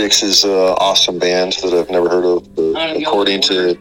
Styx 0.00 0.22
is 0.22 0.44
an 0.44 0.50
awesome 0.50 1.18
band 1.18 1.52
that 1.62 1.74
I've 1.74 1.90
never 1.90 2.08
heard 2.08 2.24
of. 2.24 2.54
but 2.54 2.74
I 2.74 2.86
don't 2.86 3.02
know 3.02 3.06
according 3.06 3.42
to 3.42 3.78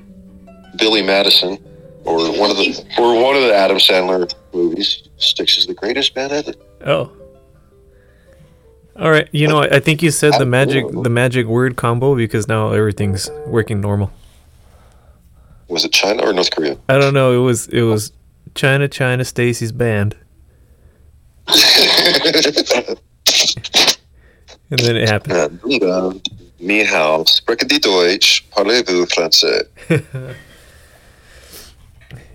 Billy 0.78 1.02
Madison, 1.02 1.58
or 2.04 2.18
one 2.38 2.52
of 2.52 2.58
the 2.58 2.86
or 2.98 3.24
one 3.24 3.38
of 3.38 3.44
the 3.44 3.56
Adam 3.56 3.78
Sandler 3.78 4.30
movies, 4.54 5.08
Styx 5.16 5.58
is 5.58 5.66
the 5.66 5.74
greatest 5.74 6.14
band 6.14 6.34
ever. 6.34 6.52
Oh. 6.86 7.14
All 8.98 9.10
right. 9.12 9.30
You 9.32 9.48
know, 9.48 9.60
I 9.60 9.78
I 9.78 9.80
think 9.80 10.04
you 10.04 10.12
said 10.12 10.34
the 10.38 10.46
magic 10.46 10.84
the 10.92 11.10
magic 11.10 11.48
word 11.48 11.78
combo 11.78 12.18
because 12.18 12.50
now 12.50 12.74
everything's 12.74 13.30
working 13.48 13.80
normal. 13.80 14.12
Was 15.70 15.86
it 15.86 15.94
China 15.94 16.24
or 16.24 16.34
North 16.34 16.52
Korea? 16.52 16.78
I 16.90 16.98
don't 16.98 17.14
know. 17.14 17.32
It 17.32 17.46
was 17.46 17.68
it 17.68 17.84
was 17.84 18.12
China 18.56 18.90
China 18.90 19.24
Stacy's 19.24 19.72
band, 19.72 20.18
and 24.72 24.80
then 24.80 24.96
it 24.98 25.10
happened. 25.10 25.60
Linda, 25.64 26.14
Ni 26.60 26.84
hao, 26.84 27.24
sprechen 27.24 27.68
die 27.68 27.78
Deutsch, 27.80 28.44
parlez-vous 28.52 29.06
français? 29.08 29.64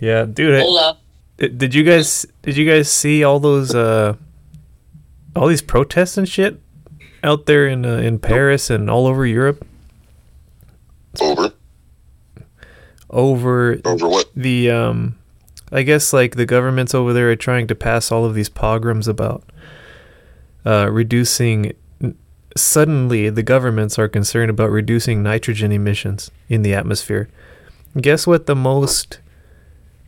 Yeah, 0.00 0.24
dude. 0.24 0.62
I- 0.62 0.94
Did, 1.36 1.58
did 1.58 1.74
you 1.74 1.82
guys 1.82 2.24
did 2.42 2.56
you 2.56 2.64
guys 2.64 2.88
see 2.90 3.24
all 3.24 3.40
those 3.40 3.74
uh 3.74 4.14
all 5.34 5.48
these 5.48 5.62
protests 5.62 6.16
and 6.16 6.28
shit 6.28 6.60
out 7.24 7.46
there 7.46 7.66
in 7.66 7.84
uh, 7.84 7.96
in 7.96 8.20
Paris 8.20 8.70
and 8.70 8.88
all 8.88 9.06
over 9.08 9.26
Europe 9.26 9.66
Over. 11.20 11.52
over 13.10 13.80
Over 13.84 14.08
what? 14.08 14.26
the 14.36 14.70
um 14.70 15.16
I 15.72 15.82
guess 15.82 16.12
like 16.12 16.36
the 16.36 16.46
governments 16.46 16.94
over 16.94 17.12
there 17.12 17.30
are 17.32 17.36
trying 17.36 17.66
to 17.66 17.74
pass 17.74 18.12
all 18.12 18.24
of 18.24 18.34
these 18.34 18.48
pogroms 18.48 19.08
about 19.08 19.42
uh 20.64 20.88
reducing 20.88 21.72
suddenly 22.56 23.30
the 23.30 23.42
governments 23.42 23.98
are 23.98 24.08
concerned 24.08 24.50
about 24.50 24.70
reducing 24.70 25.22
nitrogen 25.22 25.72
emissions 25.72 26.30
in 26.48 26.62
the 26.62 26.74
atmosphere. 26.74 27.28
Guess 28.00 28.27
what 28.27 28.47
the 28.47 28.56
most 28.56 29.20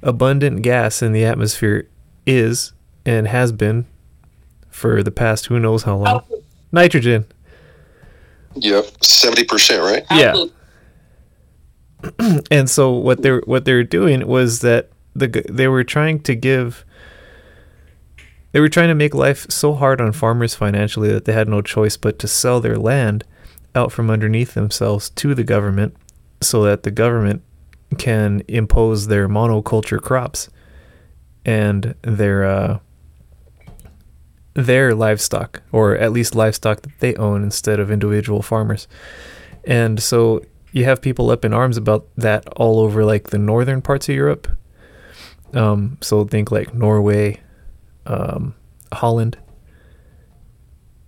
abundant 0.02 0.62
gas 0.62 1.02
in 1.02 1.12
the 1.12 1.24
atmosphere 1.24 1.88
is 2.26 2.72
and 3.04 3.28
has 3.28 3.52
been 3.52 3.86
for 4.70 5.02
the 5.02 5.10
past 5.10 5.46
who 5.46 5.58
knows 5.58 5.84
how 5.84 5.96
long? 5.96 6.22
Nitrogen. 6.72 7.26
Yep, 8.56 9.04
seventy 9.04 9.44
percent, 9.44 9.82
right? 9.82 10.04
Yeah. 10.10 10.44
And 12.50 12.70
so 12.70 12.92
what 12.92 13.22
they're 13.22 13.40
what 13.46 13.64
they're 13.64 13.82
doing 13.82 14.28
was 14.28 14.60
that 14.60 14.90
the 15.14 15.44
they 15.48 15.66
were 15.66 15.82
trying 15.82 16.20
to 16.20 16.34
give 16.34 16.84
they 18.56 18.60
were 18.60 18.70
trying 18.70 18.88
to 18.88 18.94
make 18.94 19.14
life 19.14 19.44
so 19.50 19.74
hard 19.74 20.00
on 20.00 20.12
farmers 20.12 20.54
financially 20.54 21.12
that 21.12 21.26
they 21.26 21.32
had 21.34 21.46
no 21.46 21.60
choice 21.60 21.98
but 21.98 22.18
to 22.18 22.26
sell 22.26 22.58
their 22.58 22.78
land 22.78 23.22
out 23.74 23.92
from 23.92 24.08
underneath 24.08 24.54
themselves 24.54 25.10
to 25.10 25.34
the 25.34 25.44
government 25.44 25.94
so 26.40 26.62
that 26.62 26.82
the 26.82 26.90
government 26.90 27.42
can 27.98 28.42
impose 28.48 29.08
their 29.08 29.28
monoculture 29.28 30.00
crops 30.00 30.48
and 31.44 31.94
their 32.00 32.46
uh, 32.46 32.78
their 34.54 34.94
livestock 34.94 35.60
or 35.70 35.94
at 35.94 36.12
least 36.12 36.34
livestock 36.34 36.80
that 36.80 36.98
they 37.00 37.14
own 37.16 37.42
instead 37.42 37.78
of 37.78 37.90
individual 37.90 38.40
farmers. 38.40 38.88
And 39.64 40.02
so 40.02 40.42
you 40.72 40.84
have 40.84 41.02
people 41.02 41.30
up 41.30 41.44
in 41.44 41.52
arms 41.52 41.76
about 41.76 42.08
that 42.16 42.48
all 42.56 42.80
over 42.80 43.04
like 43.04 43.28
the 43.28 43.38
northern 43.38 43.82
parts 43.82 44.08
of 44.08 44.14
Europe. 44.14 44.48
Um, 45.52 45.98
so 46.00 46.24
think 46.24 46.50
like 46.50 46.72
Norway, 46.72 47.42
um, 48.06 48.54
Holland. 48.92 49.38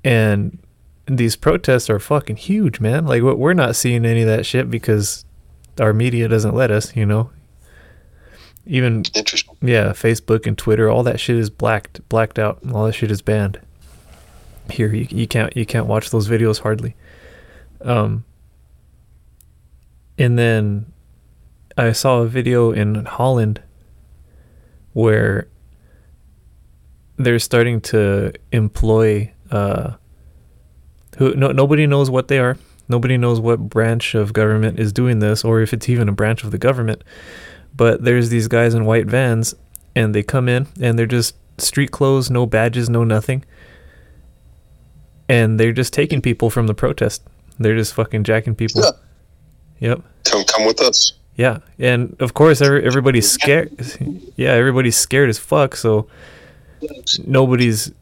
And 0.04 0.58
these 1.06 1.36
protests 1.36 1.88
are 1.90 1.98
fucking 1.98 2.36
huge, 2.36 2.80
man. 2.80 3.06
Like 3.06 3.22
we're 3.22 3.54
not 3.54 3.76
seeing 3.76 4.04
any 4.04 4.22
of 4.22 4.28
that 4.28 4.46
shit 4.46 4.70
because 4.70 5.24
our 5.80 5.92
media 5.92 6.28
doesn't 6.28 6.54
let 6.54 6.70
us, 6.70 6.94
you 6.94 7.06
know. 7.06 7.30
Even 8.66 9.04
yeah, 9.62 9.90
Facebook 9.90 10.46
and 10.46 10.58
Twitter, 10.58 10.90
all 10.90 11.02
that 11.02 11.18
shit 11.18 11.36
is 11.36 11.48
blacked, 11.48 12.06
blacked 12.08 12.38
out. 12.38 12.58
All 12.72 12.84
that 12.84 12.92
shit 12.92 13.10
is 13.10 13.22
banned. 13.22 13.58
Here, 14.70 14.92
you, 14.92 15.06
you 15.10 15.26
can't 15.26 15.56
you 15.56 15.64
can't 15.64 15.86
watch 15.86 16.10
those 16.10 16.28
videos 16.28 16.60
hardly. 16.60 16.94
Um, 17.80 18.24
and 20.18 20.38
then 20.38 20.92
I 21.78 21.92
saw 21.92 22.20
a 22.20 22.26
video 22.26 22.70
in 22.72 23.06
Holland 23.06 23.62
where 24.92 25.48
they're 27.18 27.38
starting 27.38 27.80
to 27.80 28.32
employ 28.52 29.32
uh, 29.50 29.92
who 31.18 31.34
no 31.34 31.52
nobody 31.52 31.86
knows 31.86 32.10
what 32.10 32.28
they 32.28 32.38
are. 32.38 32.56
Nobody 32.88 33.18
knows 33.18 33.38
what 33.38 33.68
branch 33.68 34.14
of 34.14 34.32
government 34.32 34.78
is 34.80 34.92
doing 34.92 35.18
this, 35.18 35.44
or 35.44 35.60
if 35.60 35.74
it's 35.74 35.88
even 35.88 36.08
a 36.08 36.12
branch 36.12 36.42
of 36.42 36.52
the 36.52 36.58
government. 36.58 37.04
But 37.76 38.02
there's 38.02 38.30
these 38.30 38.48
guys 38.48 38.74
in 38.74 38.84
white 38.86 39.06
vans 39.06 39.54
and 39.94 40.14
they 40.14 40.22
come 40.22 40.48
in 40.48 40.66
and 40.80 40.98
they're 40.98 41.06
just 41.06 41.36
street 41.58 41.90
clothes 41.90 42.30
no 42.30 42.46
badges 42.46 42.88
no 42.88 43.04
nothing. 43.04 43.44
And 45.28 45.60
they're 45.60 45.72
just 45.72 45.92
taking 45.92 46.22
people 46.22 46.50
from 46.50 46.66
the 46.66 46.74
protest. 46.74 47.22
They're 47.58 47.76
just 47.76 47.94
fucking 47.94 48.24
jacking 48.24 48.54
people. 48.54 48.82
Yeah. 48.82 48.90
yep. 49.90 50.02
Come, 50.24 50.44
come 50.44 50.64
with 50.66 50.80
us. 50.80 51.12
yeah. 51.36 51.58
And 51.78 52.16
of 52.20 52.34
course 52.34 52.60
every, 52.62 52.84
everybody's 52.86 53.30
scared. 53.30 53.70
Yeah 54.36 54.52
everybody's 54.52 54.96
scared 54.96 55.28
as 55.28 55.38
fuck. 55.38 55.76
So 55.76 56.08
nobody's 57.26 57.92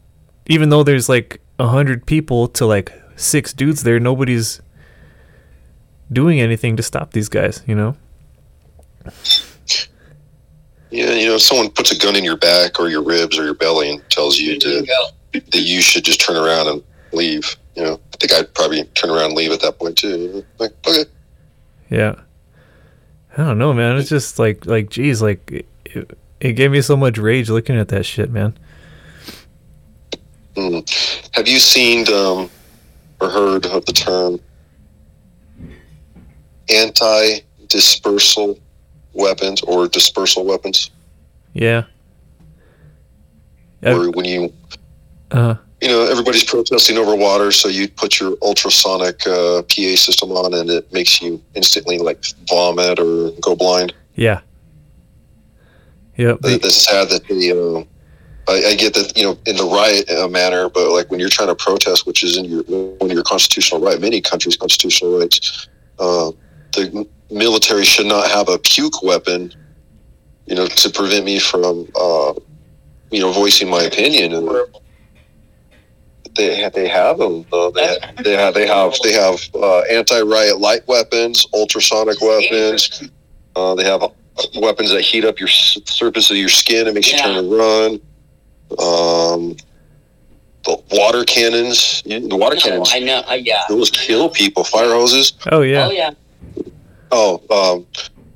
even 0.47 0.69
though 0.69 0.83
there's 0.83 1.09
like 1.09 1.41
a 1.59 1.67
hundred 1.67 2.05
people 2.05 2.47
to 2.47 2.65
like 2.65 2.91
six 3.15 3.53
dudes 3.53 3.83
there 3.83 3.99
nobody's 3.99 4.61
doing 6.11 6.39
anything 6.39 6.77
to 6.77 6.83
stop 6.83 7.11
these 7.11 7.29
guys 7.29 7.63
you 7.67 7.75
know 7.75 7.95
Yeah, 10.89 11.11
you 11.13 11.25
know, 11.27 11.35
if 11.35 11.41
someone 11.41 11.69
puts 11.69 11.91
a 11.91 11.97
gun 11.97 12.15
in 12.15 12.23
your 12.23 12.37
back 12.37 12.79
or 12.79 12.87
your 12.87 13.03
ribs 13.03 13.37
or 13.37 13.43
your 13.43 13.53
belly 13.53 13.89
and 13.91 14.09
tells 14.09 14.37
you 14.37 14.57
to 14.59 14.85
that 15.33 15.59
you 15.59 15.81
should 15.81 16.05
just 16.05 16.21
turn 16.21 16.37
around 16.37 16.67
and 16.67 16.83
leave. 17.11 17.57
You 17.75 17.83
know, 17.83 17.99
I 18.13 18.17
think 18.17 18.33
I'd 18.33 18.53
probably 18.53 18.83
turn 18.95 19.09
around 19.09 19.25
and 19.25 19.33
leave 19.33 19.51
at 19.51 19.61
that 19.61 19.77
point 19.77 19.97
too. 19.97 20.45
Like, 20.59 20.71
okay, 20.87 21.09
Yeah. 21.89 22.15
I 23.37 23.43
don't 23.43 23.59
know, 23.59 23.73
man. 23.73 23.97
It's 23.97 24.09
just 24.09 24.39
like, 24.39 24.65
like, 24.65 24.89
geez, 24.89 25.21
like, 25.21 25.51
it, 25.51 25.67
it, 25.85 26.17
it 26.39 26.53
gave 26.53 26.71
me 26.71 26.81
so 26.81 26.97
much 26.97 27.19
rage 27.19 27.49
looking 27.49 27.77
at 27.77 27.89
that 27.89 28.03
shit, 28.05 28.31
man. 28.31 28.57
Mm. 30.57 31.29
Have 31.33 31.47
you 31.47 31.59
seen 31.59 32.11
um, 32.11 32.49
or 33.21 33.29
heard 33.29 33.67
of 33.67 33.85
the 33.85 33.93
term 33.93 34.39
anti-dispersal 36.69 38.57
weapons 39.13 39.61
or 39.61 39.87
dispersal 39.87 40.45
weapons? 40.45 40.89
Yeah. 41.53 41.83
Yeah. 43.81 43.93
Where 43.93 44.09
when 44.11 44.25
you 44.25 44.53
Uh, 45.29 45.55
you 45.81 45.87
know 45.89 46.03
everybody's 46.09 46.43
protesting 46.43 46.97
over 46.97 47.15
water, 47.15 47.51
so 47.51 47.67
you 47.67 47.87
put 47.89 48.19
your 48.19 48.35
ultrasonic 48.41 49.27
uh, 49.27 49.61
PA 49.63 49.95
system 49.95 50.31
on, 50.31 50.53
and 50.53 50.69
it 50.71 50.91
makes 50.91 51.21
you 51.21 51.39
instantly 51.53 51.97
like 51.99 52.23
vomit 52.49 52.97
or 52.99 53.31
go 53.41 53.55
blind. 53.55 53.93
yeah. 54.15 54.39
Yep. 56.17 56.39
It- 56.45 56.65
It's 56.65 56.75
sad 56.75 57.09
that 57.09 57.27
the. 57.27 57.51
Uh, 57.51 57.83
I, 58.47 58.63
I 58.67 58.75
get 58.75 58.93
that 58.93 59.15
you 59.17 59.23
know 59.23 59.37
in 59.45 59.57
the 59.57 59.65
riot 59.65 60.09
uh, 60.09 60.27
manner, 60.27 60.69
but 60.69 60.89
like 60.91 61.11
when 61.11 61.19
you're 61.19 61.29
trying 61.29 61.49
to 61.49 61.55
protest, 61.55 62.07
which 62.07 62.23
is 62.23 62.37
in 62.37 62.45
your 62.45 62.63
one 62.63 63.09
of 63.09 63.11
your 63.11 63.23
constitutional 63.23 63.81
right, 63.81 63.99
many 63.99 64.21
countries' 64.21 64.55
constitutional 64.55 65.19
rights, 65.19 65.67
uh, 65.99 66.31
the 66.73 67.07
military 67.29 67.83
should 67.83 68.05
not 68.05 68.29
have 68.29 68.47
a 68.49 68.57
puke 68.57 69.03
weapon, 69.03 69.53
you 70.45 70.55
know, 70.55 70.65
to 70.65 70.89
prevent 70.89 71.25
me 71.25 71.39
from, 71.39 71.87
uh, 71.95 72.33
you 73.11 73.19
know, 73.19 73.31
voicing 73.31 73.69
my 73.69 73.83
opinion. 73.83 74.33
And 74.33 74.49
they 76.35 76.69
they 76.69 76.87
have 76.87 77.17
them. 77.17 77.45
Though. 77.51 77.71
They 77.71 77.97
they 78.23 78.33
have 78.33 78.53
they 78.53 78.67
have 78.67 78.93
they 79.03 79.11
have 79.11 79.41
uh, 79.55 79.79
anti-riot 79.81 80.59
light 80.59 80.87
weapons, 80.87 81.45
ultrasonic 81.53 82.21
weapons. 82.21 83.09
Uh, 83.55 83.75
they 83.75 83.83
have 83.83 84.03
weapons 84.61 84.91
that 84.91 85.01
heat 85.01 85.25
up 85.25 85.39
your 85.39 85.49
surface 85.49 86.29
of 86.29 86.37
your 86.37 86.49
skin 86.49 86.85
and 86.85 86.95
makes 86.95 87.11
you 87.11 87.17
turn 87.17 87.43
to 87.43 87.57
run. 87.57 87.99
Um, 88.71 89.55
the 90.65 90.81
water 90.91 91.23
cannons, 91.23 92.01
the 92.05 92.19
water 92.35 92.55
No, 92.55 92.61
cannons, 92.61 92.89
I 92.93 92.99
know. 92.99 93.21
Uh, 93.27 93.33
yeah. 93.33 93.61
those 93.69 93.89
kill 93.89 94.29
people. 94.29 94.63
Fire 94.63 94.89
hoses. 94.91 95.33
Oh, 95.51 95.61
yeah. 95.61 95.87
Oh 95.87 95.91
yeah. 95.91 96.11
Oh, 97.11 97.41
um, 97.49 97.85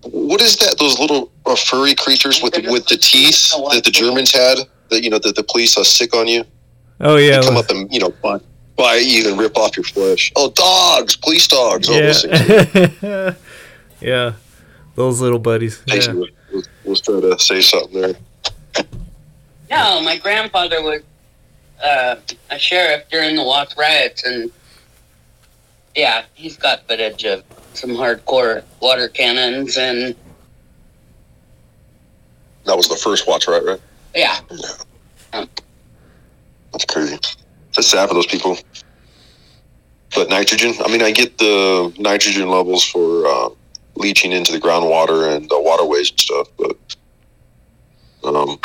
what 0.10 0.42
is 0.42 0.56
that? 0.58 0.78
Those 0.80 0.98
little 0.98 1.30
uh, 1.46 1.56
furry 1.56 1.94
creatures 1.94 2.42
with 2.42 2.54
the, 2.54 2.72
with 2.72 2.88
the 2.88 2.96
teeth 2.98 3.52
that 3.74 3.82
the 3.84 3.92
Germans 3.92 4.32
had. 4.32 4.60
That 4.90 5.04
you 5.04 5.10
know 5.10 5.20
that 5.20 5.36
the 5.36 5.44
police 5.44 5.78
are 5.78 5.84
sick 5.86 6.16
on 6.16 6.28
you. 6.28 6.44
Oh, 7.02 7.16
They 7.16 7.30
yeah. 7.30 7.42
come 7.42 7.58
up 7.58 7.70
and 7.70 7.92
you 7.94 8.00
know 8.00 8.12
bite, 8.24 8.42
bite 8.78 9.06
you 9.06 9.30
and 9.30 9.38
rip 9.40 9.58
off 9.58 9.76
your 9.76 9.84
flesh. 9.84 10.32
Oh, 10.36 10.50
dogs, 10.52 11.16
police 11.18 11.48
dogs. 11.48 11.90
Oh, 11.90 11.94
those. 11.94 12.26
Yeah. 13.02 13.34
yeah. 14.02 14.34
Those 14.96 15.20
little 15.22 15.40
buddies. 15.40 15.78
Thanks, 15.88 16.08
Yeah. 16.08 16.14
was, 16.14 16.70
was 16.86 17.02
trying 17.02 17.22
to 17.22 17.38
say 17.40 17.62
something 17.62 18.02
there. 18.02 18.16
No, 19.72 20.02
my 20.02 20.18
grandfather 20.18 20.84
was 20.84 21.02
uh, 21.82 22.18
a 22.50 22.60
sheriff 22.60 23.06
during 23.10 23.38
the 23.38 23.44
Watts 23.44 23.76
riots, 23.78 24.24
and 24.26 24.52
yeah, 25.96 26.24
he's 26.34 26.58
got 26.58 26.86
footage 26.88 27.24
of 27.24 27.44
some 27.74 27.92
hardcore 27.92 28.64
water 28.82 29.08
cannons, 29.08 29.78
and 29.78 30.14
That 32.66 32.76
was 32.76 32.90
the 32.90 32.98
first 32.98 33.28
watch, 33.28 33.48
right? 33.48 33.64
Right. 33.64 33.80
yeah, 34.14 34.40
That's 35.32 36.86
crazy. 36.86 37.18
That's 37.74 37.88
sad 37.88 38.10
for 38.10 38.14
those 38.14 38.28
people. 38.28 38.58
But 40.14 40.30
nitrogen, 40.30 40.74
I 40.84 40.92
mean, 40.92 41.02
I 41.02 41.12
get 41.12 41.38
the 41.38 41.94
nitrogen 41.98 42.50
levels 42.50 42.84
for 42.84 43.26
uh, 43.26 43.50
leaching 43.96 44.34
into 44.34 44.52
the 44.52 44.60
groundwater 44.60 45.34
and 45.34 45.50
the 45.50 45.62
waterways 45.62 46.10
and 46.12 46.20
stuff, 46.20 46.48
but 46.58 46.78
um, 48.26 48.60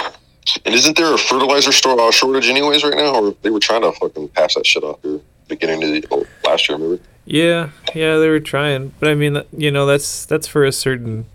and 0.64 0.74
isn't 0.74 0.96
there 0.96 1.14
a 1.14 1.18
fertilizer 1.18 1.72
store 1.72 2.00
uh, 2.00 2.10
shortage 2.10 2.48
anyways 2.48 2.84
right 2.84 2.96
now? 2.96 3.14
Or 3.14 3.34
they 3.42 3.50
were 3.50 3.60
trying 3.60 3.82
to 3.82 3.92
fucking 3.92 4.28
pass 4.28 4.54
that 4.54 4.66
shit 4.66 4.84
off 4.84 5.02
here 5.02 5.20
beginning 5.48 5.82
of 5.82 5.90
the 5.90 6.08
oh, 6.10 6.26
last 6.44 6.68
year, 6.68 6.78
remember? 6.78 7.02
Yeah, 7.24 7.70
yeah, 7.94 8.18
they 8.18 8.28
were 8.28 8.40
trying, 8.40 8.92
but 9.00 9.08
I 9.08 9.14
mean, 9.14 9.42
you 9.56 9.70
know, 9.70 9.84
that's 9.84 10.24
that's 10.26 10.46
for 10.46 10.64
a 10.64 10.70
certain. 10.70 11.26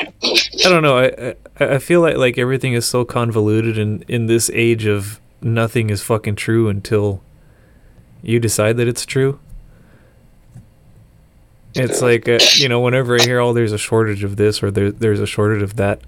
I 0.00 0.68
don't 0.68 0.82
know. 0.82 0.98
I 0.98 1.34
I, 1.58 1.74
I 1.74 1.78
feel 1.78 2.02
like 2.02 2.16
like 2.16 2.36
everything 2.36 2.74
is 2.74 2.86
so 2.86 3.04
convoluted 3.04 3.78
in 3.78 4.04
in 4.08 4.26
this 4.26 4.50
age 4.52 4.84
of 4.84 5.20
nothing 5.40 5.88
is 5.88 6.02
fucking 6.02 6.36
true 6.36 6.68
until 6.68 7.22
you 8.22 8.38
decide 8.38 8.76
that 8.76 8.88
it's 8.88 9.06
true. 9.06 9.40
It's 11.74 12.02
like 12.02 12.28
uh, 12.28 12.38
you 12.56 12.68
know, 12.68 12.80
whenever 12.80 13.18
I 13.18 13.22
hear, 13.22 13.40
"Oh, 13.40 13.54
there's 13.54 13.72
a 13.72 13.78
shortage 13.78 14.24
of 14.24 14.36
this" 14.36 14.62
or 14.62 14.70
"There 14.70 14.90
there's 14.90 15.20
a 15.20 15.26
shortage 15.26 15.62
of 15.62 15.76
that," 15.76 16.02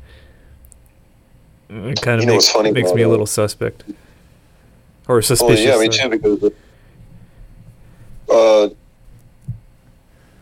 it 1.71 2.01
kind 2.03 2.19
of 2.19 2.25
You 2.25 2.27
know 2.27 2.33
makes 2.35 2.51
funny 2.51 2.73
makes 2.73 2.93
me 2.93 3.03
a 3.03 3.09
little 3.09 3.27
suspect 3.27 3.85
or 5.09 5.17
Oh 5.19 5.21
suspicious. 5.21 5.65
yeah, 5.65 5.79
me 5.79 5.87
uh, 5.87 5.91
too. 5.91 6.09
Because 6.09 6.53
uh, 8.31 8.69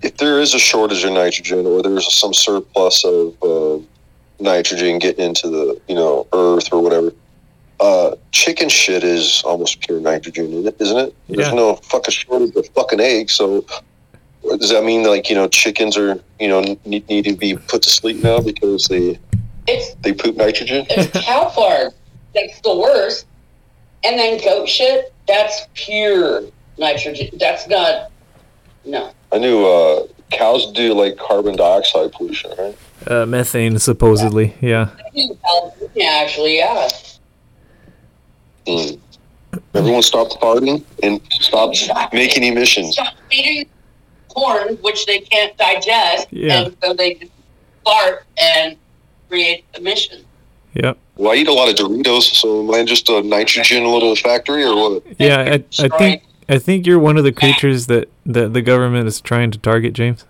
if 0.03 0.17
there 0.19 0.41
is 0.41 0.55
a 0.55 0.59
shortage 0.59 1.05
of 1.05 1.13
nitrogen, 1.13 1.67
or 1.67 1.83
there's 1.83 2.13
some 2.15 2.33
surplus 2.35 3.05
of 3.05 3.35
uh, 3.43 3.79
nitrogen 4.41 4.99
getting 4.99 5.27
into 5.27 5.49
the 5.49 5.81
you 5.89 5.95
know 5.95 6.27
earth 6.33 6.73
or 6.73 6.83
whatever, 6.83 7.13
uh, 7.81 8.15
chicken 8.33 8.69
shit 8.69 9.03
is 9.05 9.43
almost 9.45 9.81
pure 9.81 10.01
nitrogen, 10.01 10.47
isn't 10.53 10.67
it? 10.67 10.77
Isn't 10.81 10.99
it? 10.99 11.15
There's 11.29 11.49
Yeah. 11.49 11.55
no 11.55 11.75
fucking 11.77 12.13
shortage 12.13 12.55
of 12.57 12.67
fucking 12.71 13.01
eggs, 13.01 13.33
so. 13.33 13.65
Does 14.61 14.71
that 14.71 14.83
mean 14.85 15.03
like 15.05 15.29
you 15.29 15.35
know 15.37 15.47
chickens 15.49 15.99
are 15.99 16.19
you 16.41 16.49
know 16.49 16.61
need, 16.87 17.07
need 17.09 17.25
to 17.25 17.37
be 17.37 17.57
put 17.57 17.83
to 17.83 17.91
sleep 17.91 18.23
now 18.23 18.39
because 18.41 18.87
they 18.87 19.19
it's 19.69 19.95
they 20.03 20.13
poop 20.13 20.37
nitrogen? 20.37 20.87
it's 20.91 21.25
cow 21.27 21.49
fart 21.51 21.95
that's 22.35 22.61
the 22.61 22.77
worst, 22.77 23.27
and 24.05 24.19
then 24.19 24.39
goat 24.43 24.69
shit 24.69 25.13
that's 25.27 25.67
pure 25.75 26.43
nitrogen. 26.79 27.29
That's 27.39 27.67
not 27.69 28.11
no. 28.85 29.11
I 29.33 29.39
knew 29.39 29.67
uh, 29.67 30.07
cows 30.31 30.73
do 30.73 30.95
like 30.95 31.17
carbon 31.19 31.57
dioxide 31.57 32.13
pollution, 32.13 32.51
right? 32.59 32.77
uh, 33.07 33.27
methane, 33.27 33.79
supposedly. 33.79 34.55
Yeah. 34.61 34.91
Yeah, 35.15 36.21
actually, 36.23 36.57
yeah. 36.59 36.89
Mm. 38.67 38.99
Everyone 39.75 40.03
stopped 40.03 40.37
farting 40.41 40.85
and 41.03 41.21
stopped 41.31 41.91
making 42.13 42.45
emissions. 42.45 42.95
Stop 42.95 43.15
feeding 43.31 43.67
corn, 44.29 44.77
which 44.83 45.07
they 45.07 45.21
can't 45.21 45.57
digest, 45.57 46.29
Yeah. 46.31 46.63
and 46.65 46.77
so 46.83 46.93
they 46.95 47.15
just 47.15 47.33
fart 47.85 48.25
and 48.41 48.77
create 49.29 49.65
emissions. 49.75 50.25
Yep. 50.75 50.99
Well, 51.17 51.33
I 51.33 51.37
eat 51.37 51.49
a 51.49 51.53
lot 51.53 51.69
of 51.69 51.75
Doritos, 51.75 52.23
so 52.35 52.61
am 52.63 52.73
I 52.73 52.85
just 52.85 53.09
a 53.09 53.23
nitrogen 53.23 53.85
little 53.85 54.15
factory 54.15 54.65
or 54.65 54.75
what? 54.77 55.03
Yeah, 55.19 55.39
I, 55.41 55.65
I 55.85 55.89
think 55.99 56.23
I 56.49 56.59
think 56.59 56.87
you're 56.87 56.99
one 56.99 57.17
of 57.17 57.25
the 57.25 57.33
creatures 57.33 57.87
that, 57.89 58.09
that 58.27 58.53
the 58.55 58.63
government 58.63 59.07
is 59.09 59.21
trying 59.21 59.51
to 59.51 59.59
target, 59.59 59.93
James. 59.93 60.25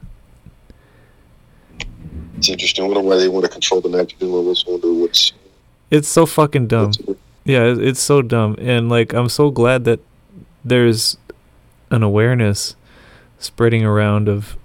It's 2.37 2.49
interesting. 2.49 2.85
I 2.85 2.89
wonder 2.89 3.03
why 3.03 3.17
they 3.17 3.29
want 3.29 3.45
to 3.45 3.51
control 3.51 3.81
the 3.81 3.89
nitrogen 3.89 4.31
levels. 4.33 4.65
I 4.67 4.73
wonder 4.73 4.93
what's. 4.95 5.33
It's 5.91 6.09
so 6.09 6.27
fucking 6.27 6.69
dumb. 6.69 6.93
Yeah, 7.45 7.65
it- 7.65 7.83
it's 7.83 8.01
so 8.01 8.23
dumb, 8.23 8.57
and 8.59 8.89
like 8.89 9.13
I'm 9.13 9.29
so 9.29 9.51
glad 9.51 9.85
that 9.85 10.01
there's 10.65 11.17
an 11.91 12.03
awareness 12.03 12.77
spreading 13.39 13.85
around 13.85 14.29
of 14.29 14.57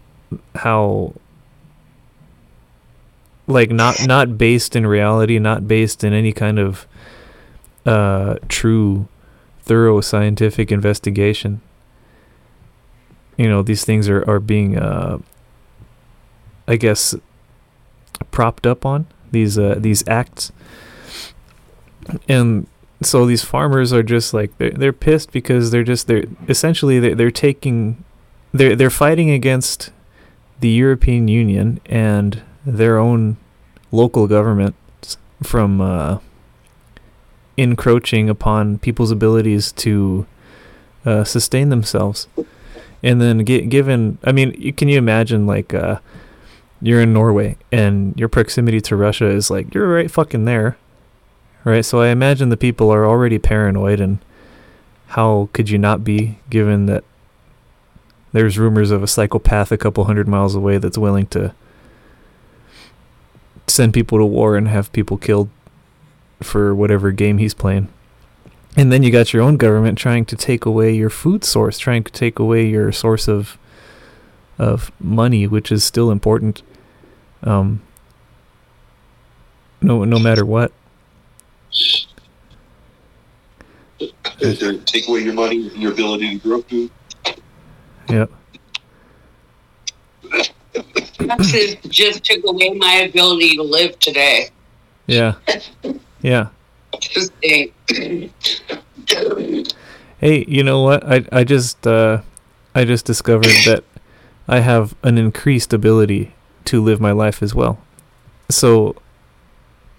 how 0.55 1.13
like 3.47 3.71
not 3.71 4.05
not 4.05 4.37
based 4.37 4.75
in 4.75 4.87
reality, 4.87 5.39
not 5.39 5.67
based 5.67 6.03
in 6.03 6.13
any 6.13 6.31
kind 6.31 6.59
of 6.59 6.87
uh 7.85 8.35
true 8.47 9.07
thorough 9.61 10.01
scientific 10.01 10.71
investigation. 10.71 11.61
You 13.37 13.49
know, 13.49 13.61
these 13.61 13.83
things 13.85 14.07
are 14.09 14.27
are 14.29 14.39
being 14.39 14.77
uh 14.77 15.19
I 16.67 16.77
guess 16.77 17.15
propped 18.31 18.65
up 18.65 18.85
on 18.85 19.05
these 19.31 19.57
uh 19.57 19.75
these 19.77 20.07
acts 20.07 20.51
and 22.27 22.67
so 23.01 23.25
these 23.25 23.43
farmers 23.43 23.91
are 23.91 24.03
just 24.03 24.33
like 24.33 24.57
they're, 24.57 24.71
they're 24.71 24.93
pissed 24.93 25.31
because 25.31 25.71
they're 25.71 25.83
just 25.83 26.07
they're 26.07 26.25
essentially 26.47 26.99
they're, 26.99 27.15
they're 27.15 27.31
taking 27.31 28.03
they're 28.53 28.75
they're 28.75 28.89
fighting 28.89 29.29
against 29.29 29.91
the 30.59 30.69
European 30.69 31.27
Union 31.27 31.81
and 31.85 32.41
their 32.65 32.97
own 32.97 33.37
local 33.91 34.27
governments 34.27 35.17
from 35.41 35.81
uh, 35.81 36.19
encroaching 37.57 38.29
upon 38.29 38.79
people's 38.79 39.11
abilities 39.11 39.71
to 39.71 40.25
uh, 41.05 41.23
sustain 41.23 41.69
themselves 41.69 42.27
and 43.03 43.21
then 43.21 43.45
gi- 43.45 43.65
given 43.65 44.17
I 44.23 44.31
mean 44.31 44.55
you, 44.57 44.73
can 44.73 44.87
you 44.87 44.97
imagine 44.97 45.45
like 45.45 45.73
uh, 45.73 45.99
you're 46.81 47.01
in 47.01 47.13
Norway 47.13 47.57
and 47.71 48.17
your 48.17 48.29
proximity 48.29 48.79
to 48.81 48.95
Russia 48.95 49.27
is 49.27 49.51
like 49.51 49.73
you're 49.73 49.93
right 49.93 50.09
fucking 50.09 50.45
there 50.45 50.77
right? 51.63 51.85
So 51.85 52.01
I 52.01 52.09
imagine 52.09 52.49
the 52.49 52.57
people 52.57 52.91
are 52.91 53.05
already 53.05 53.39
paranoid, 53.39 53.99
and 53.99 54.19
how 55.07 55.49
could 55.53 55.69
you 55.69 55.77
not 55.77 56.03
be, 56.03 56.39
given 56.49 56.85
that 56.87 57.03
there's 58.31 58.57
rumors 58.57 58.91
of 58.91 59.03
a 59.03 59.07
psychopath 59.07 59.71
a 59.71 59.77
couple 59.77 60.03
hundred 60.05 60.27
miles 60.27 60.55
away 60.55 60.77
that's 60.77 60.97
willing 60.97 61.27
to 61.27 61.53
send 63.67 63.93
people 63.93 64.17
to 64.17 64.25
war 64.25 64.55
and 64.55 64.67
have 64.67 64.91
people 64.91 65.17
killed 65.17 65.49
for 66.41 66.75
whatever 66.75 67.11
game 67.11 67.37
he's 67.37 67.53
playing. 67.53 67.87
And 68.75 68.91
then 68.91 69.03
you 69.03 69.11
got 69.11 69.33
your 69.33 69.43
own 69.43 69.57
government 69.57 69.97
trying 69.97 70.25
to 70.25 70.35
take 70.35 70.65
away 70.65 70.93
your 70.93 71.09
food 71.09 71.43
source, 71.43 71.77
trying 71.77 72.03
to 72.03 72.11
take 72.11 72.39
away 72.39 72.67
your 72.67 72.91
source 72.91 73.27
of 73.27 73.57
of 74.59 74.91
money, 74.99 75.47
which 75.47 75.71
is 75.71 75.83
still 75.83 76.11
important. 76.11 76.61
Um, 77.43 77.81
no, 79.81 80.03
no 80.03 80.19
matter 80.19 80.45
what. 80.45 80.71
They- 84.39 84.77
take 84.85 85.07
away 85.07 85.21
your 85.21 85.33
money, 85.33 85.67
and 85.67 85.81
your 85.81 85.91
ability 85.91 86.37
to 86.39 86.47
grow 86.47 86.61
food. 86.61 86.91
Yep. 88.09 88.31
Taxes 90.73 91.75
just 91.87 92.23
took 92.23 92.43
away 92.45 92.69
my 92.71 92.93
ability 93.09 93.55
to 93.55 93.63
live 93.63 93.97
today. 93.99 94.49
Yeah. 95.07 95.35
Yeah. 96.21 96.49
Hey, 100.19 100.45
you 100.47 100.63
know 100.63 100.81
what? 100.81 101.03
I 101.05 101.25
I 101.31 101.43
just 101.43 101.85
uh 101.85 102.21
I 102.73 102.85
just 102.85 103.05
discovered 103.05 103.55
that 103.65 103.83
I 104.47 104.59
have 104.59 104.95
an 105.03 105.17
increased 105.17 105.73
ability 105.73 106.33
to 106.65 106.81
live 106.81 107.01
my 107.01 107.11
life 107.11 107.43
as 107.43 107.53
well. 107.53 107.79
So 108.49 108.95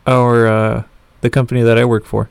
our 0.07 0.47
uh 0.47 0.83
the 1.21 1.31
company 1.31 1.63
that 1.63 1.79
I 1.79 1.85
work 1.85 2.05
for 2.05 2.29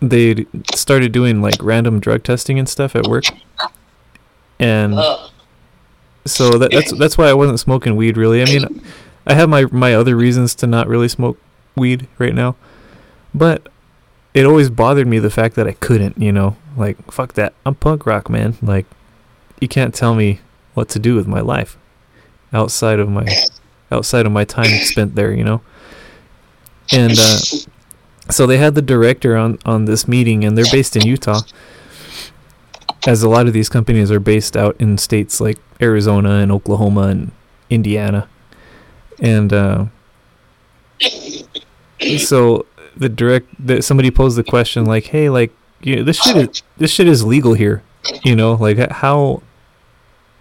they 0.00 0.34
d- 0.34 0.46
started 0.74 1.12
doing 1.12 1.40
like 1.40 1.54
random 1.60 2.00
drug 2.00 2.24
testing 2.24 2.58
and 2.58 2.68
stuff 2.68 2.96
at 2.96 3.06
work. 3.06 3.24
And. 4.58 4.94
So 6.24 6.50
that, 6.58 6.70
that's 6.70 6.92
that's 6.92 7.18
why 7.18 7.28
I 7.28 7.34
wasn't 7.34 7.60
smoking 7.60 7.96
weed 7.96 8.16
really. 8.16 8.42
I 8.42 8.44
mean, 8.46 8.82
I 9.26 9.34
have 9.34 9.48
my 9.48 9.64
my 9.66 9.94
other 9.94 10.16
reasons 10.16 10.54
to 10.56 10.66
not 10.66 10.88
really 10.88 11.08
smoke 11.08 11.38
weed 11.76 12.08
right 12.18 12.34
now, 12.34 12.56
but 13.34 13.68
it 14.34 14.46
always 14.46 14.70
bothered 14.70 15.06
me 15.06 15.18
the 15.18 15.30
fact 15.30 15.56
that 15.56 15.66
I 15.66 15.72
couldn't. 15.72 16.18
You 16.18 16.32
know, 16.32 16.56
like 16.76 17.10
fuck 17.10 17.34
that. 17.34 17.54
I'm 17.66 17.74
punk 17.74 18.06
rock, 18.06 18.30
man. 18.30 18.56
Like 18.62 18.86
you 19.60 19.68
can't 19.68 19.94
tell 19.94 20.14
me 20.14 20.40
what 20.74 20.88
to 20.90 20.98
do 20.98 21.14
with 21.14 21.26
my 21.26 21.40
life 21.40 21.76
outside 22.52 23.00
of 23.00 23.08
my 23.08 23.26
outside 23.90 24.26
of 24.26 24.32
my 24.32 24.44
time 24.44 24.70
spent 24.84 25.14
there. 25.16 25.32
You 25.32 25.44
know, 25.44 25.60
and 26.92 27.14
uh, 27.18 27.38
so 28.30 28.46
they 28.46 28.58
had 28.58 28.74
the 28.76 28.82
director 28.82 29.36
on 29.36 29.58
on 29.66 29.86
this 29.86 30.06
meeting, 30.06 30.44
and 30.44 30.56
they're 30.56 30.70
based 30.70 30.94
in 30.94 31.06
Utah 31.06 31.40
as 33.06 33.22
a 33.22 33.28
lot 33.28 33.46
of 33.46 33.52
these 33.52 33.68
companies 33.68 34.10
are 34.10 34.20
based 34.20 34.56
out 34.56 34.76
in 34.80 34.96
states 34.98 35.40
like 35.40 35.58
Arizona 35.80 36.36
and 36.36 36.52
Oklahoma 36.52 37.08
and 37.08 37.32
Indiana. 37.68 38.28
And 39.18 39.52
uh, 39.52 39.86
so 42.18 42.66
the 42.96 43.08
direct 43.08 43.48
the, 43.64 43.82
somebody 43.82 44.10
posed 44.10 44.36
the 44.36 44.44
question 44.44 44.84
like, 44.84 45.06
"Hey, 45.06 45.30
like 45.30 45.52
you 45.80 45.96
know, 45.96 46.02
this 46.04 46.20
shit 46.20 46.36
is 46.36 46.62
this 46.76 46.90
shit 46.90 47.08
is 47.08 47.24
legal 47.24 47.54
here. 47.54 47.82
You 48.24 48.36
know, 48.36 48.54
like 48.54 48.78
how 48.90 49.42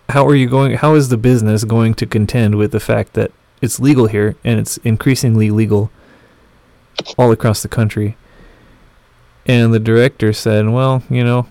how 0.10 0.25
are 0.25 0.36
you 0.36 0.48
going? 0.48 0.74
How 0.77 0.96
is 0.96 1.10
the 1.10 1.18
business 1.18 1.63
going 1.63 1.94
to 1.96 2.06
contend 2.06 2.56
with 2.56 2.72
the 2.72 2.80
fact 2.80 3.13
that 3.13 3.32
it's 3.62 3.80
legal 3.80 4.08
here 4.08 4.36
and 4.44 4.60
it's 4.60 4.77
increasingly 4.77 5.51
legal 5.51 5.91
all 7.18 7.32
across 7.32 7.62
the 7.62 7.68
country? 7.68 8.18
And 9.46 9.74
the 9.74 9.80
director 9.80 10.34
said, 10.34 10.70
"Well, 10.70 11.03
you 11.10 11.24
know, 11.24 11.48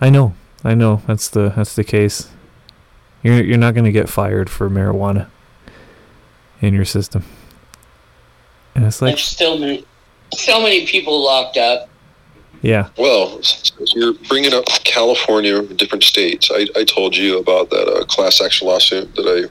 I 0.00 0.10
know, 0.10 0.34
I 0.62 0.74
know 0.74 1.02
that's 1.06 1.28
the 1.28 1.52
that's 1.56 1.74
the 1.74 1.84
case. 1.84 2.28
You're 3.22 3.42
you're 3.42 3.58
not 3.58 3.74
going 3.74 3.84
to 3.84 3.92
get 3.92 4.08
fired 4.08 4.50
for 4.50 4.68
marijuana 4.68 5.28
in 6.60 6.74
your 6.74 6.84
system." 6.84 7.24
And 8.74 8.84
it's 8.84 9.00
like, 9.00 9.12
There's 9.12 9.24
still 9.24 9.58
many, 9.58 9.86
so 10.34 10.60
many 10.60 10.86
people 10.86 11.24
locked 11.24 11.56
up. 11.56 11.88
yeah, 12.60 12.90
Well, 12.98 13.40
you're 13.94 14.12
bringing 14.28 14.52
up 14.52 14.66
California, 14.84 15.62
different 15.62 16.04
states. 16.04 16.50
I, 16.52 16.66
I 16.76 16.84
told 16.84 17.16
you 17.16 17.38
about 17.38 17.70
that 17.70 17.88
uh, 17.88 18.04
class 18.04 18.42
action 18.42 18.68
lawsuit 18.68 19.14
that 19.14 19.50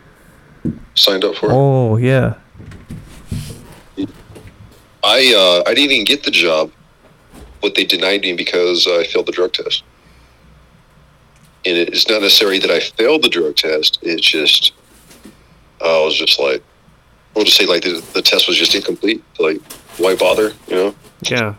I 0.63 0.71
signed 0.93 1.23
up 1.23 1.35
for. 1.37 1.49
oh 1.51 1.97
yeah, 1.97 2.35
I 5.03 5.33
uh, 5.65 5.69
I 5.69 5.73
didn't 5.73 5.91
even 5.91 6.05
get 6.05 6.23
the 6.23 6.31
job, 6.31 6.71
but 7.63 7.73
they 7.73 7.83
denied 7.83 8.21
me 8.21 8.33
because 8.33 8.85
I 8.87 9.05
failed 9.05 9.25
the 9.25 9.31
drug 9.31 9.53
test. 9.53 9.83
And 11.65 11.77
it's 11.77 12.07
not 12.07 12.21
necessarily 12.21 12.59
that 12.59 12.69
I 12.69 12.79
failed 12.79 13.23
the 13.23 13.29
drug 13.29 13.55
test. 13.55 13.99
It's 14.01 14.25
just 14.25 14.73
I 15.81 16.03
was 16.03 16.15
just 16.17 16.39
like, 16.39 16.63
we'll 17.33 17.45
just 17.45 17.57
say 17.57 17.65
like 17.65 17.83
the, 17.83 18.05
the 18.13 18.21
test 18.21 18.47
was 18.47 18.57
just 18.57 18.75
incomplete. 18.75 19.23
Like, 19.39 19.61
why 19.97 20.15
bother? 20.15 20.51
You 20.67 20.75
know. 20.75 20.95
yeah, 21.23 21.55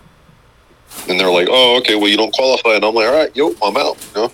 And 1.09 1.19
they're 1.19 1.31
like, 1.31 1.49
"Oh, 1.51 1.77
okay. 1.79 1.97
Well, 1.97 2.09
you 2.09 2.17
don't 2.17 2.33
qualify." 2.35 2.75
And 2.75 2.85
I'm 2.85 2.95
like, 2.95 3.07
"All 3.09 3.15
right, 3.15 3.35
yo, 3.37 3.55
I'm 3.63 3.77
out." 3.77 3.97
You 4.15 4.23
know. 4.23 4.33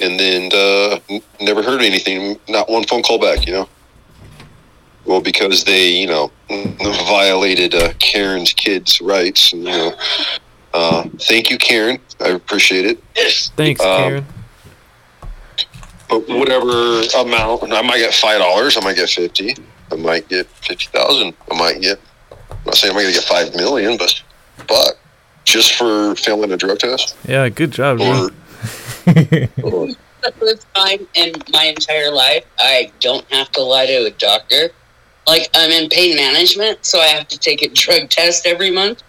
And 0.00 0.18
then 0.18 0.50
uh, 0.52 0.98
n- 1.08 1.22
never 1.40 1.62
heard 1.62 1.80
anything. 1.82 2.38
Not 2.48 2.68
one 2.70 2.84
phone 2.84 3.02
call 3.02 3.18
back. 3.18 3.46
You 3.46 3.52
know. 3.54 3.68
Well, 5.04 5.20
because 5.20 5.64
they, 5.64 5.88
you 5.88 6.06
know, 6.06 6.30
violated 6.48 7.74
uh, 7.74 7.92
Karen's 7.98 8.52
kids' 8.52 9.00
rights. 9.00 9.52
And, 9.52 9.64
you 9.64 9.70
know, 9.70 9.92
uh, 10.74 11.02
thank 11.22 11.50
you, 11.50 11.58
Karen. 11.58 11.98
I 12.20 12.28
appreciate 12.28 12.86
it. 12.86 13.02
thanks, 13.56 13.80
Um, 13.80 13.86
Karen. 13.98 14.26
But 16.12 16.28
whatever 16.28 17.00
amount, 17.16 17.72
I 17.72 17.80
might 17.80 17.96
get 17.96 18.12
five 18.12 18.38
dollars. 18.38 18.76
I 18.76 18.80
might 18.80 18.96
get 18.96 19.08
fifty. 19.08 19.56
I 19.90 19.94
might 19.94 20.28
get 20.28 20.46
fifty 20.46 20.86
thousand. 20.86 21.34
I 21.50 21.56
might 21.56 21.80
get. 21.80 21.98
I'm 22.50 22.58
not 22.66 22.74
saying 22.74 22.92
I'm 22.92 23.00
going 23.00 23.06
to 23.06 23.18
get 23.18 23.24
five 23.24 23.54
million, 23.54 23.96
but 23.96 24.22
but 24.68 24.98
just 25.44 25.74
for 25.74 26.14
failing 26.16 26.52
a 26.52 26.58
drug 26.58 26.78
test. 26.78 27.16
Yeah, 27.26 27.48
good 27.48 27.70
job, 27.70 28.00
or, 28.00 28.30
dude. 29.14 29.50
or 29.64 29.88
the 30.22 30.32
first 30.38 30.66
time 30.74 31.06
in 31.14 31.34
my 31.50 31.64
entire 31.64 32.10
life 32.10 32.44
I 32.58 32.92
don't 33.00 33.24
have 33.32 33.50
to 33.52 33.62
lie 33.62 33.86
to 33.86 34.04
a 34.04 34.10
doctor. 34.10 34.70
Like 35.26 35.48
I'm 35.54 35.70
in 35.70 35.88
pain 35.88 36.14
management, 36.14 36.84
so 36.84 37.00
I 37.00 37.06
have 37.06 37.26
to 37.28 37.38
take 37.38 37.62
a 37.62 37.68
drug 37.68 38.10
test 38.10 38.46
every 38.46 38.70
month. 38.70 39.02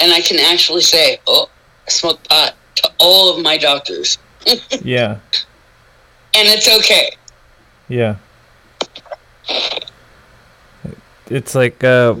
And 0.00 0.12
I 0.12 0.22
can 0.22 0.38
actually 0.38 0.82
say, 0.82 1.18
Oh, 1.26 1.50
I 1.86 1.90
smoke 1.90 2.26
pot 2.26 2.54
to 2.76 2.90
all 2.98 3.36
of 3.36 3.42
my 3.42 3.58
doctors. 3.58 4.16
yeah, 4.82 5.18
And 6.36 6.48
it's 6.48 6.68
okay. 6.68 7.10
yeah. 7.88 8.16
It's 11.30 11.54
like 11.54 11.82
uh, 11.84 12.14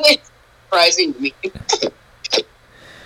It's 0.00 0.30
surprising 0.64 1.14
to 1.14 1.20
me. 1.20 1.34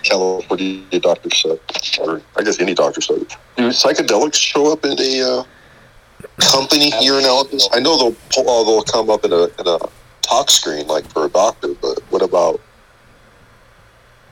California 0.03 0.99
doctor 0.99 1.29
said, 1.31 1.59
or 1.99 2.21
I 2.37 2.43
guess 2.43 2.59
any 2.59 2.73
doctor 2.73 3.01
said, 3.01 3.25
do 3.55 3.69
psychedelics 3.69 4.35
show 4.35 4.71
up 4.71 4.85
in 4.85 4.99
a 4.99 5.21
uh, 5.21 5.43
company 6.39 6.91
here 6.91 7.17
in 7.17 7.25
Alabama? 7.25 7.61
I 7.73 7.79
know 7.79 7.97
they'll 7.97 8.15
pull, 8.31 8.49
uh, 8.49 8.63
they'll 8.63 8.83
come 8.83 9.09
up 9.09 9.25
in 9.25 9.33
a 9.33 9.43
in 9.43 9.67
a 9.67 9.79
tox 10.21 10.53
screen 10.53 10.87
like 10.87 11.05
for 11.11 11.25
a 11.25 11.29
doctor, 11.29 11.73
but 11.75 11.99
what 12.09 12.21
about 12.21 12.61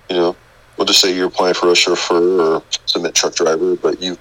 you 0.10 0.18
know? 0.18 0.36
We'll 0.78 0.88
just 0.88 1.02
say 1.02 1.16
you're 1.16 1.28
applying 1.28 1.54
for 1.54 1.72
a 1.72 1.76
chauffeur 1.76 2.42
or 2.42 2.64
cement 2.86 3.16
truck 3.16 3.36
driver, 3.36 3.76
but 3.76 4.02
you 4.02 4.18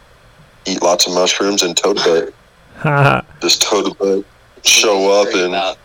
eat 0.66 0.82
lots 0.82 1.06
of 1.06 1.14
mushrooms 1.14 1.62
and 1.62 1.76
toad 1.76 1.96
bug. 1.96 2.32
haha, 2.76 3.22
Does 3.40 3.58
toad 3.58 3.96
bug 3.98 4.24
show 4.64 5.20
up 5.20 5.28
and 5.34 5.48
about- 5.54 5.78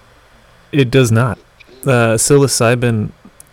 it 0.71 0.91
does 0.91 1.11
not. 1.11 1.37
Uh, 1.83 2.15
psilocybin, 2.17 3.11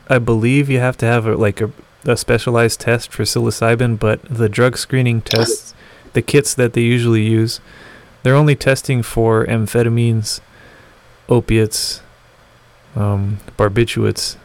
I 0.08 0.18
believe 0.18 0.68
you 0.68 0.78
have 0.80 0.96
to 0.98 1.06
have 1.06 1.26
a, 1.26 1.36
like 1.36 1.60
a, 1.60 1.70
a 2.04 2.16
specialized 2.16 2.80
test 2.80 3.12
for 3.12 3.22
psilocybin, 3.24 3.98
but 3.98 4.20
the 4.24 4.48
drug 4.48 4.76
screening 4.76 5.20
tests, 5.22 5.74
the 6.14 6.22
kits 6.22 6.54
that 6.54 6.72
they 6.72 6.80
usually 6.80 7.22
use, 7.22 7.60
they're 8.22 8.34
only 8.34 8.56
testing 8.56 9.02
for 9.02 9.44
amphetamines, 9.46 10.40
opiates, 11.28 12.00
um, 12.96 13.38
barbiturates, 13.56 14.36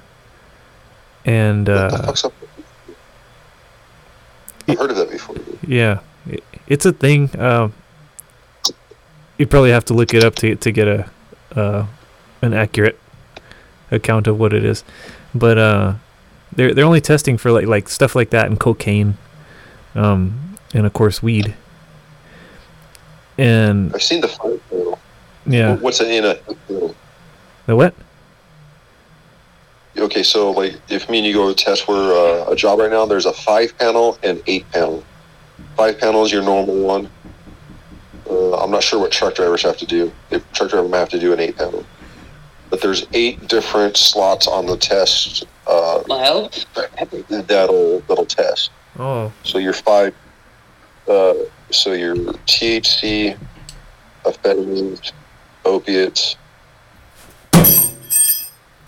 and 1.25 1.67
what 1.67 1.77
uh. 1.77 2.31
I've 4.67 4.77
heard 4.77 4.91
of 4.91 4.98
that 4.98 5.10
before. 5.10 5.36
Yeah, 5.65 6.00
it's 6.67 6.86
a 6.86 6.91
thing. 6.91 7.38
Um, 7.39 7.74
you 9.38 9.46
probably 9.46 9.72
have 9.72 9.86
to 9.86 9.93
look 9.93 10.13
it 10.13 10.24
up 10.24 10.36
to 10.36 10.55
to 10.55 10.72
get 10.72 10.88
a 10.88 11.10
uh, 11.55 11.86
an 12.41 12.53
accurate 12.53 13.00
account 13.91 14.27
of 14.27 14.39
what 14.39 14.53
it 14.53 14.63
is, 14.65 14.84
but 15.34 15.57
uh, 15.57 15.93
they're 16.53 16.74
they're 16.74 16.86
only 16.86 17.01
testing 17.01 17.38
for 17.38 17.51
like 17.51 17.67
like 17.67 17.89
stuff 17.89 18.15
like 18.15 18.31
that 18.31 18.48
and 18.48 18.60
cocaine, 18.60 19.17
um, 19.96 20.57
and 20.74 20.86
of 20.86 20.93
course 20.93 21.22
weed. 21.22 21.55
And 23.38 23.93
I've 23.93 24.01
seen 24.01 24.22
the 24.22 24.27
five 24.27 24.60
panel. 24.69 25.00
yeah, 25.46 25.75
What's 25.75 26.01
in 26.01 26.25
a 26.25 26.39
the 27.67 27.75
what? 27.75 27.93
Okay, 29.98 30.24
so 30.24 30.51
like 30.51 30.75
if 30.89 31.10
me 31.10 31.19
and 31.19 31.27
you 31.27 31.34
go 31.34 31.53
to 31.53 31.55
test 31.55 31.84
for 31.86 31.96
uh, 31.96 32.51
a 32.51 32.55
job 32.55 32.79
right 32.79 32.89
now, 32.89 33.05
there's 33.05 33.25
a 33.25 33.34
five 33.34 33.77
panel 33.77 34.17
and 34.24 34.41
eight 34.48 34.69
panel. 34.72 35.03
Five 35.76 36.00
panel 36.00 36.24
is 36.26 36.32
your 36.32 36.44
normal 36.44 36.80
one. 36.84 37.10
Uh, 38.30 38.58
I'm 38.58 38.72
not 38.72 38.84
sure 38.84 39.00
what 39.00 39.12
truck 39.12 39.36
drivers 39.36 39.62
have 39.64 39.78
to 39.78 39.86
do. 39.86 40.12
If 40.32 40.50
truck 40.52 40.70
driver 40.72 40.88
might 40.88 40.98
have 41.00 41.10
to 41.10 41.20
do 41.20 41.34
an 41.34 41.40
eight 41.40 41.56
panel, 41.58 41.86
but 42.70 42.82
there's 42.82 43.06
eight 43.14 43.48
different 43.48 43.96
slots 43.96 44.48
on 44.48 44.66
the 44.66 44.76
test 44.78 45.46
uh, 45.68 46.04
Well, 46.08 46.50
that'll 47.30 48.00
that'll 48.02 48.26
test. 48.26 48.72
Oh, 49.00 49.32
So 49.44 49.60
your 49.60 49.74
five, 49.74 50.14
uh, 51.08 51.34
so 51.70 51.94
your 51.94 52.16
THC, 52.16 53.38
amphetamines, 54.26 55.12
opiates. 55.64 56.36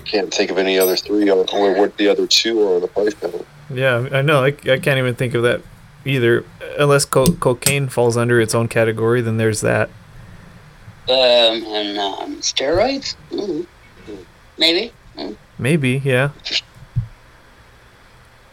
Can't 0.05 0.33
think 0.33 0.49
of 0.49 0.57
any 0.57 0.79
other 0.79 0.95
three 0.95 1.29
on 1.29 1.45
or 1.51 1.79
what 1.79 1.95
the 1.97 2.07
other 2.09 2.25
two 2.25 2.61
are 2.63 2.75
on 2.75 2.81
the 2.81 2.87
five 2.87 3.19
panel. 3.21 3.45
yeah, 3.69 4.09
I 4.11 4.23
know. 4.23 4.43
I, 4.43 4.47
I 4.47 4.79
can't 4.79 4.97
even 4.97 5.13
think 5.13 5.35
of 5.35 5.43
that 5.43 5.61
either. 6.05 6.45
Unless 6.77 7.05
co- 7.05 7.33
cocaine 7.33 7.87
falls 7.89 8.15
under 8.17 8.39
its 8.41 8.53
own 8.55 8.67
category, 8.67 9.21
then 9.21 9.37
there's 9.37 9.61
that. 9.61 9.89
um, 11.09 11.15
and 11.65 11.97
um, 11.97 12.35
steroids? 12.37 13.15
Mm. 13.31 13.65
Maybe. 14.57 14.91
Maybe, 15.57 16.01
yeah. 16.03 16.29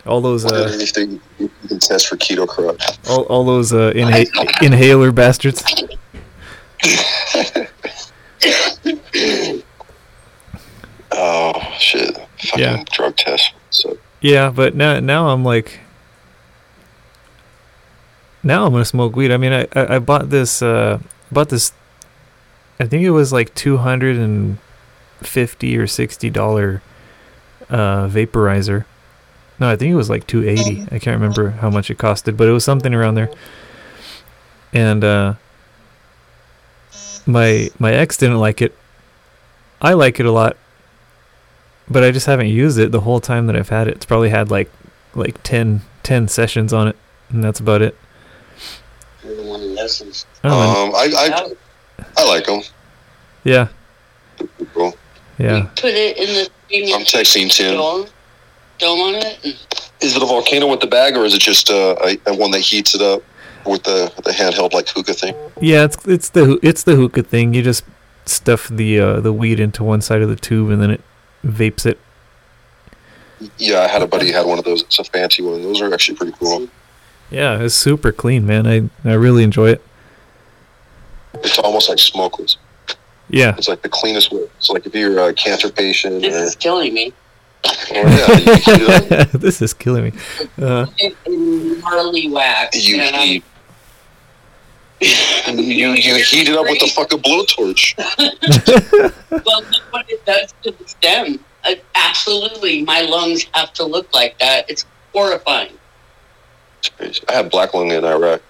All 0.06 0.20
those 0.20 0.44
uh, 0.44 0.70
anything 0.72 1.20
you 1.38 1.50
can 1.68 1.78
test 1.80 2.06
for 2.08 2.16
keto 2.16 2.46
crud. 2.46 2.80
all, 3.10 3.22
all 3.24 3.44
those 3.44 3.72
uh, 3.72 3.92
inha- 3.94 4.62
inhaler 4.62 5.10
bastards. 5.12 5.62
Oh 11.12 11.52
shit! 11.78 12.16
Fucking 12.16 12.58
Yeah. 12.58 12.84
drug 12.92 13.16
test. 13.16 13.52
So 13.70 13.96
Yeah, 14.20 14.50
but 14.50 14.74
now 14.74 14.98
now 15.00 15.28
I'm 15.28 15.44
like 15.44 15.80
now 18.46 18.64
I'm 18.64 18.72
gonna 18.72 18.84
smoke 18.84 19.16
weed. 19.16 19.32
I 19.32 19.36
mean, 19.36 19.52
I 19.52 19.66
I, 19.74 19.96
I 19.96 19.98
bought 19.98 20.30
this 20.30 20.62
uh 20.62 20.98
bought 21.30 21.48
this. 21.48 21.72
I 22.78 22.86
think 22.86 23.04
it 23.04 23.10
was 23.10 23.32
like 23.32 23.54
two 23.54 23.78
hundred 23.78 24.16
and 24.16 24.58
fifty 25.20 25.76
or 25.76 25.86
sixty 25.86 26.30
dollar 26.30 26.82
uh 27.68 28.08
vaporizer. 28.08 28.84
No, 29.58 29.68
I 29.68 29.76
think 29.76 29.92
it 29.92 29.96
was 29.96 30.10
like 30.10 30.26
two 30.26 30.46
eighty. 30.48 30.82
I 30.90 30.98
can't 30.98 31.20
remember 31.20 31.50
how 31.50 31.70
much 31.70 31.90
it 31.90 31.98
costed, 31.98 32.36
but 32.36 32.48
it 32.48 32.52
was 32.52 32.64
something 32.64 32.94
around 32.94 33.16
there. 33.16 33.30
And 34.72 35.02
uh 35.04 35.34
my 37.26 37.70
my 37.78 37.92
ex 37.92 38.16
didn't 38.16 38.38
like 38.38 38.62
it. 38.62 38.74
I 39.82 39.92
like 39.92 40.20
it 40.20 40.26
a 40.26 40.32
lot 40.32 40.56
but 41.88 42.02
I 42.02 42.10
just 42.10 42.26
haven't 42.26 42.48
used 42.48 42.78
it 42.78 42.92
the 42.92 43.00
whole 43.00 43.20
time 43.20 43.46
that 43.46 43.56
I've 43.56 43.68
had 43.68 43.88
it. 43.88 43.96
It's 43.96 44.06
probably 44.06 44.30
had 44.30 44.50
like 44.50 44.70
like 45.14 45.42
10, 45.42 45.80
10 46.02 46.28
sessions 46.28 46.72
on 46.72 46.88
it, 46.88 46.96
and 47.30 47.42
that's 47.42 47.60
about 47.60 47.80
it. 47.82 47.96
You're 49.26 49.36
the 49.36 49.42
one 49.42 49.60
who 49.60 49.66
listens. 49.74 50.24
I 50.44 50.48
don't 50.48 50.88
um, 50.88 50.94
I, 50.94 51.10
I 51.16 51.52
I 52.16 52.24
like 52.28 52.46
them. 52.46 52.60
yeah, 53.44 53.68
Cool. 54.74 54.96
yeah, 55.38 55.68
Put 55.76 55.92
it 55.94 56.16
in 56.16 56.26
the 56.34 56.50
thing 56.68 56.94
I'm 56.94 57.02
texting 57.02 57.50
Tim. 57.50 57.74
dome, 57.74 58.06
dome 58.78 59.00
on 59.00 59.14
it. 59.16 59.38
And 59.44 59.54
Is 60.00 60.14
it 60.16 60.22
a 60.22 60.26
volcano 60.26 60.66
with 60.68 60.80
the 60.80 60.86
bag, 60.86 61.16
or 61.16 61.24
is 61.24 61.34
it 61.34 61.40
just 61.40 61.70
uh, 61.70 61.96
a, 62.04 62.18
a 62.26 62.34
one 62.34 62.50
that 62.52 62.60
heats 62.60 62.94
it 62.94 63.00
up 63.02 63.22
with 63.64 63.82
the 63.84 64.12
the 64.24 64.30
handheld 64.30 64.72
like 64.72 64.88
hookah 64.88 65.14
thing? 65.14 65.34
Yeah, 65.60 65.84
it's 65.84 66.06
it's 66.06 66.28
the 66.30 66.44
hoo- 66.44 66.60
it's 66.62 66.82
the 66.84 66.94
hookah 66.96 67.22
thing. 67.24 67.54
You 67.54 67.62
just 67.62 67.84
stuff 68.26 68.68
the 68.68 69.00
uh, 69.00 69.20
the 69.20 69.32
weed 69.32 69.58
into 69.60 69.82
one 69.84 70.00
side 70.00 70.20
of 70.22 70.28
the 70.28 70.36
tube 70.36 70.70
and 70.70 70.80
then 70.82 70.90
it 70.90 71.00
vapes 71.44 71.86
it. 71.86 71.98
Yeah, 73.58 73.80
I 73.80 73.88
had 73.88 74.02
a 74.02 74.06
buddy 74.06 74.28
who 74.28 74.32
had 74.36 74.46
one 74.46 74.58
of 74.58 74.64
those. 74.64 74.82
It's 74.82 74.98
a 74.98 75.04
fancy 75.04 75.42
one. 75.42 75.62
Those 75.62 75.80
are 75.82 75.92
actually 75.92 76.16
pretty 76.16 76.32
cool. 76.38 76.68
Yeah, 77.30 77.60
it's 77.62 77.74
super 77.74 78.12
clean, 78.12 78.46
man. 78.46 78.66
I 78.66 78.88
I 79.08 79.14
really 79.14 79.42
enjoy 79.42 79.70
it. 79.70 79.82
It's 81.34 81.58
almost 81.58 81.88
like 81.88 81.98
smokeless. 81.98 82.56
Yeah, 83.28 83.54
It's 83.58 83.66
like 83.68 83.82
the 83.82 83.88
cleanest 83.88 84.32
way. 84.32 84.46
It's 84.56 84.70
like 84.70 84.86
if 84.86 84.94
you're 84.94 85.18
a 85.28 85.34
cancer 85.34 85.68
patient, 85.68 86.22
This 86.22 86.32
or, 86.34 86.44
is 86.44 86.54
killing 86.54 86.94
me. 86.94 87.12
yeah, 87.90 88.36
you, 88.36 89.24
heat 89.32 89.32
this 89.32 89.60
is 89.60 89.74
killing 89.74 90.04
me. 90.04 90.12
Uh, 90.62 90.86
It- 90.98 91.16
it 91.26 91.82
gnarly 91.82 92.28
wax. 92.28 92.86
you, 92.88 93.00
and 93.00 93.16
I'm- 93.16 93.26
heat, 93.26 93.44
you, 95.00 95.90
you 95.90 96.14
heat 96.22 96.48
it 96.48 96.56
up 96.56 96.62
with 96.64 96.78
the 96.78 96.86
fucking 96.94 97.18
blowtorch. 97.20 97.94
Well, 99.44 99.60
look 99.70 99.82
what 99.92 100.08
it 100.08 100.24
does 100.24 100.54
to 100.62 100.70
the 100.70 100.88
stem. 100.88 101.44
Uh, 101.64 101.74
absolutely, 101.96 102.82
my 102.84 103.00
lungs 103.02 103.44
have 103.52 103.72
to 103.74 103.84
look 103.84 104.12
like 104.14 104.38
that. 104.38 104.70
It's 104.70 104.86
horrifying. 105.12 105.72
It's 106.86 106.96
crazy. 106.96 107.22
I 107.28 107.32
had 107.32 107.50
black 107.50 107.74
lung 107.74 107.90
in 107.90 108.04
Iraq 108.04 108.40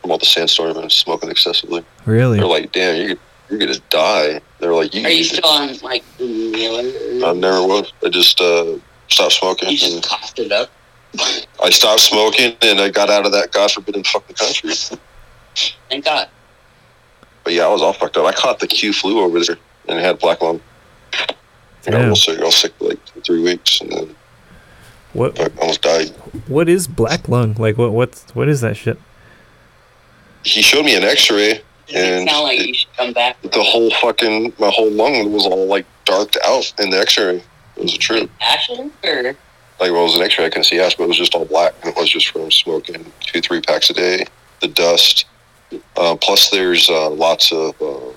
from 0.00 0.10
all 0.10 0.18
the 0.18 0.26
sandstorm 0.26 0.76
and 0.76 0.90
smoking 0.90 1.30
excessively. 1.30 1.84
really? 2.04 2.38
They're 2.38 2.46
like, 2.48 2.72
damn, 2.72 2.96
you're, 2.96 3.16
you're 3.48 3.58
gonna 3.58 3.78
die. 3.90 4.40
They're 4.58 4.74
like, 4.74 4.94
you. 4.94 5.04
Are 5.04 5.10
you 5.10 5.24
still 5.24 5.48
on 5.48 5.76
like 5.78 6.04
inhaler? 6.18 6.82
I 7.26 7.32
never 7.32 7.66
was. 7.66 7.92
I 8.04 8.08
just 8.08 8.40
uh, 8.40 8.78
stopped 9.08 9.32
smoking. 9.32 9.70
You 9.70 9.78
just 9.78 10.08
coughed 10.08 10.38
it 10.38 10.52
up. 10.52 10.70
I 11.62 11.70
stopped 11.70 12.00
smoking 12.00 12.56
and 12.62 12.80
I 12.80 12.90
got 12.90 13.08
out 13.08 13.24
of 13.24 13.32
that 13.32 13.52
god 13.52 13.70
forbidden 13.70 14.02
fucking 14.02 14.34
country. 14.34 14.72
Thank 15.88 16.04
God. 16.04 16.28
But 17.44 17.52
yeah, 17.52 17.66
I 17.66 17.68
was 17.68 17.82
all 17.82 17.92
fucked 17.92 18.16
up. 18.16 18.26
I 18.26 18.32
caught 18.32 18.58
the 18.58 18.66
Q 18.66 18.92
flu 18.92 19.20
over 19.20 19.38
there 19.38 19.56
and 19.88 20.00
had 20.00 20.18
black 20.18 20.40
lung. 20.40 20.60
I 21.12 21.26
got 21.90 21.98
Damn. 21.98 22.06
real 22.06 22.16
sick. 22.16 22.40
I 22.40 22.44
was 22.44 22.56
sick 22.56 22.72
for 22.78 22.88
like 22.88 22.98
three 23.24 23.42
weeks 23.42 23.80
and 23.80 23.92
then 23.92 24.16
What 25.14 25.40
I 25.40 25.48
almost 25.60 25.82
died. 25.82 26.08
what 26.48 26.68
is 26.68 26.86
black 26.86 27.28
lung? 27.28 27.54
Like 27.54 27.78
what 27.78 27.92
what's 27.92 28.30
what 28.34 28.48
is 28.48 28.60
that 28.60 28.76
shit? 28.76 28.98
He 30.44 30.60
showed 30.60 30.84
me 30.84 30.94
an 30.94 31.04
X-ray. 31.04 31.62
And 31.94 32.28
sound 32.28 32.44
like 32.44 32.66
you 32.66 32.74
should 32.74 32.92
come 32.96 33.12
back? 33.12 33.40
The 33.42 33.62
whole 33.62 33.90
fucking 33.92 34.52
my 34.58 34.70
whole 34.70 34.90
lung 34.90 35.32
was 35.32 35.46
all 35.46 35.66
like 35.66 35.86
darked 36.04 36.36
out 36.44 36.72
in 36.78 36.90
the 36.90 36.98
X-ray. 36.98 37.42
It 37.76 37.82
was 37.82 37.94
a 37.94 37.98
trip. 37.98 38.30
Ashen 38.40 38.92
or 39.02 39.22
Like 39.22 39.36
well, 39.78 40.00
it 40.00 40.02
was 40.04 40.16
an 40.16 40.22
X-ray. 40.22 40.46
I 40.46 40.48
couldn't 40.48 40.64
see 40.64 40.80
ash, 40.80 40.94
but 40.96 41.04
it 41.04 41.08
was 41.08 41.16
just 41.16 41.34
all 41.34 41.44
black, 41.44 41.74
and 41.82 41.90
it 41.90 41.96
was 41.96 42.10
just 42.10 42.28
from 42.28 42.50
smoking 42.50 43.10
two, 43.20 43.40
three 43.40 43.60
packs 43.60 43.90
a 43.90 43.94
day. 43.94 44.26
The 44.60 44.68
dust. 44.68 45.26
Uh, 45.96 46.16
plus, 46.16 46.50
there's 46.50 46.88
uh, 46.88 47.10
lots 47.10 47.52
of 47.52 47.80
uh, 47.82 48.12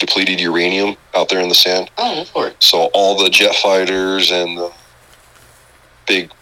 depleted 0.00 0.40
uranium 0.40 0.96
out 1.14 1.28
there 1.28 1.38
in 1.40 1.48
the 1.48 1.54
sand. 1.54 1.90
oh, 1.98 2.22
of 2.22 2.32
course. 2.32 2.54
So 2.58 2.90
all 2.92 3.22
the 3.22 3.30
jet 3.30 3.54
fighters 3.54 4.32
and 4.32 4.58
the 4.58 4.72
big 6.08 6.32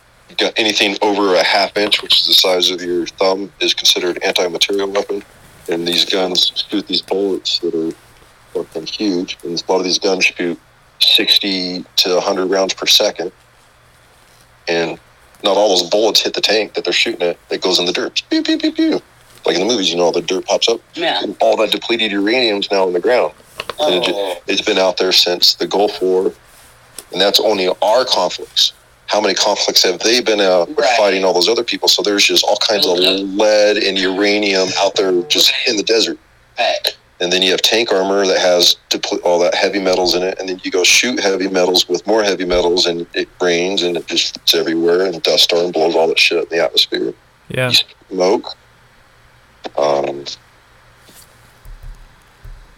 anything 0.57 0.97
over 1.03 1.35
a 1.35 1.43
half 1.43 1.77
inch, 1.77 2.03
which 2.03 2.21
is 2.21 2.27
the 2.27 2.35
size 2.35 2.71
of 2.71 2.81
your 2.83 3.07
thumb, 3.07 3.53
is 3.61 3.75
considered 3.75 4.23
anti-material 4.23 4.91
weapon. 4.91 5.23
And 5.69 5.87
these 5.87 6.05
guns 6.05 6.53
shoot 6.71 6.87
these 6.87 7.03
bullets 7.03 7.59
that 7.59 7.75
are 7.75 7.93
fucking 8.53 8.87
huge. 8.87 9.37
And 9.43 9.61
a 9.61 9.73
lot 9.73 9.79
of 9.79 9.85
these 9.85 9.99
guns 9.99 10.25
shoot 10.25 10.59
60 11.01 11.85
to 11.97 12.15
100 12.15 12.47
rounds 12.47 12.75
per 12.75 12.87
second. 12.87 13.33
And 14.67 14.99
not 15.43 15.57
all 15.57 15.77
those 15.77 15.89
bullets 15.91 16.21
hit 16.21 16.35
the 16.35 16.41
tank 16.41 16.75
that 16.75 16.85
they're 16.85 16.93
shooting 16.93 17.23
at. 17.23 17.39
It 17.51 17.63
goes 17.63 17.79
in 17.79 17.87
the 17.87 17.93
dirt. 17.93 18.23
Pew, 18.31 18.43
pew, 18.43 18.59
pew, 18.59 18.73
pew. 18.73 19.01
Like 19.47 19.57
in 19.57 19.67
the 19.67 19.73
movies, 19.73 19.91
you 19.91 19.97
know, 19.97 20.05
all 20.05 20.13
the 20.13 20.21
dirt 20.21 20.45
pops 20.47 20.69
up. 20.69 20.81
Yeah. 20.95 21.23
And 21.23 21.37
all 21.41 21.57
that 21.59 21.71
depleted 21.71 22.13
uranium's 22.13 22.71
now 22.71 22.87
in 22.87 22.93
the 22.93 23.01
ground. 23.01 23.33
And 23.81 23.95
it 23.95 24.05
ju- 24.05 24.13
Oh, 24.15 24.37
it's 24.47 24.63
been 24.63 24.79
out 24.79 24.97
there 24.97 25.13
since 25.13 25.55
the 25.55 25.67
Gulf 25.67 26.01
War, 26.03 26.33
and 27.13 27.21
that's 27.21 27.41
only 27.41 27.69
our 27.83 28.05
conflicts. 28.05 28.73
How 29.07 29.21
many 29.21 29.35
conflicts 29.35 29.83
have 29.85 30.01
they 30.01 30.21
been 30.21 30.41
out 30.41 30.69
Right. 30.77 30.97
fighting 30.99 31.25
all 31.25 31.33
those 31.33 31.49
other 31.49 31.65
people? 31.65 31.89
So 31.89 32.03
there's 32.03 32.25
just 32.27 32.45
all 32.45 32.57
kinds 32.59 32.87
of 32.87 32.99
lead 32.99 33.79
and 33.79 33.97
uranium 33.99 34.69
out 34.79 34.95
there 34.97 35.13
just 35.23 35.53
in 35.67 35.77
the 35.77 35.83
desert. 35.83 36.19
right. 36.59 36.97
And 37.21 37.33
then 37.33 37.43
you 37.43 37.51
have 37.51 37.63
tank 37.63 37.91
armor 37.93 38.25
that 38.29 38.39
has 38.39 38.77
depl- 38.91 39.21
all 39.25 39.41
that 39.41 39.53
heavy 39.55 39.81
metals 39.81 40.15
in 40.15 40.23
it, 40.23 40.39
and 40.39 40.49
then 40.49 40.61
you 40.63 40.71
go 40.71 40.85
shoot 40.85 41.19
heavy 41.19 41.49
metals 41.49 41.89
with 41.89 42.07
more 42.07 42.23
heavy 42.23 42.45
metals, 42.45 42.87
and 42.87 43.07
it 43.13 43.29
rains 43.41 43.83
and 43.83 43.97
it 43.97 44.07
just 44.07 44.37
it's 44.37 44.55
everywhere, 44.55 45.03
and 45.05 45.21
dust 45.25 45.45
storm 45.45 45.73
blows 45.73 45.97
all 45.97 46.07
that 46.07 46.19
shit 46.19 46.45
in 46.45 46.49
the 46.57 46.63
atmosphere. 46.65 47.13
Yeah. 47.49 47.73
Smoke. 48.09 48.55
Um, 49.77 50.25
yeah, 50.25 50.25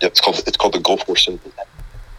it's 0.01 0.21
called 0.21 0.43
it's 0.47 0.57
called 0.57 0.75
the 0.75 0.81
Gulf 0.81 1.07
War 1.09 1.17
syndrome. 1.17 1.53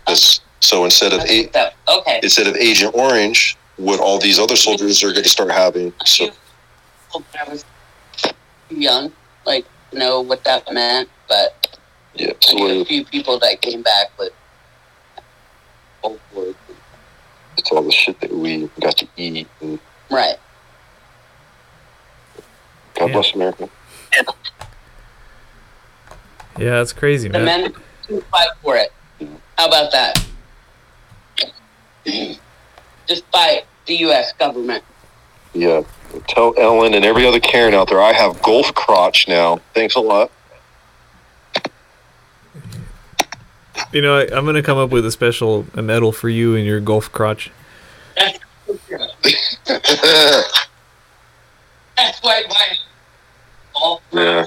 It's, 0.08 0.41
so 0.60 0.86
instead 0.86 1.13
of 1.13 1.20
That's 1.20 1.32
eight, 1.32 1.56
okay. 1.88 2.20
instead 2.22 2.48
of 2.48 2.56
Agent 2.56 2.94
Orange, 2.96 3.58
what 3.78 4.00
all 4.00 4.20
these 4.20 4.39
other 4.39 4.56
soldiers 4.56 5.04
are 5.04 5.12
going 5.12 5.24
to 5.24 5.30
start 5.30 5.52
having. 5.52 5.94
So 6.06 6.30
Well, 7.13 7.24
I 7.39 7.50
was 7.50 7.65
young, 8.70 9.12
like 9.46 9.65
know 9.94 10.22
what 10.22 10.44
that 10.44 10.72
meant, 10.72 11.10
but 11.28 11.76
yeah, 12.13 12.34
so 12.41 12.56
knew 12.56 12.82
a 12.82 12.86
few 12.86 13.06
people 13.06 13.39
that 13.39 13.62
came 13.62 13.82
back 13.82 14.08
with 14.20 14.32
both 16.04 16.20
words. 16.36 16.58
it's 17.58 17.72
all 17.72 17.82
the 17.84 17.91
shit 17.91 18.20
that 18.22 18.32
we 18.32 18.70
got 18.80 18.98
to 18.98 19.08
eat. 19.17 19.48
And 19.62 19.80
Right. 20.10 20.36
God 22.96 23.08
Yeah. 23.08 23.13
bless 23.13 23.34
America. 23.34 23.70
Yeah, 26.57 26.71
that's 26.71 26.93
crazy, 26.93 27.27
The 27.29 27.39
man. 27.39 27.61
men 27.63 27.73
who 28.07 28.21
fight 28.21 28.49
for 28.61 28.75
it. 28.75 28.91
How 29.57 29.67
about 29.67 29.91
that? 29.91 30.23
Just 33.07 33.23
fight 33.31 33.65
the 33.85 33.95
U.S. 33.97 34.33
government. 34.33 34.83
Yeah, 35.53 35.83
tell 36.27 36.53
Ellen 36.57 36.93
and 36.93 37.03
every 37.05 37.25
other 37.27 37.39
Karen 37.39 37.73
out 37.73 37.89
there, 37.89 38.01
I 38.01 38.13
have 38.13 38.41
golf 38.41 38.73
crotch 38.73 39.27
now. 39.27 39.59
Thanks 39.73 39.95
a 39.95 39.99
lot. 39.99 40.31
You 43.91 44.01
know, 44.01 44.17
I, 44.17 44.21
I'm 44.35 44.45
gonna 44.45 44.63
come 44.63 44.77
up 44.77 44.89
with 44.91 45.05
a 45.05 45.11
special 45.11 45.65
a 45.73 45.81
medal 45.81 46.11
for 46.11 46.29
you 46.29 46.55
and 46.55 46.65
your 46.65 46.79
golf 46.79 47.11
crotch. 47.11 47.51
That's 48.15 48.39
why 52.21 52.43
my 52.49 52.67
all 53.75 54.01
yeah. 54.11 54.45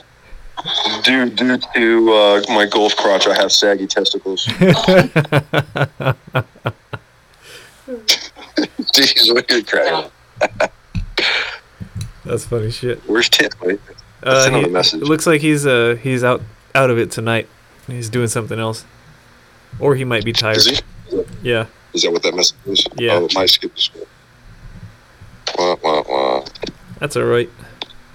Due 1.02 1.28
due 1.30 1.58
to 1.74 2.12
uh, 2.12 2.42
my 2.48 2.64
golf 2.66 2.96
crotch, 2.96 3.26
I 3.26 3.34
have 3.34 3.52
saggy 3.52 3.86
testicles. 3.86 4.46
Jeez, 8.94 9.32
what 9.34 9.50
are 9.50 9.56
you 9.58 9.64
crying? 9.64 10.10
That's 12.24 12.44
funny 12.46 12.70
shit. 12.70 13.00
Where's 13.06 13.28
Tim? 13.28 13.50
Wait, 13.62 13.80
Uh, 14.22 14.44
Send 14.44 14.56
him 14.56 14.62
he- 14.62 14.68
a 14.68 14.72
message. 14.72 15.02
It 15.02 15.06
looks 15.06 15.26
like 15.26 15.40
he's 15.42 15.66
uh 15.66 15.96
he's 16.02 16.24
out 16.24 16.40
out 16.74 16.90
of 16.90 16.98
it 16.98 17.10
tonight. 17.10 17.48
He's 17.86 18.08
doing 18.08 18.28
something 18.28 18.58
else, 18.58 18.84
or 19.78 19.94
he 19.96 20.04
might 20.04 20.24
be 20.24 20.32
tired. 20.32 20.56
Is 20.56 20.66
he? 20.66 20.80
Yeah, 21.42 21.66
Is 21.92 22.02
that 22.02 22.10
what 22.12 22.22
that 22.22 22.34
message 22.34 22.56
was? 22.64 22.86
Yeah. 22.96 23.12
Oh, 23.16 23.28
my 23.34 23.44
skip 23.46 23.76
is 23.76 23.84
school. 23.84 24.06
Wah, 25.58 25.76
wah, 25.82 26.02
wah. 26.08 26.44
that's 26.98 27.14
all 27.16 27.24
right. 27.24 27.50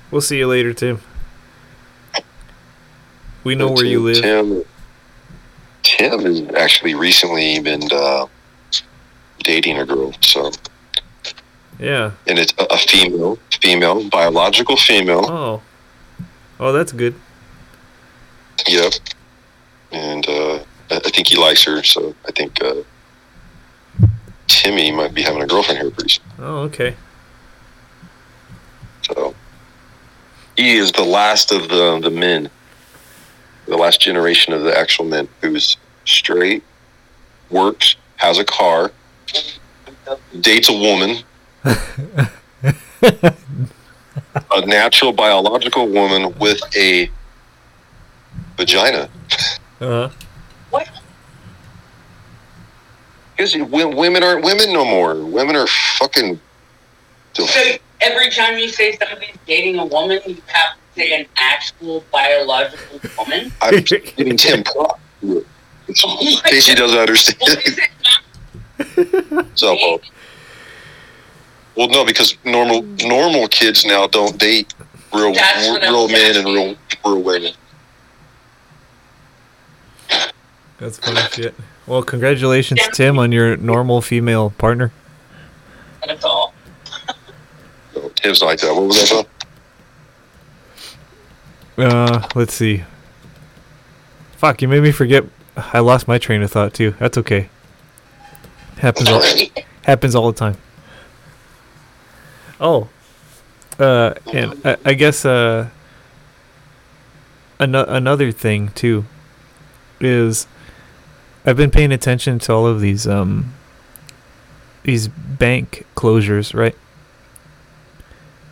We'll 0.09 0.21
see 0.21 0.39
you 0.39 0.47
later, 0.47 0.73
Tim. 0.73 1.01
We 3.43 3.55
know 3.55 3.71
where 3.71 3.85
you 3.85 4.01
live. 4.03 4.21
Tim, 4.21 4.63
Tim 5.83 6.19
has 6.25 6.41
actually 6.55 6.93
recently 6.95 7.59
been 7.59 7.83
uh, 7.91 8.25
dating 9.43 9.77
a 9.79 9.85
girl. 9.85 10.13
So, 10.21 10.51
Yeah. 11.79 12.11
and 12.27 12.37
it's 12.37 12.53
a, 12.57 12.65
a 12.65 12.77
female, 12.77 13.37
female, 13.61 14.09
biological 14.09 14.75
female. 14.77 15.25
Oh. 15.29 15.61
Oh, 16.59 16.73
that's 16.73 16.91
good. 16.91 17.15
Yep. 18.67 18.93
And 19.93 20.27
uh, 20.27 20.55
I 20.91 20.97
I 20.97 21.09
think 21.09 21.27
he 21.29 21.37
likes 21.37 21.63
her. 21.63 21.81
So 21.83 22.13
I 22.27 22.31
think 22.31 22.61
uh, 22.61 22.83
Timmy 24.47 24.91
might 24.91 25.13
be 25.13 25.21
having 25.21 25.41
a 25.41 25.47
girlfriend 25.47 25.79
here 25.79 25.89
pretty 25.91 26.09
soon. 26.15 26.25
Oh, 26.39 26.57
okay. 26.63 26.95
So 29.03 29.33
he 30.57 30.75
is 30.75 30.91
the 30.91 31.03
last 31.03 31.51
of 31.53 31.69
the 31.69 31.99
the 32.01 32.09
men, 32.11 32.49
the 33.69 33.77
last 33.77 34.01
generation 34.01 34.51
of 34.53 34.63
the 34.63 34.77
actual 34.77 35.05
men 35.05 35.29
who's 35.41 35.77
straight, 36.05 36.63
works, 37.49 37.95
has 38.17 38.37
a 38.39 38.43
car, 38.43 38.91
dates 40.41 40.67
a 40.69 40.73
woman, 40.73 41.17
a 41.63 42.27
natural 44.65 45.13
biological 45.13 45.87
woman 45.87 46.37
with 46.39 46.59
a 46.75 47.09
vagina. 48.57 49.07
Uh 49.79 50.07
huh. 50.07 50.09
What? 50.71 50.89
Because 53.37 53.55
wo- 53.55 53.95
women 53.95 54.23
aren't 54.23 54.43
women 54.43 54.73
no 54.73 54.83
more. 54.83 55.23
Women 55.23 55.55
are 55.55 55.67
fucking. 55.67 56.39
So 57.33 57.45
every 58.01 58.31
time 58.31 58.57
you 58.57 58.67
say 58.67 58.97
somebody's 58.97 59.35
dating 59.45 59.77
a 59.79 59.85
woman, 59.85 60.19
you 60.25 60.41
have 60.47 60.73
to 60.73 60.78
say 60.99 61.19
an 61.19 61.25
actual 61.37 62.03
biological 62.11 62.99
woman. 63.17 63.51
I'm 63.61 63.83
giving 63.83 64.37
Tim 64.37 64.63
props. 64.63 64.99
In 65.21 65.43
case 66.43 66.67
he 66.67 66.75
doesn't 66.75 66.97
understand. 66.97 67.59
is 67.65 67.79
it 67.79 67.89
not? 68.03 69.45
so, 69.55 69.75
well, 71.75 71.89
no, 71.89 72.05
because 72.05 72.37
normal 72.45 72.83
normal 73.05 73.47
kids 73.47 73.85
now 73.85 74.07
don't 74.07 74.37
date 74.37 74.73
real 75.13 75.33
That's 75.33 75.67
what 75.67 75.83
I'm 75.83 75.93
real 75.93 76.07
men 76.07 76.37
and 76.37 76.45
real 76.45 76.75
real 77.05 77.21
women. 77.23 77.53
That's 80.77 80.97
funny 80.99 81.19
shit. 81.31 81.55
Well, 81.87 82.03
congratulations, 82.03 82.79
Tim, 82.93 83.19
on 83.19 83.31
your 83.31 83.57
normal 83.57 84.01
female 84.01 84.51
partner. 84.51 84.93
That's 86.05 86.23
all. 86.23 86.53
No, 87.95 88.09
Tim's 88.15 88.41
like 88.41 88.59
that. 88.59 88.73
What 88.73 88.85
was 88.85 89.09
that? 89.09 89.25
Bro? 89.25 89.38
Uh, 91.79 92.27
let's 92.35 92.53
see. 92.53 92.83
Fuck, 94.37 94.61
you 94.61 94.67
made 94.67 94.83
me 94.83 94.91
forget. 94.91 95.23
I 95.55 95.79
lost 95.79 96.07
my 96.07 96.17
train 96.17 96.41
of 96.41 96.51
thought 96.51 96.73
too. 96.73 96.91
That's 96.99 97.17
okay. 97.17 97.49
Happens 98.77 99.09
all, 99.09 99.23
happens 99.83 100.15
all 100.15 100.31
the 100.31 100.37
time. 100.37 100.57
Oh, 102.61 102.89
uh, 103.77 104.13
and 104.33 104.59
I, 104.65 104.77
I 104.85 104.93
guess 104.93 105.25
uh, 105.25 105.69
ano- 107.59 107.85
another 107.85 108.31
thing 108.31 108.69
too 108.69 109.05
is 110.01 110.47
I've 111.45 111.57
been 111.57 111.71
paying 111.71 111.91
attention 111.91 112.39
to 112.39 112.53
all 112.53 112.67
of 112.67 112.81
these 112.81 113.07
um 113.07 113.53
these 114.83 115.07
bank 115.07 115.85
closures, 115.95 116.53
right? 116.53 116.75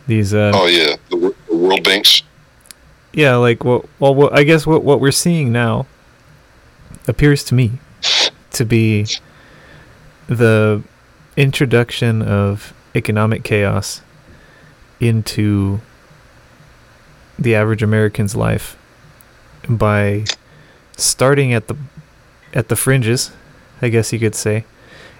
These 0.06 0.32
uh, 0.32 0.52
Oh 0.54 0.66
yeah, 0.66 0.96
the, 1.10 1.34
the 1.48 1.56
World 1.56 1.84
Banks. 1.84 2.22
Yeah, 3.18 3.34
like 3.34 3.64
what? 3.64 3.84
Well, 3.98 4.14
what, 4.14 4.32
I 4.32 4.44
guess 4.44 4.64
what 4.64 4.84
what 4.84 5.00
we're 5.00 5.10
seeing 5.10 5.50
now 5.50 5.86
appears 7.08 7.42
to 7.44 7.54
me 7.56 7.72
to 8.50 8.64
be 8.64 9.08
the 10.28 10.84
introduction 11.36 12.22
of 12.22 12.72
economic 12.94 13.42
chaos 13.42 14.02
into 15.00 15.80
the 17.36 17.56
average 17.56 17.82
American's 17.82 18.36
life 18.36 18.78
by 19.68 20.24
starting 20.96 21.52
at 21.52 21.66
the 21.66 21.76
at 22.54 22.68
the 22.68 22.76
fringes, 22.76 23.32
I 23.82 23.88
guess 23.88 24.12
you 24.12 24.20
could 24.20 24.36
say, 24.36 24.64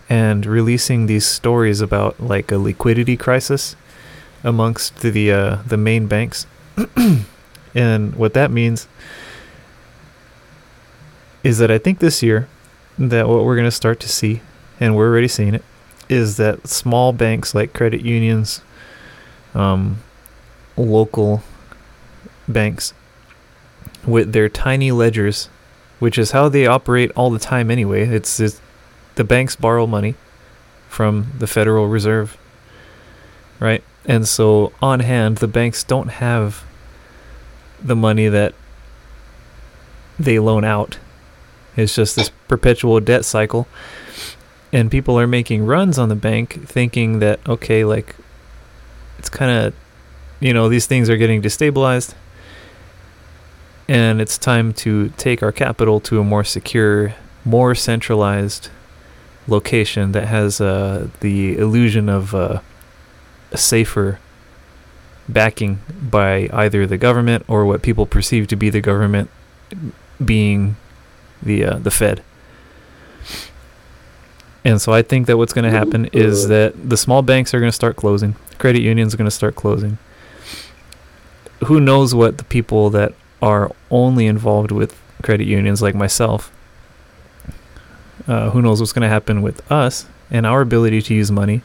and 0.09 0.47
releasing 0.47 1.07
these 1.07 1.27
stories 1.27 1.81
about 1.81 2.21
like 2.21 2.53
a 2.53 2.59
liquidity 2.59 3.17
crisis 3.17 3.75
amongst 4.45 5.01
the 5.01 5.33
uh, 5.33 5.57
the 5.67 5.77
main 5.77 6.07
banks. 6.07 6.47
And 7.79 8.17
what 8.17 8.35
that 8.35 8.51
means 8.51 8.89
is 11.45 11.59
that 11.59 11.71
I 11.71 11.79
think 11.79 12.01
this 12.01 12.25
year 12.25 12.49
that 12.99 13.29
what 13.29 13.45
we're 13.45 13.55
going 13.55 13.69
to 13.69 13.71
start 13.71 14.01
to 14.01 14.09
see, 14.09 14.41
and 14.81 14.97
we're 14.97 15.09
already 15.09 15.29
seeing 15.29 15.55
it, 15.55 15.65
is 16.09 16.39
that 16.39 16.67
small 16.67 17.13
banks 17.13 17.55
like 17.55 17.73
credit 17.73 18.01
unions, 18.01 18.63
um, 19.55 19.99
local 20.77 21.45
banks, 22.49 22.95
with 24.05 24.33
their 24.33 24.49
tiny 24.49 24.91
ledgers, 24.91 25.49
which 26.01 26.19
is 26.19 26.33
how 26.33 26.49
they 26.49 26.67
operate 26.67 27.13
all 27.15 27.31
the 27.31 27.39
time 27.39 27.71
anyway. 27.71 28.09
It's, 28.09 28.41
it's 28.41 28.61
the 29.15 29.23
banks 29.23 29.55
borrow 29.55 29.87
money 29.87 30.17
from 30.89 31.29
the 31.39 31.47
Federal 31.47 31.87
Reserve, 31.87 32.37
right? 33.61 33.85
And 34.05 34.27
so 34.27 34.73
on 34.83 34.99
hand, 34.99 35.37
the 35.37 35.47
banks 35.47 35.85
don't 35.85 36.09
have 36.09 36.65
the 37.83 37.97
money 37.97 38.29
that 38.29 38.55
they 40.19 40.39
loan 40.39 40.65
out. 40.65 40.99
It's 41.77 41.95
just 41.95 42.17
this 42.17 42.31
perpetual 42.49 42.99
debt 43.01 43.25
cycle. 43.25 43.69
And 44.73 44.91
people 44.91 45.19
are 45.19 45.27
making 45.27 45.65
runs 45.65 45.99
on 45.99 46.09
the 46.09 46.17
bank 46.17 46.67
thinking 46.67 47.21
that, 47.21 47.41
okay, 47.49 47.85
like, 47.85 48.17
it's 49.19 49.29
kind 49.29 49.51
of, 49.51 49.75
you 50.41 50.53
know, 50.53 50.69
these 50.69 50.87
things 50.87 51.09
are 51.09 51.17
getting 51.17 51.41
destabilized. 51.41 52.15
And 53.89 54.21
it's 54.21 54.37
time 54.37 54.75
to 54.75 55.09
take 55.11 55.43
our 55.43 55.53
capital 55.53 56.01
to 56.01 56.21
a 56.21 56.25
more 56.25 56.45
secure, 56.45 57.15
more 57.45 57.75
centralized 57.75 58.69
location 59.47 60.13
that 60.13 60.27
has 60.27 60.61
uh, 60.61 61.09
the 61.21 61.57
illusion 61.57 62.09
of 62.11 62.35
uh, 62.35 62.61
a 63.51 63.57
safer 63.57 64.19
backing 65.29 65.81
by 66.03 66.49
either 66.53 66.87
the 66.87 66.99
government 66.99 67.45
or 67.49 67.67
what 67.67 67.83
people 67.83 68.07
perceive 68.07 68.47
to 68.49 68.57
be 68.57 68.71
the 68.71 68.81
government 68.81 69.31
being 70.25 70.77
the 71.43 71.65
uh, 71.65 71.79
the 71.79 71.91
Fed. 71.91 72.23
And 74.65 74.83
so 74.83 74.93
I 74.93 75.03
think 75.03 75.27
that 75.27 75.39
what's 75.39 75.53
going 75.53 75.65
to 75.65 75.71
happen 75.71 76.07
is 76.07 76.49
that 76.49 76.91
the 76.91 76.97
small 76.97 77.23
banks 77.23 77.55
are 77.55 77.61
going 77.61 77.71
to 77.71 77.75
start 77.75 77.97
closing, 77.97 78.35
credit 78.59 78.83
unions 78.83 79.15
are 79.15 79.17
going 79.17 79.27
to 79.27 79.31
start 79.31 79.55
closing. 79.55 79.99
Who 81.67 81.81
knows 81.81 82.15
what 82.15 82.39
the 82.39 82.45
people 82.45 82.91
that 82.91 83.15
are 83.41 83.71
only 83.91 84.27
involved 84.27 84.71
with 84.71 85.01
credit 85.23 85.47
unions 85.47 85.81
like 85.83 85.95
myself 85.95 86.53
uh, 88.27 88.51
who 88.51 88.63
knows 88.63 88.81
what's 88.81 88.93
going 88.93 89.03
to 89.03 89.09
happen 89.09 89.43
with 89.43 89.71
us 89.71 90.07
and 90.31 90.47
our 90.47 90.61
ability 90.61 91.03
to 91.03 91.15
use 91.15 91.31
money 91.31 91.63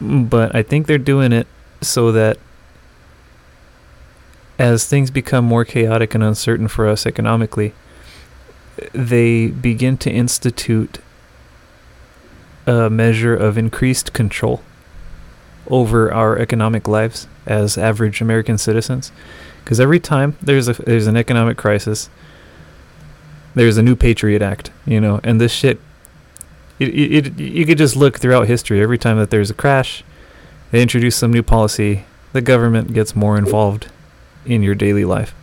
but 0.00 0.54
I 0.54 0.62
think 0.62 0.86
they're 0.86 0.98
doing 0.98 1.32
it 1.32 1.46
so 1.80 2.12
that 2.12 2.38
as 4.58 4.86
things 4.86 5.10
become 5.10 5.44
more 5.44 5.64
chaotic 5.64 6.14
and 6.14 6.24
uncertain 6.24 6.68
for 6.68 6.88
us 6.88 7.06
economically, 7.06 7.72
they 8.92 9.48
begin 9.48 9.96
to 9.98 10.10
institute 10.10 10.98
a 12.66 12.90
measure 12.90 13.34
of 13.34 13.56
increased 13.56 14.12
control 14.12 14.62
over 15.68 16.12
our 16.12 16.38
economic 16.38 16.88
lives 16.88 17.26
as 17.46 17.78
average 17.78 18.20
American 18.20 18.58
citizens. 18.58 19.12
Because 19.62 19.80
every 19.80 20.00
time 20.00 20.36
there's 20.40 20.68
a 20.68 20.72
there's 20.72 21.06
an 21.06 21.16
economic 21.16 21.56
crisis, 21.56 22.08
there's 23.54 23.76
a 23.76 23.82
new 23.82 23.96
Patriot 23.96 24.42
Act, 24.42 24.70
you 24.86 25.00
know, 25.00 25.20
and 25.22 25.40
this 25.40 25.52
shit 25.52 25.80
it, 26.78 26.88
it, 26.88 27.26
it, 27.26 27.40
you 27.40 27.66
could 27.66 27.78
just 27.78 27.96
look 27.96 28.18
throughout 28.18 28.46
history. 28.46 28.80
Every 28.80 28.98
time 28.98 29.18
that 29.18 29.30
there's 29.30 29.50
a 29.50 29.54
crash, 29.54 30.04
they 30.70 30.82
introduce 30.82 31.16
some 31.16 31.32
new 31.32 31.42
policy. 31.42 32.04
The 32.32 32.40
government 32.40 32.92
gets 32.92 33.16
more 33.16 33.38
involved 33.38 33.90
in 34.44 34.62
your 34.62 34.74
daily 34.74 35.04
life. 35.04 35.34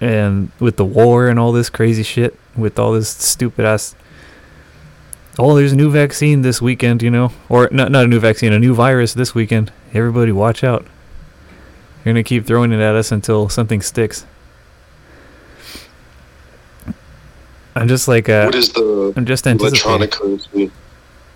And 0.00 0.50
with 0.60 0.76
the 0.76 0.84
war 0.84 1.28
and 1.28 1.38
all 1.38 1.52
this 1.52 1.70
crazy 1.70 2.02
shit, 2.02 2.38
with 2.56 2.78
all 2.78 2.92
this 2.92 3.08
stupid 3.08 3.64
ass. 3.64 3.94
Oh, 5.38 5.54
there's 5.54 5.72
a 5.72 5.76
new 5.76 5.90
vaccine 5.90 6.42
this 6.42 6.60
weekend, 6.60 7.02
you 7.02 7.10
know? 7.10 7.32
Or 7.48 7.68
not, 7.70 7.90
not 7.90 8.04
a 8.04 8.08
new 8.08 8.20
vaccine, 8.20 8.52
a 8.52 8.58
new 8.58 8.74
virus 8.74 9.14
this 9.14 9.34
weekend. 9.34 9.72
Everybody 9.94 10.32
watch 10.32 10.64
out. 10.64 10.86
You're 12.04 12.14
to 12.14 12.22
keep 12.22 12.46
throwing 12.46 12.72
it 12.72 12.80
at 12.80 12.94
us 12.94 13.12
until 13.12 13.48
something 13.48 13.82
sticks. 13.82 14.24
I'm 17.76 17.88
just 17.88 18.08
like, 18.08 18.28
uh, 18.28 18.44
what 18.46 18.54
is 18.54 18.72
the 18.72 19.12
I'm 19.16 19.24
just 19.26 19.46
electronic 19.46 20.10
currency? 20.10 20.70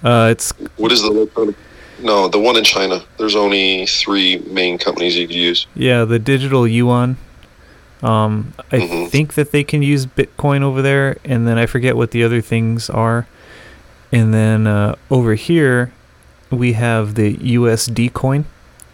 Uh, 0.03 0.29
it's 0.33 0.53
What 0.77 0.91
is 0.93 1.03
the 1.03 1.11
electronic? 1.11 1.55
No, 2.01 2.27
the 2.29 2.39
one 2.39 2.57
in 2.57 2.65
China. 2.65 3.03
There's 3.19 3.37
only 3.37 3.87
three 3.87 4.39
main 4.51 4.77
companies 4.79 5.17
you 5.17 5.27
could 5.27 5.37
use. 5.37 5.67
yeah, 5.75 6.05
the 6.05 6.19
digital 6.19 6.67
yuan. 6.67 7.17
Um, 8.03 8.53
I 8.73 8.79
Mhm. 8.79 9.09
think 9.11 9.35
that 9.35 9.53
they 9.53 9.63
can 9.63 9.81
use 9.83 10.07
Bitcoin 10.07 10.63
over 10.63 10.83
there, 10.83 11.19
and 11.25 11.47
then 11.47 11.57
I 11.59 11.67
forget 11.67 11.97
what 11.97 12.11
the 12.11 12.25
other 12.25 12.41
things 12.41 12.91
are. 12.91 13.29
And 14.11 14.35
then 14.35 14.67
uh, 14.67 14.97
over 15.09 15.35
here, 15.35 15.93
we 16.51 16.73
have 16.73 17.15
the 17.15 17.35
USD 17.37 18.13
coin. 18.13 18.47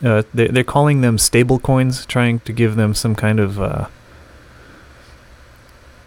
Uh, 0.05 0.25
they're, 0.35 0.49
they're 0.49 0.63
calling 0.63 1.01
them 1.01 1.17
stable 1.17 1.59
coins, 1.59 2.05
trying 2.05 2.41
to 2.41 2.53
give 2.53 2.77
them 2.77 2.93
some 2.93 3.15
kind 3.15 3.41
of 3.41 3.59
uh, 3.59 3.87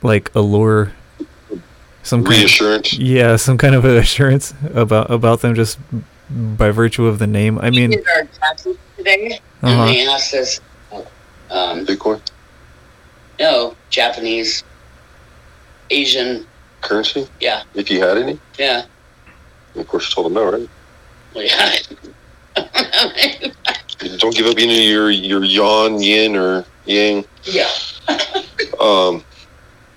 like 0.03 0.29
allure, 0.35 0.93
some 2.03 2.23
kind 2.23 2.35
of, 2.35 2.39
Reassurance. 2.41 2.93
yeah, 2.93 3.35
some 3.35 3.57
kind 3.57 3.75
of 3.75 3.85
assurance 4.03 4.53
about 4.73 5.09
about 5.11 5.41
them 5.41 5.55
just 5.55 5.77
by 6.29 6.71
virtue 6.71 7.05
of 7.05 7.19
the 7.19 7.27
name. 7.27 7.59
I 7.59 7.69
mean, 7.69 7.91
did 7.91 8.05
our 8.15 8.23
taxes 8.25 8.77
today, 8.97 9.39
Uh-huh. 9.61 9.83
and 9.83 9.89
they 9.89 10.07
asked 10.07 10.33
us, 10.33 10.59
um, 11.49 11.85
Bitcoin 11.85 12.21
no, 13.39 13.75
Japanese, 13.89 14.63
Asian, 15.89 16.45
currency. 16.81 17.27
yeah, 17.39 17.63
If 17.73 17.89
you 17.89 17.99
had 18.01 18.17
any, 18.19 18.39
yeah, 18.59 18.85
of 19.75 19.87
course 19.87 20.07
you 20.09 20.13
told 20.15 20.27
them 20.27 20.33
no, 20.35 20.51
right? 20.51 20.69
well, 21.33 21.43
yeah. 21.45 21.75
Don't 24.17 24.35
give 24.35 24.45
up 24.47 24.57
any 24.57 24.85
of 24.85 24.89
your 24.91 25.09
your 25.11 25.43
yuan, 25.43 26.01
yin, 26.01 26.35
or 26.35 26.65
yang. 26.85 27.25
yeah. 27.43 27.69
Um, 28.79 29.23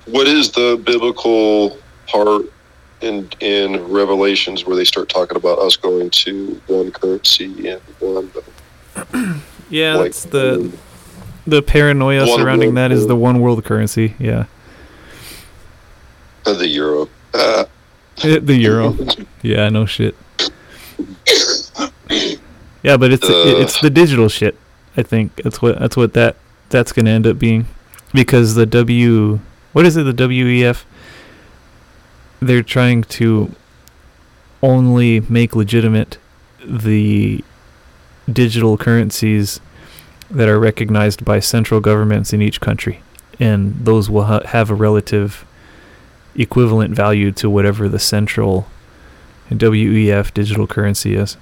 what 0.07 0.27
is 0.29 0.51
the 0.53 0.79
biblical 0.85 1.79
part 2.07 2.47
in 3.01 3.29
in 3.41 3.89
Revelations 3.93 4.65
where 4.65 4.77
they 4.77 4.85
start 4.85 5.09
talking 5.09 5.37
about 5.37 5.59
us 5.59 5.77
going 5.77 6.11
to 6.11 6.61
one 6.67 6.91
currency 6.91 7.69
and 7.69 7.81
one? 8.01 8.31
Yeah, 9.71 9.95
like, 9.97 10.13
that's 10.13 10.25
the 10.27 10.71
the 11.47 11.63
paranoia 11.63 12.27
surrounding 12.27 12.75
that 12.75 12.93
is 12.93 13.07
the 13.07 13.17
one 13.17 13.41
world 13.41 13.65
currency. 13.65 14.15
Yeah, 14.19 14.45
uh, 16.47 16.53
the 16.53 16.69
euro. 16.69 17.09
Uh, 17.33 17.65
the 18.23 18.55
euro. 18.55 18.95
Yeah, 19.43 19.69
no 19.71 19.87
shit. 19.87 20.15
Yeah, 22.83 22.99
but 22.99 23.13
it's 23.13 23.25
Uh. 23.29 23.57
it's 23.63 23.81
the 23.81 23.89
digital 23.89 24.29
shit. 24.29 24.57
I 24.95 25.03
think 25.03 25.37
that's 25.37 25.63
what 25.63 25.79
that's 25.79 25.97
what 25.97 26.13
that 26.13 26.37
that's 26.69 26.93
gonna 26.93 27.11
end 27.11 27.27
up 27.27 27.39
being, 27.39 27.67
because 28.13 28.55
the 28.55 28.67
W 28.67 29.41
what 29.73 29.87
is 29.87 29.97
it 29.97 30.05
the 30.05 30.13
WEF? 30.13 30.85
They're 32.47 32.63
trying 32.63 33.05
to 33.05 33.55
only 34.63 35.21
make 35.21 35.57
legitimate 35.57 36.19
the 36.65 37.43
digital 38.31 38.77
currencies 38.77 39.61
that 40.31 40.49
are 40.49 40.59
recognized 40.59 41.25
by 41.25 41.41
central 41.41 41.81
governments 41.81 42.33
in 42.33 42.43
each 42.43 42.61
country, 42.61 43.01
and 43.41 43.75
those 43.85 44.11
will 44.11 44.25
ha- 44.25 44.45
have 44.47 44.71
a 44.71 44.75
relative 44.75 45.45
equivalent 46.35 46.95
value 46.95 47.31
to 47.33 47.49
whatever 47.49 47.89
the 47.89 47.99
central 47.99 48.67
WEF 49.51 50.33
digital 50.35 50.67
currency 50.67 51.15
is. 51.15 51.37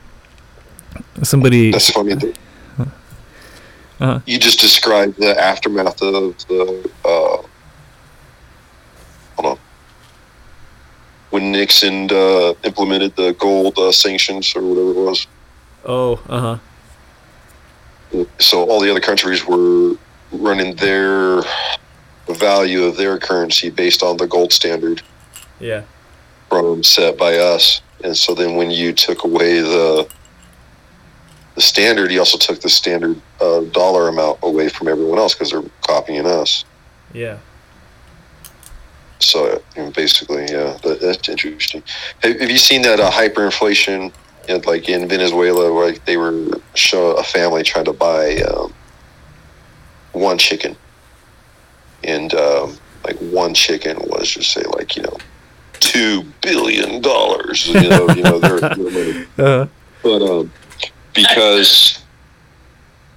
Somebody, 1.23 1.71
that's 1.73 1.91
funny. 1.91 2.15
that 2.15 2.37
uh, 4.01 4.21
You 4.27 4.39
just 4.39 4.61
described 4.61 5.19
the 5.19 5.41
aftermath 5.41 6.01
of 6.03 6.37
the. 6.49 6.91
Uh, 7.05 7.43
hold 9.37 9.47
on. 9.53 9.59
When 11.33 11.51
Nixon 11.51 12.11
uh, 12.13 12.53
implemented 12.63 13.17
the 13.17 13.33
gold 13.33 13.79
uh, 13.79 13.91
sanctions 13.91 14.55
or 14.55 14.63
whatever 14.63 14.91
it 14.91 15.05
was. 15.05 15.27
oh, 15.87 16.23
uh 16.29 16.59
huh, 18.13 18.25
so 18.39 18.69
all 18.69 18.81
the 18.81 18.91
other 18.91 19.01
countries 19.01 19.47
were 19.47 19.95
running 20.31 20.77
their 20.77 21.43
value 22.29 22.85
of 22.85 22.99
their 22.99 23.19
currency 23.19 23.71
based 23.71 24.03
on 24.03 24.19
the 24.19 24.27
gold 24.27 24.53
standard. 24.53 25.01
Yeah, 25.59 25.85
from 26.51 26.83
set 26.85 27.17
by 27.17 27.39
us. 27.39 27.81
And 28.05 28.15
so 28.15 28.35
then 28.35 28.57
when 28.57 28.71
you 28.71 28.93
took 28.93 29.25
away 29.25 29.61
the 29.63 30.07
the 31.55 31.63
standard 31.63 32.13
you 32.13 32.19
also 32.19 32.37
took 32.37 32.61
the 32.61 32.69
standard 32.69 33.21
uh, 33.41 33.61
dollar 33.73 34.09
amount 34.09 34.39
away 34.43 34.69
from 34.69 34.89
everyone 34.89 35.19
else 35.19 35.35
because 35.35 35.51
they're 35.51 35.63
copying 35.83 36.27
us. 36.27 36.67
Yeah. 37.15 37.39
So 39.23 39.63
you 39.77 39.83
know, 39.83 39.91
basically 39.91 40.43
yeah 40.43 40.77
that, 40.83 40.99
that's 41.01 41.29
interesting. 41.29 41.83
Have, 42.23 42.41
have 42.41 42.51
you 42.51 42.59
seen 42.59 42.83
that 42.83 43.01
uh, 43.01 43.11
hyperinflation 43.11 44.13
in, 44.49 44.61
like 44.63 44.89
in 44.89 45.09
venezuela 45.09 45.73
where 45.73 45.93
like, 45.93 46.05
they 46.05 46.17
were 46.17 46.61
show 46.75 47.13
a 47.13 47.23
family 47.23 47.63
trying 47.63 47.85
to 47.87 47.93
buy 47.93 48.37
um, 48.43 48.73
one 50.13 50.39
chicken? 50.39 50.77
And 52.05 52.35
um, 52.35 52.77
like 53.05 53.17
one 53.19 53.55
chicken 53.55 53.97
was 54.01 54.31
just 54.31 54.53
say 54.53 54.63
like 54.77 54.97
you 54.97 55.03
know 55.03 55.17
two 55.81 56.23
billion 56.41 57.01
dollars 57.01 57.67
you 57.67 57.89
know 57.89 58.09
you 58.11 58.23
know 58.23 58.39
their, 58.39 58.61
their 58.61 58.77
money. 58.77 59.27
Uh, 59.39 59.67
but 60.03 60.23
um, 60.23 60.53
because 61.15 62.02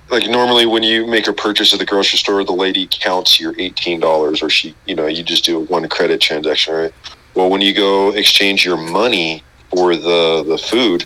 like 0.10 0.28
normally 0.30 0.66
when 0.66 0.84
you 0.84 1.08
make 1.08 1.28
a 1.28 1.34
purchase 1.34 1.74
at 1.74 1.80
the 1.80 1.86
grocery 1.86 2.20
store, 2.20 2.44
the 2.44 2.52
lady 2.52 2.88
counts 2.90 3.40
your 3.40 3.54
eighteen 3.58 4.00
dollars, 4.00 4.42
or 4.44 4.50
she, 4.50 4.76
you 4.86 4.96
know, 4.96 5.08
you 5.08 5.24
just 5.24 5.46
do 5.46 5.58
a 5.58 5.60
one 5.60 5.88
credit 5.90 6.22
transaction, 6.22 6.74
right? 6.74 6.94
Well, 7.34 7.50
when 7.50 7.62
you 7.62 7.74
go 7.74 8.12
exchange 8.12 8.66
your 8.66 8.78
money 8.78 9.44
for 9.72 9.96
the 9.96 10.44
the 10.48 10.58
food, 10.58 11.06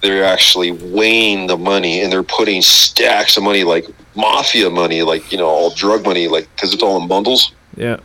they're 0.00 0.24
actually 0.24 0.72
weighing 0.72 1.46
the 1.46 1.58
money 1.58 2.00
and 2.00 2.10
they're 2.10 2.22
putting 2.22 2.62
stacks 2.62 3.36
of 3.36 3.42
money, 3.42 3.64
like 3.64 3.86
mafia 4.14 4.70
money, 4.70 5.02
like 5.02 5.30
you 5.30 5.38
know, 5.38 5.46
all 5.46 5.70
drug 5.70 6.04
money, 6.04 6.26
like 6.26 6.48
because 6.54 6.72
it's 6.72 6.82
all 6.82 7.00
in 7.00 7.08
bundles, 7.08 7.52
yeah, 7.76 7.98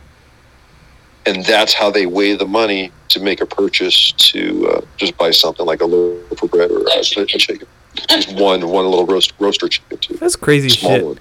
and 1.26 1.44
that's 1.44 1.72
how 1.72 1.90
they 1.90 2.06
weigh 2.06 2.36
the 2.36 2.46
money 2.46 2.92
to 3.08 3.20
make 3.20 3.40
a 3.40 3.46
purchase 3.46 4.12
to 4.12 4.68
uh, 4.68 4.80
just 4.96 5.16
buy 5.16 5.30
something 5.30 5.64
like 5.64 5.80
a 5.80 5.86
loaf 5.86 6.42
of 6.42 6.50
bread 6.50 6.70
or 6.70 6.82
a, 6.82 6.98
a 6.98 7.02
chicken. 7.26 7.66
Just 8.08 8.32
one 8.34 8.68
one 8.68 8.84
little 8.86 9.06
roast 9.06 9.32
roaster 9.38 9.68
chicken 9.68 9.98
too. 9.98 10.14
that's 10.14 10.36
crazy 10.36 10.68
shit. 10.68 11.04
one. 11.04 11.18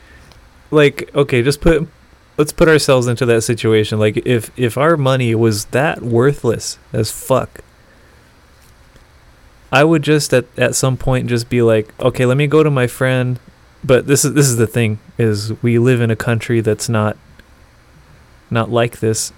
Like, 0.71 1.13
okay, 1.13 1.41
just 1.41 1.61
put 1.61 1.87
let's 2.37 2.53
put 2.53 2.67
ourselves 2.67 3.07
into 3.07 3.25
that 3.25 3.41
situation. 3.41 3.99
Like, 3.99 4.17
if 4.25 4.51
if 4.57 4.77
our 4.77 4.97
money 4.97 5.35
was 5.35 5.65
that 5.65 6.01
worthless 6.01 6.79
as 6.93 7.11
fuck, 7.11 7.61
I 9.71 9.83
would 9.83 10.01
just 10.03 10.33
at 10.33 10.45
at 10.57 10.75
some 10.75 10.97
point 10.97 11.27
just 11.27 11.49
be 11.49 11.61
like, 11.61 11.93
okay, 11.99 12.25
let 12.25 12.37
me 12.37 12.47
go 12.47 12.63
to 12.63 12.71
my 12.71 12.87
friend. 12.87 13.39
But 13.83 14.07
this 14.07 14.23
is 14.23 14.33
this 14.33 14.47
is 14.47 14.57
the 14.57 14.67
thing 14.67 14.99
is 15.17 15.53
we 15.61 15.79
live 15.79 16.01
in 16.01 16.11
a 16.11 16.15
country 16.15 16.61
that's 16.61 16.87
not 16.87 17.17
not 18.49 18.69
like 18.69 18.99
this 18.99 19.31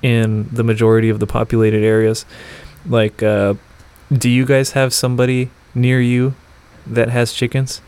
in 0.00 0.48
the 0.52 0.62
majority 0.62 1.08
of 1.08 1.18
the 1.18 1.26
populated 1.26 1.82
areas. 1.82 2.24
Like, 2.86 3.22
uh, 3.22 3.54
do 4.12 4.28
you 4.28 4.44
guys 4.44 4.72
have 4.72 4.92
somebody 4.92 5.50
near 5.74 6.00
you 6.00 6.34
that 6.86 7.08
has 7.08 7.32
chickens? 7.32 7.80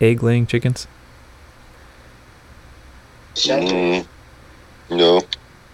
Egg 0.00 0.22
laying 0.22 0.46
chickens? 0.46 0.86
Mm, 3.34 4.06
no. 4.90 5.22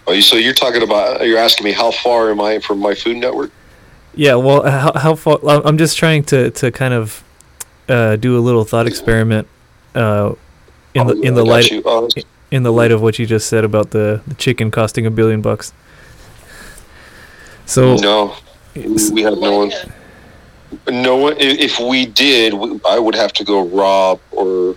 Oh, 0.06 0.12
you, 0.12 0.22
so 0.22 0.36
you're 0.36 0.54
talking 0.54 0.82
about? 0.82 1.26
You're 1.26 1.38
asking 1.38 1.64
me 1.64 1.72
how 1.72 1.90
far 1.90 2.30
am 2.30 2.40
I 2.40 2.58
from 2.58 2.78
my 2.78 2.94
Food 2.94 3.18
Network? 3.18 3.50
Yeah, 4.14 4.34
well, 4.34 4.62
how, 4.68 4.92
how 4.98 5.14
far? 5.14 5.38
I'm 5.46 5.78
just 5.78 5.96
trying 5.96 6.24
to, 6.24 6.50
to 6.50 6.70
kind 6.72 6.94
of 6.94 7.22
uh, 7.88 8.16
do 8.16 8.36
a 8.36 8.40
little 8.40 8.64
thought 8.64 8.86
experiment 8.86 9.46
uh, 9.94 10.34
in 10.94 11.06
the 11.06 11.14
Oh, 11.14 11.20
in 11.22 11.34
the 11.34 11.44
light. 11.44 11.72
Uh, 11.84 12.08
in 12.50 12.64
the 12.64 12.72
light 12.72 12.90
of 12.90 13.00
what 13.00 13.18
you 13.18 13.26
just 13.26 13.48
said 13.48 13.64
about 13.64 13.90
the, 13.90 14.22
the 14.26 14.34
chicken 14.34 14.70
costing 14.70 15.06
a 15.06 15.10
billion 15.10 15.40
bucks. 15.40 15.72
So 17.66 17.96
no, 17.96 18.34
we 18.74 19.22
have 19.22 19.38
no 19.38 19.58
one. 19.58 19.72
No 20.88 21.16
one. 21.16 21.34
If 21.38 21.78
we 21.80 22.06
did, 22.06 22.54
I 22.86 22.98
would 22.98 23.14
have 23.14 23.32
to 23.34 23.44
go 23.44 23.66
rob 23.66 24.20
or 24.30 24.76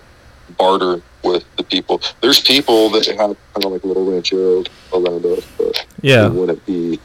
barter 0.56 1.02
with 1.22 1.44
the 1.56 1.62
people. 1.62 2.00
There's 2.20 2.40
people 2.40 2.90
that 2.90 3.06
have 3.06 3.16
kind 3.16 3.36
of 3.64 3.72
like 3.72 3.84
little 3.84 4.04
rancheros 4.04 4.66
around 4.92 5.24
us, 5.26 5.44
but 5.56 5.86
yeah, 6.02 6.26
it 6.26 6.32
wouldn't 6.32 6.64
be 6.66 7.00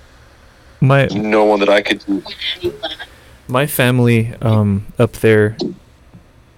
my 0.82 1.06
no 1.08 1.46
one 1.46 1.60
that 1.60 1.70
I 1.70 1.82
could 1.82 2.04
do. 2.06 2.24
my 3.48 3.66
family 3.66 4.34
um, 4.42 4.88
up 4.98 5.14
there, 5.14 5.58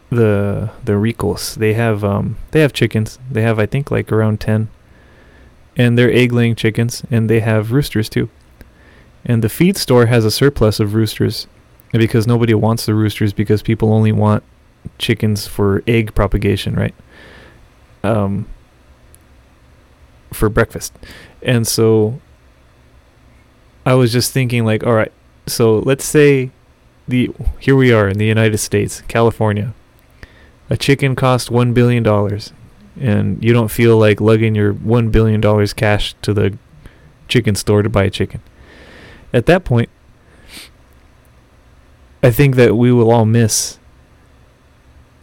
the 0.10 0.72
the 0.84 0.98
Ricos, 0.98 1.56
they 1.56 1.74
have 1.74 2.04
um, 2.04 2.38
they 2.52 2.62
have 2.62 2.74
chickens. 2.74 3.20
They 3.30 3.41
have 3.41 3.60
I 3.60 3.65
think 3.65 3.91
like 3.91 4.12
around 4.12 4.39
ten, 4.39 4.70
and 5.78 5.98
they're 5.98 6.12
egg 6.12 6.32
laying 6.32 6.56
chickens, 6.56 7.04
and 7.10 7.30
they 7.30 7.39
have 7.39 7.72
roosters 7.72 8.10
too. 8.10 8.30
And 9.24 9.44
the 9.44 9.50
feed 9.50 9.78
store 9.78 10.08
has 10.08 10.26
a 10.26 10.32
surplus 10.32 10.80
of 10.80 10.96
roosters, 10.96 11.48
because 11.92 12.28
nobody 12.28 12.54
wants 12.54 12.86
the 12.86 12.94
roosters 12.94 13.34
because 13.34 13.62
people 13.62 13.94
only 13.94 14.12
want 14.12 14.44
chickens 14.98 15.48
for 15.48 15.84
egg 15.88 16.16
propagation, 16.16 16.76
right? 16.76 16.96
Um, 18.04 18.48
for 20.32 20.50
breakfast, 20.50 20.94
and 21.42 21.68
so 21.68 22.20
I 23.86 23.94
was 23.96 24.12
just 24.12 24.32
thinking 24.32 24.66
like, 24.66 24.84
all 24.84 24.94
right, 24.94 25.12
so 25.48 25.80
let's 25.80 26.06
say 26.06 26.52
the 27.08 27.32
here 27.60 27.76
we 27.76 27.92
are 27.92 28.08
in 28.08 28.18
the 28.18 28.26
United 28.26 28.58
States, 28.58 29.02
California. 29.08 29.74
A 30.70 30.78
chicken 30.78 31.16
costs 31.16 31.52
one 31.52 31.74
billion 31.74 32.02
dollars, 32.02 32.54
and 33.00 33.44
you 33.44 33.54
don't 33.54 33.70
feel 33.70 33.98
like 33.98 34.22
lugging 34.22 34.56
your 34.56 34.74
one 34.74 35.10
billion 35.10 35.42
dollars 35.42 35.74
cash 35.74 36.16
to 36.22 36.34
the 36.34 36.58
chicken 37.28 37.56
store 37.56 37.82
to 37.82 37.90
buy 37.90 38.06
a 38.06 38.10
chicken. 38.10 38.42
At 39.34 39.46
that 39.48 39.64
point, 39.64 39.90
I 42.24 42.30
think 42.30 42.56
that 42.56 42.76
we 42.76 42.92
will 42.92 43.12
all 43.12 43.26
miss 43.26 43.80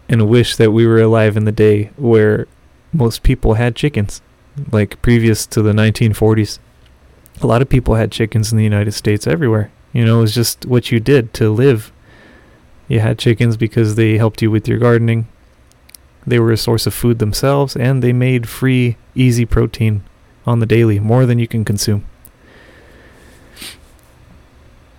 and 0.09 0.29
wish 0.29 0.57
that 0.57 0.73
we 0.73 0.87
were 0.87 1.01
alive 1.01 1.37
in 1.37 1.45
the 1.45 1.53
day 1.53 1.91
where 1.97 2.49
most 2.93 3.23
people 3.23 3.55
had 3.55 3.77
chickens, 3.77 4.21
like 4.73 5.01
previous 5.03 5.47
to 5.47 5.63
the 5.63 5.73
1940s. 5.73 6.59
A 7.41 7.47
lot 7.47 7.63
of 7.63 7.69
people 7.69 7.95
had 7.95 8.11
chickens 8.11 8.51
in 8.51 8.59
the 8.59 8.65
United 8.65 8.93
States 8.93 9.27
everywhere. 9.27 9.71
You 9.93 10.05
know, 10.05 10.19
it 10.19 10.23
was 10.23 10.35
just 10.35 10.67
what 10.67 10.91
you 10.91 10.99
did 10.99 11.33
to 11.35 11.51
live. 11.51 11.93
You 12.89 13.01
had 13.01 13.19
chickens 13.19 13.57
because 13.57 13.95
they 13.95 14.19
helped 14.19 14.43
you 14.43 14.51
with 14.51 14.67
your 14.67 14.79
gardening. 14.79 15.29
They 16.27 16.41
were 16.41 16.53
a 16.53 16.57
source 16.57 16.87
of 16.87 16.95
food 16.95 17.21
themselves, 17.21 17.77
and 17.77 18.03
they 18.03 18.13
made 18.13 18.49
free, 18.49 18.97
easy 19.15 19.47
protein 19.47 20.03
on 20.47 20.59
the 20.59 20.67
daily, 20.67 20.99
more 20.99 21.27
than 21.27 21.39
you 21.39 21.47
can 21.47 21.65
consume. 21.65 22.05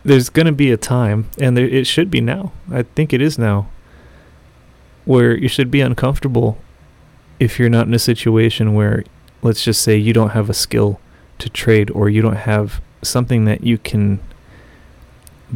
There's 0.09 0.29
going 0.29 0.47
to 0.47 0.51
be 0.51 0.71
a 0.71 0.77
time, 0.77 1.29
and 1.39 1.55
there, 1.55 1.67
it 1.67 1.85
should 1.85 2.09
be 2.09 2.19
now. 2.19 2.51
I 2.71 2.81
think 2.81 3.13
it 3.13 3.21
is 3.21 3.37
now, 3.37 3.69
where 5.05 5.37
you 5.37 5.47
should 5.47 5.69
be 5.69 5.81
uncomfortable 5.81 6.57
if 7.39 7.59
you're 7.59 7.69
not 7.69 7.85
in 7.85 7.93
a 7.93 7.99
situation 7.99 8.73
where 8.73 9.03
let's 9.43 9.63
just 9.63 9.83
say 9.83 9.95
you 9.95 10.11
don't 10.11 10.31
have 10.31 10.49
a 10.49 10.53
skill 10.55 10.99
to 11.37 11.47
trade 11.47 11.91
or 11.91 12.09
you 12.09 12.23
don't 12.23 12.37
have 12.37 12.81
something 13.03 13.45
that 13.45 13.63
you 13.63 13.77
can 13.77 14.19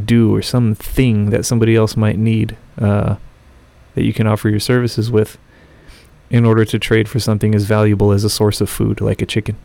do 0.06 0.36
or 0.36 0.44
something 0.44 1.32
that 1.32 1.48
somebody 1.48 1.76
else 1.76 1.98
might 1.98 2.20
need 2.20 2.56
uh, 2.78 3.16
that 3.96 4.04
you 4.04 4.14
can 4.14 4.28
offer 4.28 4.50
your 4.50 4.60
services 4.60 5.10
with 5.10 5.40
in 6.30 6.46
order 6.46 6.64
to 6.64 6.78
trade 6.78 7.10
for 7.10 7.20
something 7.20 7.56
as 7.56 7.64
valuable 7.64 8.12
as 8.12 8.24
a 8.24 8.30
source 8.30 8.62
of 8.62 8.70
food 8.70 9.02
like 9.02 9.20
a 9.20 9.26
chicken 9.26 9.58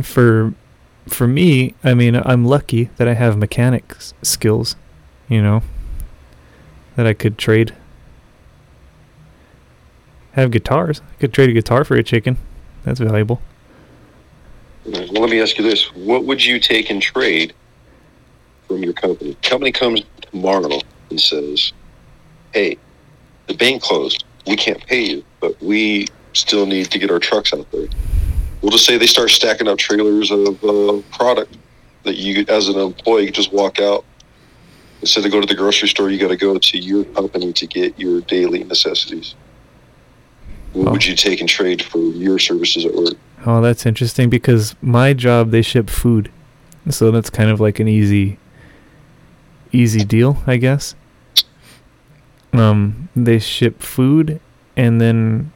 for 0.00 0.54
for 1.06 1.26
me 1.26 1.74
i 1.84 1.92
mean 1.94 2.16
i'm 2.24 2.44
lucky 2.44 2.84
that 2.96 3.06
i 3.06 3.14
have 3.14 3.36
mechanics 3.36 4.14
skills 4.22 4.76
you 5.28 5.42
know 5.42 5.62
that 6.96 7.06
i 7.06 7.12
could 7.12 7.36
trade 7.36 7.74
have 10.32 10.50
guitars 10.50 11.00
i 11.12 11.14
could 11.20 11.32
trade 11.32 11.48
a 11.48 11.52
guitar 11.52 11.84
for 11.84 11.94
a 11.94 12.02
chicken 12.02 12.36
that's 12.84 13.00
valuable 13.00 13.40
Well, 14.84 15.06
let 15.06 15.30
me 15.30 15.40
ask 15.40 15.56
you 15.56 15.64
this: 15.64 15.86
What 15.94 16.24
would 16.24 16.44
you 16.44 16.60
take 16.60 16.90
in 16.90 17.00
trade 17.00 17.54
from 18.68 18.82
your 18.82 18.92
company? 18.92 19.34
Company 19.42 19.72
comes 19.72 20.02
tomorrow 20.30 20.78
and 21.08 21.18
says, 21.18 21.72
"Hey, 22.52 22.76
the 23.46 23.54
bank 23.54 23.80
closed. 23.80 24.24
We 24.46 24.56
can't 24.56 24.84
pay 24.86 25.02
you, 25.10 25.24
but 25.40 25.56
we 25.62 26.08
still 26.34 26.66
need 26.66 26.90
to 26.90 26.98
get 26.98 27.10
our 27.10 27.18
trucks 27.18 27.54
out 27.54 27.66
there." 27.72 27.88
We'll 28.64 28.70
just 28.70 28.86
say 28.86 28.96
they 28.96 29.04
start 29.06 29.28
stacking 29.28 29.68
up 29.68 29.76
trailers 29.76 30.30
of 30.30 30.64
uh, 30.64 31.02
product 31.14 31.54
that 32.04 32.16
you, 32.16 32.46
as 32.48 32.68
an 32.68 32.78
employee, 32.78 33.30
just 33.30 33.52
walk 33.52 33.78
out. 33.78 34.06
Instead 35.02 35.26
of 35.26 35.32
go 35.32 35.38
to 35.38 35.46
the 35.46 35.54
grocery 35.54 35.86
store, 35.86 36.08
you 36.08 36.18
got 36.18 36.28
to 36.28 36.36
go 36.36 36.56
to 36.56 36.78
your 36.78 37.04
company 37.04 37.52
to 37.52 37.66
get 37.66 38.00
your 38.00 38.22
daily 38.22 38.64
necessities. 38.64 39.34
What 40.72 40.88
Oh. 40.88 40.92
would 40.92 41.04
you 41.04 41.14
take 41.14 41.42
in 41.42 41.46
trade 41.46 41.82
for 41.82 41.98
your 41.98 42.38
services 42.38 42.86
at 42.86 42.94
work? 42.94 43.12
Oh, 43.44 43.60
that's 43.60 43.84
interesting 43.84 44.30
because 44.30 44.74
my 44.80 45.12
job 45.12 45.50
they 45.50 45.60
ship 45.60 45.90
food. 45.90 46.30
So 46.88 47.10
that's 47.10 47.28
kind 47.28 47.50
of 47.50 47.60
like 47.60 47.80
an 47.80 47.86
easy 47.88 48.38
easy 49.72 50.04
deal, 50.06 50.42
I 50.46 50.56
guess. 50.56 50.94
Um 52.54 53.10
they 53.14 53.38
ship 53.38 53.82
food 53.82 54.40
and 54.74 55.02
then 55.02 55.52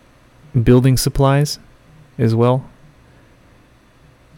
building 0.62 0.99
supplies 0.99 1.59
as 2.18 2.35
well. 2.35 2.68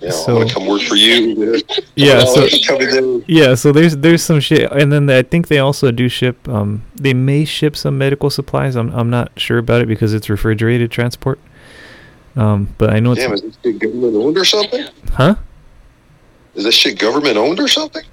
Yeah, 0.01 0.11
So- 0.11 0.41
I'm 0.41 0.49
come 0.49 0.67
work 0.67 0.81
for 0.83 0.97
you. 0.97 1.61
Yeah, 1.95 2.25
so 2.25 2.43
it's 2.45 2.67
coming 2.67 2.89
in. 2.89 3.25
yeah, 3.29 3.55
so 3.55 3.71
there's 3.73 3.97
there's 3.99 4.23
some 4.23 4.41
shit 4.41 4.71
and 4.73 4.91
then 4.91 5.11
I 5.11 5.23
think 5.23 5.49
they 5.49 5.59
also 5.59 5.91
do 5.91 6.09
ship 6.09 6.49
um 6.49 6.83
they 6.95 7.13
may 7.13 7.45
ship 7.45 7.77
some 7.77 7.99
medical 7.99 8.31
supplies. 8.31 8.77
I'm 8.77 8.91
I'm 8.93 9.11
not 9.11 9.33
sure 9.39 9.59
about 9.59 9.83
it 9.83 9.89
because 9.89 10.15
it's 10.15 10.31
refrigerated 10.31 10.91
transport. 10.91 11.39
Um 12.37 12.75
but 12.79 12.91
I 12.91 13.01
know 13.01 13.13
it's 13.13 13.21
Damn, 13.21 13.33
is 13.35 13.43
this 13.43 13.59
shit 13.63 13.79
government 13.79 14.17
owned 14.17 14.39
or 14.39 14.45
something? 14.45 14.87
huh? 15.13 15.35
Is 16.55 16.65
this 16.65 16.75
shit 16.75 16.99
government 16.99 17.37
owned 17.37 17.61
or 17.61 17.69
something? 17.69 18.05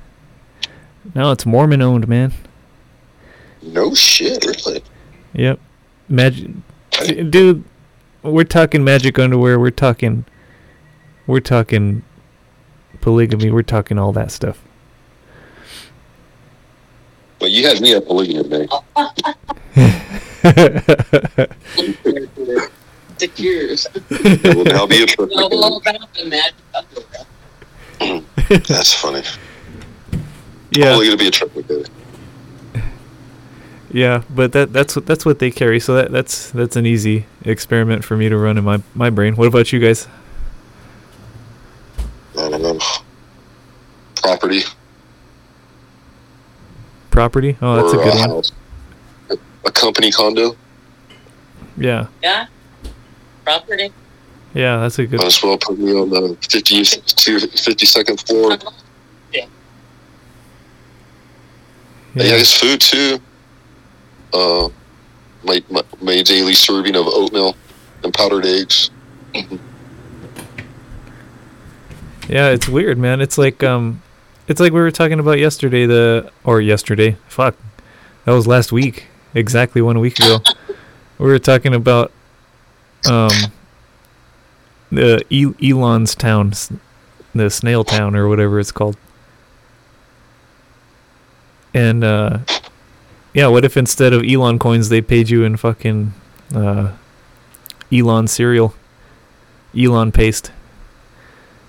No, 1.16 1.32
it's 1.32 1.46
Mormon 1.46 1.82
owned, 1.82 2.08
man. 2.08 2.34
No 3.62 3.94
shit, 3.96 4.44
really. 4.46 4.84
Yep. 5.34 5.60
Magic 6.10 6.50
dude, 7.30 7.64
we're 8.24 8.44
talking 8.44 8.84
magic 8.84 9.18
underwear, 9.20 9.58
we're 9.60 9.70
talking 9.72 10.26
we're 11.28 11.40
talking 11.42 12.04
polygamy, 13.02 13.52
we're 13.52 13.62
talking 13.62 14.00
all 14.00 14.12
that 14.14 14.32
stuff. 14.32 14.64
But 17.40 17.52
you 17.52 17.68
had 17.68 17.80
me 17.82 17.94
at 17.94 18.06
polygamy, 18.08 18.48
man. 18.50 18.68
Six 23.18 23.40
years. 23.40 23.88
Well, 24.44 24.64
now 24.64 24.86
be 24.88 25.04
a 25.04 25.06
truck 25.06 25.30
know 25.30 25.48
all 25.52 25.80
mechanic. 25.80 26.02
about 26.02 26.14
the 26.14 26.26
magic 26.26 26.56
underwear. 28.00 28.24
That's 28.68 28.94
funny. 28.94 29.24
yeah. 30.72 30.92
Only 30.94 31.08
gonna 31.08 31.18
be 31.18 31.28
a 31.28 31.32
truck 31.32 31.56
mechanic. 31.56 31.88
Yeah, 33.92 34.24
but 34.30 34.52
that 34.52 34.74
that's 34.74 34.96
what 34.96 35.06
that's 35.06 35.26
what 35.26 35.40
they 35.40 35.50
carry. 35.52 35.80
So 35.80 35.96
that 35.96 36.12
that's 36.12 36.52
that's 36.52 36.76
an 36.76 36.86
easy 36.86 37.26
experiment 37.44 38.04
for 38.04 38.18
me 38.18 38.30
to 38.30 38.38
run 38.38 38.58
in 38.58 38.64
my 38.64 38.82
my 38.94 39.10
brain. 39.10 39.36
What 39.36 39.48
about 39.48 39.72
you 39.72 39.80
guys? 39.80 40.08
I 42.38 42.50
don't 42.50 42.62
know. 42.62 42.80
Property. 44.22 44.62
Property? 47.12 47.58
Oh, 47.62 47.76
that's 47.76 47.94
a 47.94 47.98
or 47.98 48.04
good 48.04 48.30
one. 49.30 49.40
A 49.66 49.72
company 49.72 50.12
condo. 50.12 50.56
Yeah. 51.78 52.08
Yeah. 52.22 52.46
Property. 53.44 53.92
Yeah, 54.54 54.78
that's 54.78 54.98
a 55.00 55.06
good 55.06 55.18
Might 55.20 55.28
as 55.28 55.44
well 55.44 55.58
put 55.58 55.78
me 55.78 55.92
on 55.94 56.10
the 56.10 56.38
50, 56.50 56.84
to 56.84 57.38
52nd 57.38 58.26
floor. 58.28 58.58
Yeah, 59.32 59.46
I 62.16 62.24
Yeah. 62.24 62.38
guess 62.38 62.54
food 62.54 62.82
too. 62.82 63.20
Uh, 64.34 64.70
my, 65.44 65.64
my 65.70 65.84
my 66.02 66.22
daily 66.24 66.54
serving 66.54 66.96
of 66.96 67.08
oatmeal 67.08 67.56
and 68.04 68.14
powdered 68.14 68.46
eggs. 68.46 68.90
Yeah, 72.28 72.50
it's 72.50 72.68
weird, 72.68 72.98
man. 72.98 73.22
It's 73.22 73.38
like 73.38 73.64
um 73.64 74.02
it's 74.48 74.60
like 74.60 74.74
we 74.74 74.80
were 74.80 74.92
talking 74.92 75.20
about 75.20 75.40
yesterday 75.40 75.86
the 75.86 76.32
or 76.44 76.62
yesterday. 76.62 77.18
Fuck. 77.28 77.56
That 78.26 78.34
was 78.34 78.48
last 78.48 78.72
week. 78.72 79.08
Exactly 79.34 79.82
1 79.82 80.00
week 80.00 80.20
ago. 80.20 80.40
we 81.18 81.28
were 81.28 81.40
talking 81.40 81.74
about 81.74 82.12
um 83.10 83.30
the 84.92 85.24
Elon's 85.64 86.16
town, 86.16 86.54
the 87.36 87.50
snail 87.50 87.84
town 87.84 88.16
or 88.16 88.28
whatever 88.28 88.60
it's 88.60 88.72
called. 88.72 88.98
And 91.74 92.04
uh 92.04 92.40
yeah, 93.34 93.48
what 93.48 93.64
if 93.64 93.78
instead 93.78 94.14
of 94.14 94.24
Elon 94.24 94.60
coins 94.60 94.90
they 94.90 95.02
paid 95.02 95.30
you 95.30 95.44
in 95.44 95.56
fucking 95.58 96.14
uh 96.54 96.92
Elon 97.92 98.28
cereal? 98.28 98.74
Elon 99.78 100.12
paste. 100.12 100.52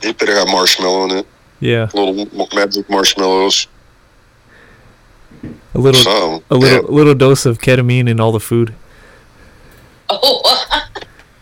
It 0.03 0.19
better 0.19 0.35
have 0.35 0.49
marshmallow 0.49 1.05
in 1.07 1.11
it. 1.19 1.27
Yeah. 1.61 1.89
Little 1.93 2.27
magic 2.55 2.89
marshmallows. 2.89 3.67
A 5.75 5.79
little 5.79 6.03
Some. 6.03 6.43
a 6.51 6.57
little 6.57 6.93
little 6.93 7.15
dose 7.15 7.47
of 7.47 7.59
ketamine 7.59 8.09
in 8.09 8.21
all 8.21 8.33
the 8.33 8.41
food. 8.41 8.75
Oh, 10.11 10.41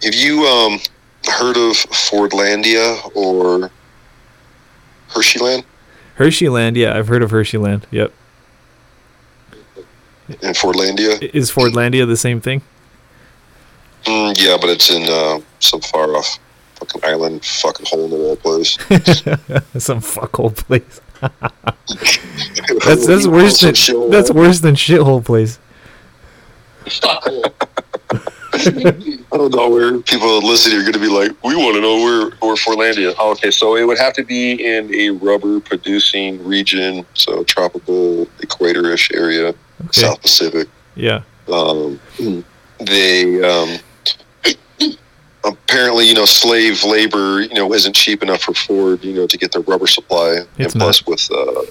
Have 0.02 0.14
you 0.14 0.44
um 0.44 0.80
heard 1.24 1.56
of 1.56 1.76
Fordlandia 1.76 2.98
or 3.14 3.70
Hersheyland 5.10 5.64
Hersheyland, 6.18 6.76
yeah, 6.76 6.96
I've 6.96 7.06
heard 7.08 7.22
of 7.22 7.30
Hersheyland. 7.30 7.84
Yep. 7.90 8.12
in 10.28 10.52
Fordlandia? 10.54 11.22
Is 11.34 11.50
Fordlandia 11.52 12.06
the 12.06 12.16
same 12.16 12.40
thing? 12.40 12.62
Mm, 14.04 14.34
yeah, 14.42 14.56
but 14.60 14.70
it's 14.70 14.90
in 14.90 15.02
uh, 15.08 15.40
some 15.60 15.80
far 15.80 16.16
off 16.16 16.38
fucking 16.76 17.00
island, 17.04 17.44
fucking 17.44 17.86
hole 17.86 18.04
in 18.04 18.10
the 18.10 18.16
wall 18.16 18.36
place. 18.36 18.72
Some 19.84 20.00
fuckhole 20.00 20.54
place. 20.56 21.00
That's 22.84 23.06
that's 23.06 23.26
worse 23.26 23.60
than 23.60 23.74
Some 23.74 24.10
that's 24.10 24.30
shithole. 24.30 24.34
worse 24.34 24.60
than 24.60 24.74
shithole 24.74 25.24
place. 25.24 25.58
fuck. 26.88 27.24
I 28.52 29.36
don't 29.36 29.54
know 29.54 29.68
where 29.68 29.98
people 30.00 30.38
listening 30.46 30.78
are 30.78 30.82
going 30.82 30.92
to 30.94 30.98
be 30.98 31.08
like, 31.08 31.30
we 31.44 31.54
want 31.56 31.74
to 31.74 31.80
know 31.80 31.96
where 31.96 32.30
where 32.40 32.54
Fordlandia. 32.56 33.14
Oh, 33.18 33.32
okay, 33.32 33.50
so 33.50 33.76
it 33.76 33.84
would 33.84 33.98
have 33.98 34.12
to 34.14 34.24
be 34.24 34.52
in 34.64 34.94
a 34.94 35.10
rubber 35.10 35.60
producing 35.60 36.42
region, 36.44 37.04
so 37.14 37.44
tropical 37.44 38.26
equator-ish 38.42 39.10
area, 39.12 39.48
Okay. 39.84 40.00
South 40.00 40.20
Pacific. 40.22 40.68
Yeah. 40.94 41.22
um, 41.52 42.00
they 42.80 43.42
um, 43.42 43.78
apparently 45.46 46.06
you 46.08 46.14
know 46.14 46.24
slave 46.24 46.82
labor 46.84 47.40
you 47.40 47.54
know 47.54 47.72
isn't 47.72 47.94
cheap 47.94 48.22
enough 48.22 48.42
for 48.42 48.54
Ford 48.54 49.02
you 49.04 49.14
know 49.14 49.26
to 49.26 49.38
get 49.38 49.52
the 49.52 49.60
rubber 49.60 49.86
supply 49.86 50.40
It's 50.58 50.74
and 50.74 50.80
plus 50.80 51.06
with 51.06 51.28
uh, 51.30 51.62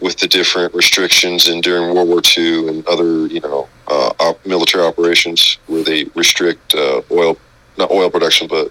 with 0.00 0.18
the 0.18 0.28
different 0.28 0.74
restrictions 0.74 1.48
and 1.48 1.62
during 1.62 1.94
World 1.94 2.08
War 2.08 2.20
II 2.36 2.68
and 2.68 2.86
other 2.86 3.26
you 3.26 3.40
know 3.40 3.68
uh, 3.88 4.10
op- 4.20 4.44
military 4.46 4.84
operations 4.84 5.58
where 5.66 5.82
they 5.82 6.04
restrict 6.14 6.74
uh, 6.74 7.00
oil 7.10 7.38
not 7.78 7.90
oil 7.90 8.10
production 8.10 8.46
but 8.48 8.70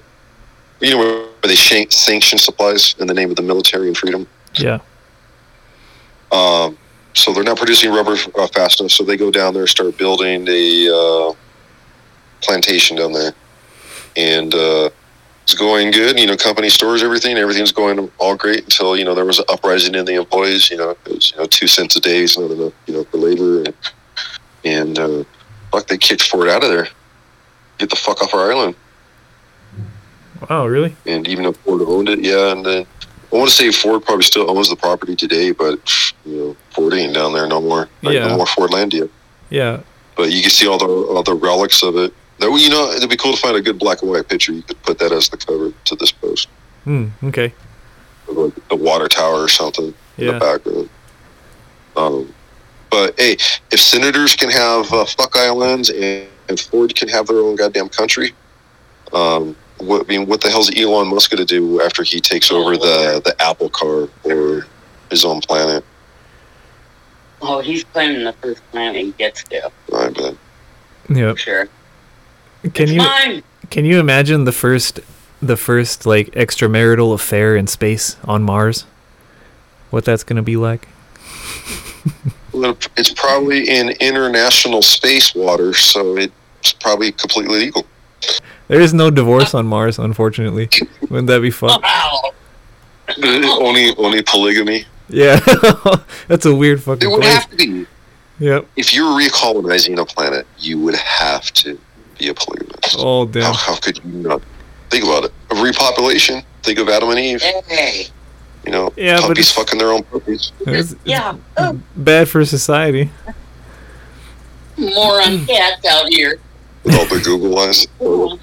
you 0.81 0.91
know 0.91 0.97
where 0.97 1.25
they 1.43 1.55
shank, 1.55 1.91
sanction 1.91 2.37
supplies 2.37 2.95
in 2.99 3.07
the 3.07 3.13
name 3.13 3.29
of 3.29 3.35
the 3.35 3.41
military 3.41 3.87
and 3.87 3.97
freedom 3.97 4.27
Yeah. 4.59 4.79
um, 6.31 6.77
so 7.13 7.31
they're 7.33 7.43
not 7.43 7.57
producing 7.57 7.91
rubber 7.93 8.17
uh, 8.37 8.47
fast 8.47 8.81
enough. 8.81 8.91
So 8.91 9.03
they 9.05 9.15
go 9.15 9.31
down 9.31 9.53
there, 9.53 9.65
start 9.67 9.97
building 9.97 10.45
a 10.49 10.89
uh, 10.93 11.33
plantation 12.41 12.97
down 12.97 13.13
there, 13.13 13.31
and 14.15 14.53
uh, 14.53 14.89
it's 15.43 15.53
going 15.53 15.91
good. 15.91 16.19
You 16.19 16.25
know, 16.27 16.35
company 16.37 16.69
stores 16.69 17.03
everything. 17.03 17.37
Everything's 17.37 17.71
going 17.71 18.11
all 18.17 18.35
great 18.35 18.63
until 18.63 18.95
you 18.97 19.05
know 19.05 19.13
there 19.15 19.25
was 19.25 19.39
an 19.39 19.45
uprising 19.49 19.95
in 19.95 20.05
the 20.05 20.15
employees. 20.15 20.69
You 20.69 20.77
know, 20.77 20.89
it 20.91 20.97
was 21.07 21.31
you 21.31 21.37
know 21.37 21.45
two 21.45 21.67
cents 21.67 21.95
a 21.95 21.99
day 21.99 22.19
is 22.19 22.37
not 22.37 22.51
enough. 22.51 22.73
You 22.87 22.93
know, 22.95 23.03
for 23.05 23.17
labor, 23.17 23.63
and 23.63 23.73
and 24.63 24.99
uh, 24.99 25.23
fuck, 25.71 25.87
they 25.87 25.97
kicked 25.97 26.23
Ford 26.23 26.49
out 26.49 26.63
of 26.63 26.69
there. 26.69 26.87
get 27.77 27.89
the 27.89 27.95
fuck 27.95 28.21
off 28.23 28.33
our 28.33 28.51
island. 28.51 28.75
Wow, 30.49 30.67
really? 30.67 30.95
And 31.05 31.27
even 31.27 31.43
though 31.45 31.53
Ford 31.53 31.81
owned 31.81 32.09
it, 32.09 32.19
yeah, 32.19 32.51
and 32.51 32.65
then 32.65 32.85
I 33.31 33.35
want 33.35 33.49
to 33.49 33.55
say 33.55 33.71
Ford 33.71 34.03
probably 34.03 34.23
still 34.23 34.49
owns 34.49 34.69
the 34.69 34.75
property 34.75 35.15
today, 35.15 35.51
but 35.51 35.79
you 36.25 36.35
know 36.37 36.57
Ford 36.71 36.93
ain't 36.93 37.13
down 37.13 37.33
there 37.33 37.47
no 37.47 37.61
more. 37.61 37.89
Like, 38.01 38.15
Yeah. 38.15 38.27
no 38.27 38.37
more 38.37 38.45
Fordlandia. 38.45 39.09
Yeah. 39.49 39.79
But 40.15 40.31
you 40.31 40.41
can 40.41 40.49
see 40.51 40.67
all 40.67 40.77
the 40.77 40.87
all 40.87 41.23
the 41.23 41.33
relics 41.33 41.83
of 41.83 41.95
it. 41.97 42.13
That 42.39 42.51
you 42.51 42.69
know, 42.69 42.91
it'd 42.91 43.09
be 43.09 43.15
cool 43.17 43.33
to 43.33 43.39
find 43.41 43.55
a 43.55 43.61
good 43.61 43.79
black 43.79 44.01
and 44.01 44.11
white 44.11 44.27
picture. 44.27 44.51
You 44.51 44.61
could 44.61 44.81
put 44.83 44.99
that 44.99 45.11
as 45.11 45.29
the 45.29 45.37
cover 45.37 45.71
to 45.85 45.95
this 45.95 46.11
post, 46.11 46.47
Hmm. 46.83 47.07
Okay. 47.23 47.53
like, 48.27 48.67
the 48.69 48.75
water 48.75 49.07
tower 49.07 49.41
or 49.43 49.47
something 49.47 49.93
in 50.17 50.25
Yeah. 50.25 50.31
the 50.33 50.39
background. 50.39 50.89
Um, 51.95 52.33
but 52.89 53.17
hey, 53.19 53.33
if 53.71 53.79
senators 53.79 54.35
can 54.35 54.49
have 54.49 54.91
uh, 54.91 55.05
fuck 55.05 55.35
islands 55.37 55.89
and, 55.89 56.27
and 56.49 56.59
Ford 56.59 56.93
can 56.95 57.07
have 57.07 57.27
their 57.27 57.39
own 57.39 57.55
goddamn 57.55 57.87
country, 57.89 58.33
um, 59.13 59.55
what 59.77 60.01
I 60.01 60.05
mean, 60.07 60.25
what 60.27 60.41
the 60.41 60.49
hell's 60.49 60.71
Elon 60.75 61.07
Musk 61.07 61.31
going 61.31 61.45
to 61.45 61.45
do 61.45 61.81
after 61.81 62.03
he 62.03 62.19
takes 62.19 62.51
over 62.51 62.75
the 62.77 63.21
the 63.23 63.35
Apple 63.41 63.69
car 63.69 64.09
or 64.23 64.67
his 65.09 65.23
own 65.25 65.39
planet? 65.41 65.83
Oh, 67.41 67.59
he's 67.59 67.83
claiming 67.83 68.23
the 68.23 68.33
first 68.33 68.61
planet 68.71 69.01
he 69.01 69.11
gets 69.13 69.43
to. 69.45 69.71
I 69.93 70.09
bet. 70.09 70.35
Yep. 71.09 71.37
Sure. 71.37 71.69
Can 72.73 72.87
you 72.89 72.97
Mine. 72.97 73.43
can 73.69 73.85
you 73.85 73.99
imagine 73.99 74.43
the 74.45 74.51
first 74.51 74.99
the 75.41 75.57
first 75.57 76.05
like 76.05 76.31
extramarital 76.31 77.13
affair 77.13 77.55
in 77.55 77.67
space 77.67 78.17
on 78.25 78.43
Mars? 78.43 78.85
What 79.91 80.05
that's 80.05 80.23
gonna 80.23 80.43
be 80.43 80.57
like? 80.57 80.87
Well, 82.53 82.77
It's 82.95 83.11
probably 83.11 83.67
in 83.67 83.89
international 83.99 84.81
space 84.81 85.35
water, 85.35 85.73
so 85.73 86.15
it's 86.15 86.71
probably 86.79 87.11
completely 87.11 87.59
legal. 87.59 87.85
There 88.69 88.79
is 88.79 88.93
no 88.93 89.09
divorce 89.11 89.53
on 89.53 89.65
Mars, 89.67 89.99
unfortunately. 89.99 90.69
Wouldn't 91.01 91.27
that 91.27 91.41
be 91.41 91.51
fun? 91.51 91.71
Oh, 91.71 91.81
wow. 91.83 92.31
only 93.59 93.93
only 93.97 94.21
polygamy. 94.23 94.85
Yeah, 95.09 95.39
that's 96.29 96.45
a 96.45 96.55
weird 96.55 96.81
fucking. 96.81 97.07
It 97.07 97.11
would 97.11 97.21
place. 97.23 97.33
have 97.33 97.49
to 97.51 97.57
be. 97.57 97.85
Yep. 98.39 98.67
If 98.77 98.93
you're 98.93 99.11
recolonizing 99.19 99.99
a 99.99 100.05
planet, 100.05 100.47
you 100.57 100.79
would 100.79 100.95
have 100.95 101.51
to 101.53 101.77
be 102.17 102.27
a 102.29 102.33
polygamist. 102.33 102.95
Oh 102.97 103.25
damn. 103.25 103.53
how 103.53 103.75
could 103.77 103.97
you 104.03 104.11
not 104.11 104.41
think 104.89 105.03
about 105.03 105.25
it? 105.25 105.33
A 105.51 105.55
repopulation. 105.55 106.43
Think 106.63 106.79
of 106.79 106.89
Adam 106.89 107.09
and 107.09 107.19
Eve. 107.19 107.41
Hey. 107.41 108.07
You 108.65 108.71
know, 108.71 108.91
Yeah, 108.97 109.19
puppies 109.19 109.49
it's- 109.49 109.51
fucking 109.51 109.77
their 109.79 109.91
own 109.91 110.03
puppies. 110.03 110.51
It's, 110.61 110.91
it's 110.93 110.95
Yeah. 111.03 111.37
Bad 111.95 112.27
for 112.29 112.43
society. 112.45 113.11
moron 114.77 115.45
cats 115.45 115.85
out 115.85 116.07
here. 116.09 116.39
With 116.83 116.95
all 116.95 117.05
the 117.05 117.21
Google 117.23 117.57
eyes. 117.59 117.87
All 117.99 118.37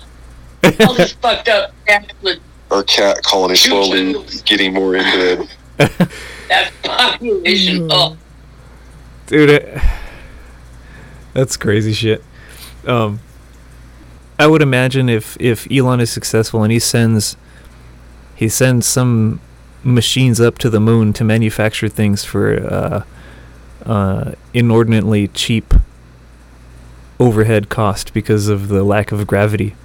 this 0.95 1.13
fucked 1.15 1.49
up 1.49 1.73
cats 1.87 2.13
with 2.23 2.39
Our 2.71 2.83
cat 2.85 3.23
colony 3.25 3.57
slowly 3.57 4.15
getting 4.45 4.73
more 4.75 4.97
into 4.97 5.43
it. 5.43 5.49
that 6.49 6.73
population. 6.83 7.89
Oh, 7.91 8.17
Dude, 9.27 9.51
it, 9.51 9.79
that's 11.35 11.57
crazy 11.57 11.93
shit. 11.93 12.23
Um, 12.87 13.21
I 14.43 14.49
would 14.49 14.61
imagine 14.61 15.09
if 15.09 15.37
if 15.41 15.71
Elon 15.71 16.01
is 16.01 16.11
successful 16.11 16.65
and 16.65 16.73
he 16.73 16.81
sends 16.81 17.37
he 18.35 18.49
sends 18.49 18.89
some 18.89 19.41
machines 19.85 20.41
up 20.41 20.59
to 20.59 20.69
the 20.69 20.81
moon 20.81 21.13
to 21.13 21.23
manufacture 21.23 21.89
things 21.89 22.25
for 22.25 22.57
uh, 22.57 23.05
uh, 23.87 24.33
inordinately 24.53 25.29
cheap 25.29 25.73
overhead 27.21 27.69
cost 27.69 28.13
because 28.13 28.49
of 28.49 28.67
the 28.67 28.83
lack 28.83 29.13
of 29.13 29.29
gravity. 29.29 29.77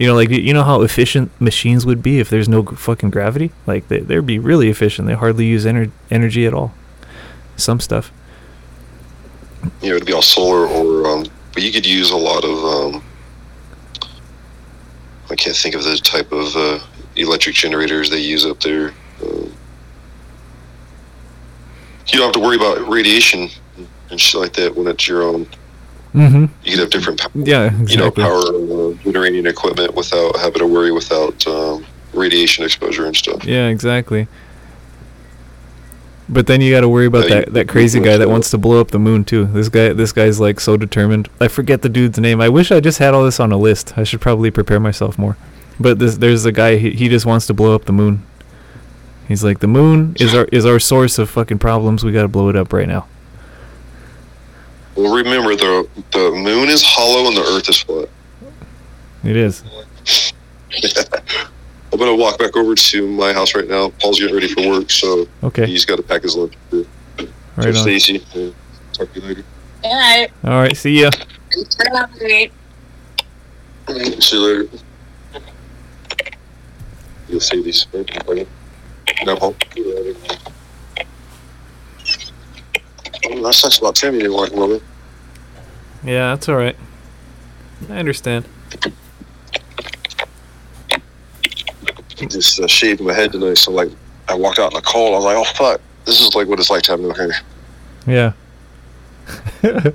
You 0.00 0.08
know, 0.08 0.16
like 0.16 0.30
you 0.30 0.52
know 0.52 0.64
how 0.64 0.82
efficient 0.82 1.30
machines 1.40 1.86
would 1.86 2.02
be 2.02 2.18
if 2.18 2.28
there's 2.28 2.48
no 2.48 2.64
fucking 2.64 3.10
gravity. 3.10 3.52
Like 3.68 3.86
they 3.86 4.00
they'd 4.00 4.26
be 4.26 4.40
really 4.40 4.68
efficient. 4.68 5.06
They 5.06 5.14
hardly 5.14 5.46
use 5.46 5.64
ener- 5.64 5.92
energy 6.10 6.44
at 6.44 6.52
all. 6.52 6.74
Some 7.54 7.78
stuff. 7.78 8.10
Know, 9.62 9.94
it'd 9.94 10.06
be 10.06 10.12
all 10.12 10.22
solar 10.22 10.66
or, 10.66 11.06
um, 11.06 11.26
but 11.54 11.62
you 11.62 11.70
could 11.70 11.86
use 11.86 12.10
a 12.10 12.16
lot 12.16 12.44
of, 12.44 12.64
um, 12.64 13.04
I 15.30 15.36
can't 15.36 15.56
think 15.56 15.74
of 15.74 15.84
the 15.84 15.96
type 15.96 16.32
of 16.32 16.56
uh, 16.56 16.78
electric 17.16 17.54
generators 17.54 18.10
they 18.10 18.18
use 18.18 18.44
up 18.44 18.60
there. 18.60 18.92
Um, 19.22 19.52
you 22.08 22.18
don't 22.18 22.22
have 22.26 22.32
to 22.32 22.40
worry 22.40 22.56
about 22.56 22.88
radiation 22.88 23.48
and 24.10 24.20
shit 24.20 24.40
like 24.40 24.52
that 24.54 24.74
when 24.74 24.88
it's 24.88 25.06
your 25.06 25.22
own. 25.22 25.46
Mm-hmm. 26.14 26.46
You 26.64 26.70
could 26.72 26.80
have 26.80 26.90
different, 26.90 27.20
power, 27.20 27.30
Yeah, 27.34 27.66
exactly. 27.66 27.92
you 27.92 27.98
know, 27.98 28.10
power 28.10 28.38
uh, 28.40 28.94
generating 29.04 29.46
equipment 29.46 29.94
without 29.94 30.36
having 30.38 30.58
to 30.58 30.66
worry 30.66 30.90
without 30.90 31.46
um, 31.46 31.86
radiation 32.12 32.64
exposure 32.64 33.06
and 33.06 33.16
stuff. 33.16 33.44
Yeah, 33.44 33.68
exactly. 33.68 34.26
But 36.32 36.46
then 36.46 36.60
you 36.60 36.70
got 36.72 36.82
to 36.82 36.88
worry 36.88 37.06
about 37.06 37.28
Yeah, 37.28 37.38
you- 37.40 37.44
that, 37.46 37.52
that 37.54 37.68
crazy 37.68 37.98
guy 38.00 38.16
that 38.16 38.28
wants 38.30 38.50
to 38.52 38.58
blow 38.58 38.80
up 38.80 38.92
the 38.92 39.00
moon 39.00 39.24
too. 39.24 39.46
This 39.46 39.68
guy 39.68 39.92
this 39.92 40.12
guy's 40.12 40.38
like 40.38 40.60
so 40.60 40.76
determined. 40.76 41.28
I 41.40 41.48
forget 41.48 41.82
the 41.82 41.88
dude's 41.88 42.18
name. 42.20 42.40
I 42.40 42.48
wish 42.48 42.70
I 42.70 42.78
just 42.78 42.98
had 42.98 43.14
all 43.14 43.24
this 43.24 43.40
on 43.40 43.50
a 43.50 43.56
list. 43.56 43.98
I 43.98 44.04
should 44.04 44.20
probably 44.20 44.50
prepare 44.52 44.78
myself 44.78 45.18
more. 45.18 45.36
But 45.80 45.98
this 45.98 46.18
there's 46.18 46.44
a 46.44 46.52
guy 46.52 46.76
he, 46.76 46.90
he 46.92 47.08
just 47.08 47.26
wants 47.26 47.46
to 47.48 47.54
blow 47.54 47.74
up 47.74 47.86
the 47.86 47.92
moon. 47.92 48.22
He's 49.26 49.42
like 49.42 49.58
the 49.58 49.66
moon 49.66 50.14
is 50.20 50.32
our 50.34 50.44
is 50.52 50.64
our 50.64 50.78
source 50.78 51.18
of 51.18 51.28
fucking 51.30 51.58
problems. 51.58 52.04
We 52.04 52.12
got 52.12 52.22
to 52.22 52.28
blow 52.28 52.48
it 52.48 52.54
up 52.56 52.72
right 52.72 52.86
now. 52.88 53.06
Well, 54.94 55.12
remember 55.14 55.56
the 55.56 55.88
the 56.12 56.30
moon 56.30 56.68
is 56.68 56.82
hollow 56.84 57.26
and 57.28 57.36
the 57.36 57.42
Earth 57.42 57.68
is 57.68 57.78
flat. 57.82 58.08
It 59.24 59.36
is. 59.36 59.64
I'm 61.92 61.98
gonna 61.98 62.14
walk 62.14 62.38
back 62.38 62.56
over 62.56 62.74
to 62.74 63.06
my 63.08 63.32
house 63.32 63.54
right 63.54 63.68
now. 63.68 63.90
Paul's 64.00 64.18
getting 64.20 64.34
ready 64.34 64.48
for 64.48 64.68
work, 64.68 64.90
so 64.90 65.26
Okay. 65.42 65.66
he's 65.66 65.84
got 65.84 65.96
to 65.96 66.02
pack 66.02 66.22
his 66.22 66.36
lunch. 66.36 66.54
Right 66.70 66.84
so 67.56 67.68
on. 67.68 67.74
Stacy, 67.74 68.24
uh, 68.34 68.50
talk 68.92 69.12
to 69.12 69.20
you 69.20 69.26
later. 69.26 69.44
all 69.84 69.92
right. 69.92 70.28
All 70.44 70.50
right. 70.52 70.76
See 70.76 71.00
ya. 71.02 71.10
Thanks 71.52 71.74
for 71.74 71.96
having 71.96 72.22
me. 72.26 72.50
See 74.20 74.36
you 74.36 74.42
later. 74.62 74.68
You'll 77.28 77.40
see 77.40 77.62
these. 77.62 77.86
right? 77.92 78.48
No, 79.24 79.36
Paul. 79.36 79.56
Oh, 83.32 83.42
That 83.42 83.54
sucks 83.54 83.78
about 83.78 83.96
Timmy 83.96 84.18
didn't 84.18 84.32
like 84.32 84.52
woman. 84.52 84.80
Yeah, 86.04 86.34
that's 86.34 86.48
all 86.48 86.56
right. 86.56 86.76
I 87.88 87.94
understand. 87.98 88.46
Just 92.28 92.60
uh, 92.60 92.66
shaved 92.66 93.00
my 93.00 93.12
head 93.12 93.32
tonight, 93.32 93.54
so 93.54 93.72
like 93.72 93.90
I 94.28 94.34
walked 94.34 94.58
out 94.58 94.72
in 94.72 94.76
the 94.76 94.82
cold. 94.82 95.14
I 95.14 95.16
was 95.16 95.24
like, 95.24 95.36
oh 95.36 95.44
fuck, 95.54 95.80
this 96.04 96.20
is 96.20 96.34
like 96.34 96.48
what 96.48 96.58
it's 96.58 96.70
like 96.70 96.82
to 96.84 96.92
have 96.92 97.00
no 97.00 97.12
hair. 97.12 97.32
Yeah. 98.06 98.32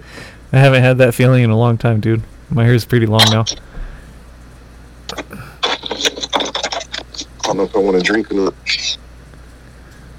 I 0.52 0.58
haven't 0.58 0.84
had 0.84 0.98
that 1.00 1.14
feeling 1.14 1.44
in 1.44 1.50
a 1.50 1.58
long 1.58 1.78
time, 1.78 2.00
dude. 2.00 2.24
My 2.50 2.64
hair's 2.64 2.86
pretty 2.86 3.06
long 3.06 3.26
now. 3.30 3.46
I 5.18 5.24
don't 7.44 7.58
know 7.58 7.64
if 7.64 7.76
I 7.76 7.80
want 7.80 7.98
to 7.98 8.04
drink 8.04 8.32
or 8.32 8.36
not. 8.36 8.54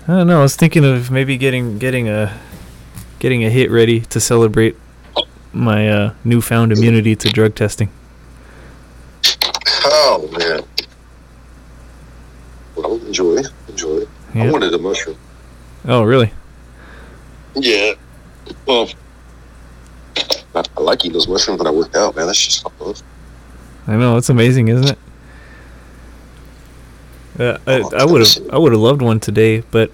I 0.09 0.19
don't 0.19 0.27
know. 0.29 0.39
I 0.39 0.43
was 0.43 0.57
thinking 0.57 0.85
of 0.85 1.11
maybe 1.11 1.37
getting 1.37 1.79
getting 1.79 2.09
a 2.09 2.39
getting 3.19 3.45
a 3.45 3.51
hit 3.51 3.71
ready 3.71 4.01
to 4.01 4.21
celebrate 4.21 4.77
my 5.53 5.89
uh, 5.89 6.15
newfound 6.25 6.73
immunity 6.73 7.17
to 7.17 7.29
drug 7.29 7.55
testing. 7.55 7.91
Oh 9.89 10.29
man. 10.33 10.66
Enjoy, 13.07 13.43
enjoy. 13.69 14.05
I 14.35 14.51
wanted 14.51 14.75
a 14.75 14.79
mushroom. 14.79 15.17
Oh, 15.87 16.03
really? 16.03 16.33
Yeah. 17.55 17.93
Well, 18.67 18.89
I, 20.55 20.65
I 20.77 20.81
like 20.81 21.01
eating 21.01 21.13
those 21.13 21.29
mushrooms 21.29 21.59
when 21.59 21.67
I 21.67 21.71
work 21.71 21.95
out, 21.95 22.17
man. 22.17 22.27
That's 22.27 22.45
just 22.45 22.63
fucking 22.63 22.87
awesome. 22.87 23.07
I 23.87 23.97
know 23.97 24.17
it's 24.17 24.29
amazing, 24.29 24.69
isn't 24.69 24.89
it? 24.89 24.99
Uh, 27.39 27.59
I 27.67 27.83
Oh, 27.93 28.13
would 28.13 28.23
have 28.27 28.51
I 28.51 28.59
would 28.59 28.73
have 28.73 28.81
loved 28.81 29.03
one 29.03 29.21
today, 29.21 29.61
but 29.71 29.91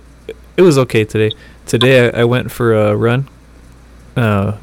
it 0.56 0.62
was 0.62 0.78
okay 0.78 1.04
today. 1.04 1.34
Today 1.66 2.08
I, 2.08 2.20
I 2.20 2.24
went 2.24 2.50
for 2.50 2.72
a 2.74 2.96
run, 2.96 3.28
uh, 4.16 4.56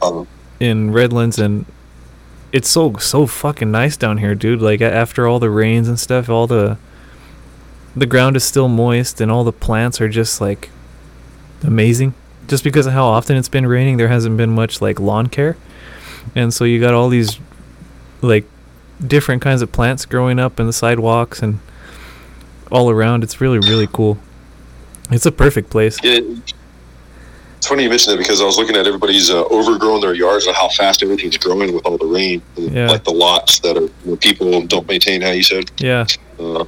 Um, 0.00 0.26
in 0.60 0.92
Redlands, 0.92 1.38
and 1.38 1.66
it's 2.52 2.68
so 2.68 2.94
so 2.98 3.26
fucking 3.26 3.70
nice 3.70 3.96
down 3.96 4.18
here, 4.18 4.34
dude. 4.34 4.62
Like 4.62 4.80
after 4.80 5.26
all 5.26 5.38
the 5.40 5.50
rains 5.50 5.88
and 5.88 5.98
stuff, 5.98 6.28
all 6.28 6.46
the 6.46 6.78
the 7.96 8.06
ground 8.06 8.36
is 8.36 8.44
still 8.44 8.68
moist, 8.68 9.20
and 9.20 9.30
all 9.30 9.44
the 9.44 9.52
plants 9.52 10.00
are 10.00 10.08
just 10.08 10.40
like 10.40 10.70
amazing. 11.62 12.14
Just 12.48 12.64
because 12.64 12.86
of 12.86 12.92
how 12.92 13.06
often 13.06 13.36
it's 13.36 13.48
been 13.48 13.66
raining, 13.66 13.96
there 13.96 14.08
hasn't 14.08 14.36
been 14.36 14.50
much 14.50 14.80
like 14.80 14.98
lawn 14.98 15.28
care, 15.28 15.56
and 16.34 16.52
so 16.52 16.64
you 16.64 16.80
got 16.80 16.94
all 16.94 17.08
these 17.08 17.38
like 18.22 18.44
different 19.06 19.40
kinds 19.42 19.62
of 19.62 19.72
plants 19.72 20.04
growing 20.04 20.38
up 20.38 20.60
in 20.60 20.66
the 20.66 20.72
sidewalks 20.72 21.40
and 21.42 21.58
all 22.70 22.90
around. 22.90 23.22
It's 23.24 23.40
really 23.40 23.58
really 23.58 23.86
cool. 23.86 24.18
It's 25.10 25.26
a 25.26 25.32
perfect 25.32 25.70
place. 25.70 25.98
yeah, 26.04 26.20
It's 27.58 27.66
funny 27.66 27.82
you 27.82 27.88
mentioned 27.90 28.14
that 28.14 28.18
because 28.18 28.40
I 28.40 28.44
was 28.44 28.56
looking 28.56 28.76
at 28.76 28.86
everybody's 28.86 29.28
uh, 29.28 29.42
overgrown 29.46 30.00
their 30.00 30.14
yards 30.14 30.46
and 30.46 30.54
how 30.54 30.68
fast 30.68 31.02
everything's 31.02 31.36
growing 31.36 31.74
with 31.74 31.84
all 31.84 31.98
the 31.98 32.06
rain, 32.06 32.40
and, 32.56 32.72
Yeah. 32.72 32.88
like 32.88 33.04
the 33.04 33.10
lots 33.12 33.58
that 33.60 33.76
are 33.76 33.86
where 34.04 34.16
people 34.16 34.60
don't 34.66 34.86
maintain. 34.88 35.20
How 35.20 35.30
you 35.30 35.42
said, 35.42 35.70
Yeah. 35.78 36.06
uh, 36.38 36.64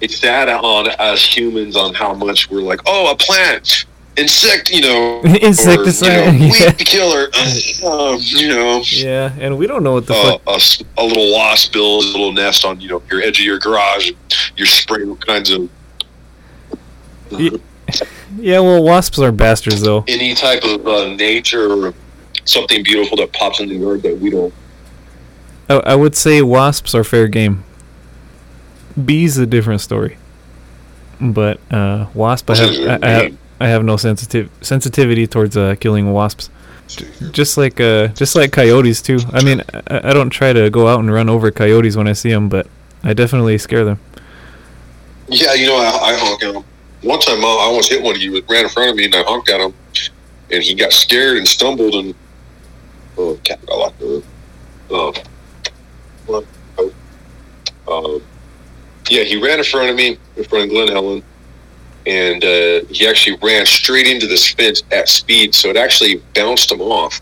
it's 0.00 0.16
sad 0.18 0.48
on 0.48 0.88
us 0.98 1.24
humans 1.24 1.76
on 1.76 1.94
how 1.94 2.14
much 2.14 2.50
we're 2.50 2.60
like, 2.62 2.80
oh, 2.86 3.10
a 3.12 3.16
plant, 3.16 3.84
insect, 4.16 4.70
you 4.70 4.80
know, 4.82 5.20
Insecticide, 5.42 6.34
you 6.34 6.48
know, 6.48 6.54
yeah. 6.60 6.72
killer, 6.72 7.28
uh, 7.34 8.16
you 8.20 8.48
know. 8.48 8.82
Yeah, 8.86 9.32
and 9.38 9.56
we 9.58 9.66
don't 9.66 9.82
know 9.82 9.92
what 9.94 10.06
the 10.06 10.14
Uh, 10.14 10.38
fuck. 10.38 10.86
a, 10.96 11.02
a 11.02 11.04
little 11.04 11.32
wasp 11.32 11.72
builds 11.72 12.06
a 12.06 12.10
little 12.12 12.32
nest 12.32 12.64
on 12.64 12.80
you 12.80 12.88
know 12.88 13.02
your 13.10 13.20
edge 13.22 13.38
of 13.40 13.44
your 13.46 13.58
garage. 13.58 14.10
You're 14.56 14.66
spraying 14.66 15.08
all 15.10 15.16
kinds 15.16 15.50
of 15.50 15.68
Yeah, 18.38 18.60
well, 18.60 18.82
wasps 18.82 19.18
are 19.18 19.32
bastards 19.32 19.80
though. 19.82 20.04
any 20.08 20.34
type 20.34 20.62
of 20.64 20.86
uh, 20.86 21.14
nature 21.14 21.70
or 21.72 21.94
something 22.44 22.82
beautiful 22.82 23.16
that 23.18 23.32
pops 23.32 23.60
in 23.60 23.68
the 23.68 23.74
yard 23.76 24.02
that 24.02 24.18
we 24.18 24.30
don't. 24.30 24.52
I, 25.68 25.74
I 25.74 25.94
would 25.94 26.16
say 26.16 26.40
wasps 26.42 26.94
are 26.94 27.04
fair 27.04 27.28
game. 27.28 27.64
Bees 29.04 29.38
a 29.38 29.46
different 29.46 29.80
story. 29.80 30.16
But 31.20 31.60
uh, 31.70 32.06
wasp, 32.14 32.50
I 32.50 32.56
have, 32.56 32.70
I, 32.70 33.06
I 33.06 33.10
have, 33.10 33.36
I 33.60 33.68
have 33.68 33.84
no 33.84 33.96
sensitive 33.96 34.50
sensitivity 34.62 35.26
towards 35.26 35.56
uh, 35.56 35.74
killing 35.78 36.12
wasps. 36.12 36.48
Just 37.30 37.56
like 37.56 37.78
uh, 37.80 38.08
just 38.08 38.34
like 38.34 38.52
coyotes 38.52 39.00
too. 39.02 39.18
I 39.32 39.44
mean, 39.44 39.62
I, 39.86 40.10
I 40.10 40.12
don't 40.12 40.30
try 40.30 40.52
to 40.52 40.70
go 40.70 40.88
out 40.88 40.98
and 41.00 41.12
run 41.12 41.28
over 41.28 41.50
coyotes 41.52 41.96
when 41.96 42.08
I 42.08 42.14
see 42.14 42.30
them, 42.30 42.48
but 42.48 42.66
I 43.04 43.12
definitely 43.12 43.58
scare 43.58 43.84
them. 43.84 44.00
Yeah, 45.28 45.54
you 45.54 45.66
know, 45.68 45.76
I, 45.76 46.10
I 46.10 46.14
honk 46.18 46.42
at 46.42 46.54
him. 46.56 46.64
One 47.02 47.20
time, 47.20 47.44
uh, 47.44 47.46
I 47.46 47.62
almost 47.64 47.90
hit 47.90 48.02
one. 48.02 48.16
He 48.16 48.28
was- 48.28 48.42
ran 48.48 48.64
in 48.64 48.68
front 48.70 48.90
of 48.90 48.96
me, 48.96 49.04
and 49.04 49.14
I 49.14 49.22
honked 49.22 49.48
at 49.50 49.60
him, 49.60 49.72
and 50.50 50.62
he 50.62 50.74
got 50.74 50.92
scared 50.92 51.36
and 51.38 51.46
stumbled, 51.46 51.94
and 51.94 52.14
oh, 53.16 53.38
cat 53.44 53.64
got 53.66 53.88
up. 53.88 53.94
Uh, 54.90 55.12
what? 56.26 56.44
Oh, 56.78 56.92
uh, 57.86 58.20
yeah, 59.10 59.24
he 59.24 59.36
ran 59.42 59.58
in 59.58 59.64
front 59.64 59.90
of 59.90 59.96
me 59.96 60.16
in 60.36 60.44
front 60.44 60.64
of 60.64 60.70
Glen 60.70 60.88
Helen, 60.88 61.22
and 62.06 62.42
uh, 62.44 62.84
he 62.88 63.06
actually 63.06 63.36
ran 63.42 63.66
straight 63.66 64.06
into 64.06 64.26
this 64.26 64.48
fence 64.48 64.82
at 64.92 65.08
speed, 65.08 65.54
so 65.54 65.68
it 65.68 65.76
actually 65.76 66.22
bounced 66.34 66.70
him 66.70 66.80
off, 66.80 67.20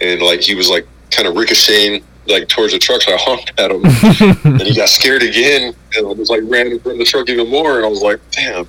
and 0.00 0.22
like 0.22 0.40
he 0.40 0.54
was 0.54 0.70
like 0.70 0.86
kind 1.10 1.28
of 1.28 1.36
ricocheting 1.36 2.02
like 2.26 2.48
towards 2.48 2.72
the 2.72 2.78
truck. 2.78 3.02
So 3.02 3.12
I 3.12 3.16
honked 3.18 3.52
at 3.58 3.70
him 3.70 3.82
and 4.44 4.62
he 4.62 4.74
got 4.74 4.88
scared 4.88 5.22
again 5.22 5.74
and 5.96 6.06
I 6.06 6.12
was 6.12 6.30
like 6.30 6.40
ran 6.44 6.68
in 6.68 6.78
front 6.78 6.94
of 6.94 6.98
the 6.98 7.04
truck 7.04 7.28
even 7.28 7.48
more 7.48 7.76
and 7.76 7.84
I 7.84 7.88
was 7.88 8.00
like, 8.00 8.20
damn, 8.30 8.60
it'd 8.60 8.68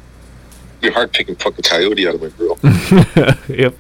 be 0.82 0.90
hard 0.90 1.14
picking 1.14 1.36
fucking 1.36 1.64
coyote 1.64 2.08
out 2.08 2.16
of 2.16 2.22
my 2.22 2.30
grill. 2.30 2.58
yep. 3.48 3.76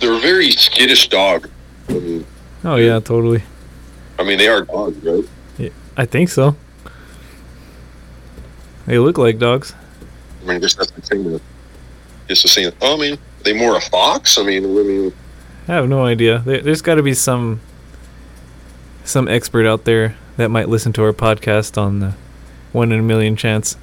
They're 0.00 0.12
a 0.12 0.20
very 0.20 0.50
skittish 0.50 1.08
dog. 1.08 1.48
I 1.88 1.92
mean, 1.92 2.26
Oh 2.64 2.76
yeah, 2.76 3.00
totally. 3.00 3.42
I 4.18 4.24
mean 4.24 4.38
they 4.38 4.48
are 4.48 4.62
dogs, 4.62 4.96
right? 5.04 5.24
I 5.98 6.06
think 6.06 6.30
so. 6.30 6.56
They 8.86 8.98
look 8.98 9.18
like 9.18 9.38
dogs. 9.38 9.74
I 10.42 10.46
mean, 10.46 10.56
I 10.56 10.60
guess 10.60 10.74
that's 10.74 10.92
the 10.92 11.02
thing. 11.02 11.30
That, 11.30 11.42
just 12.28 12.42
the 12.42 12.48
same. 12.48 12.72
Oh, 12.80 12.94
I 12.96 13.00
mean, 13.00 13.14
are 13.14 13.42
they 13.42 13.52
more 13.52 13.76
a 13.76 13.80
fox. 13.80 14.38
I 14.38 14.44
mean, 14.44 14.64
I 14.64 14.82
mean, 14.82 15.12
I 15.66 15.74
have 15.74 15.88
no 15.88 16.04
idea. 16.04 16.38
There, 16.38 16.60
there's 16.62 16.80
got 16.82 16.94
to 16.94 17.02
be 17.02 17.14
some 17.14 17.60
some 19.04 19.26
expert 19.26 19.66
out 19.66 19.84
there 19.84 20.16
that 20.36 20.50
might 20.50 20.68
listen 20.68 20.92
to 20.94 21.02
our 21.02 21.12
podcast 21.12 21.76
on 21.76 21.98
the 21.98 22.14
one 22.72 22.92
in 22.92 23.00
a 23.00 23.02
million 23.02 23.34
chance 23.36 23.76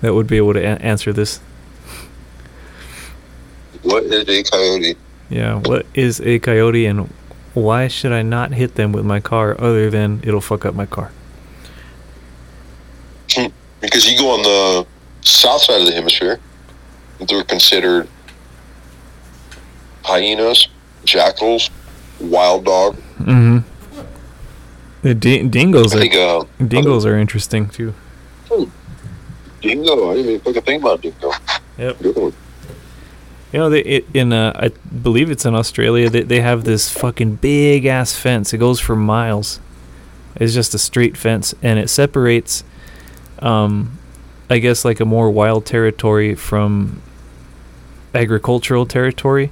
that 0.00 0.14
would 0.14 0.28
be 0.28 0.36
able 0.36 0.52
to 0.52 0.60
a- 0.60 0.76
answer 0.76 1.12
this. 1.12 1.40
what 3.82 4.04
is 4.04 4.28
a 4.28 4.42
coyote? 4.44 4.96
Yeah, 5.30 5.56
what 5.56 5.84
is 5.94 6.20
a 6.20 6.38
coyote 6.38 6.86
and 6.86 7.12
why 7.58 7.88
should 7.88 8.12
I 8.12 8.22
not 8.22 8.52
hit 8.52 8.74
them 8.74 8.92
with 8.92 9.04
my 9.04 9.20
car 9.20 9.56
other 9.60 9.90
than 9.90 10.20
it'll 10.22 10.40
fuck 10.40 10.64
up 10.64 10.74
my 10.74 10.86
car? 10.86 11.12
Because 13.80 14.10
you 14.10 14.18
go 14.18 14.30
on 14.30 14.42
the 14.42 14.86
south 15.20 15.62
side 15.62 15.80
of 15.80 15.86
the 15.86 15.92
hemisphere, 15.92 16.40
they're 17.28 17.44
considered 17.44 18.08
hyenas, 20.02 20.68
jackals, 21.04 21.70
wild 22.20 22.64
dog. 22.64 22.96
Mm-hmm. 23.18 23.58
The 25.02 25.14
di- 25.14 25.46
dingoes 25.48 25.94
I 25.94 25.96
are 25.96 26.00
think 26.00 26.14
uh, 26.14 26.44
dingoes 26.66 27.06
are 27.06 27.16
interesting 27.16 27.68
too. 27.68 27.94
dingo. 29.60 30.10
I 30.10 30.14
didn't 30.14 30.30
even 30.30 30.40
fucking 30.40 30.62
think 30.62 30.82
about 30.82 31.00
dingo. 31.00 31.32
Yep. 31.78 31.98
Good 32.02 32.16
one. 32.16 32.32
You 33.52 33.60
know, 33.60 33.70
they 33.70 33.80
it, 33.80 34.06
in 34.12 34.32
uh, 34.32 34.52
I 34.54 34.68
believe 34.68 35.30
it's 35.30 35.46
in 35.46 35.54
Australia. 35.54 36.10
They 36.10 36.22
they 36.22 36.40
have 36.40 36.64
this 36.64 36.90
fucking 36.90 37.36
big 37.36 37.86
ass 37.86 38.14
fence. 38.14 38.52
It 38.52 38.58
goes 38.58 38.78
for 38.78 38.94
miles. 38.94 39.60
It's 40.36 40.54
just 40.54 40.74
a 40.74 40.78
straight 40.78 41.16
fence, 41.16 41.54
and 41.62 41.78
it 41.78 41.88
separates, 41.88 42.62
um, 43.40 43.98
I 44.50 44.58
guess 44.58 44.84
like 44.84 45.00
a 45.00 45.04
more 45.04 45.30
wild 45.30 45.64
territory 45.66 46.34
from 46.34 47.00
agricultural 48.14 48.86
territory, 48.86 49.50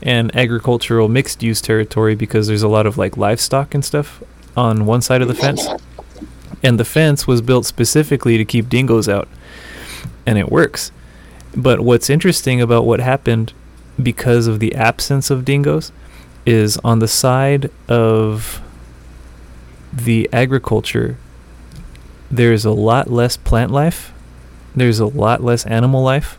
and 0.00 0.34
agricultural 0.36 1.08
mixed 1.08 1.42
use 1.42 1.60
territory 1.60 2.14
because 2.14 2.46
there's 2.46 2.62
a 2.62 2.68
lot 2.68 2.86
of 2.86 2.96
like 2.96 3.16
livestock 3.16 3.74
and 3.74 3.84
stuff 3.84 4.22
on 4.56 4.86
one 4.86 5.02
side 5.02 5.20
of 5.20 5.28
the 5.28 5.34
fence, 5.34 5.66
and 6.62 6.78
the 6.78 6.84
fence 6.84 7.26
was 7.26 7.42
built 7.42 7.66
specifically 7.66 8.38
to 8.38 8.44
keep 8.44 8.68
dingoes 8.68 9.08
out, 9.08 9.28
and 10.24 10.38
it 10.38 10.50
works. 10.50 10.92
But 11.54 11.80
what's 11.80 12.08
interesting 12.08 12.60
about 12.60 12.86
what 12.86 13.00
happened 13.00 13.52
because 14.02 14.46
of 14.46 14.58
the 14.58 14.74
absence 14.74 15.30
of 15.30 15.44
dingoes 15.44 15.92
is 16.46 16.78
on 16.78 16.98
the 16.98 17.08
side 17.08 17.70
of 17.88 18.60
the 19.92 20.28
agriculture, 20.32 21.18
there's 22.30 22.64
a 22.64 22.70
lot 22.70 23.10
less 23.10 23.36
plant 23.36 23.70
life, 23.70 24.12
there's 24.74 24.98
a 24.98 25.06
lot 25.06 25.42
less 25.42 25.66
animal 25.66 26.02
life. 26.02 26.38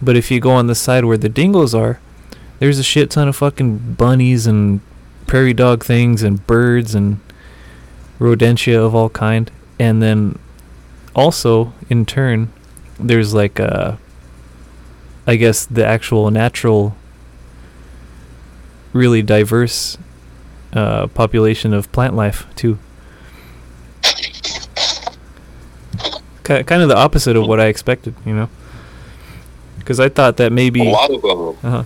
But 0.00 0.16
if 0.16 0.30
you 0.30 0.40
go 0.40 0.50
on 0.52 0.66
the 0.66 0.74
side 0.74 1.04
where 1.04 1.18
the 1.18 1.28
dingoes 1.28 1.74
are, 1.74 2.00
there's 2.58 2.78
a 2.78 2.82
shit 2.82 3.10
ton 3.10 3.28
of 3.28 3.36
fucking 3.36 3.94
bunnies 3.94 4.46
and 4.46 4.80
prairie 5.26 5.54
dog 5.54 5.84
things 5.84 6.22
and 6.22 6.46
birds 6.46 6.94
and 6.94 7.20
rodentia 8.18 8.76
of 8.76 8.94
all 8.94 9.10
kind. 9.10 9.50
And 9.78 10.02
then 10.02 10.38
also, 11.14 11.72
in 11.90 12.06
turn, 12.06 12.52
there's 12.98 13.34
like 13.34 13.58
a 13.58 13.98
I 15.26 15.36
guess 15.36 15.64
the 15.66 15.84
actual 15.86 16.30
natural, 16.30 16.94
really 18.92 19.22
diverse 19.22 19.96
uh, 20.72 21.06
population 21.08 21.72
of 21.72 21.90
plant 21.92 22.14
life 22.14 22.46
too. 22.56 22.78
Ki 26.44 26.62
kind 26.64 26.82
of 26.82 26.88
the 26.88 26.96
opposite 26.96 27.36
of 27.36 27.46
what 27.48 27.58
I 27.60 27.66
expected, 27.66 28.14
you 28.26 28.34
know. 28.34 28.48
Because 29.78 29.98
I 30.00 30.08
thought 30.08 30.36
that 30.38 30.52
maybe. 30.52 30.80
A 30.86 30.90
lot 30.92 31.10
of 31.10 31.24
um, 31.24 31.56
Uh-huh. 31.62 31.84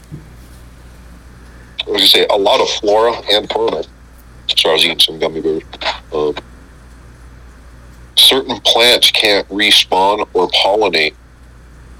what 1.84 1.92
would 1.92 2.00
you 2.00 2.06
say? 2.06 2.26
A 2.28 2.36
lot 2.36 2.60
of 2.60 2.68
flora 2.70 3.12
and 3.30 3.48
fauna. 3.50 3.84
So 4.56 4.70
I 4.70 4.72
was 4.72 4.84
eating 4.84 4.98
some 4.98 5.18
gummy 5.18 5.40
bears. 5.40 5.62
Um, 6.12 6.34
certain 8.16 8.58
plants 8.64 9.10
can't 9.12 9.48
respawn 9.48 10.26
or 10.32 10.48
pollinate 10.48 11.14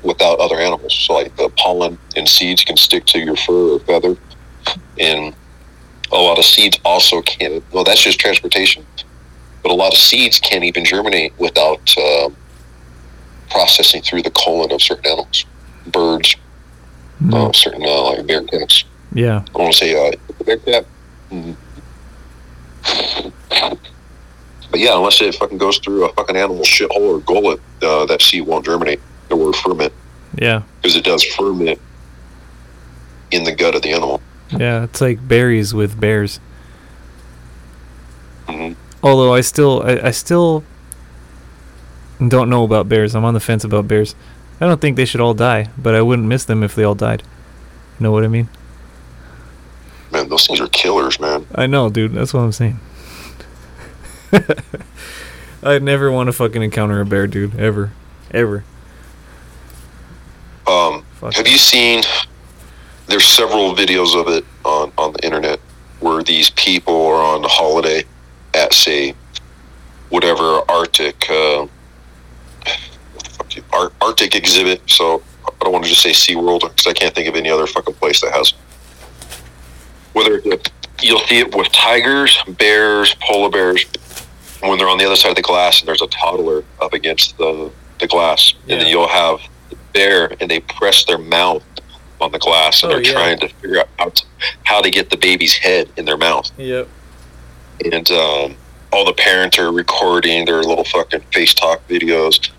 without 0.03 0.39
other 0.39 0.57
animals. 0.59 0.95
So, 0.95 1.15
like 1.15 1.35
the 1.37 1.49
pollen 1.57 1.99
and 2.17 2.29
seeds 2.29 2.65
can 2.65 2.77
stick 2.77 3.05
to 3.07 3.19
your 3.19 3.37
fur 3.37 3.75
or 3.75 3.81
feather, 3.81 4.17
and 4.99 5.35
a 6.13 6.17
lot 6.17 6.39
of 6.39 6.45
seeds 6.45 6.79
also 6.85 7.21
can't. 7.23 7.63
Well, 7.73 7.85
that's 7.85 8.03
just 8.03 8.19
transportation. 8.19 8.87
But 9.63 9.73
a 9.73 9.75
lot 9.75 9.93
of 9.93 9.99
seeds 9.99 10.39
can't 10.39 10.65
even 10.65 10.85
germinate 10.85 11.33
without 11.39 11.95
uh, 11.99 12.31
processing 13.51 14.03
through 14.03 14.23
the 14.23 14.31
colon 14.31 14.71
of 14.73 14.81
certain 14.81 15.07
animals, 15.07 15.45
birds, 15.87 16.35
Mm, 17.21 17.35
uh, 17.49 17.53
certain 17.53 17.83
uh, 17.85 18.03
like 18.05 18.27
bear 18.29 18.43
cats. 18.45 18.85
yeah. 19.13 19.43
I 19.53 19.59
want 19.59 19.73
to 19.73 19.79
say 19.79 19.93
uh, 20.09 20.13
bear 20.45 20.57
cat. 20.59 20.87
Mhm. 21.33 21.57
But 24.71 24.81
yeah, 24.81 24.97
unless 24.97 25.21
it 25.21 25.35
fucking 25.35 25.59
goes 25.59 25.79
through 25.79 26.05
a 26.05 26.13
fucking 26.13 26.37
animal 26.37 26.63
shithole 26.63 27.17
or 27.17 27.19
gullet, 27.21 27.61
uh, 27.83 28.07
that 28.07 28.23
seed 28.23 28.47
won't 28.47 28.65
germinate 28.67 29.01
or 29.31 29.53
ferment 29.53 29.93
Yeah. 30.37 30.63
because 30.83 30.97
it 30.97 31.05
does 31.05 31.23
ferment 31.25 31.79
in 33.31 33.45
the 33.45 33.55
gut 33.55 33.75
of 33.75 33.83
the 33.83 33.91
animal. 33.93 34.21
Yeah. 34.51 34.85
It's 34.85 35.01
like 35.01 35.27
berries 35.27 35.75
with 35.75 35.99
bears. 36.01 36.41
Mhm. 38.49 38.77
Although 39.03 39.35
I 39.35 39.43
still, 39.43 39.83
I, 39.85 40.09
I 40.09 40.11
still 40.11 40.65
don't 42.27 42.49
know 42.51 42.65
about 42.65 42.89
bears. 42.89 43.15
I'm 43.15 43.25
on 43.25 43.35
the 43.35 43.41
fence 43.41 43.63
about 43.65 43.87
bears. 43.87 44.15
I 44.61 44.67
don't 44.67 44.81
think 44.81 44.97
they 44.97 45.05
should 45.05 45.21
all 45.21 45.35
die, 45.35 45.69
but 45.79 45.95
I 45.95 46.03
wouldn't 46.03 46.27
miss 46.27 46.45
them 46.45 46.63
if 46.65 46.75
they 46.75 46.83
all 46.83 46.95
died. 46.97 47.23
You 47.99 48.05
know 48.05 48.11
what 48.13 48.25
I 48.25 48.29
mean? 48.29 48.49
Man, 50.11 50.29
those 50.29 50.47
things 50.47 50.61
are 50.61 50.67
killers, 50.69 51.21
man. 51.21 51.47
I 51.55 51.67
know, 51.67 51.91
dude. 51.91 52.15
That's 52.15 52.33
what 52.35 52.41
I'm 52.41 52.53
saying. 52.53 52.81
I'd 55.63 55.83
never 55.83 56.11
want 56.11 56.29
to 56.29 56.33
fucking 56.33 56.63
encounter 56.63 57.01
a 57.01 57.07
bear, 57.07 57.27
dude. 57.27 57.59
Ever. 57.59 57.93
Ever. 58.33 58.65
Fuck. 61.19 61.35
Have 61.35 61.49
you 61.49 61.59
seen? 61.59 62.05
There's 63.09 63.25
several 63.25 63.75
videos 63.75 64.15
of 64.15 64.29
it 64.29 64.45
on 64.65 64.93
on 64.97 65.13
the 65.15 65.25
internet 65.25 65.59
where 65.99 66.23
these 66.23 66.51
people 66.51 67.07
are 67.07 67.21
on 67.21 67.43
holiday 67.43 68.05
at 68.55 68.73
say 68.73 69.15
whatever 70.11 70.61
Arctic 70.69 71.29
uh, 71.29 71.67
Ar- 73.73 73.93
Arctic 74.01 74.37
exhibit. 74.37 74.81
So 74.89 75.23
I 75.45 75.51
don't 75.65 75.73
want 75.73 75.85
to 75.87 75.91
just 75.91 76.03
say 76.03 76.13
SeaWorld 76.13 76.61
because 76.61 76.87
I 76.87 76.93
can't 76.93 77.15
think 77.15 77.29
of 77.29 77.35
any 77.35 77.51
other 77.51 77.67
fucking 77.67 77.95
place 77.95 78.21
that 78.21 78.33
has. 78.33 78.53
Whether 80.13 80.41
it's 80.45 80.71
you'll 81.03 81.21
see 81.21 81.39
it 81.39 81.53
with 81.55 81.73
tigers, 81.73 82.39
bears, 82.59 83.15
polar 83.21 83.51
bears 83.51 83.85
when 84.61 84.79
they're 84.79 84.89
on 84.89 84.99
the 84.99 85.07
other 85.07 85.17
side 85.17 85.31
of 85.31 85.37
the 85.37 85.43
glass 85.43 85.81
and 85.81 85.89
there's 85.89 86.03
a 86.03 86.09
toddler 86.09 86.63
up 86.81 86.93
against 86.93 87.37
the 87.39 87.73
the 87.99 88.07
glass, 88.07 88.55
and 88.69 88.81
then 88.81 88.87
you'll 88.87 89.09
have 89.09 89.41
the 89.99 90.05
bear 90.07 90.37
and 90.41 90.51
they 90.51 90.61
press 90.61 91.05
their 91.05 91.19
mouth 91.19 91.63
on 92.21 92.33
the 92.33 92.39
glass 92.39 92.83
and 92.83 92.93
Oh, 92.93 92.97
they're 92.97 93.05
yeah. 93.07 93.13
trying 93.13 93.39
to 93.41 93.49
figure 93.49 93.81
out 94.01 94.25
how 94.65 94.81
to, 94.81 94.91
get 94.91 95.11
the 95.11 95.17
baby's 95.17 95.55
head 95.55 95.89
in 95.97 96.05
their 96.05 96.17
mouth 96.17 96.51
Yep. 96.59 96.89
and 97.93 98.11
um, 98.11 98.57
all 98.93 99.05
the 99.05 99.13
parents 99.13 99.59
are 99.59 99.71
recording 99.73 100.45
their 100.47 100.63
little 100.63 100.85
fucking 100.85 101.21
face 101.33 101.53
talk 101.55 101.87
videos. 101.89 102.51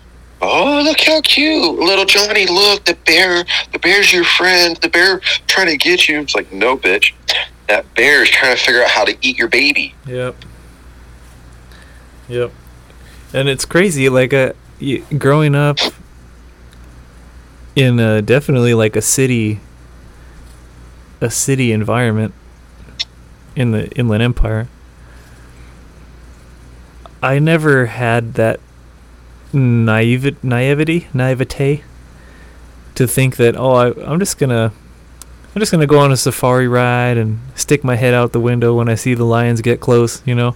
Oh, 0.42 0.80
look 0.82 1.00
how 1.00 1.20
cute, 1.20 1.78
little 1.78 2.06
Johnny! 2.06 2.46
Look, 2.46 2.84
the 2.86 2.94
bear. 3.04 3.44
The 3.72 3.78
bear's 3.78 4.10
your 4.10 4.24
friend. 4.24 4.74
The 4.78 4.88
bear 4.88 5.20
trying 5.48 5.66
to 5.66 5.76
get 5.76 6.08
you. 6.08 6.18
It's 6.20 6.34
like, 6.34 6.50
no, 6.50 6.78
bitch. 6.78 7.12
That 7.68 7.92
bear 7.94 8.22
is 8.22 8.30
trying 8.30 8.56
to 8.56 8.62
figure 8.62 8.82
out 8.82 8.88
how 8.88 9.04
to 9.04 9.14
eat 9.20 9.36
your 9.36 9.48
baby. 9.48 9.94
Yep. 10.06 10.36
Yep. 12.28 12.52
And 13.34 13.48
it's 13.50 13.66
crazy, 13.66 14.08
like 14.08 14.32
uh, 14.32 14.52
growing 15.18 15.54
up 15.54 15.78
in 17.80 17.98
uh, 17.98 18.20
definitely 18.20 18.74
like 18.74 18.94
a 18.94 19.02
city, 19.02 19.58
a 21.20 21.30
city 21.30 21.72
environment 21.72 22.34
in 23.56 23.70
the 23.70 23.88
Inland 23.92 24.22
Empire. 24.22 24.68
I 27.22 27.38
never 27.38 27.86
had 27.86 28.34
that 28.34 28.60
naive 29.52 30.42
naivety, 30.44 31.08
naivete, 31.14 31.82
to 32.94 33.06
think 33.06 33.36
that 33.36 33.56
oh, 33.56 33.72
I, 33.72 34.10
I'm 34.10 34.18
just 34.18 34.38
gonna 34.38 34.72
I'm 35.54 35.58
just 35.58 35.72
gonna 35.72 35.86
go 35.86 35.98
on 35.98 36.12
a 36.12 36.16
safari 36.16 36.68
ride 36.68 37.16
and 37.16 37.40
stick 37.54 37.82
my 37.82 37.96
head 37.96 38.14
out 38.14 38.32
the 38.32 38.40
window 38.40 38.74
when 38.74 38.88
I 38.88 38.94
see 38.94 39.14
the 39.14 39.24
lions 39.24 39.62
get 39.62 39.80
close, 39.80 40.22
you 40.26 40.34
know. 40.34 40.54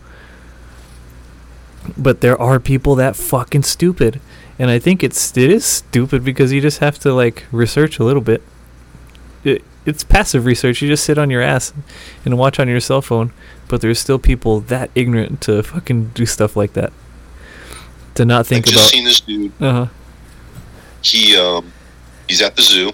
But 1.97 2.21
there 2.21 2.41
are 2.41 2.61
people 2.61 2.95
that 2.97 3.17
fucking 3.17 3.63
stupid, 3.63 4.21
and 4.59 4.71
I 4.71 4.79
think 4.79 5.03
it's 5.03 5.37
it 5.37 5.51
is 5.51 5.65
stupid 5.65 6.25
because 6.25 6.53
you 6.53 6.61
just 6.61 6.79
have 6.79 6.99
to 7.01 7.13
like 7.13 7.45
research 7.53 7.99
a 7.99 8.05
little 8.05 8.23
bit. 8.23 8.43
It, 9.45 9.63
it's 9.87 10.03
passive 10.05 10.47
research. 10.47 10.81
You 10.81 10.89
just 10.89 11.05
sit 11.05 11.19
on 11.19 11.29
your 11.31 11.43
ass 11.43 11.73
and 12.25 12.39
watch 12.39 12.59
on 12.59 12.69
your 12.69 12.81
cell 12.81 13.03
phone. 13.03 13.33
But 13.69 13.81
there's 13.81 13.99
still 13.99 14.19
people 14.19 14.61
that 14.61 14.91
ignorant 14.95 15.41
to 15.43 15.63
fucking 15.63 16.09
do 16.15 16.25
stuff 16.27 16.57
like 16.57 16.73
that. 16.75 16.93
To 18.15 18.25
not 18.25 18.47
think 18.47 18.67
I've 18.67 18.73
just 18.73 18.85
about. 18.85 18.91
seen 18.95 19.05
this 19.05 19.21
dude. 19.21 19.53
Uh 19.61 19.73
huh. 19.73 19.87
He 21.03 21.37
um, 21.37 21.73
he's 22.29 22.41
at 22.41 22.57
the 22.57 22.63
zoo, 22.63 22.93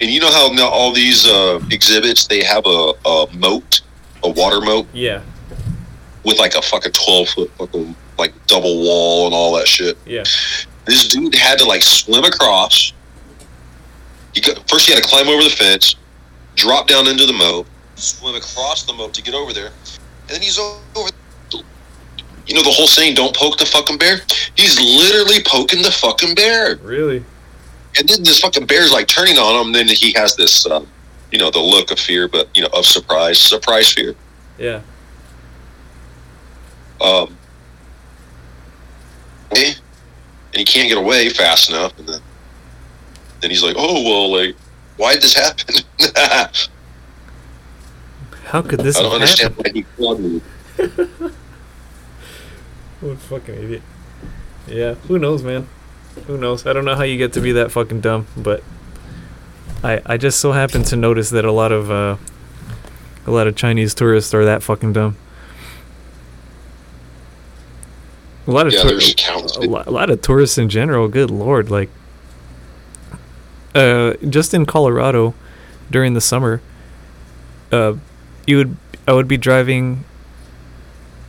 and 0.00 0.10
you 0.10 0.20
know 0.20 0.30
how 0.30 0.48
now 0.52 0.68
all 0.68 0.92
these 0.92 1.26
uh, 1.26 1.60
exhibits 1.70 2.26
they 2.26 2.42
have 2.44 2.64
a, 2.66 2.92
a 3.06 3.26
moat, 3.34 3.80
a 4.22 4.28
water 4.30 4.60
moat 4.60 4.86
Yeah. 4.92 5.22
with 6.24 6.38
like 6.38 6.54
a 6.54 6.62
fucking 6.62 6.92
twelve 6.92 7.28
foot 7.30 7.50
fucking 7.52 7.94
like 8.18 8.34
double 8.46 8.78
wall 8.82 9.26
and 9.26 9.34
all 9.34 9.56
that 9.56 9.68
shit. 9.68 9.96
Yeah. 10.04 10.24
This 10.88 11.06
dude 11.06 11.34
had 11.34 11.58
to 11.58 11.66
like 11.66 11.82
swim 11.82 12.24
across. 12.24 12.94
He 14.34 14.40
got, 14.40 14.66
first 14.68 14.86
he 14.86 14.94
had 14.94 15.02
to 15.02 15.08
climb 15.08 15.28
over 15.28 15.42
the 15.44 15.50
fence, 15.50 15.96
drop 16.54 16.88
down 16.88 17.06
into 17.06 17.26
the 17.26 17.32
moat, 17.34 17.66
swim 17.96 18.34
across 18.34 18.84
the 18.84 18.94
moat 18.94 19.12
to 19.14 19.22
get 19.22 19.34
over 19.34 19.52
there, 19.52 19.66
and 19.66 20.28
then 20.28 20.40
he's 20.40 20.58
over. 20.58 21.10
You 22.46 22.54
know 22.54 22.62
the 22.62 22.70
whole 22.70 22.86
saying, 22.86 23.14
"Don't 23.14 23.36
poke 23.36 23.58
the 23.58 23.66
fucking 23.66 23.98
bear." 23.98 24.20
He's 24.54 24.80
literally 24.80 25.42
poking 25.44 25.82
the 25.82 25.90
fucking 25.90 26.34
bear, 26.34 26.76
Really. 26.76 27.22
and 27.98 28.08
then 28.08 28.22
this 28.22 28.40
fucking 28.40 28.64
bear's 28.64 28.90
like 28.90 29.06
turning 29.08 29.36
on 29.36 29.66
him. 29.66 29.72
Then 29.74 29.88
he 29.88 30.14
has 30.14 30.34
this, 30.36 30.64
um, 30.64 30.86
you 31.30 31.38
know, 31.38 31.50
the 31.50 31.58
look 31.58 31.90
of 31.90 31.98
fear, 32.00 32.26
but 32.28 32.48
you 32.56 32.62
know, 32.62 32.70
of 32.72 32.86
surprise, 32.86 33.38
surprise 33.38 33.92
fear. 33.92 34.14
Yeah. 34.56 34.80
Um, 37.02 37.36
okay, 39.52 39.74
and 40.58 40.66
he 40.66 40.72
can't 40.72 40.88
get 40.88 40.98
away 40.98 41.28
fast 41.28 41.70
enough, 41.70 41.96
and 42.00 42.08
then 42.08 42.20
then 43.40 43.50
he's 43.50 43.62
like, 43.62 43.76
"Oh 43.78 44.02
well, 44.02 44.32
like, 44.32 44.56
why 44.96 45.14
did 45.14 45.22
this 45.22 45.34
happen?" 45.34 45.76
How 48.46 48.62
could 48.62 48.80
this 48.80 48.96
don't 48.96 49.12
understand 49.12 49.54
happened? 49.54 49.74
why 49.74 49.78
he 49.78 49.82
clawed 49.96 50.20
me. 50.20 50.40
What 53.00 53.12
a 53.12 53.16
fucking 53.16 53.54
idiot. 53.54 53.82
Yeah, 54.66 54.94
who 54.94 55.20
knows, 55.20 55.44
man? 55.44 55.68
Who 56.26 56.36
knows? 56.36 56.66
I 56.66 56.72
don't 56.72 56.84
know 56.84 56.96
how 56.96 57.04
you 57.04 57.16
get 57.16 57.32
to 57.34 57.40
be 57.40 57.52
that 57.52 57.70
fucking 57.70 58.00
dumb, 58.00 58.26
but 58.36 58.64
I 59.84 60.02
I 60.04 60.16
just 60.16 60.40
so 60.40 60.50
happen 60.50 60.82
to 60.82 60.96
notice 60.96 61.30
that 61.30 61.44
a 61.44 61.52
lot 61.52 61.70
of 61.70 61.92
uh 61.92 62.16
a 63.24 63.30
lot 63.30 63.46
of 63.46 63.54
Chinese 63.54 63.94
tourists 63.94 64.34
are 64.34 64.44
that 64.44 64.64
fucking 64.64 64.94
dumb. 64.94 65.16
A 68.48 68.50
lot 68.50 68.66
of 68.66 68.72
Yeah, 68.72 68.80
tour- 68.82 68.90
there's 68.92 69.14
countless. 69.14 69.56
a, 69.56 69.60
lot, 69.60 69.86
a 69.86 69.90
lot 69.90 70.08
of 70.10 70.22
tourists 70.22 70.56
in 70.58 70.68
general. 70.70 71.06
Good 71.08 71.30
lord, 71.30 71.70
like 71.70 71.90
uh, 73.74 74.14
just 74.28 74.54
in 74.54 74.64
Colorado 74.66 75.34
during 75.90 76.14
the 76.14 76.20
summer, 76.20 76.60
uh, 77.70 77.94
you 78.46 78.56
would 78.56 78.76
I 79.06 79.12
would 79.12 79.28
be 79.28 79.36
driving. 79.36 80.04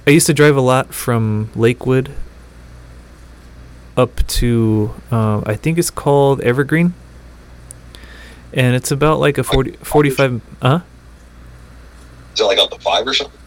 I 0.08 0.12
used 0.12 0.28
to 0.28 0.34
drive 0.34 0.56
a 0.56 0.62
lot 0.62 0.94
from 0.94 1.50
Lakewood 1.56 2.12
up 3.98 4.26
to 4.28 4.96
uh, 5.12 5.42
I 5.46 5.56
think 5.56 5.78
it's 5.78 5.92
called 5.92 6.40
Evergreen, 6.42 6.94
and 8.54 8.76
it's 8.78 8.92
about 8.92 9.20
like 9.20 9.38
a 9.38 9.44
40, 9.44 9.72
45 9.84 10.42
Uh 10.62 10.80
Is 12.34 12.40
that 12.40 12.46
like 12.46 12.58
on 12.60 12.70
the 12.70 12.80
five 12.80 13.06
or 13.06 13.14
something? 13.14 13.38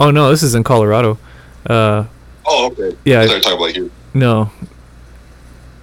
oh 0.00 0.10
no, 0.10 0.30
this 0.30 0.42
is 0.42 0.54
in 0.54 0.64
Colorado. 0.64 1.18
Uh, 1.68 2.06
Oh, 2.46 2.70
okay. 2.72 2.96
Yeah, 3.04 3.22
I 3.22 3.26
talking 3.40 3.52
about 3.52 3.70
here. 3.74 3.90
No. 4.14 4.50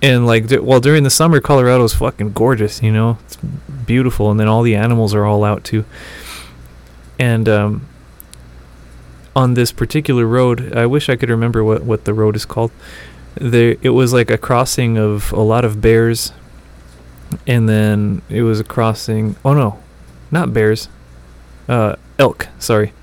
And 0.02 0.26
like, 0.26 0.48
d- 0.48 0.60
well, 0.60 0.80
during 0.80 1.04
the 1.04 1.10
summer, 1.10 1.42
Colorado's 1.42 1.94
fucking 1.94 2.34
gorgeous. 2.34 2.82
You 2.82 2.92
know, 2.92 3.18
it's 3.26 3.38
beautiful, 3.86 4.32
and 4.32 4.40
then 4.40 4.48
all 4.48 4.62
the 4.62 4.76
animals 4.76 5.14
are 5.14 5.26
all 5.26 5.44
out 5.44 5.64
too. 5.64 5.86
And 7.18 7.50
um, 7.50 7.88
on 9.36 9.54
this 9.56 9.72
particular 9.72 10.26
road, 10.26 10.74
I 10.76 10.86
wish 10.86 11.10
I 11.10 11.16
could 11.16 11.30
remember 11.30 11.64
what 11.64 11.84
what 11.84 12.06
the 12.06 12.14
road 12.14 12.36
is 12.36 12.46
called. 12.46 12.72
There, 13.36 13.76
it 13.82 13.90
was 13.90 14.14
like 14.14 14.30
a 14.32 14.38
crossing 14.38 14.98
of 14.98 15.32
a 15.34 15.42
lot 15.42 15.66
of 15.66 15.82
bears, 15.82 16.32
and 17.46 17.68
then 17.68 18.22
it 18.30 18.44
was 18.44 18.60
a 18.60 18.64
crossing. 18.64 19.36
Oh 19.44 19.54
no, 19.54 19.80
not 20.32 20.54
bears. 20.54 20.88
Uh, 21.68 21.96
elk. 22.18 22.48
Sorry. 22.58 22.94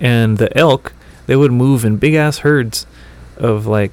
And 0.00 0.38
the 0.38 0.56
elk, 0.56 0.92
they 1.30 1.36
would 1.36 1.52
move 1.52 1.84
in 1.84 1.96
big 1.96 2.14
ass 2.14 2.38
herds 2.38 2.86
of 3.36 3.64
like 3.64 3.92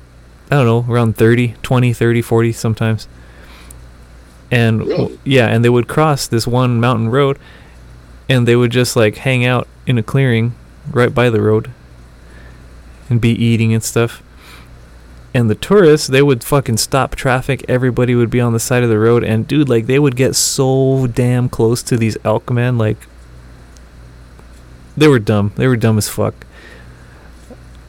I 0.50 0.56
don't 0.56 0.66
know, 0.66 0.92
around 0.92 1.18
30, 1.18 1.54
20, 1.62 1.94
30, 1.94 2.22
40 2.24 2.52
sometimes. 2.52 3.08
And 4.50 4.88
Really? 4.88 5.20
yeah, 5.24 5.46
and 5.46 5.64
they 5.64 5.70
would 5.70 5.88
cross 5.88 6.26
this 6.26 6.48
one 6.48 6.80
mountain 6.80 7.10
road 7.10 7.38
and 8.28 8.48
they 8.48 8.56
would 8.56 8.72
just 8.72 8.96
like 8.96 9.18
hang 9.18 9.46
out 9.46 9.68
in 9.86 10.00
a 10.00 10.04
clearing 10.04 10.56
right 10.90 11.14
by 11.14 11.30
the 11.30 11.40
road 11.40 11.70
and 13.08 13.22
be 13.22 13.30
eating 13.34 13.72
and 13.72 13.84
stuff. 13.84 14.24
And 15.32 15.48
the 15.48 15.54
tourists, 15.56 16.08
they 16.08 16.24
would 16.24 16.44
fucking 16.44 16.78
stop 16.78 17.14
traffic. 17.14 17.64
Everybody 17.70 18.16
would 18.16 18.32
be 18.32 18.42
on 18.42 18.54
the 18.54 18.60
side 18.60 18.82
of 18.82 18.90
the 18.90 18.98
road 18.98 19.24
and 19.24 19.48
dude, 19.48 19.70
like 19.70 19.86
they 19.86 20.00
would 20.00 20.16
get 20.16 20.36
so 20.36 21.06
damn 21.06 21.50
close 21.50 21.84
to 21.84 21.98
these 21.98 22.18
elk 22.24 22.50
man 22.50 22.80
like 22.80 22.98
they 24.98 25.08
were 25.08 25.20
dumb. 25.20 25.52
They 25.56 25.68
were 25.68 25.78
dumb 25.78 26.00
as 26.00 26.10
fuck. 26.10 26.34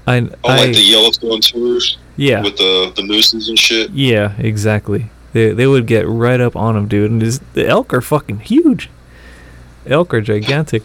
I, 0.09 0.21
Oh, 0.21 0.49
I 0.49 0.57
like 0.57 0.75
the 0.75 0.83
Yellowstone 0.83 1.41
tours 1.41 1.99
yeah. 2.17 2.43
with 2.43 2.57
the 2.57 2.93
the 2.97 3.03
mooses 3.03 3.49
and 3.49 3.59
shit. 3.59 3.91
Yeah, 3.91 4.35
exactly. 4.39 5.11
They 5.33 5.53
they 5.53 5.67
would 5.67 5.87
get 5.87 6.07
right 6.09 6.41
up 6.41 6.57
on 6.57 6.75
them, 6.75 6.89
dude. 6.89 7.11
And 7.11 7.21
the 7.21 7.67
elk 7.67 7.93
are 7.93 8.01
fucking 8.01 8.41
huge. 8.41 8.89
Elk 9.87 10.13
are 10.15 10.21
gigantic. 10.21 10.83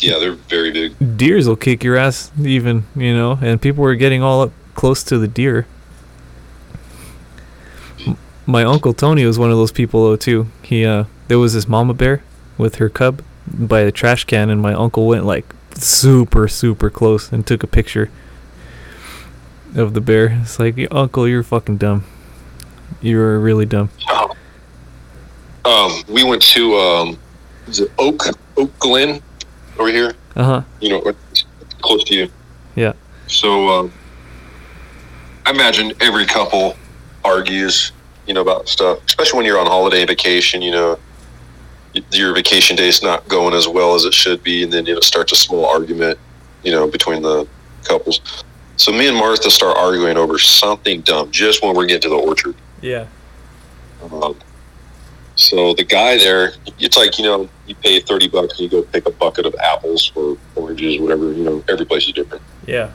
Yeah, 0.00 0.18
they're 0.18 0.32
very 0.32 0.72
big. 0.72 1.16
Deers 1.18 1.46
will 1.46 1.56
kick 1.56 1.84
your 1.84 1.96
ass, 1.96 2.32
even 2.40 2.84
you 2.96 3.14
know. 3.14 3.38
And 3.40 3.60
people 3.60 3.84
were 3.84 3.94
getting 3.94 4.22
all 4.22 4.42
up 4.42 4.52
close 4.74 5.02
to 5.04 5.18
the 5.18 5.28
deer. 5.28 5.66
My 8.46 8.64
uncle 8.64 8.92
Tony 8.94 9.24
was 9.24 9.38
one 9.38 9.50
of 9.50 9.56
those 9.56 9.72
people 9.72 10.04
though 10.04 10.16
too. 10.16 10.46
He 10.62 10.84
uh, 10.84 11.04
there 11.28 11.38
was 11.38 11.54
this 11.54 11.68
mama 11.68 11.94
bear 11.94 12.22
with 12.58 12.76
her 12.76 12.88
cub 12.88 13.22
by 13.46 13.84
the 13.84 13.92
trash 13.92 14.24
can, 14.24 14.50
and 14.50 14.60
my 14.60 14.72
uncle 14.74 15.06
went 15.06 15.24
like 15.24 15.54
super 15.82 16.48
super 16.48 16.90
close 16.90 17.32
and 17.32 17.46
took 17.46 17.62
a 17.62 17.66
picture 17.66 18.10
of 19.74 19.94
the 19.94 20.00
bear. 20.00 20.40
It's 20.42 20.58
like, 20.58 20.76
uncle, 20.90 21.28
you're 21.28 21.42
fucking 21.42 21.78
dumb. 21.78 22.04
You 23.00 23.18
were 23.18 23.38
really 23.38 23.66
dumb. 23.66 23.90
Um, 25.64 26.02
we 26.08 26.24
went 26.24 26.42
to 26.42 26.74
um, 26.76 27.18
is 27.68 27.80
it 27.80 27.90
Oak 27.98 28.24
Oak 28.56 28.76
Glen 28.78 29.22
over 29.78 29.90
here? 29.90 30.14
Uh 30.34 30.44
huh. 30.44 30.62
You 30.80 30.90
know, 30.90 31.12
close 31.80 32.04
to 32.04 32.14
you. 32.14 32.30
Yeah. 32.74 32.94
So 33.26 33.68
um, 33.68 33.92
I 35.46 35.50
imagine 35.50 35.92
every 36.00 36.26
couple 36.26 36.76
argues, 37.24 37.92
you 38.26 38.34
know, 38.34 38.40
about 38.40 38.68
stuff, 38.68 38.98
especially 39.06 39.36
when 39.36 39.46
you're 39.46 39.58
on 39.58 39.66
holiday 39.66 40.04
vacation. 40.04 40.62
You 40.62 40.72
know, 40.72 40.98
your 42.12 42.34
vacation 42.34 42.76
day 42.76 42.88
is 42.88 43.02
not 43.02 43.26
going 43.28 43.54
as 43.54 43.66
well 43.66 43.94
as 43.94 44.04
it 44.04 44.14
should 44.14 44.42
be, 44.42 44.62
and 44.62 44.72
then 44.72 44.86
you 44.86 44.94
know 44.94 45.00
starts 45.00 45.32
a 45.32 45.36
small 45.36 45.66
argument, 45.66 46.18
you 46.62 46.72
know, 46.72 46.88
between 46.88 47.22
the 47.22 47.46
couples. 47.84 48.44
So 48.76 48.92
me 48.92 49.08
and 49.08 49.16
Martha 49.16 49.50
start 49.50 49.76
arguing 49.76 50.16
over 50.16 50.38
something 50.38 51.02
dumb 51.02 51.30
just 51.30 51.62
when 51.62 51.76
we're 51.76 51.86
getting 51.86 52.02
to 52.02 52.08
the 52.08 52.16
orchard. 52.16 52.54
Yeah. 52.80 53.06
Um, 54.10 54.36
so 55.34 55.74
the 55.74 55.84
guy 55.84 56.16
there, 56.16 56.52
it's 56.78 56.96
like 56.96 57.18
you 57.18 57.24
know, 57.24 57.48
you 57.66 57.74
pay 57.74 58.00
thirty 58.00 58.28
bucks 58.28 58.58
and 58.58 58.60
you 58.60 58.68
go 58.68 58.82
pick 58.82 59.06
a 59.06 59.10
bucket 59.10 59.46
of 59.46 59.54
apples 59.56 60.12
or 60.14 60.36
oranges, 60.54 60.98
whatever. 61.00 61.32
You 61.32 61.44
know, 61.44 61.64
every 61.68 61.86
place 61.86 62.06
is 62.06 62.12
different. 62.12 62.42
Yeah. 62.66 62.90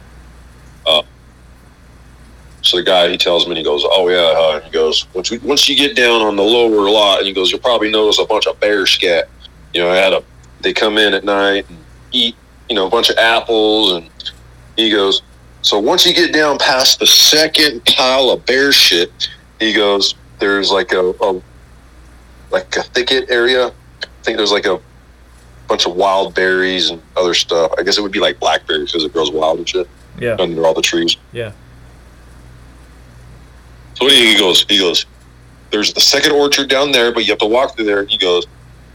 So 2.66 2.78
the 2.78 2.84
guy 2.84 3.10
he 3.10 3.18
tells 3.18 3.48
me, 3.48 3.56
he 3.56 3.64
goes, 3.64 3.84
"Oh 3.86 4.10
yeah," 4.10 4.18
uh, 4.18 4.60
he 4.60 4.72
goes, 4.72 5.06
"Once 5.14 5.30
we, 5.30 5.38
once 5.40 5.70
you 5.70 5.76
get 5.76 5.96
down 5.96 6.22
on 6.22 6.36
the 6.36 6.44
lower 6.44 6.90
lot, 6.90 7.20
and 7.20 7.28
he 7.28 7.34
goes, 7.34 7.52
you'll 7.52 7.60
probably 7.62 7.92
notice 7.92 8.18
a 8.20 8.26
bunch 8.26 8.48
of 8.48 8.60
bear 8.60 8.86
scat. 8.88 9.30
You 9.74 9.82
know, 9.84 9.92
I 9.92 9.96
had 9.98 10.14
a 10.14 10.24
they 10.62 10.74
come 10.74 10.98
in 10.98 11.14
at 11.14 11.24
night 11.24 11.70
and 11.70 11.78
eat, 12.12 12.36
you 12.70 12.76
know, 12.76 12.88
a 12.88 12.90
bunch 12.90 13.12
of 13.12 13.18
apples, 13.18 13.92
and 13.94 14.10
he 14.78 14.90
goes, 14.90 15.22
so 15.62 15.78
once 15.80 16.08
you 16.08 16.14
get 16.14 16.34
down 16.34 16.58
past 16.58 16.98
the 17.00 17.06
second 17.06 17.86
pile 17.86 18.32
of 18.32 18.44
bear 18.48 18.72
shit, 18.72 19.30
he 19.60 19.72
goes, 19.72 20.16
there's 20.40 20.72
like 20.72 20.92
a, 20.92 21.12
a 21.22 21.42
like 22.50 22.76
a 22.78 22.82
thicket 22.84 23.30
area. 23.30 23.68
I 23.68 24.06
think 24.24 24.38
there's 24.38 24.52
like 24.52 24.66
a 24.66 24.80
bunch 25.68 25.86
of 25.86 25.96
wild 25.96 26.34
berries 26.34 26.90
and 26.90 27.00
other 27.16 27.36
stuff. 27.36 27.72
I 27.78 27.84
guess 27.84 28.00
it 28.00 28.02
would 28.02 28.12
be 28.12 28.20
like 28.20 28.40
blackberries 28.40 28.92
because 28.92 29.04
it 29.04 29.14
grows 29.14 29.30
wild 29.30 29.60
and 29.60 29.70
shit 29.70 29.88
Yeah. 30.20 30.36
under 30.40 30.66
all 30.66 30.74
the 30.74 30.82
trees." 30.82 31.16
Yeah. 31.32 31.52
So 33.96 34.08
he 34.08 34.38
goes, 34.38 34.66
he 34.68 34.78
goes, 34.80 35.06
there's 35.72 35.94
the 35.94 36.02
second 36.02 36.34
orchard 36.34 36.70
down 36.70 36.92
there, 36.92 37.14
but 37.14 37.26
you 37.26 37.32
have 37.32 37.40
to 37.40 37.46
walk 37.46 37.76
through 37.76 37.86
there. 37.86 38.06
He 38.06 38.18
goes, 38.18 38.46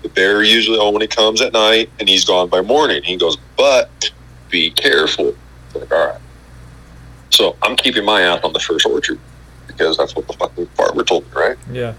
the 0.03 0.09
bear 0.09 0.43
usually 0.43 0.79
only 0.79 1.07
comes 1.07 1.41
at 1.41 1.53
night 1.53 1.91
and 1.99 2.09
he's 2.09 2.25
gone 2.25 2.49
by 2.49 2.61
morning. 2.61 3.03
He 3.03 3.17
goes, 3.17 3.37
but 3.57 4.11
be 4.51 4.71
careful. 4.71 5.35
I'm 5.75 5.81
like, 5.81 5.93
all 5.93 6.07
right. 6.09 6.21
So 7.31 7.57
I'm 7.63 7.77
keeping 7.77 8.05
my 8.05 8.23
ass 8.23 8.41
on 8.43 8.53
the 8.53 8.61
first 8.61 8.87
orchard 8.87 9.19
because 9.67 9.97
that's 9.97 10.17
what 10.17 10.27
the 10.27 10.33
fucking 10.35 10.67
farmer 10.69 11.05
told 11.05 11.25
me, 11.27 11.33
right? 11.35 11.57
Yeah. 11.71 11.95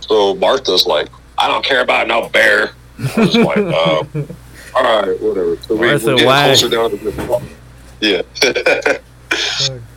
So 0.00 0.34
Martha's 0.34 0.86
like, 0.86 1.08
I 1.38 1.48
don't 1.48 1.64
care 1.64 1.80
about 1.80 2.08
no 2.08 2.28
bear. 2.28 2.72
I 2.98 3.20
was 3.20 3.36
like, 3.36 3.56
um, 3.58 4.08
all 4.74 4.82
right, 4.82 5.20
whatever. 5.20 5.56
So 5.62 5.76
we, 5.76 5.86
Martha, 5.86 6.06
we're 6.06 6.12
getting 6.14 6.26
why? 6.26 6.44
closer 6.46 6.68
down 6.68 6.90
to 6.90 6.96
the 6.96 7.42
Yeah. 8.00 8.98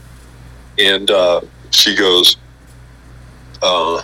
and 0.77 1.09
uh, 1.09 1.41
she 1.71 1.95
goes, 1.95 2.37
uh, 3.61 4.01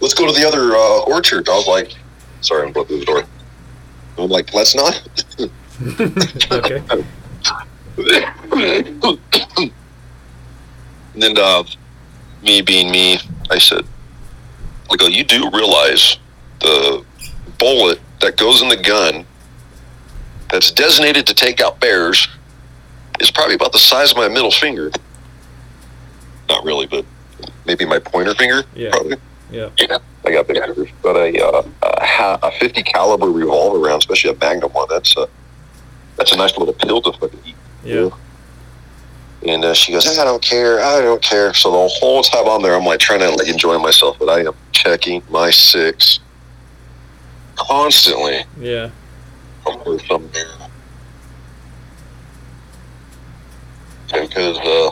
"Let's 0.00 0.14
go 0.14 0.26
to 0.26 0.32
the 0.32 0.46
other 0.46 0.74
uh, 0.74 1.00
orchard." 1.02 1.48
I 1.48 1.52
was 1.52 1.66
like, 1.66 1.94
"Sorry, 2.40 2.66
I'm 2.66 2.72
going 2.72 2.86
through 2.86 3.00
the 3.00 3.04
door." 3.04 3.24
I'm 4.18 4.28
like, 4.30 4.52
"Let's 4.54 4.74
not." 4.74 5.00
okay. 6.50 6.82
and 11.14 11.22
then, 11.22 11.38
uh, 11.38 11.64
me 12.42 12.62
being 12.62 12.90
me, 12.90 13.18
I 13.50 13.58
said, 13.58 13.84
"I 14.90 14.96
go, 14.96 15.06
you 15.06 15.24
do 15.24 15.50
realize 15.50 16.18
the 16.60 17.04
bullet 17.58 18.00
that 18.20 18.36
goes 18.36 18.62
in 18.62 18.68
the 18.68 18.76
gun 18.76 19.26
that's 20.50 20.70
designated 20.70 21.26
to 21.26 21.34
take 21.34 21.60
out 21.60 21.80
bears 21.80 22.28
is 23.20 23.30
probably 23.30 23.54
about 23.54 23.72
the 23.72 23.78
size 23.78 24.10
of 24.10 24.16
my 24.16 24.28
middle 24.28 24.50
finger. 24.50 24.90
Not 26.52 26.64
really, 26.64 26.86
but 26.86 27.04
maybe 27.64 27.86
my 27.86 27.98
pointer 27.98 28.34
finger. 28.34 28.62
Yeah. 28.74 28.90
Probably. 28.90 29.16
Yeah. 29.50 29.70
Yeah, 29.78 29.98
I 30.24 30.32
got 30.32 30.46
big 30.48 30.62
fingers. 30.62 30.88
But 31.02 31.16
a 31.16 31.44
uh, 31.44 31.62
a, 31.82 32.38
a 32.46 32.52
50 32.58 32.82
caliber 32.82 33.30
revolver 33.30 33.78
round, 33.78 34.02
especially 34.02 34.30
a 34.30 34.36
Magnum 34.36 34.72
one, 34.72 34.86
that's 34.90 35.16
a 35.16 35.28
that's 36.16 36.32
a 36.32 36.36
nice 36.36 36.56
little 36.58 36.74
pill 36.74 37.00
to 37.02 37.12
fucking 37.12 37.40
eat. 37.46 37.54
Yeah. 37.84 38.10
And 39.46 39.64
uh, 39.64 39.74
she 39.74 39.92
goes, 39.92 40.06
I 40.18 40.24
don't 40.24 40.42
care, 40.42 40.80
I 40.80 41.00
don't 41.00 41.22
care. 41.22 41.52
So 41.54 41.70
the 41.72 41.88
whole 41.98 42.22
time 42.22 42.46
I'm 42.48 42.62
there, 42.62 42.76
I'm 42.76 42.84
like 42.84 43.00
trying 43.00 43.20
to 43.20 43.30
like 43.30 43.48
enjoy 43.48 43.78
myself, 43.78 44.18
but 44.18 44.28
I 44.28 44.40
am 44.40 44.54
checking 44.72 45.22
my 45.30 45.50
six 45.50 46.20
constantly 47.56 48.44
Yeah. 48.60 48.90
Because 54.12 54.58
uh, 54.58 54.90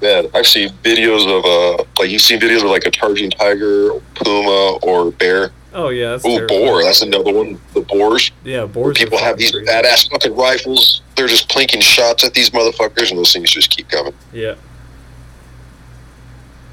yeah, 0.00 0.22
I've 0.34 0.46
seen 0.46 0.70
videos 0.82 1.26
of 1.26 1.44
uh, 1.44 1.84
like 1.98 2.10
you've 2.10 2.22
seen 2.22 2.38
videos 2.40 2.62
of 2.64 2.70
like 2.70 2.84
a 2.84 2.90
charging 2.90 3.30
tiger, 3.30 3.90
puma, 4.14 4.78
or 4.82 5.10
bear. 5.12 5.50
Oh 5.72 5.90
yeah. 5.90 6.12
That's 6.12 6.24
Oh, 6.26 6.46
boar! 6.46 6.82
That's 6.82 7.02
another 7.02 7.32
one. 7.32 7.60
The 7.74 7.82
boars. 7.82 8.30
Yeah. 8.44 8.64
Boars. 8.66 8.96
people 8.96 9.18
have 9.18 9.36
these 9.36 9.50
crazy. 9.50 9.66
badass 9.66 10.10
fucking 10.10 10.34
rifles. 10.34 11.02
They're 11.16 11.26
just 11.26 11.48
plinking 11.48 11.82
shots 11.82 12.24
at 12.24 12.32
these 12.34 12.50
motherfuckers, 12.50 13.10
and 13.10 13.18
those 13.18 13.32
things 13.32 13.50
just 13.50 13.70
keep 13.70 13.88
coming. 13.88 14.14
Yeah. 14.32 14.54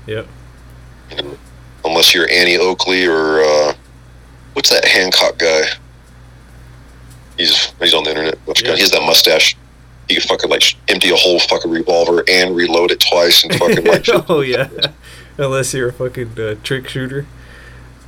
Yep. 0.08 0.28
Unless 1.86 2.14
you're 2.14 2.30
Annie 2.30 2.58
Oakley 2.58 3.06
or 3.06 3.42
uh, 3.42 3.74
what's 4.54 4.70
that 4.70 4.86
Hancock 4.86 5.38
guy? 5.38 5.62
He's 7.38 7.72
he's 7.80 7.94
on 7.94 8.04
the 8.04 8.12
internet. 8.12 8.38
What's 8.46 8.62
Yeah. 8.62 8.74
He 8.76 8.82
has 8.82 8.92
that 8.92 9.02
mustache. 9.02 9.56
He 10.08 10.16
can 10.16 10.24
fucking 10.28 10.50
like 10.50 10.64
empty 10.90 11.10
a 11.12 11.16
whole 11.16 11.40
fucking 11.40 11.72
revolver 11.72 12.24
and 12.28 12.56
reload 12.56 12.92
it 12.92 13.00
twice 13.00 13.44
and 13.44 13.56
fucking 13.56 13.86
like 13.86 14.06
oh 14.30 14.42
yeah. 14.42 14.70
Unless 15.38 15.74
you're 15.74 15.90
a 15.90 15.94
fucking 15.94 16.40
uh, 16.40 16.56
trick 16.64 16.88
shooter. 16.90 17.26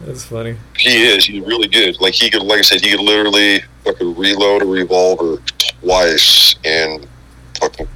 That's 0.01 0.25
funny. 0.25 0.57
he 0.77 1.03
is. 1.03 1.25
He's 1.25 1.43
really 1.45 1.67
good. 1.67 1.99
Like 2.01 2.13
he 2.13 2.29
could, 2.29 2.43
like 2.43 2.59
I 2.59 2.61
said, 2.63 2.81
he 2.81 2.91
could 2.91 2.99
literally 2.99 3.61
fucking 3.83 4.15
reload 4.15 4.61
a 4.61 4.65
revolver 4.65 5.41
twice 5.81 6.55
and 6.65 7.07
fucking 7.59 7.87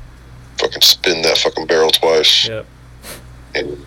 fucking 0.57 0.81
spin 0.81 1.21
that 1.23 1.37
fucking 1.37 1.67
barrel 1.67 1.89
twice. 1.91 2.47
Yep. 2.47 2.65
And 3.55 3.85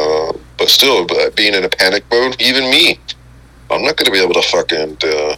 uh, 0.00 0.32
but 0.58 0.68
still, 0.68 1.06
but 1.06 1.36
being 1.36 1.54
in 1.54 1.64
a 1.64 1.68
panic 1.68 2.04
mode, 2.10 2.40
even 2.40 2.64
me, 2.70 2.98
I'm 3.70 3.82
not 3.82 3.96
going 3.96 4.06
to 4.06 4.10
be 4.10 4.18
able 4.18 4.34
to 4.34 4.42
fucking 4.42 4.96
uh, 5.04 5.36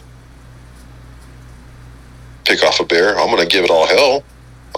pick 2.55 2.65
off 2.65 2.79
a 2.79 2.85
bear. 2.85 3.17
I'm 3.17 3.35
to 3.37 3.45
give 3.45 3.63
it 3.63 3.69
all 3.69 3.87
hell. 3.87 4.23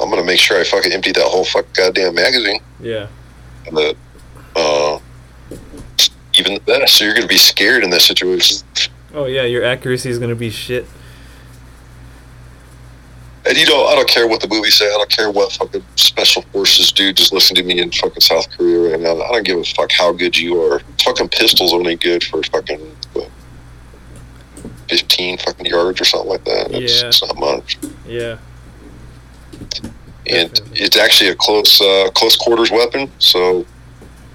I'm 0.02 0.12
to 0.12 0.24
make 0.24 0.40
sure 0.40 0.60
I 0.60 0.64
fucking 0.64 0.92
empty 0.92 1.12
that 1.12 1.24
whole 1.24 1.46
fucking 1.46 1.72
goddamn 1.74 2.16
magazine. 2.16 2.62
Yeah. 2.80 3.08
But 3.72 3.96
uh, 4.56 5.00
even 6.38 6.60
that, 6.66 6.90
so 6.90 7.06
you're 7.06 7.16
to 7.16 7.28
be 7.28 7.38
scared 7.38 7.84
in 7.84 7.90
that 7.92 8.02
situation. 8.02 8.66
Oh 9.14 9.26
yeah. 9.26 9.44
Your 9.44 9.64
accuracy 9.64 10.10
is 10.10 10.20
gonna 10.20 10.36
be 10.36 10.50
shit. 10.50 10.86
And 13.48 13.58
you 13.58 13.66
know, 13.66 13.86
I 13.86 13.96
don't 13.96 14.10
care 14.10 14.28
what 14.28 14.42
the 14.42 14.48
movies 14.48 14.76
say. 14.76 14.86
I 14.86 14.98
don't 14.98 15.10
care 15.10 15.32
what 15.32 15.54
fucking 15.54 15.84
special 15.96 16.42
forces 16.54 16.92
do. 16.92 17.14
Just 17.14 17.32
listen 17.32 17.56
to 17.56 17.64
me 17.64 17.80
in 17.80 17.92
fucking 17.92 18.22
South 18.22 18.50
Korea 18.52 18.92
right 18.92 19.00
now. 19.00 19.22
I 19.22 19.32
don't 19.32 19.46
give 19.46 19.58
a 19.58 19.64
fuck 19.64 19.92
how 19.92 20.12
good 20.12 20.38
you 20.38 20.62
are. 20.62 20.82
Fucking 21.04 21.30
pistols 21.30 21.74
only 21.74 21.96
good 21.96 22.24
for 22.26 22.44
fucking 22.44 22.80
what, 23.14 23.30
fifteen 24.90 25.38
fucking 25.38 25.66
yards 25.66 26.00
or 26.02 26.06
something 26.06 26.30
like 26.30 26.44
that. 26.46 26.72
That's, 26.72 27.02
Yeah. 27.02 27.08
it's 27.08 27.22
not 27.26 27.38
much. 27.38 27.78
Yeah. 28.08 28.38
And 30.30 30.52
Definitely. 30.54 30.80
it's 30.82 30.98
actually 30.98 31.30
a 31.30 31.36
close 31.36 31.80
uh, 31.82 32.10
close 32.14 32.36
quarters 32.36 32.70
weapon. 32.72 33.10
So 33.20 33.66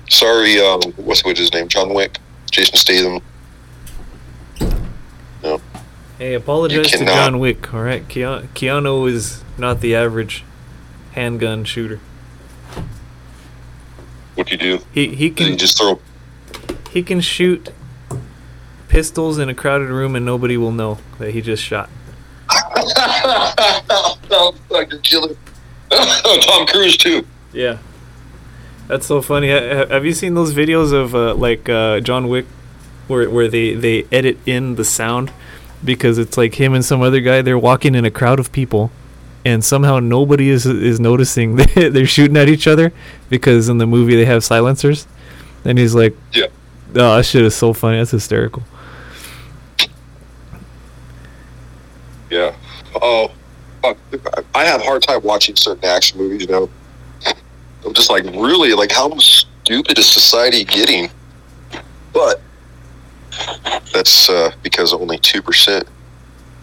sorry, 0.08 0.58
um, 0.60 0.80
what's 0.96 1.24
what's 1.24 1.38
his 1.38 1.52
name? 1.52 1.68
John 1.68 1.92
Wick, 1.94 2.18
Jason 2.50 2.76
Statham. 2.76 3.20
No. 5.42 5.60
Hey, 6.18 6.34
apologize 6.34 6.90
to 6.92 7.04
John 7.04 7.38
Wick. 7.40 7.74
All 7.74 7.82
right, 7.82 8.06
Keanu, 8.08 8.46
Keanu 8.54 9.10
is 9.10 9.42
not 9.58 9.80
the 9.80 9.94
average 9.94 10.44
handgun 11.12 11.64
shooter. 11.64 12.00
What 14.34 14.50
you 14.50 14.56
do? 14.56 14.78
He 14.92 15.08
he 15.08 15.08
Did 15.08 15.18
he 15.18 15.30
can 15.30 15.58
just 15.58 15.78
throw? 15.78 16.00
he 16.90 17.02
can 17.02 17.20
shoot 17.20 17.70
pistols 18.92 19.38
in 19.38 19.48
a 19.48 19.54
crowded 19.54 19.88
room 19.88 20.14
and 20.14 20.26
nobody 20.26 20.58
will 20.58 20.70
know 20.70 20.98
that 21.18 21.30
he 21.30 21.40
just 21.40 21.62
shot. 21.62 21.88
oh, 24.30 24.54
fucking 24.68 25.00
killer. 25.00 25.34
Tom 25.90 26.66
Cruise 26.66 26.96
too. 26.98 27.26
Yeah. 27.54 27.78
That's 28.88 29.06
so 29.06 29.22
funny. 29.22 29.50
Ha- 29.50 29.76
ha- 29.76 29.86
Have 29.88 30.04
you 30.04 30.12
seen 30.12 30.34
those 30.34 30.52
videos 30.54 30.92
of 30.92 31.14
uh, 31.14 31.34
like 31.34 31.68
uh, 31.70 32.00
John 32.00 32.28
Wick 32.28 32.44
where 33.08 33.30
where 33.30 33.48
they 33.48 33.74
they 33.74 34.04
edit 34.12 34.38
in 34.46 34.74
the 34.74 34.84
sound 34.84 35.32
because 35.82 36.18
it's 36.18 36.36
like 36.36 36.56
him 36.56 36.74
and 36.74 36.84
some 36.84 37.00
other 37.02 37.20
guy 37.20 37.40
they're 37.42 37.58
walking 37.58 37.94
in 37.94 38.04
a 38.04 38.10
crowd 38.10 38.38
of 38.38 38.52
people 38.52 38.90
and 39.44 39.64
somehow 39.64 39.98
nobody 40.00 40.48
is 40.50 40.66
is 40.66 41.00
noticing 41.00 41.56
they're 41.74 42.06
shooting 42.06 42.36
at 42.36 42.48
each 42.48 42.66
other 42.66 42.92
because 43.30 43.68
in 43.68 43.78
the 43.78 43.86
movie 43.86 44.16
they 44.16 44.26
have 44.26 44.44
silencers, 44.44 45.06
and 45.64 45.78
he's 45.78 45.94
like, 45.94 46.14
Yeah. 46.32 46.46
oh, 46.96 47.16
that 47.16 47.24
shit 47.24 47.42
is 47.44 47.54
so 47.54 47.72
funny. 47.72 47.96
That's 47.98 48.10
hysterical." 48.10 48.62
Yeah. 52.32 52.54
Oh, 53.02 53.30
fuck. 53.82 53.98
I 54.54 54.64
have 54.64 54.80
a 54.80 54.84
hard 54.84 55.02
time 55.02 55.22
watching 55.22 55.54
certain 55.54 55.84
action 55.84 56.16
movies. 56.16 56.46
You 56.46 56.48
know, 56.48 56.70
I'm 57.84 57.92
just 57.92 58.08
like, 58.08 58.24
really, 58.24 58.72
like, 58.72 58.90
how 58.90 59.14
stupid 59.18 59.98
is 59.98 60.08
society 60.08 60.64
getting? 60.64 61.10
But 62.14 62.40
that's 63.92 64.30
uh, 64.30 64.52
because 64.62 64.94
only 64.94 65.18
two 65.18 65.42
percent 65.42 65.86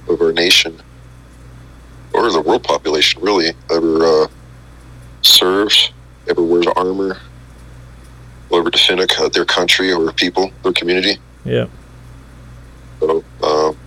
of 0.08 0.20
our 0.20 0.32
nation, 0.32 0.82
or 2.14 2.32
the 2.32 2.42
world 2.42 2.64
population, 2.64 3.22
really, 3.22 3.54
ever 3.70 4.24
uh, 4.24 4.28
serves, 5.22 5.92
ever 6.28 6.42
wears 6.42 6.66
armor, 6.76 7.20
will 8.50 8.60
ever 8.60 8.72
defend 8.72 9.02
a 9.02 9.30
their 9.30 9.46
country 9.46 9.94
or 9.94 10.12
people, 10.14 10.52
their 10.64 10.74
community. 10.74 11.18
Yeah. 11.46 11.68
So, 13.00 13.24
um, 13.44 13.78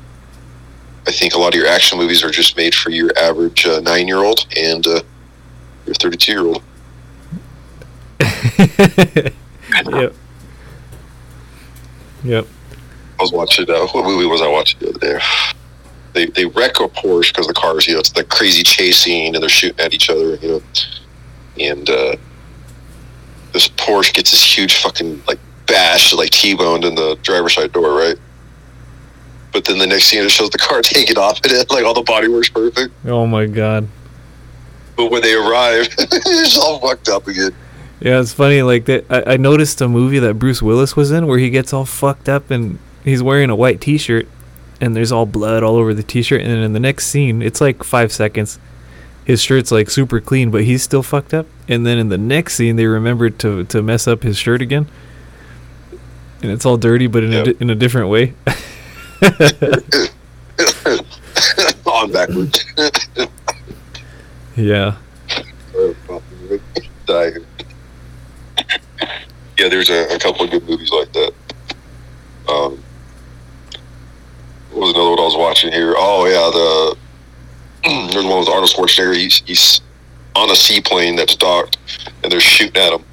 I 1.07 1.11
think 1.11 1.35
a 1.35 1.39
lot 1.39 1.55
of 1.55 1.59
your 1.59 1.67
action 1.67 1.99
movies 1.99 2.23
are 2.23 2.31
just 2.31 2.57
made 2.57 2.75
for 2.75 2.91
your 2.91 3.11
average 3.19 3.67
uh, 3.67 3.81
nine 3.81 4.07
year 4.07 4.19
old 4.19 4.47
and 4.57 4.87
uh, 4.87 5.03
your 5.87 5.95
32 5.95 6.33
year 6.33 6.47
old. 6.47 6.63
yep. 9.91 10.15
Yep. 12.25 12.47
I 13.19 13.23
was 13.23 13.33
watching, 13.33 13.69
uh, 13.69 13.87
what 13.89 14.05
movie 14.05 14.27
was 14.27 14.41
I 14.41 14.49
watching 14.49 14.79
the 14.81 14.91
other 14.91 14.99
day? 14.99 15.19
They, 16.13 16.27
they 16.27 16.45
wreck 16.47 16.79
a 16.79 16.89
Porsche 16.89 17.33
because 17.33 17.47
the 17.47 17.55
cars, 17.55 17.87
you 17.87 17.95
know, 17.95 18.01
it's 18.01 18.11
the 18.11 18.25
crazy 18.25 18.63
chasing 18.63 19.35
and 19.35 19.43
they're 19.43 19.49
shooting 19.49 19.81
at 19.81 19.93
each 19.95 20.09
other, 20.09 20.37
you 20.37 20.49
know. 20.49 20.63
And 21.59 21.89
uh, 21.91 22.17
this 23.53 23.69
Porsche 23.69 24.13
gets 24.13 24.31
this 24.31 24.45
huge 24.45 24.77
fucking, 24.77 25.23
like, 25.27 25.39
bash, 25.67 26.13
like 26.15 26.31
T 26.31 26.55
boned 26.55 26.85
in 26.85 26.95
the 26.95 27.19
driver's 27.23 27.55
side 27.55 27.73
door, 27.73 27.93
right? 27.93 28.17
But 29.53 29.65
then 29.67 29.79
the 29.79 29.87
next 29.87 30.05
scene, 30.05 30.23
it 30.25 30.31
shows 30.31 30.51
the 30.51 30.59
car 30.59 30.81
taking 30.83 31.19
off 31.19 31.41
and 31.45 31.53
it, 31.53 31.71
like, 31.71 31.85
all 31.85 31.95
the 31.95 32.03
body 32.03 32.29
works 32.29 32.49
perfect. 32.49 32.93
Oh 33.07 33.27
my 33.27 33.47
god. 33.47 33.87
But 34.97 35.11
when 35.11 35.23
they 35.23 35.35
arrive, 35.35 35.89
it's 35.99 36.59
all 36.59 36.79
fucked 36.81 37.09
up 37.09 37.27
again. 37.29 37.55
Yeah, 38.01 38.21
it's 38.21 38.33
funny. 38.33 38.63
Like 38.63 38.87
that, 38.87 39.05
I, 39.11 39.35
I 39.35 39.37
noticed 39.37 39.81
a 39.81 39.89
movie 39.89 40.19
that 40.21 40.35
Bruce 40.35 40.61
Willis 40.63 40.97
was 40.97 41.11
in 41.13 41.27
where 41.27 41.39
he 41.39 41.51
gets 41.51 41.73
all 41.73 41.85
fucked 41.85 42.29
up 42.29 42.51
and 42.51 42.79
he's 43.05 43.23
wearing 43.23 43.49
a 43.49 43.55
white 43.57 43.81
T-shirt, 43.81 44.27
and 44.81 44.95
there's 44.97 45.13
all 45.13 45.25
blood 45.25 45.63
all 45.63 45.77
over 45.77 45.95
the 45.95 46.03
T-shirt. 46.03 46.41
And 46.41 46.51
then 46.51 46.59
in 46.59 46.73
the 46.73 46.81
next 46.81 47.07
scene, 47.07 47.41
it's 47.43 47.61
like 47.61 47.85
five 47.85 48.13
seconds. 48.13 48.59
His 49.25 49.41
shirt's 49.41 49.71
like 49.71 49.89
super 49.89 50.21
clean, 50.21 50.51
but 50.51 50.65
he's 50.65 50.83
still 50.83 51.03
fucked 51.05 51.33
up. 51.33 51.47
And 51.69 51.87
then 51.87 51.97
in 51.99 52.09
the 52.09 52.19
next 52.19 52.55
scene, 52.55 52.75
they 52.77 52.87
remembered 52.87 53.39
to 53.41 53.65
to 53.65 53.81
mess 53.83 54.09
up 54.09 54.25
his 54.25 54.37
shirt 54.37 54.61
again, 54.61 54.89
and 56.43 56.51
it's 56.51 56.67
all 56.67 56.77
dirty, 56.77 57.07
but 57.07 57.23
in 57.23 57.33
a 57.33 57.37
Yep. 57.37 57.45
di- 57.45 57.57
in 57.61 57.71
a 57.71 57.75
different 57.77 58.09
way. 58.09 58.35
on 61.87 62.11
backwards. 62.11 62.65
yeah. 64.57 64.97
Yeah, 69.59 69.69
there's 69.69 69.91
a, 69.91 70.15
a 70.15 70.19
couple 70.19 70.45
of 70.45 70.51
good 70.51 70.67
movies 70.69 70.91
like 70.91 71.13
that. 71.13 71.33
Um, 72.49 72.83
what 74.73 74.81
was 74.81 74.91
another 74.95 75.11
one 75.11 75.19
I 75.21 75.23
was 75.23 75.37
watching 75.37 75.73
here? 75.73 75.95
Oh 75.97 76.27
yeah, 76.27 76.51
the 76.51 76.97
there's 78.13 78.25
one 78.25 78.41
with 78.41 78.49
Arnold 78.49 78.71
Schwarzenegger. 78.71 79.15
He's 79.17 79.41
he's 79.43 79.81
on 80.35 80.51
a 80.51 80.57
seaplane 80.57 81.15
that's 81.15 81.37
docked, 81.37 81.79
and 82.23 82.33
they're 82.33 82.41
shooting 82.41 82.83
at 82.83 82.93
him. 82.93 83.05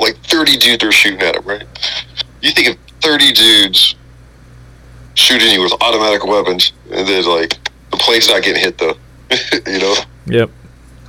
Like 0.00 0.16
30 0.24 0.56
dudes 0.56 0.82
are 0.82 0.90
shooting 0.90 1.20
at 1.22 1.36
him, 1.36 1.44
right? 1.44 1.66
You 2.40 2.50
think 2.50 2.68
of 2.68 2.76
30 3.02 3.32
dudes 3.32 3.94
shooting 5.14 5.50
you 5.52 5.62
with 5.62 5.72
automatic 5.80 6.24
weapons, 6.24 6.72
and 6.90 7.06
then 7.06 7.24
like 7.24 7.58
the 7.90 7.96
plane's 7.98 8.28
not 8.28 8.42
getting 8.42 8.62
hit 8.62 8.78
though. 8.78 8.96
you 9.66 9.78
know, 9.78 9.94
Yep. 10.26 10.50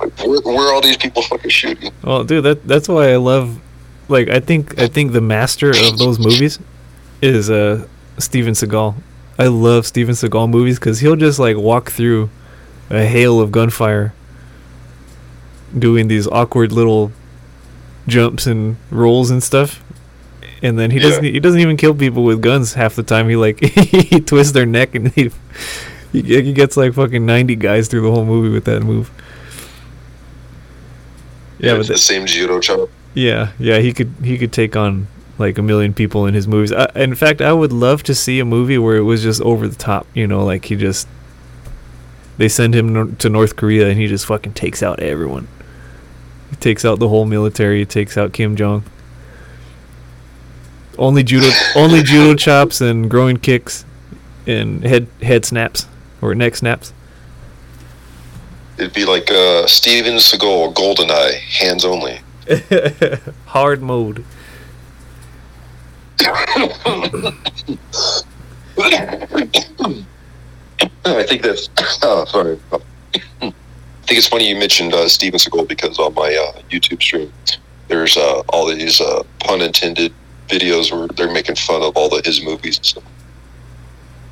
like, 0.00 0.18
where, 0.20 0.40
where 0.40 0.68
are 0.68 0.74
all 0.74 0.80
these 0.80 0.96
people 0.96 1.22
fucking 1.22 1.50
shooting? 1.50 1.92
Well, 2.02 2.24
dude, 2.24 2.44
that 2.44 2.66
that's 2.66 2.88
why 2.88 3.12
I 3.12 3.16
love. 3.16 3.60
Like, 4.08 4.28
I 4.28 4.40
think 4.40 4.78
I 4.78 4.86
think 4.86 5.12
the 5.12 5.20
master 5.20 5.70
of 5.70 5.98
those 5.98 6.18
movies 6.18 6.58
is 7.22 7.50
uh 7.50 7.86
Steven 8.18 8.54
Seagal. 8.54 8.94
I 9.38 9.46
love 9.48 9.86
Steven 9.86 10.14
Seagal 10.14 10.48
movies 10.50 10.78
because 10.78 11.00
he'll 11.00 11.16
just 11.16 11.38
like 11.38 11.56
walk 11.56 11.90
through 11.90 12.30
a 12.90 13.04
hail 13.04 13.40
of 13.40 13.50
gunfire, 13.50 14.14
doing 15.76 16.08
these 16.08 16.26
awkward 16.28 16.72
little 16.72 17.12
jumps 18.06 18.46
and 18.46 18.76
rolls 18.90 19.30
and 19.30 19.42
stuff, 19.42 19.82
and 20.64 20.76
then 20.78 20.90
he 20.90 20.96
Yeah. 20.98 21.02
doesn't 21.10 21.24
he 21.24 21.38
doesn't 21.40 21.60
even 21.60 21.76
kill 21.76 21.94
people 21.94 22.24
with 22.24 22.42
guns 22.42 22.74
half 22.74 22.96
the 22.96 23.02
time. 23.04 23.28
He 23.28 23.36
like 23.36 23.60
he 24.10 24.18
twists 24.20 24.52
their 24.52 24.66
neck 24.66 24.96
and 24.96 25.12
he 25.12 25.30
he 26.12 26.52
gets 26.52 26.76
like 26.76 26.94
fucking 26.94 27.24
ninety 27.24 27.54
guys 27.54 27.86
through 27.88 28.02
the 28.02 28.10
whole 28.10 28.24
movie 28.24 28.48
with 28.48 28.64
that 28.64 28.82
move. 28.82 29.10
Yeah, 31.58 31.72
but 31.72 31.80
it's 31.80 31.88
that- 31.88 31.94
the 31.94 31.98
same 32.00 32.26
judo 32.26 32.60
chop. 32.60 32.88
yeah, 33.14 33.52
yeah, 33.58 33.78
he 33.78 33.92
could 33.92 34.12
he 34.22 34.36
could 34.38 34.52
take 34.52 34.76
on 34.76 35.06
like 35.38 35.58
a 35.58 35.62
million 35.62 35.92
people 35.94 36.26
in 36.26 36.34
his 36.34 36.46
movies. 36.46 36.72
I, 36.72 36.88
in 36.94 37.14
fact, 37.14 37.40
I 37.40 37.52
would 37.52 37.72
love 37.72 38.02
to 38.04 38.14
see 38.14 38.38
a 38.40 38.44
movie 38.44 38.78
where 38.78 38.96
it 38.96 39.02
was 39.02 39.22
just 39.22 39.40
over 39.42 39.66
the 39.68 39.76
top. 39.76 40.06
You 40.14 40.26
know, 40.26 40.44
like 40.44 40.64
he 40.66 40.76
just 40.76 41.08
they 42.38 42.48
send 42.48 42.74
him 42.74 43.16
to 43.16 43.28
North 43.28 43.56
Korea 43.56 43.88
and 43.88 43.98
he 43.98 44.06
just 44.06 44.26
fucking 44.26 44.54
takes 44.54 44.82
out 44.82 45.00
everyone. 45.00 45.46
He 46.50 46.56
takes 46.56 46.84
out 46.84 46.98
the 46.98 47.08
whole 47.08 47.24
military. 47.26 47.78
He 47.80 47.84
takes 47.84 48.16
out 48.16 48.32
Kim 48.32 48.56
Jong. 48.56 48.84
Only 50.98 51.22
judo, 51.22 51.50
only 51.74 52.02
judo 52.02 52.34
chops 52.34 52.80
and 52.80 53.10
groin 53.10 53.38
kicks, 53.38 53.84
and 54.46 54.84
head 54.84 55.08
head 55.22 55.44
snaps 55.44 55.86
or 56.20 56.34
neck 56.34 56.56
snaps. 56.56 56.92
It'd 58.78 58.92
be 58.92 59.04
like 59.04 59.30
uh, 59.30 59.66
Steven 59.66 60.14
Seagal, 60.14 60.74
Goldeneye, 60.74 61.38
hands 61.38 61.84
only. 61.84 62.20
Hard 63.46 63.82
mode. 63.82 64.24
I 71.04 71.22
think 71.22 71.42
that's. 71.42 71.68
Oh, 72.02 72.24
sorry. 72.26 72.58
I 72.72 72.78
think 74.06 74.18
it's 74.18 74.28
funny 74.28 74.48
you 74.48 74.56
mentioned 74.56 74.92
uh, 74.92 75.08
Steven 75.08 75.38
Seagal 75.38 75.68
because 75.68 75.98
on 75.98 76.12
my 76.14 76.34
uh, 76.34 76.60
YouTube 76.70 77.02
stream, 77.02 77.32
there's 77.88 78.16
uh, 78.16 78.42
all 78.50 78.66
these 78.66 79.00
uh, 79.00 79.22
pun 79.38 79.62
intended 79.62 80.12
videos 80.48 80.92
where 80.92 81.08
they're 81.08 81.32
making 81.32 81.56
fun 81.56 81.82
of 81.82 81.96
all 81.96 82.08
the 82.08 82.22
his 82.24 82.44
movies 82.44 82.76
and 82.76 82.86
stuff. 82.86 83.04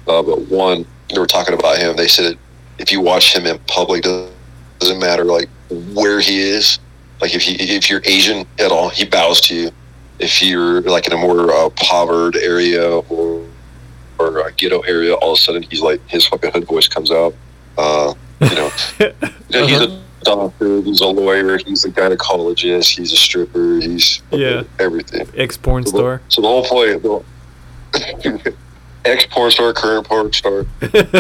Uh, 0.06 0.22
but 0.22 0.40
one, 0.48 0.84
they 1.12 1.18
were 1.18 1.26
talking 1.26 1.54
about 1.54 1.78
him. 1.78 1.96
They 1.96 2.08
said 2.08 2.38
if 2.78 2.90
you 2.90 3.00
watch 3.00 3.34
him 3.34 3.46
in 3.46 3.58
public, 3.60 4.02
doesn't 4.02 4.32
doesn't 4.80 4.98
matter 4.98 5.24
like 5.24 5.48
where 5.92 6.20
he 6.20 6.40
is. 6.40 6.78
Like 7.20 7.34
if 7.34 7.42
he 7.42 7.54
if 7.54 7.88
you're 7.88 8.02
Asian 8.04 8.46
at 8.58 8.72
all, 8.72 8.88
he 8.88 9.04
bows 9.04 9.40
to 9.42 9.54
you. 9.54 9.70
If 10.18 10.42
you're 10.42 10.82
like 10.82 11.06
in 11.06 11.12
a 11.12 11.16
more 11.16 11.52
uh, 11.52 11.66
impoverished 11.66 12.38
area 12.42 12.98
or 12.98 13.46
or 14.18 14.46
a 14.46 14.52
ghetto 14.52 14.80
area, 14.80 15.14
all 15.14 15.32
of 15.32 15.38
a 15.38 15.40
sudden 15.40 15.62
he's 15.62 15.80
like 15.80 16.06
his 16.08 16.26
fucking 16.26 16.50
hood 16.52 16.66
voice 16.66 16.88
comes 16.88 17.10
out. 17.10 17.34
Uh, 17.78 18.14
you 18.40 18.54
know, 18.56 18.70
you 19.00 19.12
know, 19.50 19.66
he's 19.66 19.80
a 19.80 20.02
doctor, 20.24 20.80
he's 20.82 21.00
a 21.00 21.06
lawyer, 21.06 21.58
he's 21.58 21.84
a 21.84 21.90
gynecologist, 21.90 22.96
he's 22.96 23.12
a 23.12 23.16
stripper, 23.16 23.80
he's 23.80 24.22
Yeah. 24.30 24.62
everything. 24.78 25.28
Ex 25.36 25.56
porn 25.56 25.84
So 25.86 25.92
the- 25.92 25.98
star. 25.98 26.20
So 26.28 26.42
the 26.42 26.48
whole 26.48 26.64
point, 26.64 27.02
the 27.02 28.54
ex 29.04 29.26
porn 29.26 29.50
star, 29.50 29.72
current 29.72 30.06
porn 30.06 30.32
star. 30.32 30.66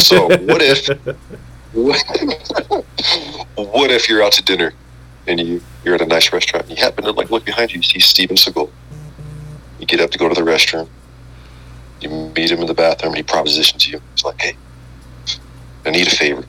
So 0.00 0.26
what 0.46 0.62
if, 0.62 0.88
what 1.72 1.96
if 3.90 4.08
you're 4.08 4.22
out 4.22 4.32
to 4.32 4.42
dinner 4.42 4.72
and 5.26 5.40
you 5.40 5.62
you're 5.84 5.94
at 5.94 6.00
a 6.00 6.06
nice 6.06 6.32
restaurant 6.32 6.68
and 6.68 6.76
you 6.78 6.84
happen 6.84 7.04
to 7.04 7.10
like 7.12 7.30
look 7.30 7.44
behind 7.44 7.72
you, 7.72 7.78
you 7.78 7.82
see 7.82 8.00
Steven 8.00 8.36
Seagal. 8.36 8.70
You 9.80 9.86
get 9.86 10.00
up 10.00 10.10
to 10.10 10.18
go 10.18 10.28
to 10.28 10.34
the 10.34 10.48
restroom. 10.48 10.88
You 12.00 12.08
meet 12.36 12.50
him 12.50 12.60
in 12.60 12.66
the 12.66 12.74
bathroom 12.74 13.12
and 13.12 13.16
he 13.16 13.22
propositions 13.22 13.88
you. 13.88 14.00
He's 14.14 14.24
like, 14.24 14.40
"Hey, 14.40 14.56
I 15.86 15.90
need 15.90 16.06
a 16.06 16.10
favor. 16.10 16.44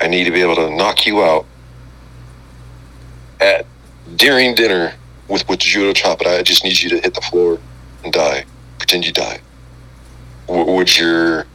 I 0.00 0.08
need 0.08 0.24
to 0.24 0.30
be 0.30 0.40
able 0.40 0.56
to 0.56 0.70
knock 0.70 1.06
you 1.06 1.22
out 1.22 1.46
at 3.40 3.66
during 4.16 4.54
dinner 4.54 4.92
with 5.28 5.48
with 5.48 5.60
the 5.60 5.64
judo 5.64 5.92
chop, 5.92 6.18
but 6.18 6.26
I 6.26 6.42
just 6.42 6.64
need 6.64 6.80
you 6.80 6.90
to 6.90 7.00
hit 7.00 7.14
the 7.14 7.20
floor 7.20 7.58
and 8.04 8.12
die. 8.12 8.44
Pretend 8.78 9.06
you 9.06 9.12
die. 9.12 9.40
What 10.46 10.66
would 10.66 10.96
your 10.98 11.46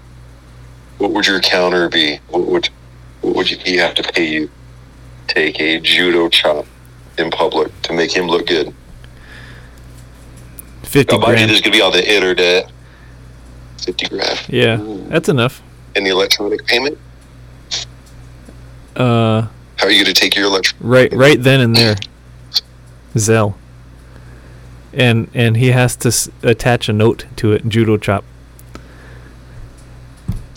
what 0.97 1.11
would 1.11 1.27
your 1.27 1.39
counter 1.39 1.89
be? 1.89 2.17
What 2.29 2.45
would 2.47 2.69
what 3.21 3.35
would 3.35 3.47
he 3.47 3.77
have 3.77 3.95
to 3.95 4.03
pay 4.03 4.25
you? 4.25 4.49
Take 5.27 5.59
a 5.59 5.79
judo 5.79 6.29
chop 6.29 6.65
in 7.17 7.31
public 7.31 7.79
to 7.83 7.93
make 7.93 8.15
him 8.15 8.27
look 8.27 8.47
good. 8.47 8.73
Fifty 10.83 11.17
grand. 11.17 11.49
this 11.49 11.57
is 11.57 11.61
gonna 11.61 11.75
be 11.75 11.81
on 11.81 11.93
the 11.93 12.13
internet. 12.13 12.69
Fifty 13.77 14.07
grand. 14.07 14.41
Yeah, 14.49 14.79
Ooh. 14.79 15.05
that's 15.07 15.29
enough. 15.29 15.61
And 15.95 16.05
the 16.05 16.09
electronic 16.09 16.65
payment. 16.65 16.97
Uh, 18.95 19.47
How 19.77 19.87
are 19.87 19.89
you 19.91 20.03
going 20.03 20.13
to 20.13 20.19
take 20.19 20.35
your 20.35 20.45
electric? 20.45 20.75
right, 20.81 21.11
right 21.13 21.41
then 21.41 21.59
and 21.61 21.75
there. 21.75 21.95
Zelle. 23.15 23.55
And 24.93 25.29
and 25.33 25.55
he 25.57 25.71
has 25.71 25.95
to 25.97 26.09
s- 26.09 26.29
attach 26.43 26.89
a 26.89 26.93
note 26.93 27.25
to 27.37 27.53
it. 27.53 27.67
Judo 27.69 27.97
chop. 27.97 28.23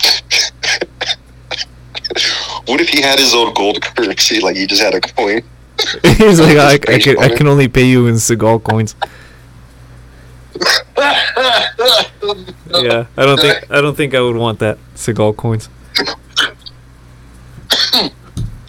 What 2.67 2.81
if 2.81 2.89
he 2.89 3.03
had 3.03 3.19
his 3.19 3.35
own 3.35 3.53
gold 3.55 3.83
currency? 3.83 4.41
Like 4.41 4.57
he 4.57 4.67
just 4.67 4.81
had 4.83 4.95
a 4.95 5.01
coin. 5.01 5.43
He's 6.03 6.41
like, 6.41 6.57
I, 6.57 6.75
I, 6.95 6.99
can, 6.99 7.19
I 7.19 7.29
can 7.29 7.47
only 7.47 7.69
pay 7.69 7.85
you 7.85 8.07
in 8.07 8.15
Seagal 8.15 8.63
coins. 8.65 8.95
Yeah, 12.71 13.07
I 13.17 13.25
don't 13.27 13.39
think 13.39 13.71
I 13.71 13.81
don't 13.81 13.95
think 13.97 14.15
I 14.15 14.21
would 14.21 14.37
want 14.37 14.59
that 14.61 14.79
Seagal 14.97 15.37
coins. 15.37 15.69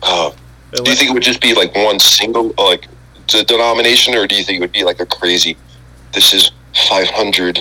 Uh, 0.05 0.31
do 0.71 0.89
you 0.91 0.95
think 0.95 1.09
it 1.09 1.13
would 1.13 1.23
just 1.23 1.41
be 1.41 1.53
like 1.53 1.73
one 1.75 1.99
single 1.99 2.53
uh, 2.57 2.65
like 2.65 2.87
d- 3.27 3.43
denomination, 3.43 4.13
or 4.15 4.27
do 4.27 4.35
you 4.35 4.43
think 4.43 4.57
it 4.57 4.61
would 4.61 4.71
be 4.71 4.83
like 4.83 4.99
a 4.99 5.05
crazy? 5.05 5.57
This 6.13 6.33
is 6.33 6.51
five 6.87 7.09
hundred 7.09 7.59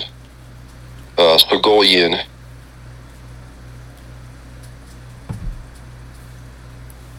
uh, 1.17 1.37
Sogolian. 1.37 2.23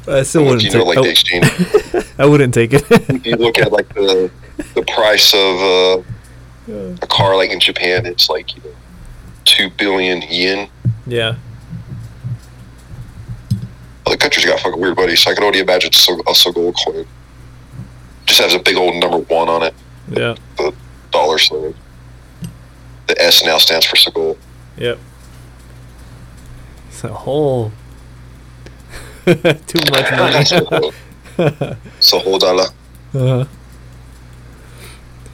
I 0.08 0.22
still 0.22 0.44
wouldn't 0.44 0.62
you 0.62 0.70
know 0.70 0.84
take. 0.84 0.86
like 0.86 1.02
the 1.02 1.08
I, 1.08 1.10
exchange? 1.10 2.14
I 2.18 2.26
wouldn't 2.26 2.54
take 2.54 2.72
it. 2.72 2.84
If 2.90 3.26
you 3.26 3.36
look 3.36 3.58
at 3.58 3.72
like 3.72 3.92
the 3.94 4.30
the 4.74 4.82
price 4.82 5.34
of 5.34 6.04
uh, 6.72 6.96
a 7.02 7.06
car, 7.08 7.36
like 7.36 7.50
in 7.50 7.58
Japan, 7.58 8.06
it's 8.06 8.30
like 8.30 8.54
you 8.54 8.62
know, 8.62 8.76
two 9.44 9.70
billion 9.70 10.22
yen. 10.22 10.68
yeah, 11.06 11.36
Other 14.06 14.16
countries 14.16 14.44
got 14.46 14.60
fucking 14.60 14.80
weird 14.80 14.96
buddies. 14.96 15.22
So 15.22 15.30
I 15.30 15.34
can 15.34 15.44
only 15.44 15.58
imagine 15.60 15.92
so- 15.92 16.20
a 16.20 16.32
Sogol 16.34 16.72
coin. 16.84 17.06
Just 18.26 18.40
has 18.40 18.54
a 18.54 18.58
big 18.58 18.76
old 18.76 18.96
number 18.96 19.18
one 19.18 19.48
on 19.48 19.62
it, 19.62 19.74
yeah, 20.10 20.34
The 20.56 20.72
dollar 21.12 21.38
sign. 21.38 21.74
The 23.06 23.22
S 23.22 23.44
now 23.44 23.58
stands 23.58 23.86
for 23.86 23.96
Sogol. 23.96 24.36
yep. 24.76 24.98
It's 26.88 27.04
a 27.04 27.08
whole 27.12 27.70
too 29.26 29.80
much 29.90 30.10
money. 30.12 30.44
so 32.00 32.18
hold 32.18 32.42
on. 32.44 32.58
All 33.14 33.40
uh, 33.40 33.46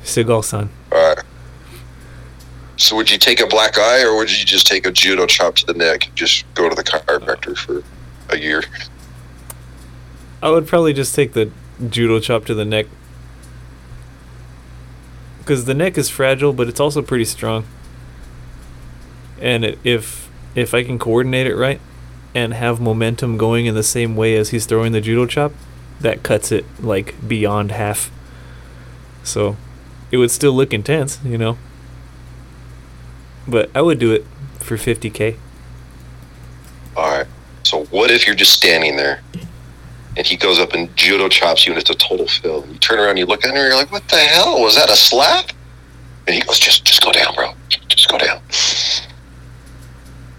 Seagal 0.05 0.45
san. 0.45 0.69
right. 0.91 1.19
So 2.77 2.97
would 2.97 3.11
you 3.11 3.19
take 3.19 3.41
a 3.41 3.47
black 3.47 3.79
eye, 3.79 4.03
or 4.03 4.17
would 4.17 4.31
you 4.31 4.45
just 4.45 4.67
take 4.67 4.87
a 4.87 4.91
judo 4.91 5.27
chop 5.27 5.55
to 5.57 5.67
the 5.67 5.75
neck? 5.75 6.07
and 6.09 6.17
Just 6.17 6.45
go 6.55 6.69
to 6.69 6.75
the 6.75 6.83
chiropractor 6.83 7.57
for 7.57 7.83
a 8.29 8.39
year. 8.39 8.63
I 10.43 10.51
would 10.51 10.67
probably 10.67 10.93
just 10.93 11.15
take 11.15 11.33
the 11.33 11.51
judo 11.89 12.19
chop 12.21 12.45
to 12.47 12.55
the 12.55 12.65
neck. 12.65 12.87
Because 15.39 15.65
the 15.65 15.75
neck 15.75 15.99
is 15.99 16.09
fragile, 16.09 16.53
but 16.53 16.69
it's 16.69 16.81
also 16.81 17.03
pretty 17.03 17.25
strong. 17.25 17.65
And 19.41 19.65
it, 19.65 19.79
if 19.85 20.31
if 20.55 20.75
I 20.75 20.85
can 20.85 20.99
coordinate 20.99 21.47
it 21.47 21.57
right, 21.57 21.81
and 22.35 22.55
have 22.55 22.81
momentum 22.81 23.37
going 23.37 23.67
in 23.67 23.75
the 23.75 23.83
same 23.83 24.17
way 24.17 24.37
as 24.37 24.51
he's 24.51 24.67
throwing 24.67 24.93
the 24.93 25.01
judo 25.01 25.27
chop, 25.27 25.53
that 26.01 26.23
cuts 26.23 26.51
it 26.51 26.65
like 26.81 27.15
beyond 27.27 27.71
half. 27.73 28.11
So, 29.23 29.57
it 30.11 30.17
would 30.17 30.31
still 30.31 30.53
look 30.53 30.73
intense, 30.73 31.21
you 31.25 31.39
know. 31.39 31.59
But 33.47 33.71
I 33.75 33.83
would 33.83 33.99
do 33.99 34.13
it 34.13 34.25
for 34.59 34.77
50k. 34.77 35.37
All 36.97 37.19
right. 37.19 37.27
So 37.73 37.85
what 37.85 38.11
if 38.11 38.27
you're 38.27 38.37
just 38.37 38.53
standing 38.53 38.97
there, 38.97 39.23
and 40.19 40.27
he 40.27 40.37
goes 40.37 40.59
up 40.59 40.75
and 40.75 40.95
judo 40.95 41.31
chops 41.31 41.65
you, 41.65 41.73
and 41.73 41.81
it's 41.81 41.89
a 41.89 41.95
total 41.95 42.29
fail. 42.29 42.67
You 42.71 42.79
turn 42.79 42.99
around, 42.99 43.17
you 43.17 43.25
look 43.25 43.47
at 43.47 43.49
him, 43.49 43.57
and 43.57 43.65
you're 43.65 43.75
like, 43.75 43.91
"What 43.91 44.07
the 44.11 44.19
hell 44.19 44.61
was 44.61 44.77
that? 44.77 44.91
A 44.91 44.95
slap?" 44.95 45.53
And 46.27 46.37
he 46.37 46.43
goes, 46.43 46.59
"Just, 46.59 46.85
just 46.85 47.03
go 47.03 47.13
down, 47.13 47.35
bro. 47.35 47.55
Just 47.89 48.11
go 48.11 48.19
down." 48.19 48.43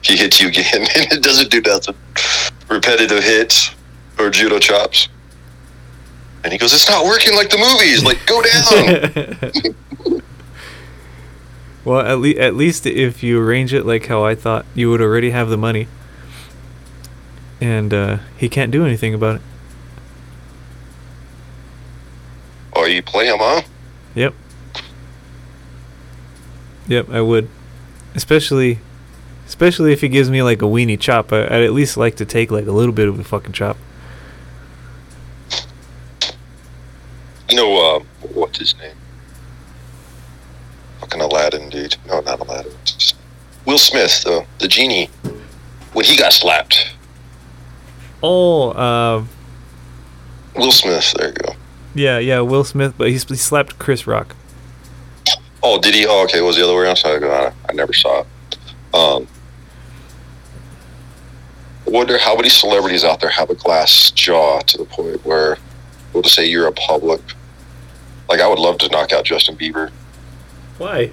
He 0.04 0.16
hits 0.16 0.40
you 0.40 0.50
again, 0.50 0.82
and 0.96 1.12
it 1.12 1.24
doesn't 1.24 1.50
do 1.50 1.60
nothing. 1.62 1.96
Repetitive 2.70 3.24
hits 3.24 3.72
or 4.20 4.30
judo 4.30 4.60
chops. 4.60 5.08
And 6.44 6.54
he 6.54 6.60
goes, 6.60 6.72
"It's 6.72 6.88
not 6.88 7.04
working 7.04 7.36
like 7.36 7.50
the 7.50 7.58
movies. 7.58 8.04
Like, 8.04 8.24
go 8.28 8.44
down." 8.44 10.22
well, 11.84 12.02
at, 12.02 12.20
le- 12.20 12.40
at 12.40 12.54
least 12.54 12.86
if 12.86 13.24
you 13.24 13.42
arrange 13.42 13.74
it 13.74 13.88
like 13.88 14.06
how 14.06 14.24
I 14.24 14.36
thought, 14.36 14.68
you 14.76 14.92
would 14.92 15.02
already 15.02 15.32
have 15.32 15.50
the 15.50 15.58
money. 15.58 15.88
And 17.64 17.94
uh, 17.94 18.18
he 18.36 18.50
can't 18.50 18.72
do 18.72 18.86
anything 18.86 19.14
about 19.14 19.38
it. 19.38 19.42
oh, 22.76 22.84
you 22.84 23.02
play 23.02 23.28
him, 23.28 23.38
huh? 23.40 23.62
Yep. 24.16 24.34
Yep, 26.90 27.10
I 27.10 27.22
would. 27.22 27.48
Especially 28.16 28.80
especially 29.48 29.94
if 29.94 30.02
he 30.02 30.10
gives 30.10 30.30
me 30.30 30.44
like 30.44 30.62
a 30.62 30.66
weenie 30.66 31.00
chop. 31.00 31.32
I, 31.32 31.46
I'd 31.46 31.64
at 31.64 31.72
least 31.72 31.96
like 31.96 32.18
to 32.18 32.26
take 32.26 32.52
like 32.52 32.68
a 32.68 32.74
little 32.74 32.92
bit 32.92 33.08
of 33.08 33.18
a 33.18 33.24
fucking 33.24 33.54
chop. 33.54 33.78
You 37.50 37.56
know, 37.56 37.78
uh, 37.78 38.00
what's 38.34 38.60
his 38.60 38.78
name? 38.78 38.98
Fucking 41.00 41.22
Aladdin, 41.22 41.70
dude. 41.70 41.96
No, 42.08 42.20
not 42.20 42.42
Aladdin. 42.42 42.74
Will 43.64 43.78
Smith, 43.78 44.22
the 44.26 44.46
the 44.60 44.68
genie, 44.68 45.10
when 45.94 46.04
he 46.04 46.18
got 46.18 46.34
slapped. 46.34 46.94
Oh, 48.24 48.70
uh, 48.72 49.24
Will 50.56 50.72
Smith, 50.72 51.14
there 51.18 51.28
you 51.30 51.34
go. 51.34 51.54
yeah, 51.94 52.20
yeah, 52.20 52.40
Will 52.40 52.64
Smith, 52.64 52.94
but 52.98 53.08
he, 53.10 53.14
he 53.16 53.36
slapped 53.36 53.78
Chris 53.80 54.08
Rock. 54.08 54.36
Oh, 55.62 55.80
did 55.80 55.94
he? 55.94 56.06
Oh, 56.08 56.24
okay. 56.26 56.42
Was 56.42 56.56
the 56.58 56.64
other 56.64 56.74
way 56.76 56.84
around? 56.84 56.96
So 56.98 57.10
I, 57.10 57.54
I 57.70 57.74
never 57.74 57.94
saw 57.94 58.22
it. 58.22 58.58
Um, 58.94 59.28
I 61.88 61.90
wonder 61.90 62.18
how 62.18 62.36
many 62.36 62.50
celebrities 62.50 63.04
out 63.04 63.20
there 63.20 63.30
have 63.30 63.50
a 63.50 63.56
glass 63.56 64.12
jaw 64.12 64.60
to 64.62 64.78
the 64.78 64.86
point 64.86 65.26
where 65.26 65.58
we'll 66.14 66.24
just 66.24 66.36
say 66.36 66.46
you're 66.46 66.68
a 66.68 66.72
public. 66.74 67.22
Like, 68.30 68.40
I 68.42 68.48
would 68.48 68.60
love 68.60 68.78
to 68.80 68.90
knock 68.90 69.12
out 69.14 69.26
Justin 69.26 69.56
Bieber. 69.58 69.90
Why? 70.78 71.12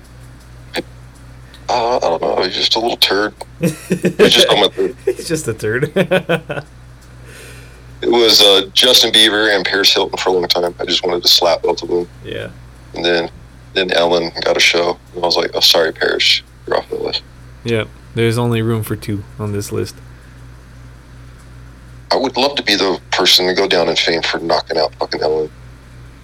Uh, 1.68 1.96
I 1.96 2.00
don't 2.00 2.20
know. 2.22 2.42
He's 2.42 2.54
just 2.56 2.74
a 2.76 2.80
little 2.80 2.96
turd. 2.96 3.34
It's 3.60 4.34
just 4.34 4.48
my- 4.48 4.94
He's 5.12 5.28
just 5.28 5.46
a 5.48 5.54
turd. 5.54 5.92
It 8.02 8.10
was 8.10 8.40
uh, 8.40 8.70
Justin 8.72 9.12
Bieber 9.12 9.54
and 9.54 9.64
Paris 9.64 9.92
Hilton 9.92 10.16
for 10.18 10.30
a 10.30 10.32
long 10.32 10.48
time. 10.48 10.74
I 10.80 10.84
just 10.84 11.04
wanted 11.04 11.22
to 11.22 11.28
slap 11.28 11.62
both 11.62 11.82
of 11.82 11.88
them. 11.88 12.08
yeah. 12.24 12.50
And 12.94 13.04
then, 13.04 13.30
then 13.74 13.92
Ellen 13.92 14.32
got 14.42 14.56
a 14.56 14.60
show. 14.60 14.98
And 15.14 15.22
I 15.22 15.26
was 15.26 15.36
like, 15.36 15.50
oh, 15.54 15.60
sorry, 15.60 15.92
Paris. 15.92 16.42
You're 16.66 16.78
off 16.78 16.88
the 16.88 16.96
list. 16.96 17.22
Yep. 17.64 17.88
There's 18.14 18.38
only 18.38 18.62
room 18.62 18.82
for 18.82 18.96
two 18.96 19.22
on 19.38 19.52
this 19.52 19.70
list. 19.70 19.94
I 22.10 22.16
would 22.16 22.36
love 22.36 22.56
to 22.56 22.62
be 22.62 22.74
the 22.74 23.00
person 23.12 23.46
to 23.46 23.54
go 23.54 23.68
down 23.68 23.88
in 23.88 23.94
fame 23.96 24.22
for 24.22 24.38
knocking 24.38 24.76
out 24.76 24.94
fucking 24.96 25.20
Ellen. 25.22 25.50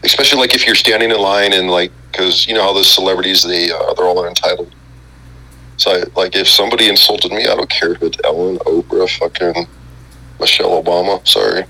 Especially 0.02 0.40
like 0.40 0.54
if 0.54 0.66
you're 0.66 0.74
standing 0.74 1.10
in 1.10 1.18
line 1.18 1.52
and 1.52 1.70
like, 1.70 1.92
because 2.10 2.46
you 2.48 2.54
know 2.54 2.62
how 2.62 2.72
those 2.72 2.90
celebrities 2.90 3.42
they 3.42 3.70
uh, 3.70 3.94
they're 3.94 4.06
all 4.06 4.26
entitled. 4.26 4.74
So 5.76 5.90
I, 5.92 6.04
like 6.18 6.34
if 6.34 6.48
somebody 6.48 6.88
insulted 6.88 7.30
me, 7.30 7.46
I 7.46 7.54
don't 7.54 7.70
care 7.70 7.92
if 7.92 8.02
it's 8.02 8.16
Ellen, 8.24 8.58
Oprah, 8.58 9.08
fucking 9.18 9.66
Michelle 10.40 10.82
Obama. 10.82 11.26
Sorry, 11.26 11.64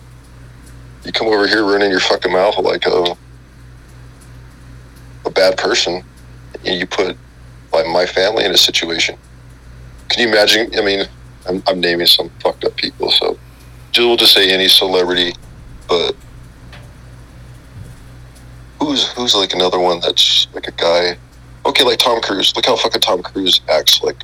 you 1.04 1.12
come 1.12 1.28
over 1.28 1.46
here 1.46 1.64
running 1.64 1.90
your 1.90 2.00
fucking 2.00 2.32
mouth 2.32 2.58
like 2.58 2.86
a 2.86 3.16
a 5.24 5.30
bad 5.30 5.56
person, 5.56 6.02
and 6.64 6.78
you 6.78 6.86
put 6.86 7.16
like 7.72 7.86
my 7.86 8.06
family 8.06 8.44
in 8.44 8.52
a 8.52 8.56
situation. 8.56 9.16
Can 10.08 10.22
you 10.22 10.28
imagine? 10.32 10.70
I 10.78 10.82
mean, 10.82 11.06
I'm, 11.48 11.62
I'm 11.66 11.80
naming 11.80 12.06
some 12.06 12.30
fucked 12.40 12.64
up 12.64 12.76
people, 12.76 13.10
so 13.10 13.38
we'll 13.96 14.16
just 14.16 14.34
say 14.34 14.52
any 14.52 14.68
celebrity, 14.68 15.34
but 15.88 16.14
who's 18.80 19.08
who's 19.12 19.34
like 19.34 19.52
another 19.52 19.78
one 19.78 20.00
that's 20.00 20.48
like 20.54 20.68
a 20.68 20.72
guy? 20.72 21.16
Okay, 21.64 21.84
like 21.84 21.98
Tom 21.98 22.20
Cruise. 22.20 22.54
Look 22.54 22.66
how 22.66 22.76
fucking 22.76 23.00
Tom 23.00 23.22
Cruise 23.22 23.60
acts 23.68 24.02
like 24.02 24.22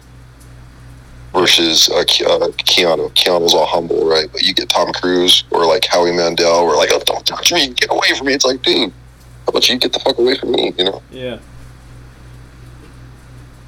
versus 1.32 1.88
uh, 1.88 1.98
uh, 1.98 2.02
Keanu. 2.02 3.10
Keanu's 3.14 3.54
all 3.54 3.66
humble, 3.66 4.06
right? 4.06 4.26
But 4.30 4.42
you 4.42 4.54
get 4.54 4.68
Tom 4.68 4.92
Cruise 4.92 5.44
or 5.50 5.64
like 5.66 5.84
Howie 5.86 6.12
Mandel, 6.12 6.46
or 6.52 6.76
like, 6.76 6.90
oh, 6.92 7.00
don't 7.04 7.24
touch 7.26 7.52
me, 7.52 7.68
get 7.68 7.90
away 7.90 8.12
from 8.16 8.26
me. 8.26 8.34
It's 8.34 8.44
like, 8.44 8.62
dude, 8.62 8.90
how 8.90 9.48
about 9.48 9.68
you 9.68 9.78
get 9.78 9.92
the 9.92 9.98
fuck 10.00 10.18
away 10.18 10.36
from 10.36 10.52
me? 10.52 10.72
You 10.78 10.84
know, 10.84 11.02
Yeah. 11.10 11.38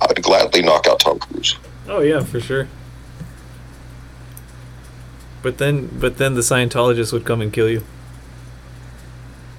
I'd 0.01 0.23
gladly 0.23 0.61
knock 0.63 0.87
out 0.87 1.01
Tom 1.01 1.19
Cruise. 1.19 1.57
Oh 1.89 2.01
yeah, 2.01 2.21
for 2.23 2.41
sure. 2.41 2.69
But 5.43 5.59
then, 5.59 5.89
but 5.99 6.19
then 6.19 6.35
the 6.35 6.41
Scientologist 6.41 7.13
would 7.13 7.25
come 7.25 7.41
and 7.41 7.53
kill 7.53 7.69
you. 7.71 7.85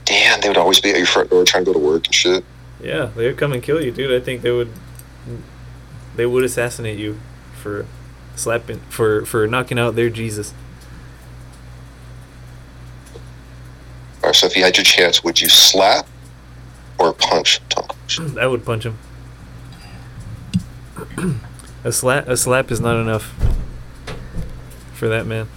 Damn, 0.05 0.41
they 0.41 0.47
would 0.49 0.57
always 0.57 0.79
be 0.79 0.91
at 0.91 0.97
your 0.97 1.05
front 1.07 1.29
door 1.31 1.43
trying 1.45 1.65
to 1.65 1.73
go 1.73 1.73
to 1.79 1.83
work 1.83 2.05
and 2.05 2.13
shit. 2.13 2.43
Yeah, 2.81 3.05
they 3.15 3.25
would 3.27 3.37
come 3.37 3.53
and 3.53 3.63
kill 3.63 3.81
you, 3.81 3.91
dude. 3.91 4.11
I 4.11 4.23
think 4.23 4.41
they 4.43 4.51
would. 4.51 4.71
They 6.15 6.25
would 6.25 6.43
assassinate 6.43 6.99
you 6.99 7.19
for 7.65 7.87
slapping 8.35 8.79
for 8.89 9.25
for 9.25 9.47
knocking 9.47 9.79
out 9.79 9.95
their 9.95 10.11
Jesus. 10.11 10.53
All 14.21 14.29
right, 14.29 14.35
so 14.35 14.45
if 14.45 14.55
you 14.55 14.63
had 14.63 14.77
your 14.77 14.83
chance, 14.83 15.23
would 15.23 15.41
you 15.41 15.49
slap 15.49 16.07
or 16.99 17.11
punch 17.13 17.59
Tom 17.69 17.87
Cruise? 18.07 18.37
I 18.43 18.45
would 18.45 18.63
punch 18.63 18.85
him. 18.85 18.99
a 21.83 21.91
slap 21.91 22.27
a 22.27 22.37
slap 22.37 22.69
is 22.69 22.79
not 22.79 22.97
enough 22.97 23.33
for 24.93 25.07
that 25.07 25.25
man. 25.25 25.47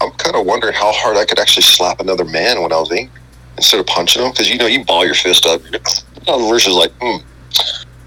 I'm 0.00 0.12
kind 0.12 0.36
of 0.36 0.46
wondering 0.46 0.74
how 0.74 0.92
hard 0.92 1.16
I 1.16 1.24
could 1.24 1.40
actually 1.40 1.64
slap 1.64 1.98
another 1.98 2.24
man 2.24 2.62
when 2.62 2.72
I 2.72 2.76
was 2.78 2.92
angry 2.92 3.20
instead 3.56 3.80
of 3.80 3.86
punching 3.86 4.22
him. 4.22 4.30
Because 4.30 4.48
you 4.48 4.58
know, 4.58 4.66
you 4.66 4.84
ball 4.84 5.04
your 5.04 5.14
fist 5.14 5.44
up. 5.44 5.60
Versus 6.26 6.74
like, 6.74 6.92
hmm, 7.00 7.16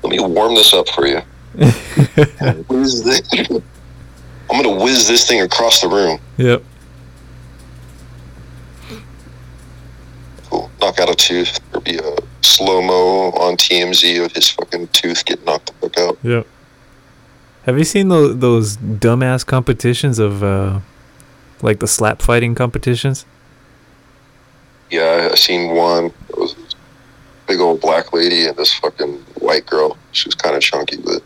let 0.03 0.11
me 0.11 0.19
warm 0.19 0.55
this 0.55 0.73
up 0.73 0.87
for 0.89 1.05
you. 1.05 1.21
Whiz 1.59 3.03
this- 3.03 3.21
I'm 4.51 4.63
gonna 4.63 4.83
whiz 4.83 5.07
this 5.07 5.27
thing 5.27 5.41
across 5.41 5.81
the 5.81 5.87
room. 5.87 6.19
Yep. 6.37 6.63
Cool. 10.49 10.71
Knock 10.81 10.99
out 10.99 11.09
a 11.09 11.15
tooth. 11.15 11.59
There'll 11.71 11.81
be 11.83 11.97
a 11.97 12.15
slow 12.41 12.81
mo 12.81 13.31
on 13.31 13.57
TMZ 13.57 14.25
of 14.25 14.31
his 14.31 14.49
fucking 14.49 14.87
tooth 14.87 15.23
getting 15.25 15.45
knocked 15.45 15.67
the 15.67 15.73
fuck 15.89 15.97
out. 15.99 16.17
Yep. 16.23 16.47
Have 17.65 17.77
you 17.77 17.83
seen 17.83 18.07
those 18.07 18.39
those 18.39 18.77
dumbass 18.77 19.45
competitions 19.45 20.17
of 20.17 20.43
uh 20.43 20.79
like 21.61 21.79
the 21.79 21.87
slap 21.87 22.21
fighting 22.21 22.55
competitions? 22.55 23.25
Yeah, 24.89 25.29
I, 25.31 25.35
seen 25.35 25.75
one. 25.75 26.05
It 26.29 26.37
was 26.37 26.55
big 27.47 27.59
old 27.59 27.81
black 27.81 28.11
lady 28.11 28.47
and 28.47 28.57
this 28.57 28.73
fucking 28.73 29.17
white 29.39 29.67
girl. 29.67 29.97
She 30.13 30.27
was 30.27 30.33
kind 30.35 30.55
of 30.55 30.63
chunky, 30.63 30.97
but 30.97 31.21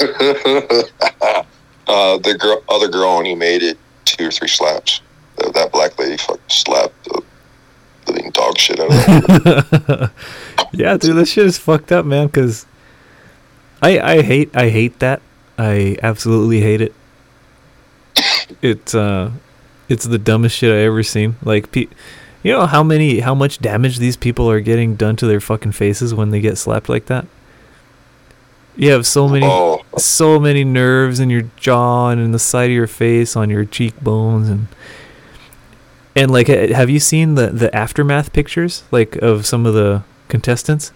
uh, 1.88 2.18
the 2.18 2.36
girl, 2.38 2.62
other 2.68 2.88
girl, 2.88 3.08
only 3.08 3.34
made 3.34 3.62
it 3.62 3.78
two 4.04 4.28
or 4.28 4.30
three 4.30 4.48
slaps. 4.48 5.00
That, 5.36 5.54
that 5.54 5.72
black 5.72 5.98
lady 5.98 6.16
fucking 6.16 6.42
slapped 6.48 7.04
the 7.04 7.22
living 8.06 8.30
dog 8.30 8.58
shit 8.58 8.80
out 8.80 8.90
of 8.90 9.84
her. 9.84 10.12
yeah, 10.72 10.96
dude, 10.96 11.16
this 11.16 11.30
shit 11.30 11.46
is 11.46 11.58
fucked 11.58 11.92
up, 11.92 12.06
man. 12.06 12.28
Cause 12.28 12.66
I 13.82 13.98
I 14.00 14.22
hate 14.22 14.54
I 14.56 14.68
hate 14.68 14.98
that. 15.00 15.20
I 15.58 15.96
absolutely 16.02 16.60
hate 16.60 16.80
it. 16.80 16.94
It's 18.62 18.94
uh, 18.94 19.32
it's 19.88 20.04
the 20.04 20.18
dumbest 20.18 20.56
shit 20.56 20.72
I 20.72 20.84
ever 20.84 21.02
seen. 21.02 21.36
Like, 21.42 21.72
pe- 21.72 21.88
you 22.42 22.52
know 22.52 22.66
how 22.66 22.82
many 22.82 23.20
how 23.20 23.34
much 23.34 23.58
damage 23.58 23.98
these 23.98 24.16
people 24.16 24.50
are 24.50 24.60
getting 24.60 24.94
done 24.94 25.16
to 25.16 25.26
their 25.26 25.40
fucking 25.40 25.72
faces 25.72 26.14
when 26.14 26.30
they 26.30 26.40
get 26.40 26.58
slapped 26.58 26.88
like 26.88 27.06
that. 27.06 27.26
You 28.78 28.92
have 28.92 29.06
so 29.06 29.28
many 29.28 29.44
oh, 29.44 29.84
so 29.98 30.38
many 30.38 30.62
nerves 30.62 31.18
in 31.18 31.30
your 31.30 31.42
jaw 31.56 32.10
and 32.10 32.20
in 32.20 32.32
the 32.32 32.38
side 32.38 32.70
of 32.70 32.76
your 32.76 32.86
face, 32.86 33.34
on 33.34 33.50
your 33.50 33.64
cheekbones, 33.64 34.48
and 34.48 34.68
and 36.14 36.30
like, 36.30 36.46
have 36.46 36.88
you 36.88 37.00
seen 37.00 37.34
the 37.34 37.48
the 37.48 37.74
aftermath 37.74 38.32
pictures 38.32 38.84
like 38.90 39.16
of 39.16 39.44
some 39.44 39.66
of 39.66 39.74
the 39.74 40.04
contestants? 40.28 40.92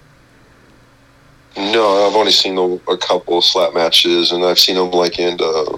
no, 1.56 2.06
I've 2.06 2.16
only 2.16 2.32
seen 2.32 2.56
a, 2.56 2.62
a 2.90 2.96
couple 2.96 3.38
of 3.38 3.44
slap 3.44 3.74
matches, 3.74 4.32
and 4.32 4.44
I've 4.44 4.58
seen 4.58 4.76
them 4.76 4.90
like 4.90 5.18
in, 5.18 5.38
uh, 5.40 5.76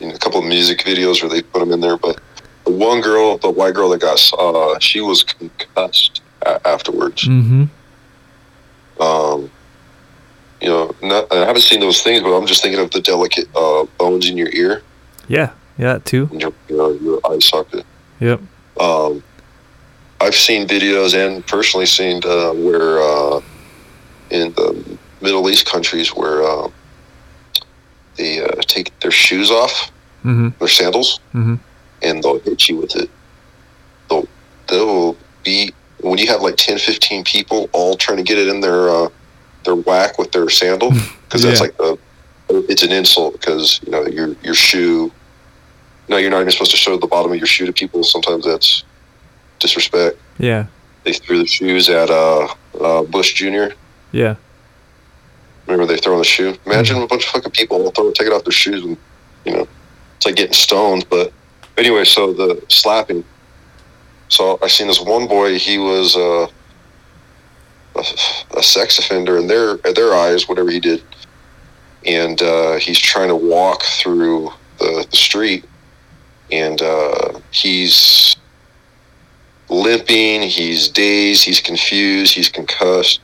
in 0.00 0.10
a 0.10 0.18
couple 0.18 0.40
of 0.40 0.44
music 0.44 0.80
videos 0.80 1.22
where 1.22 1.30
they 1.30 1.42
put 1.42 1.60
them 1.60 1.72
in 1.72 1.80
there. 1.80 1.96
But 1.96 2.20
the 2.64 2.72
one 2.72 3.00
girl, 3.00 3.38
the 3.38 3.50
white 3.50 3.74
girl 3.74 3.88
that 3.90 4.00
got, 4.00 4.20
uh, 4.38 4.78
she 4.78 5.00
was 5.00 5.22
concussed 5.22 6.22
a- 6.42 6.66
afterwards. 6.66 7.24
Mm-hmm. 7.24 7.64
um, 9.02 9.50
you 10.66 10.72
know, 10.72 10.94
not, 11.02 11.32
I 11.32 11.46
haven't 11.46 11.62
seen 11.62 11.78
those 11.80 12.02
things, 12.02 12.22
but 12.22 12.36
I'm 12.36 12.46
just 12.46 12.60
thinking 12.62 12.80
of 12.80 12.90
the 12.90 13.00
delicate 13.00 13.48
uh, 13.54 13.84
bones 13.98 14.28
in 14.28 14.36
your 14.36 14.48
ear 14.50 14.82
Yeah, 15.28 15.52
yeah, 15.78 15.92
that 15.94 16.04
too. 16.04 16.28
and 16.32 16.40
your, 16.40 16.52
your 16.96 17.20
eye 17.24 17.38
socket. 17.38 17.84
Yep. 18.18 18.40
Um, 18.80 19.22
I've 20.20 20.34
seen 20.34 20.66
videos 20.66 21.14
and 21.14 21.46
personally 21.46 21.86
seen 21.86 22.20
uh, 22.24 22.50
where 22.52 22.98
uh, 23.00 23.40
in 24.30 24.52
the 24.54 24.98
Middle 25.20 25.48
East 25.48 25.66
countries 25.66 26.08
where 26.08 26.42
uh, 26.42 26.68
they 28.16 28.40
uh, 28.42 28.48
take 28.62 28.98
their 29.00 29.10
shoes 29.12 29.50
off, 29.50 29.92
Mm-hmm. 30.24 30.48
their 30.58 30.66
sandals, 30.68 31.20
Mm-hmm. 31.34 31.54
and 32.02 32.22
they'll 32.24 32.40
hit 32.40 32.68
you 32.68 32.78
with 32.78 32.96
it. 32.96 33.08
They'll, 34.10 34.26
they'll 34.66 35.16
be 35.44 35.72
when 36.00 36.18
you 36.18 36.26
have 36.26 36.42
like 36.42 36.56
10, 36.56 36.78
15 36.78 37.22
people 37.22 37.70
all 37.72 37.96
trying 37.96 38.16
to 38.18 38.24
get 38.24 38.36
it 38.36 38.48
in 38.48 38.58
their 38.60 38.88
uh, 38.88 39.08
their 39.66 39.74
whack 39.76 40.18
with 40.18 40.32
their 40.32 40.48
sandal 40.48 40.90
because 41.24 41.42
that's 41.42 41.60
Yeah. 41.60 41.66
like 41.66 41.76
the 41.76 41.98
it's 42.68 42.82
an 42.84 42.92
insult 42.92 43.32
because 43.38 43.80
you 43.84 43.90
know 43.92 44.06
your 44.06 44.28
your 44.42 44.54
shoe. 44.54 45.12
No, 46.08 46.16
you're 46.16 46.30
not 46.30 46.40
even 46.40 46.52
supposed 46.52 46.70
to 46.70 46.76
show 46.76 46.96
the 46.96 47.06
bottom 47.08 47.32
of 47.32 47.36
your 47.38 47.46
shoe 47.48 47.66
to 47.66 47.72
people. 47.72 48.04
Sometimes 48.04 48.44
that's 48.46 48.84
disrespect. 49.58 50.16
Yeah. 50.38 50.66
They 51.02 51.12
threw 51.12 51.38
the 51.38 51.46
shoes 51.46 51.88
at 51.88 52.08
uh, 52.10 52.46
uh, 52.80 53.02
Bush 53.02 53.34
Jr. 53.34 53.74
Yeah. 54.12 54.36
Remember 55.66 55.86
they 55.92 55.98
throw 55.98 56.18
the 56.18 56.24
shoe? 56.24 56.56
Imagine 56.64 57.02
a 57.02 57.06
bunch 57.08 57.24
of 57.24 57.30
fucking 57.30 57.50
people 57.50 57.82
all 57.82 57.90
throw, 57.90 58.12
take 58.12 58.28
it 58.28 58.32
off 58.32 58.44
their 58.44 58.52
shoes, 58.52 58.84
and 58.84 58.96
you 59.44 59.52
know, 59.52 59.66
it's 60.16 60.26
like 60.26 60.36
getting 60.36 60.52
stoned. 60.52 61.08
But 61.10 61.32
anyway, 61.76 62.04
so 62.04 62.32
the 62.32 62.62
slapping. 62.68 63.24
So 64.28 64.58
I 64.62 64.68
seen 64.68 64.86
this 64.86 65.00
one 65.00 65.26
boy. 65.26 65.58
He 65.58 65.78
was 65.78 66.14
uh, 66.16 66.46
a, 67.98 68.58
a 68.58 68.62
sex 68.62 68.98
offender 68.98 69.38
in 69.38 69.46
their 69.46 69.76
in 69.76 69.94
their 69.94 70.14
eyes, 70.14 70.48
whatever 70.48 70.70
he 70.70 70.80
did, 70.80 71.02
and 72.04 72.40
uh, 72.42 72.76
he's 72.76 72.98
trying 72.98 73.28
to 73.28 73.36
walk 73.36 73.82
through 73.82 74.50
the, 74.78 75.06
the 75.10 75.16
street, 75.16 75.64
and 76.50 76.80
uh, 76.82 77.40
he's 77.50 78.36
limping. 79.68 80.42
He's 80.42 80.88
dazed. 80.88 81.44
He's 81.44 81.60
confused. 81.60 82.34
He's 82.34 82.48
concussed, 82.48 83.20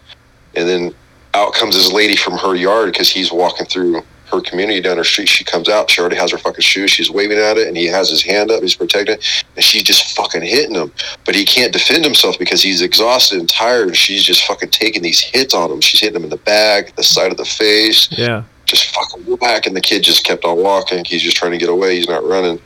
and 0.55 0.69
then 0.69 0.95
out 1.35 1.55
comes 1.55 1.75
this 1.75 1.91
lady 1.93 2.17
from 2.17 2.37
her 2.39 2.55
yard 2.55 2.93
because 2.93 3.11
he's 3.11 3.33
walking 3.33 3.67
through 3.67 4.03
her 4.33 4.41
community 4.41 4.81
down 4.81 4.97
her 4.97 5.05
street. 5.05 5.29
She 5.29 5.45
comes 5.45 5.69
out. 5.69 5.91
She 5.91 6.01
already 6.01 6.17
has 6.17 6.31
her 6.33 6.39
fucking 6.39 6.63
shoes. 6.63 6.91
She's 6.91 7.11
waving 7.11 7.39
at 7.39 7.57
it, 7.59 7.69
and 7.69 7.77
he 7.77 7.87
has 7.87 8.11
his 8.11 8.23
hand 8.23 8.51
up. 8.51 8.63
He's 8.63 8.75
protecting, 8.75 9.17
it, 9.17 9.45
and 9.55 9.65
she's 9.65 9.83
just 9.83 10.17
fucking 10.17 10.43
hitting 10.43 10.75
him. 10.75 10.93
But 11.25 11.35
he 11.35 11.45
can't 11.45 11.73
defend 11.73 12.05
himself 12.05 12.39
because 12.39 12.63
he's 12.63 12.83
exhausted 12.83 13.39
and 13.39 13.49
tired. 13.49 13.89
And 13.89 13.97
she's 13.97 14.25
just 14.25 14.45
fucking 14.47 14.71
taking 14.71 15.03
these 15.03 15.21
hits 15.21 15.55
on 15.55 15.71
him. 15.71 15.81
She's 15.81 16.01
hitting 16.01 16.17
him 16.17 16.25
in 16.25 16.31
the 16.31 16.37
back, 16.39 16.97
the 16.97 17.03
side 17.05 17.31
of 17.31 17.37
the 17.37 17.45
face, 17.45 18.09
Yeah. 18.11 18.43
just 18.67 18.87
fucking 18.95 19.37
back, 19.37 19.67
And 19.67 19.77
the 19.77 19.81
kid 19.81 20.03
just 20.03 20.25
kept 20.25 20.45
on 20.45 20.57
walking. 20.59 21.05
He's 21.05 21.23
just 21.23 21.37
trying 21.37 21.53
to 21.53 21.59
get 21.59 21.69
away. 21.69 21.97
He's 21.97 22.09
not 22.09 22.25
running. 22.27 22.61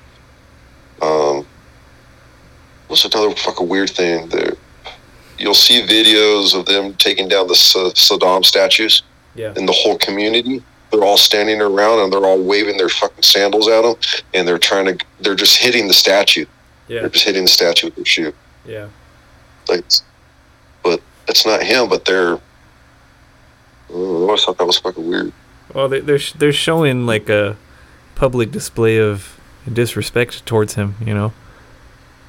Um, 1.03 1.47
what's 2.89 3.05
another 3.05 3.35
fucking 3.35 3.69
weird 3.69 3.91
thing 3.91 4.28
there? 4.28 4.55
You'll 5.39 5.55
see 5.55 5.82
videos 5.82 6.55
of 6.59 6.65
them 6.66 6.95
taking 6.95 7.28
down 7.28 7.47
the 7.49 7.55
Sa- 7.55 7.91
Saddam 7.91 8.45
statues 8.45 9.03
Yeah. 9.35 9.53
in 9.57 9.66
the 9.66 9.73
whole 9.73 9.99
community. 9.99 10.62
They're 10.97 11.05
all 11.05 11.18
standing 11.18 11.60
around 11.60 11.98
and 11.98 12.10
they're 12.10 12.24
all 12.24 12.43
waving 12.43 12.78
their 12.78 12.89
fucking 12.89 13.23
sandals 13.23 13.68
at 13.68 13.82
them, 13.82 13.97
and 14.32 14.48
they're 14.48 14.59
trying 14.59 14.86
to. 14.86 15.05
They're 15.20 15.35
just 15.35 15.59
hitting 15.59 15.89
the 15.89 15.93
statue. 15.93 16.47
Yeah. 16.89 17.01
They're 17.01 17.10
just 17.10 17.27
hitting 17.27 17.43
the 17.43 17.48
statue 17.48 17.89
with 17.89 17.97
their 17.97 18.05
shoe. 18.06 18.32
Yeah. 18.64 18.89
Like, 19.68 19.85
but 20.82 21.02
it's 21.28 21.44
not 21.44 21.62
him. 21.62 21.90
But 21.90 22.06
they're. 22.06 22.36
I 22.36 23.93
always 23.93 24.43
thought 24.43 24.56
that 24.56 24.64
was 24.64 24.78
fucking 24.78 25.06
weird. 25.06 25.35
Well, 25.74 25.90
they—they're—they're 25.90 26.52
showing 26.55 27.05
like 27.05 27.28
a 27.28 27.59
public 28.14 28.51
display 28.51 28.98
of 28.98 29.39
disrespect 29.70 30.47
towards 30.47 30.77
him. 30.77 30.94
You 31.05 31.12
know, 31.12 31.35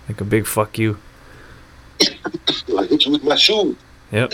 like 0.10 0.20
a 0.20 0.26
big 0.26 0.46
fuck 0.46 0.78
you. 0.78 0.98
I 2.02 2.86
hit 2.86 3.06
you 3.06 3.14
with 3.14 3.24
my 3.24 3.36
shoe. 3.36 3.78
Yep. 4.12 4.34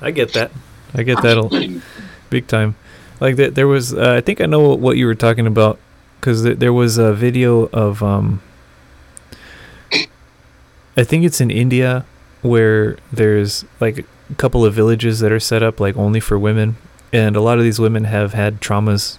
I 0.00 0.10
get 0.10 0.32
that. 0.32 0.52
I 0.94 1.02
get 1.02 1.20
that 1.20 1.36
a- 1.36 1.82
big 2.30 2.46
time. 2.46 2.76
Like 3.20 3.36
that, 3.36 3.54
there 3.54 3.68
was. 3.68 3.92
Uh, 3.92 4.14
I 4.16 4.20
think 4.20 4.40
I 4.40 4.46
know 4.46 4.74
what 4.74 4.96
you 4.96 5.06
were 5.06 5.14
talking 5.14 5.46
about 5.46 5.78
because 6.18 6.42
th- 6.42 6.58
there 6.58 6.72
was 6.72 6.98
a 6.98 7.12
video 7.12 7.66
of. 7.66 8.02
Um, 8.02 8.42
I 10.96 11.04
think 11.04 11.24
it's 11.24 11.40
in 11.40 11.50
India 11.50 12.04
where 12.42 12.96
there's 13.12 13.64
like 13.78 14.06
a 14.30 14.34
couple 14.34 14.64
of 14.64 14.74
villages 14.74 15.20
that 15.20 15.30
are 15.30 15.40
set 15.40 15.62
up 15.62 15.78
like 15.78 15.96
only 15.96 16.20
for 16.20 16.38
women, 16.38 16.76
and 17.12 17.36
a 17.36 17.40
lot 17.40 17.58
of 17.58 17.64
these 17.64 17.78
women 17.78 18.04
have 18.04 18.32
had 18.32 18.60
traumas. 18.60 19.18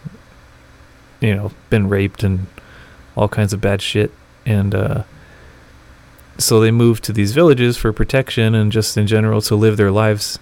You 1.20 1.36
know, 1.36 1.52
been 1.70 1.88
raped 1.88 2.24
and 2.24 2.48
all 3.16 3.30
kinds 3.30 3.54
of 3.54 3.62
bad 3.62 3.84
shit, 3.84 4.12
and 4.44 4.74
uh, 4.74 5.04
so 6.40 6.60
they 6.60 6.72
moved 6.72 7.04
to 7.04 7.14
these 7.14 7.34
villages 7.34 7.78
for 7.78 7.94
protection 7.94 8.56
and 8.56 8.72
just 8.72 8.98
in 8.98 9.06
general 9.06 9.42
to 9.44 9.56
live 9.56 9.78
their 9.78 9.92
lives 9.92 10.40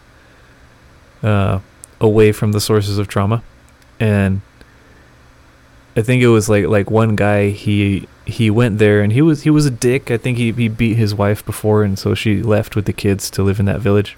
uh, 1.21 1.59
away 2.01 2.31
from 2.31 2.51
the 2.51 2.61
sources 2.61 2.97
of 2.97 3.07
trauma. 3.07 3.43
And 3.99 4.41
I 5.95 6.01
think 6.01 6.21
it 6.21 6.29
was 6.29 6.49
like 6.49 6.65
like 6.67 6.89
one 6.89 7.15
guy 7.15 7.49
he 7.49 8.07
he 8.25 8.49
went 8.49 8.77
there 8.77 9.01
and 9.01 9.11
he 9.11 9.21
was 9.21 9.43
he 9.43 9.49
was 9.49 9.65
a 9.65 9.71
dick. 9.71 10.09
I 10.11 10.17
think 10.17 10.37
he 10.37 10.51
he 10.51 10.67
beat 10.67 10.95
his 10.95 11.13
wife 11.13 11.45
before 11.45 11.83
and 11.83 11.97
so 11.97 12.13
she 12.13 12.41
left 12.41 12.75
with 12.75 12.85
the 12.85 12.93
kids 12.93 13.29
to 13.31 13.43
live 13.43 13.59
in 13.59 13.65
that 13.65 13.81
village. 13.81 14.17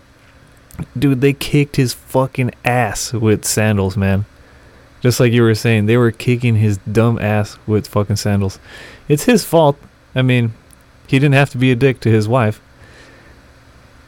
Dude, 0.97 1.21
they 1.21 1.33
kicked 1.33 1.75
his 1.75 1.93
fucking 1.93 2.51
ass 2.65 3.13
with 3.13 3.45
sandals, 3.45 3.97
man. 3.97 4.25
Just 5.01 5.19
like 5.19 5.33
you 5.33 5.41
were 5.41 5.55
saying, 5.55 5.87
they 5.87 5.97
were 5.97 6.11
kicking 6.11 6.55
his 6.55 6.77
dumb 6.79 7.17
ass 7.19 7.57
with 7.65 7.87
fucking 7.87 8.17
sandals. 8.17 8.59
It's 9.07 9.23
his 9.23 9.43
fault. 9.43 9.77
I 10.13 10.21
mean, 10.21 10.53
he 11.07 11.17
didn't 11.17 11.33
have 11.33 11.49
to 11.51 11.57
be 11.57 11.71
a 11.71 11.75
dick 11.75 11.99
to 12.01 12.09
his 12.09 12.27
wife. 12.27 12.61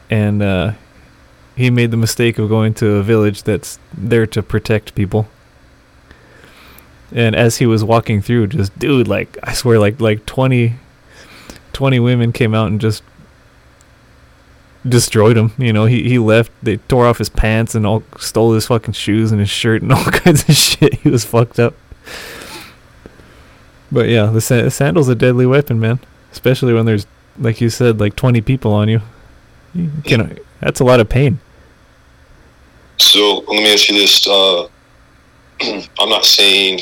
And 0.09 0.43
uh, 0.43 0.73
he 1.55 1.69
made 1.69 1.91
the 1.91 1.97
mistake 1.97 2.37
of 2.39 2.49
going 2.49 2.73
to 2.75 2.95
a 2.95 3.03
village 3.03 3.43
that's 3.43 3.79
there 3.95 4.25
to 4.27 4.41
protect 4.41 4.95
people. 4.95 5.27
And 7.11 7.35
as 7.35 7.57
he 7.57 7.65
was 7.65 7.83
walking 7.83 8.21
through, 8.21 8.47
just 8.47 8.77
dude, 8.79 9.07
like 9.07 9.37
I 9.43 9.53
swear, 9.53 9.77
like 9.77 10.01
like 10.01 10.25
20, 10.25 10.73
20 11.73 11.99
women 11.99 12.31
came 12.31 12.55
out 12.55 12.67
and 12.67 12.81
just 12.81 13.03
destroyed 14.87 15.37
him. 15.37 15.51
You 15.57 15.73
know, 15.73 15.85
he 15.85 16.09
he 16.09 16.17
left. 16.17 16.51
They 16.63 16.77
tore 16.77 17.05
off 17.05 17.19
his 17.19 17.29
pants 17.29 17.75
and 17.75 17.85
all 17.85 18.03
stole 18.17 18.53
his 18.53 18.65
fucking 18.67 18.93
shoes 18.93 19.31
and 19.31 19.39
his 19.39 19.49
shirt 19.49 19.81
and 19.81 19.91
all 19.93 20.05
kinds 20.05 20.47
of 20.49 20.55
shit. 20.55 20.95
He 20.95 21.09
was 21.09 21.23
fucked 21.25 21.59
up. 21.59 21.75
But 23.91 24.09
yeah, 24.09 24.25
the 24.27 24.41
sa- 24.41 24.69
sandal's 24.69 25.07
a 25.07 25.15
deadly 25.15 25.45
weapon, 25.45 25.79
man. 25.79 25.99
Especially 26.31 26.73
when 26.73 26.87
there's, 26.87 27.05
like 27.37 27.61
you 27.61 27.69
said, 27.69 27.99
like 27.99 28.15
twenty 28.15 28.41
people 28.41 28.73
on 28.73 28.89
you. 28.89 29.01
You 29.75 29.91
can. 30.03 30.39
That's 30.63 30.79
a 30.79 30.85
lot 30.85 31.01
of 31.01 31.09
pain. 31.09 31.39
So 32.97 33.39
let 33.47 33.57
me 33.57 33.73
ask 33.73 33.89
you 33.89 33.95
this: 33.95 34.25
uh, 34.25 34.67
I'm 35.99 36.09
not 36.09 36.25
saying 36.25 36.81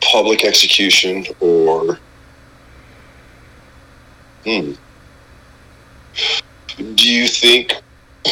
public 0.00 0.44
execution 0.44 1.26
or. 1.40 1.98
Hmm. 4.44 4.72
Do 6.94 7.10
you 7.10 7.26
think? 7.26 7.72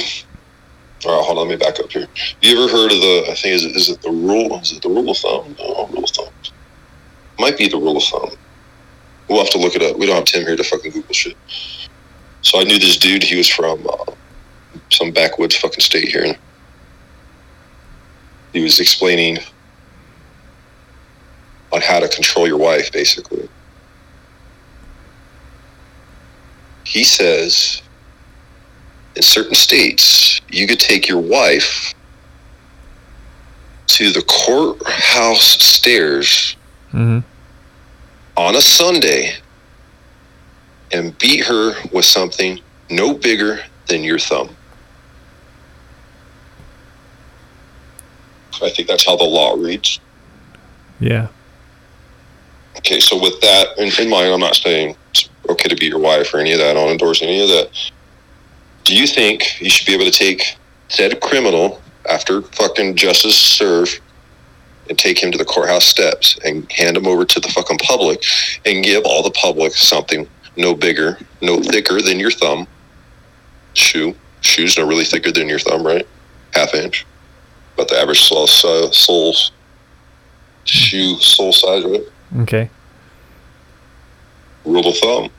All 1.07 1.16
right, 1.16 1.24
hold 1.24 1.39
on. 1.39 1.49
Let 1.49 1.59
me 1.59 1.65
back 1.65 1.81
up 1.81 1.91
here. 1.91 2.07
You 2.41 2.62
ever 2.62 2.73
heard 2.73 2.93
of 2.93 3.01
the? 3.01 3.27
I 3.31 3.35
think 3.35 3.55
is 3.55 3.65
it, 3.65 3.77
is 3.77 3.91
it 3.91 4.01
the 4.03 4.11
rule? 4.11 4.61
Is 4.61 4.73
it 4.73 4.82
the 4.82 4.89
rule 4.89 5.11
of 5.11 5.16
thumb? 5.16 5.57
No, 5.59 5.89
rule 5.89 6.05
of 6.05 6.11
thumb. 6.11 6.32
Might 7.41 7.59
be 7.59 7.69
the 7.69 7.78
rule 7.78 7.97
of 7.97 8.05
thumb. 8.05 8.31
We'll 9.28 9.41
have 9.41 9.51
to 9.51 9.59
look 9.59 9.74
it 9.74 9.82
up. 9.82 9.99
We 9.99 10.07
don't 10.07 10.16
have 10.16 10.24
Tim 10.24 10.47
here 10.47 10.57
to 10.57 10.62
fucking 10.62 10.93
Google 10.93 11.12
shit. 11.12 11.36
So 12.45 12.61
I 12.61 12.65
knew 12.65 12.79
this 12.79 12.97
dude. 12.97 13.23
He 13.23 13.37
was 13.37 13.49
from 13.49 13.85
uh, 13.89 14.12
some 14.91 15.11
backwoods 15.11 15.57
fucking 15.57 15.81
state 15.81 16.09
here. 16.09 16.37
He 18.53 18.62
was 18.62 18.79
explaining 18.79 19.39
on 21.73 21.81
how 21.81 21.99
to 21.99 22.09
control 22.09 22.47
your 22.47 22.59
wife, 22.59 22.93
basically. 22.93 23.49
He 26.85 27.03
says 27.03 27.83
in 29.16 29.23
certain 29.23 29.55
states, 29.55 30.41
you 30.51 30.66
could 30.69 30.79
take 30.81 31.09
your 31.09 31.21
wife 31.21 31.95
to 33.89 34.11
the 34.11 34.23
courthouse 34.23 35.47
stairs 35.62 36.57
Mm-hmm. 36.93 37.27
on 38.37 38.55
a 38.55 38.61
Sunday 38.61 39.33
and 40.95 41.19
beat 41.19 41.45
her 41.45 41.75
with 41.93 42.05
something 42.05 42.61
no 42.89 43.15
bigger 43.15 43.59
than 43.89 44.05
your 44.05 44.19
thumb. 44.19 44.49
I 48.62 48.71
think 48.71 48.87
that's 48.87 49.05
how 49.05 49.16
the 49.16 49.25
law 49.25 49.55
reads. 49.55 49.99
Yeah. 51.01 51.27
Okay, 52.79 53.01
so 53.01 53.21
with 53.21 53.41
that 53.41 53.77
in, 53.77 53.91
in 54.01 54.09
mind, 54.09 54.33
I'm 54.33 54.39
not 54.39 54.55
saying 54.55 54.97
it's 55.11 55.29
okay 55.49 55.69
to 55.69 55.75
be 55.75 55.87
your 55.87 55.99
wife 55.99 56.33
or 56.33 56.39
any 56.39 56.53
of 56.53 56.59
that. 56.59 56.71
I 56.71 56.75
don't 56.75 56.91
endorse 56.91 57.23
any 57.23 57.43
of 57.43 57.49
that. 57.49 57.71
Do 58.85 58.97
you 58.97 59.09
think 59.09 59.61
you 59.61 59.71
should 59.71 59.87
be 59.87 59.95
able 59.95 60.05
to 60.05 60.12
take 60.12 60.57
said 60.89 61.21
criminal 61.21 61.83
after 62.09 62.43
fucking 62.43 62.95
justice 62.95 63.37
served 63.37 64.01
and 64.89 64.97
take 64.97 65.21
him 65.21 65.33
to 65.33 65.39
the 65.39 65.45
courthouse 65.45 65.87
steps 65.87 66.39
and 66.45 66.71
hand 66.71 66.97
him 66.97 67.07
over 67.07 67.25
to 67.25 67.41
the 67.41 67.49
fucking 67.49 67.79
public 67.79 68.23
and 68.65 68.85
give 68.85 69.03
all 69.05 69.23
the 69.23 69.31
public 69.33 69.73
something 69.73 70.29
no 70.57 70.75
bigger, 70.75 71.19
no 71.41 71.61
thicker 71.61 72.01
than 72.01 72.21
your 72.21 72.31
thumb? 72.31 72.67
Shoe. 73.75 74.15
Shoes 74.41 74.79
are 74.79 74.87
really 74.87 75.05
thicker 75.05 75.31
than 75.33 75.49
your 75.49 75.59
thumb, 75.59 75.87
right? 75.87 76.07
Half 76.53 76.75
inch. 76.75 77.07
But 77.77 77.89
the 77.89 77.97
average 77.99 78.23
soul, 78.23 78.47
soul 78.47 79.35
shoe 80.65 81.19
sole 81.19 81.53
size, 81.53 81.85
right? 81.85 82.03
Okay. 82.41 82.71
rule 84.65 84.87
of 84.87 84.97
thumb. 84.97 85.31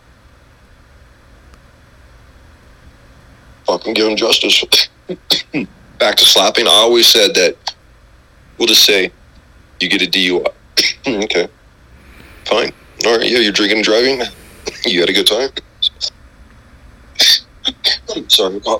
Fucking 3.66 3.94
give 3.94 4.08
him 4.08 4.16
justice. 4.16 4.64
Back 6.00 6.16
to 6.16 6.26
slapping. 6.26 6.68
I 6.68 6.72
always 6.72 7.08
said 7.08 7.34
that. 7.36 7.56
We'll 8.58 8.68
just 8.68 8.86
say 8.86 9.12
you 9.80 9.90
get 9.90 10.02
a 10.02 10.06
DUI. 10.06 10.48
okay, 11.24 11.48
fine. 12.46 12.72
All 13.06 13.18
right. 13.18 13.30
Yeah, 13.30 13.40
you're 13.40 13.52
drinking 13.52 13.78
and 13.80 13.86
driving. 13.86 14.22
You 14.86 15.00
had 15.00 15.10
a 15.10 15.14
good 15.14 15.28
time. 15.28 15.50
Sorry. 18.28 18.62
Uh, 18.66 18.80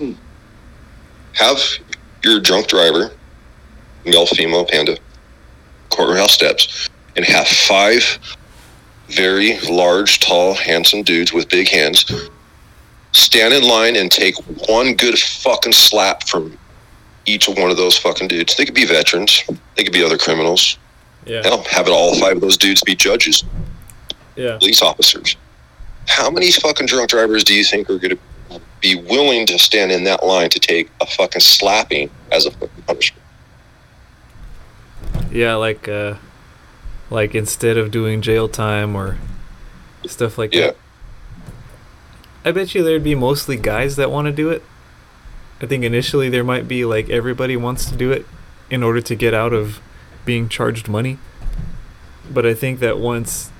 have 1.34 1.58
your 2.24 2.40
drunk 2.40 2.68
driver, 2.68 3.10
male, 4.04 4.26
female, 4.26 4.64
panda, 4.64 4.96
courthouse 5.90 6.32
steps, 6.32 6.88
and 7.16 7.24
have 7.24 7.46
five 7.46 8.18
very 9.08 9.58
large, 9.70 10.20
tall, 10.20 10.54
handsome 10.54 11.02
dudes 11.02 11.32
with 11.32 11.48
big 11.48 11.68
hands 11.68 12.04
stand 13.12 13.54
in 13.54 13.64
line 13.64 13.96
and 13.96 14.10
take 14.10 14.34
one 14.68 14.94
good 14.94 15.18
fucking 15.18 15.72
slap 15.72 16.26
from 16.28 16.56
each 17.26 17.48
one 17.48 17.70
of 17.70 17.76
those 17.76 17.96
fucking 17.98 18.28
dudes. 18.28 18.56
They 18.56 18.64
could 18.64 18.74
be 18.74 18.86
veterans. 18.86 19.42
They 19.76 19.84
could 19.84 19.92
be 19.92 20.04
other 20.04 20.18
criminals. 20.18 20.78
Yeah. 21.26 21.42
Hell, 21.42 21.62
have 21.64 21.86
it 21.86 21.90
all 21.90 22.18
five 22.18 22.36
of 22.36 22.40
those 22.40 22.56
dudes 22.56 22.82
be 22.82 22.94
judges, 22.94 23.44
Yeah. 24.38 24.56
police 24.58 24.80
officers. 24.82 25.36
How 26.06 26.30
many 26.30 26.50
fucking 26.52 26.86
drunk 26.86 27.10
drivers 27.10 27.44
do 27.44 27.54
you 27.54 27.64
think 27.64 27.90
are 27.90 27.98
going 27.98 28.16
to 28.16 28.60
be 28.80 28.94
willing 28.94 29.44
to 29.46 29.58
stand 29.58 29.90
in 29.92 30.04
that 30.04 30.24
line 30.24 30.48
to 30.50 30.58
take 30.60 30.88
a 31.00 31.06
fucking 31.06 31.40
slapping 31.40 32.08
as 32.30 32.46
a 32.46 32.50
fucking 32.52 32.82
punishment? 32.86 33.22
Yeah, 35.30 35.56
like 35.56 35.88
uh 35.88 36.14
like 37.10 37.34
instead 37.34 37.76
of 37.76 37.90
doing 37.90 38.22
jail 38.22 38.48
time 38.48 38.94
or 38.94 39.18
stuff 40.06 40.38
like 40.38 40.54
Yeah. 40.54 40.68
that. 40.68 40.76
I 42.44 42.52
bet 42.52 42.74
you 42.74 42.82
there'd 42.82 43.04
be 43.04 43.14
mostly 43.14 43.56
guys 43.56 43.96
that 43.96 44.10
want 44.10 44.26
to 44.26 44.32
do 44.32 44.48
it. 44.50 44.62
I 45.60 45.66
think 45.66 45.84
initially 45.84 46.28
there 46.28 46.44
might 46.44 46.68
be 46.68 46.84
like 46.84 47.10
everybody 47.10 47.56
wants 47.56 47.86
to 47.90 47.96
do 47.96 48.12
it 48.12 48.24
in 48.70 48.82
order 48.82 49.00
to 49.00 49.14
get 49.14 49.34
out 49.34 49.52
of 49.52 49.80
being 50.24 50.48
charged 50.48 50.88
money. 50.88 51.18
But 52.30 52.46
I 52.46 52.54
think 52.54 52.78
that 52.80 52.98
once 52.98 53.50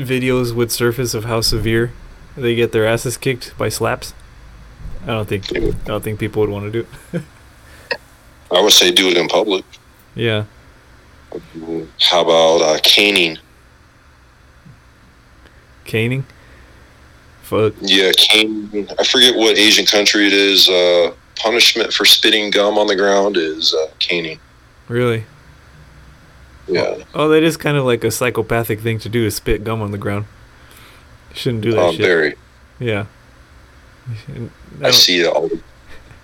videos 0.00 0.52
would 0.54 0.70
surface 0.70 1.14
of 1.14 1.24
how 1.24 1.40
severe 1.40 1.92
they 2.36 2.54
get 2.54 2.72
their 2.72 2.86
asses 2.86 3.16
kicked 3.16 3.56
by 3.58 3.68
slaps, 3.68 4.14
I 5.02 5.06
don't 5.06 5.28
think 5.28 5.56
I 5.56 5.70
don't 5.84 6.02
think 6.02 6.18
people 6.18 6.40
would 6.40 6.50
want 6.50 6.70
to 6.70 6.82
do 6.82 6.86
it. 7.12 7.22
I 8.52 8.60
would 8.60 8.72
say 8.72 8.90
do 8.90 9.08
it 9.08 9.16
in 9.16 9.28
public. 9.28 9.64
yeah. 10.14 10.44
How 12.00 12.22
about 12.22 12.60
uh, 12.60 12.78
caning? 12.82 13.38
Caning. 15.84 16.24
Fuck. 17.42 17.74
Yeah, 17.80 18.10
caning. 18.16 18.88
I 18.98 19.04
forget 19.04 19.36
what 19.36 19.56
Asian 19.56 19.86
country 19.86 20.26
it 20.26 20.32
is. 20.32 20.68
Uh, 20.68 21.14
punishment 21.36 21.92
for 21.92 22.04
spitting 22.04 22.50
gum 22.50 22.78
on 22.78 22.86
the 22.88 22.96
ground 22.96 23.36
is 23.36 23.72
uh, 23.72 23.90
caning. 24.00 24.38
Really? 24.88 25.24
Yeah, 26.68 27.02
Oh, 27.14 27.28
that 27.28 27.42
is 27.42 27.56
kind 27.56 27.76
of 27.76 27.84
like 27.84 28.04
a 28.04 28.10
psychopathic 28.10 28.80
thing 28.80 28.98
to 29.00 29.08
do 29.08 29.24
to 29.24 29.30
spit 29.30 29.64
gum 29.64 29.82
on 29.82 29.90
the 29.90 29.98
ground. 29.98 30.26
You 31.30 31.36
shouldn't 31.36 31.62
do 31.62 31.72
that 31.72 31.80
um, 31.80 31.96
shit. 31.96 32.06
very. 32.06 32.34
Yeah. 32.78 33.06
I 34.82 34.86
I 34.86 34.90
see 34.90 35.20
it 35.20 35.26
all 35.26 35.48
the, 35.48 35.60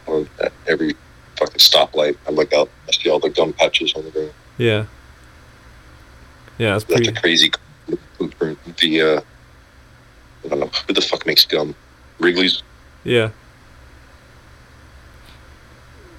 on 0.06 0.28
every 0.66 0.94
fucking 1.36 1.58
stoplight. 1.58 2.16
I 2.26 2.30
look 2.30 2.52
out. 2.52 2.68
I 2.88 2.92
see 2.92 3.10
all 3.10 3.18
the 3.18 3.30
gum 3.30 3.52
patches 3.52 3.94
on 3.94 4.04
the 4.04 4.10
ground. 4.10 4.32
Yeah. 4.58 4.86
Yeah, 6.58 6.76
it's 6.76 6.84
That's 6.84 7.00
pretty. 7.00 7.16
a 7.18 7.20
crazy 7.20 7.50
blueprint. 8.18 8.58
The 8.78 9.02
uh, 9.02 9.20
I 10.44 10.48
don't 10.48 10.60
know 10.60 10.70
who 10.86 10.92
the 10.94 11.00
fuck 11.02 11.26
makes 11.26 11.44
gum. 11.44 11.74
Wrigley's. 12.18 12.62
Yeah. 13.04 13.30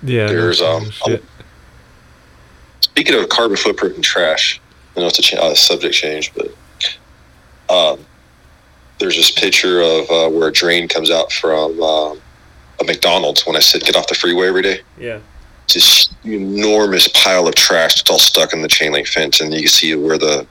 Yeah. 0.04 0.28
There's, 0.28 0.62
um, 0.62 0.90
shit. 0.92 1.24
Speaking 2.98 3.22
of 3.22 3.30
carbon 3.30 3.56
footprint 3.56 3.94
and 3.94 4.04
trash, 4.04 4.60
I 4.96 5.02
know 5.02 5.06
it's 5.06 5.32
a 5.32 5.40
uh, 5.40 5.54
subject 5.54 5.94
change, 5.94 6.34
but 6.34 6.48
um, 7.70 8.04
there's 8.98 9.16
this 9.16 9.30
picture 9.30 9.82
of 9.82 10.10
uh, 10.10 10.30
where 10.32 10.48
a 10.48 10.52
drain 10.52 10.88
comes 10.88 11.12
out 11.12 11.32
from 11.32 11.80
um, 11.80 12.20
a 12.82 12.84
McDonald's 12.84 13.46
when 13.46 13.56
I 13.56 13.60
said 13.60 13.84
get 13.84 13.96
off 13.96 14.08
the 14.08 14.16
freeway 14.16 14.48
every 14.48 14.64
day. 14.64 14.80
Yeah. 14.98 15.20
It's 15.66 15.76
this 15.76 16.10
enormous 16.26 17.08
pile 17.10 17.48
of 17.48 17.54
trash 17.54 17.98
that's 17.98 18.10
all 18.10 18.18
stuck 18.18 18.52
in 18.52 18.64
the 18.64 18.68
chain 18.68 18.94
link 18.94 19.06
fence, 19.06 19.42
and 19.42 19.54
you 19.54 19.60
can 19.60 19.70
see 19.70 19.94
where 19.94 20.18
the 20.18 20.48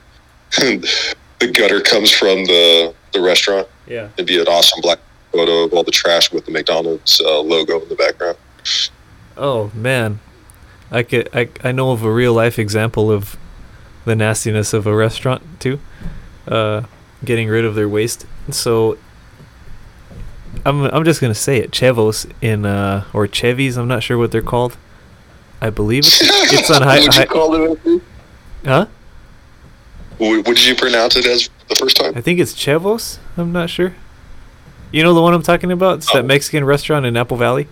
the 0.57 1.51
gutter 1.53 1.81
comes 1.81 2.13
from 2.13 2.45
the 2.45 2.95
the 3.13 3.21
restaurant. 3.21 3.67
Yeah. 3.89 4.11
It'd 4.17 4.29
be 4.29 4.41
an 4.41 4.47
awesome 4.47 4.81
black 4.83 5.01
photo 5.33 5.65
of 5.65 5.73
all 5.73 5.83
the 5.83 5.91
trash 5.91 6.31
with 6.31 6.47
the 6.47 6.53
McDonald's 6.53 7.21
uh, 7.21 7.41
logo 7.41 7.83
in 7.83 7.89
the 7.89 7.97
background. 7.97 8.37
Oh 9.37 9.73
man, 9.75 10.21
I 10.91 11.03
could 11.03 11.29
I 11.35 11.49
I 11.65 11.73
know 11.73 11.91
of 11.91 12.03
a 12.03 12.11
real 12.13 12.33
life 12.33 12.59
example 12.59 13.11
of 13.11 13.37
the 14.05 14.15
nastiness 14.15 14.73
of 14.73 14.87
a 14.87 14.95
restaurant 14.95 15.43
too. 15.61 15.81
Uh, 16.47 16.83
getting 17.25 17.49
rid 17.49 17.65
of 17.65 17.75
their 17.75 17.89
waste. 17.89 18.25
So 18.51 18.97
I'm 20.65 20.83
I'm 20.85 21.05
just 21.05 21.21
gonna 21.21 21.35
say 21.35 21.59
it, 21.59 21.71
Chevos 21.73 22.31
in 22.41 22.65
uh 22.67 23.05
or 23.13 23.27
Chevys. 23.27 23.77
I'm 23.77 23.89
not 23.89 24.03
sure 24.03 24.17
what 24.19 24.31
they're 24.33 24.43
called. 24.43 24.77
I 25.61 25.71
believe 25.71 26.05
it's, 26.07 26.21
it's 26.53 26.71
on 26.71 26.83
high. 26.83 27.27
Call 27.27 27.55
it? 27.73 28.03
huh? 28.65 28.87
What 30.19 30.45
did 30.45 30.65
you 30.67 30.75
pronounce 30.75 31.17
it 31.17 31.27
as 31.27 31.51
the 31.69 31.75
first 31.75 31.97
time? 31.97 32.13
I 32.17 32.21
think 32.21 32.39
it's 32.41 32.55
Chevos. 32.55 33.19
I'm 33.37 33.53
not 33.53 33.71
sure. 33.71 33.95
You 34.93 35.03
know 35.03 35.15
the 35.15 35.21
one 35.23 35.35
I'm 35.35 35.43
talking 35.43 35.73
about? 35.73 35.99
It's 35.99 36.13
that 36.13 36.25
Oh. 36.25 36.27
Mexican 36.27 36.65
restaurant 36.65 37.05
in 37.07 37.17
Apple 37.17 37.37
Valley. 37.37 37.69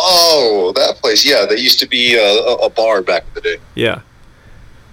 Oh, 0.00 0.72
that 0.76 0.96
place. 0.96 1.24
Yeah, 1.24 1.44
that 1.46 1.60
used 1.60 1.80
to 1.80 1.88
be 1.88 2.16
uh, 2.16 2.22
a, 2.22 2.66
a 2.66 2.70
bar 2.70 3.02
back 3.02 3.24
in 3.28 3.34
the 3.34 3.40
day. 3.40 3.56
Yeah. 3.74 4.02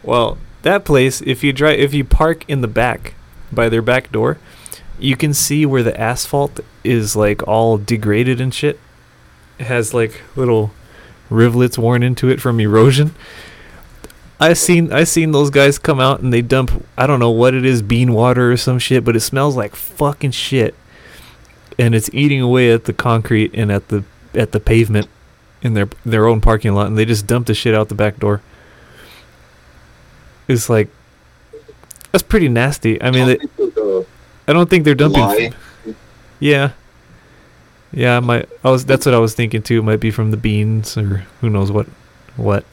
Well, 0.02 0.40
that 0.64 0.84
place, 0.84 1.22
if 1.22 1.44
you 1.44 1.53
drive, 1.53 1.80
if 1.80 1.94
you 1.94 2.03
park 2.03 2.44
in 2.48 2.61
the 2.61 2.68
back 2.68 3.14
by 3.52 3.69
their 3.69 3.84
back 3.84 4.11
door, 4.11 4.40
you 4.98 5.15
can 5.15 5.34
see 5.34 5.65
where 5.65 5.84
the 5.84 5.99
asphalt 5.99 6.60
is 6.84 7.15
like 7.15 7.48
all 7.48 7.77
degraded 7.77 8.41
and 8.41 8.53
shit. 8.53 8.80
It 9.60 9.65
has 9.65 9.94
like 9.94 10.22
little 10.36 10.72
rivulets 11.30 11.77
worn 11.77 12.02
into 12.02 12.30
it 12.30 12.41
from 12.41 12.60
erosion. 12.60 13.14
I 14.40 14.53
seen 14.53 14.91
I 14.91 15.03
seen 15.03 15.32
those 15.32 15.49
guys 15.49 15.77
come 15.77 15.99
out 15.99 16.19
and 16.19 16.34
they 16.34 16.41
dump 16.41 16.84
I 16.98 17.07
don't 17.07 17.19
know 17.19 17.30
what 17.32 17.53
it 17.53 17.64
is 17.64 17.82
bean 17.82 18.11
water 18.11 18.52
or 18.52 18.57
some 18.57 18.80
shit, 18.80 19.06
but 19.06 19.15
it 19.15 19.22
smells 19.22 19.56
like 19.56 19.76
fucking 19.76 20.32
shit, 20.32 20.76
and 21.77 21.94
it's 21.94 22.10
eating 22.11 22.41
away 22.41 22.72
at 22.72 22.86
the 22.86 22.94
concrete 22.94 23.52
and 23.53 23.72
at 23.72 23.90
the 23.90 24.03
at 24.36 24.52
the 24.52 24.60
pavement 24.60 25.07
in 25.62 25.74
their 25.74 25.90
their 26.06 26.28
own 26.28 26.41
parking 26.41 26.74
lot, 26.74 26.88
and 26.88 26.98
they 26.98 27.06
just 27.06 27.26
dump 27.28 27.48
the 27.48 27.53
shit 27.53 27.74
out 27.74 27.90
the 27.90 27.95
back 27.95 28.20
door. 28.20 28.41
It's 30.48 30.70
like 30.70 30.90
that's 32.12 32.24
pretty 32.24 32.48
nasty. 32.48 33.02
I 33.02 33.12
mean, 33.12 33.28
they, 33.28 33.40
I 34.48 34.53
don't 34.53 34.70
think 34.70 34.86
they're 34.86 34.95
dumping. 34.95 35.22
Lie. 35.22 35.53
Yeah, 36.40 36.72
yeah. 37.91 38.20
My 38.20 38.45
I 38.64 38.70
was 38.70 38.86
that's 38.86 39.06
what 39.06 39.16
I 39.16 39.20
was 39.20 39.34
thinking 39.34 39.62
too. 39.62 39.80
It 39.80 39.84
might 39.84 39.99
be 39.99 40.12
from 40.12 40.32
the 40.32 40.38
beans 40.38 40.98
or 40.98 41.26
who 41.41 41.49
knows 41.49 41.72
what, 41.72 41.88
what. 42.38 42.64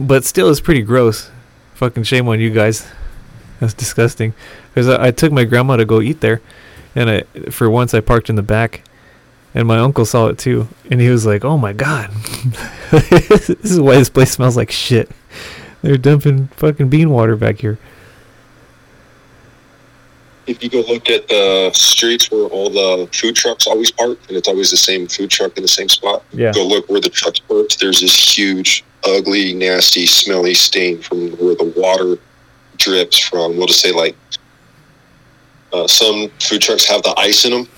But 0.00 0.24
still, 0.24 0.50
it's 0.50 0.60
pretty 0.60 0.82
gross. 0.82 1.30
Fucking 1.74 2.04
shame 2.04 2.26
on 2.28 2.40
you 2.40 2.50
guys. 2.50 2.86
That's 3.60 3.74
disgusting. 3.74 4.32
Because 4.68 4.88
I, 4.88 5.08
I 5.08 5.10
took 5.10 5.30
my 5.30 5.44
grandma 5.44 5.76
to 5.76 5.84
go 5.84 6.00
eat 6.00 6.20
there, 6.20 6.40
and 6.94 7.10
I 7.10 7.22
for 7.50 7.68
once 7.68 7.92
I 7.92 8.00
parked 8.00 8.30
in 8.30 8.36
the 8.36 8.42
back, 8.42 8.82
and 9.56 9.66
my 9.66 9.78
uncle 9.78 10.04
saw 10.04 10.26
it 10.28 10.38
too, 10.38 10.68
and 10.90 11.00
he 11.00 11.08
was 11.08 11.24
like, 11.26 11.44
"Oh 11.44 11.56
my 11.58 11.72
god, 11.72 12.10
this 12.90 13.50
is 13.50 13.80
why 13.80 13.96
this 13.96 14.10
place 14.10 14.30
smells 14.30 14.56
like 14.56 14.70
shit. 14.70 15.10
They're 15.82 15.96
dumping 15.96 16.48
fucking 16.48 16.88
bean 16.90 17.10
water 17.10 17.34
back 17.36 17.58
here." 17.58 17.78
If 20.46 20.62
you 20.62 20.70
go 20.70 20.80
look 20.82 21.10
at 21.10 21.26
the 21.26 21.72
streets 21.74 22.30
where 22.30 22.44
all 22.44 22.70
the 22.70 23.08
food 23.12 23.34
trucks 23.34 23.66
always 23.66 23.90
park, 23.90 24.18
and 24.28 24.36
it's 24.36 24.46
always 24.46 24.70
the 24.70 24.76
same 24.76 25.08
food 25.08 25.28
truck 25.30 25.56
in 25.56 25.62
the 25.62 25.68
same 25.68 25.88
spot, 25.88 26.22
Yeah. 26.32 26.52
go 26.52 26.64
look 26.64 26.88
where 26.88 27.00
the 27.00 27.08
trucks 27.08 27.40
parked. 27.40 27.80
There's 27.80 28.00
this 28.00 28.14
huge, 28.38 28.84
ugly, 29.04 29.54
nasty, 29.54 30.06
smelly 30.06 30.54
stain 30.54 31.02
from 31.02 31.30
where 31.38 31.56
the 31.56 31.72
water 31.76 32.18
drips 32.76 33.18
from. 33.18 33.56
We'll 33.56 33.66
just 33.66 33.80
say 33.80 33.90
like 33.90 34.14
uh, 35.72 35.88
some 35.88 36.30
food 36.40 36.62
trucks 36.62 36.84
have 36.84 37.02
the 37.02 37.14
ice 37.18 37.44
in 37.44 37.50
them. 37.50 37.68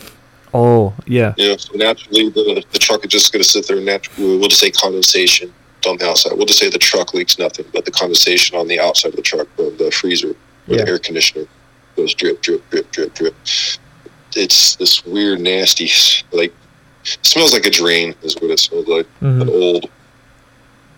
Oh 0.60 0.92
yeah. 1.06 1.34
You 1.36 1.50
know, 1.50 1.56
so 1.56 1.72
naturally 1.76 2.30
the 2.30 2.64
the 2.72 2.78
truck 2.80 3.04
is 3.04 3.10
just 3.12 3.32
going 3.32 3.42
to 3.42 3.48
sit 3.48 3.68
there. 3.68 3.76
and 3.76 3.86
Naturally, 3.86 4.36
we'll 4.38 4.48
just 4.48 4.60
say 4.60 4.70
condensation 4.72 5.52
on 5.86 5.96
the 5.98 6.08
outside. 6.08 6.32
We'll 6.36 6.46
just 6.46 6.58
say 6.58 6.68
the 6.68 6.78
truck 6.78 7.14
leaks 7.14 7.38
nothing, 7.38 7.64
but 7.72 7.84
the 7.84 7.92
condensation 7.92 8.56
on 8.58 8.66
the 8.66 8.80
outside 8.80 9.10
of 9.10 9.16
the 9.16 9.22
truck, 9.22 9.46
or 9.56 9.70
the 9.70 9.90
freezer, 9.92 10.30
or 10.30 10.34
Yeah. 10.66 10.84
the 10.84 10.88
air 10.88 10.98
conditioner, 10.98 11.46
goes 11.96 12.12
drip, 12.14 12.42
drip, 12.42 12.68
drip, 12.70 12.90
drip, 12.90 13.14
drip. 13.14 13.36
It's 14.34 14.74
this 14.76 15.04
weird, 15.06 15.40
nasty, 15.40 15.88
like 16.32 16.52
smells 17.22 17.52
like 17.52 17.64
a 17.66 17.70
drain. 17.70 18.14
Is 18.22 18.34
what 18.36 18.50
it 18.50 18.58
smells 18.58 18.88
like. 18.88 19.06
An 19.20 19.40
Mhm. 19.46 19.48
old 19.50 19.88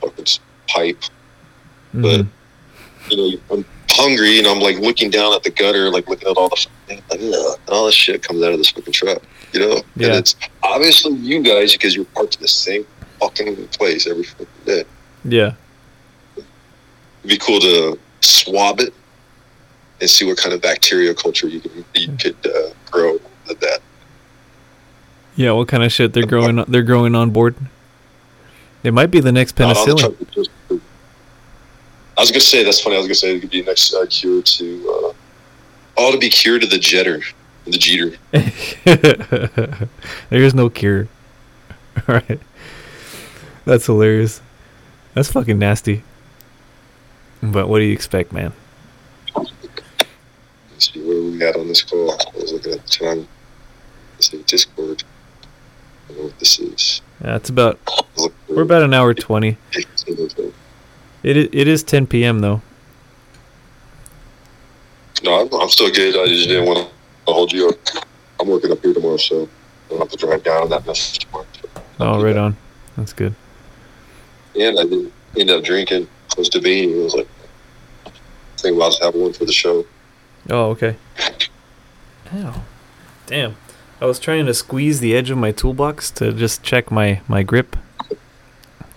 fucking 0.01 0.27
pipe. 0.69 1.03
Mhm. 1.95 2.27
You 3.11 3.17
know, 3.17 3.39
I'm 3.51 3.65
hungry 3.91 4.39
and 4.39 4.47
I'm 4.47 4.61
like 4.61 4.79
looking 4.79 5.11
down 5.11 5.35
at 5.35 5.43
the 5.43 5.51
gutter, 5.51 5.91
like 5.91 6.09
looking 6.09 6.29
at 6.29 6.37
all 6.37 6.49
the 6.49 6.67
like, 6.89 7.61
all 7.69 7.87
this 7.87 7.95
shit 7.95 8.23
comes 8.23 8.43
out 8.43 8.53
of 8.53 8.59
this 8.59 8.71
fucking 8.71 8.93
truck. 8.93 9.23
You 9.53 9.61
know, 9.61 9.83
Yeah. 9.97 10.09
and 10.09 10.17
it's 10.17 10.37
obviously 10.63 11.13
you 11.15 11.43
guys 11.43 11.73
because 11.73 11.95
you're 11.97 12.05
parked 12.07 12.37
in 12.37 12.43
the 12.43 12.49
same 12.49 12.87
fucking 13.21 13.67
place 13.69 14.07
every 14.07 14.23
fucking 14.25 14.47
day. 14.65 14.85
Yeah. 15.25 15.53
It'd 16.37 16.47
be 17.27 17.39
cool 17.39 17.61
to 17.61 17.99
swab 18.21 18.81
it 18.81 18.95
and 20.01 20.09
see 20.09 20.25
what 20.25 20.39
kind 20.39 20.55
of 20.55 20.63
bacteria 20.63 21.15
culture 21.15 21.49
you 21.49 21.61
can 21.61 21.85
you 21.95 22.17
could 22.17 22.37
uh, 22.47 22.71
grow 22.91 23.19
with 23.49 23.61
that. 23.61 23.81
Yeah, 25.37 25.53
what 25.53 25.69
kind 25.69 25.83
of 25.83 25.93
shit 25.93 26.13
they're 26.13 26.27
growing? 26.27 26.57
They're 26.69 26.83
growing 26.83 27.15
on 27.15 27.31
board. 27.31 27.55
It 28.83 28.93
might 28.95 29.11
be 29.11 29.21
the 29.21 29.33
next 29.33 29.57
the 29.57 29.65
penicillin. 29.65 29.99
truck, 30.69 30.81
I 32.17 32.21
was 32.23 32.31
gonna 32.31 32.41
say 32.41 32.65
that's 32.65 32.81
funny. 32.81 32.97
I 32.97 32.99
was 32.99 33.07
gonna 33.07 33.15
say 33.15 33.37
it 33.37 33.41
could 33.41 33.51
be 33.51 33.61
the 33.63 33.67
next 33.67 33.93
uh, 33.95 34.07
cure 34.09 34.43
to 34.43 34.89
uh, 34.91 35.13
oh 35.99 36.13
to 36.13 36.19
be 36.19 36.29
cured 36.31 36.63
to 36.63 36.67
the 36.69 36.77
jetter, 36.79 37.23
the 37.71 37.79
jeter. 37.79 38.17
there 40.31 40.43
is 40.43 40.55
no 40.55 40.69
cure. 40.71 41.09
All 42.09 42.15
right, 42.17 42.41
that's 43.65 43.87
hilarious. 43.87 44.41
That's 45.15 45.31
fucking 45.31 45.59
nasty. 45.59 46.03
But 47.43 47.69
what 47.69 47.79
do 47.79 47.85
you 47.85 47.93
expect, 47.93 48.33
man? 48.33 48.53
Let's 49.35 50.93
see 50.93 51.01
where 51.03 51.21
we 51.23 51.43
at 51.45 51.57
on 51.57 51.69
this 51.69 51.83
call. 51.83 52.13
I 52.13 52.17
was 52.37 52.53
looking 52.53 52.73
at 52.73 52.85
the 52.87 52.89
time. 52.93 53.29
Let's 54.15 54.31
see, 54.31 54.43
Discord. 54.47 55.03
I 56.09 56.09
don't 56.13 56.19
know 56.19 56.25
what 56.25 56.39
this 56.39 56.59
is. 56.59 57.01
Yeah, 57.25 57.37
it's 57.37 57.49
about 57.51 57.79
we're 58.49 58.63
about 58.63 58.83
an 58.83 58.95
hour 58.95 59.15
twenty. 59.15 59.57
No, 60.09 60.27
It 61.23 61.37
i- 61.37 61.51
it 61.57 61.69
is 61.69 61.83
ten 61.83 62.07
p.m. 62.07 62.41
though. 62.41 62.63
I'm, 65.27 65.53
I'm 65.53 65.69
still 65.69 65.91
good. 65.91 66.17
I 66.17 66.27
just 66.29 66.49
didn't 66.49 66.65
want 66.67 66.89
to 66.89 66.95
hold 67.33 67.53
you 67.53 67.69
up. 67.69 68.05
I'm 68.41 68.49
working 68.49 68.73
up 68.73 68.83
here 68.83 68.95
tomorrow, 68.95 69.17
so 69.17 69.43
I 69.45 69.91
don't 69.91 69.99
have 69.99 70.09
to 70.09 70.17
drive 70.17 70.43
down 70.43 70.63
on 70.63 70.71
that 70.71 70.87
mess 70.87 71.19
tomorrow. 71.19 71.47
Oh, 71.99 72.23
right 72.23 72.37
on. 72.37 72.57
That's 72.97 73.13
good. 73.13 73.35
And 74.59 74.79
I 74.79 74.85
didn't 74.85 75.13
end 75.37 75.51
up 75.51 75.63
drinking 75.63 76.09
It 76.33 76.39
was 76.39 76.49
to 76.51 76.61
be. 76.61 76.91
It 76.91 77.03
was 77.03 77.15
like, 77.15 77.29
I 78.07 78.11
think 78.57 78.77
about 78.77 78.91
just 78.91 79.03
having 79.03 79.23
one 79.23 79.33
for 79.33 79.45
the 79.45 79.53
show. 79.53 79.87
Oh, 80.49 80.71
okay. 80.71 80.97
Ow. 82.35 82.63
Damn. 83.27 83.57
I 84.01 84.07
was 84.07 84.19
trying 84.19 84.47
to 84.47 84.55
squeeze 84.55 85.01
the 85.01 85.15
edge 85.15 85.31
of 85.31 85.39
my 85.39 85.53
toolbox 85.53 86.11
to 86.13 86.33
just 86.33 86.63
check 86.63 86.91
my, 86.91 87.21
my 87.29 87.43
grip. 87.43 87.77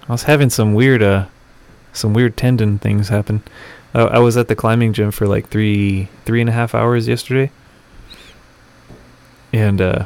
I 0.07 0.11
was 0.11 0.23
having 0.23 0.49
some 0.49 0.73
weird 0.73 1.01
uh 1.01 1.27
some 1.93 2.13
weird 2.13 2.35
tendon 2.35 2.79
things 2.79 3.09
happen. 3.09 3.43
I, 3.93 4.01
I 4.01 4.19
was 4.19 4.35
at 4.35 4.47
the 4.47 4.55
climbing 4.55 4.93
gym 4.93 5.11
for 5.11 5.27
like 5.27 5.47
three 5.49 6.09
three 6.25 6.41
and 6.41 6.49
a 6.49 6.53
half 6.53 6.75
hours 6.75 7.07
yesterday. 7.07 7.51
And 9.53 9.79
uh 9.79 10.05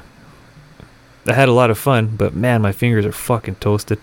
I 1.25 1.33
had 1.33 1.49
a 1.49 1.53
lot 1.53 1.71
of 1.71 1.77
fun, 1.77 2.15
but 2.15 2.35
man, 2.35 2.61
my 2.61 2.71
fingers 2.71 3.05
are 3.05 3.11
fucking 3.11 3.55
toasted. 3.55 3.99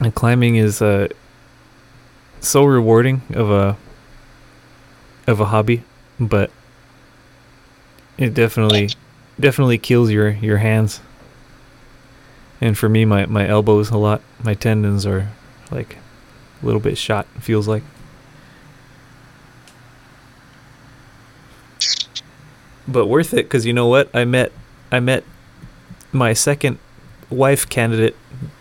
And 0.00 0.14
climbing 0.14 0.56
is 0.56 0.82
uh 0.82 1.08
so 2.40 2.64
rewarding 2.64 3.22
of 3.34 3.50
a 3.50 3.76
of 5.26 5.40
a 5.40 5.46
hobby, 5.46 5.84
but 6.18 6.50
it 8.18 8.34
definitely 8.34 8.90
definitely 9.38 9.78
kills 9.78 10.10
your 10.10 10.30
your 10.30 10.58
hands. 10.58 11.00
And 12.60 12.76
for 12.76 12.88
me, 12.88 13.04
my 13.04 13.26
my 13.26 13.46
elbows 13.46 13.90
a 13.90 13.98
lot. 13.98 14.22
My 14.42 14.54
tendons 14.54 15.04
are 15.06 15.28
like 15.70 15.96
a 16.62 16.66
little 16.66 16.80
bit 16.80 16.96
shot. 16.96 17.26
Feels 17.40 17.68
like. 17.68 17.82
But 22.88 23.06
worth 23.06 23.32
it 23.32 23.44
because 23.46 23.66
you 23.66 23.72
know 23.72 23.86
what? 23.88 24.08
I 24.14 24.24
met 24.24 24.52
I 24.92 25.00
met 25.00 25.24
my 26.12 26.32
second 26.32 26.78
wife 27.30 27.68
candidate 27.68 28.14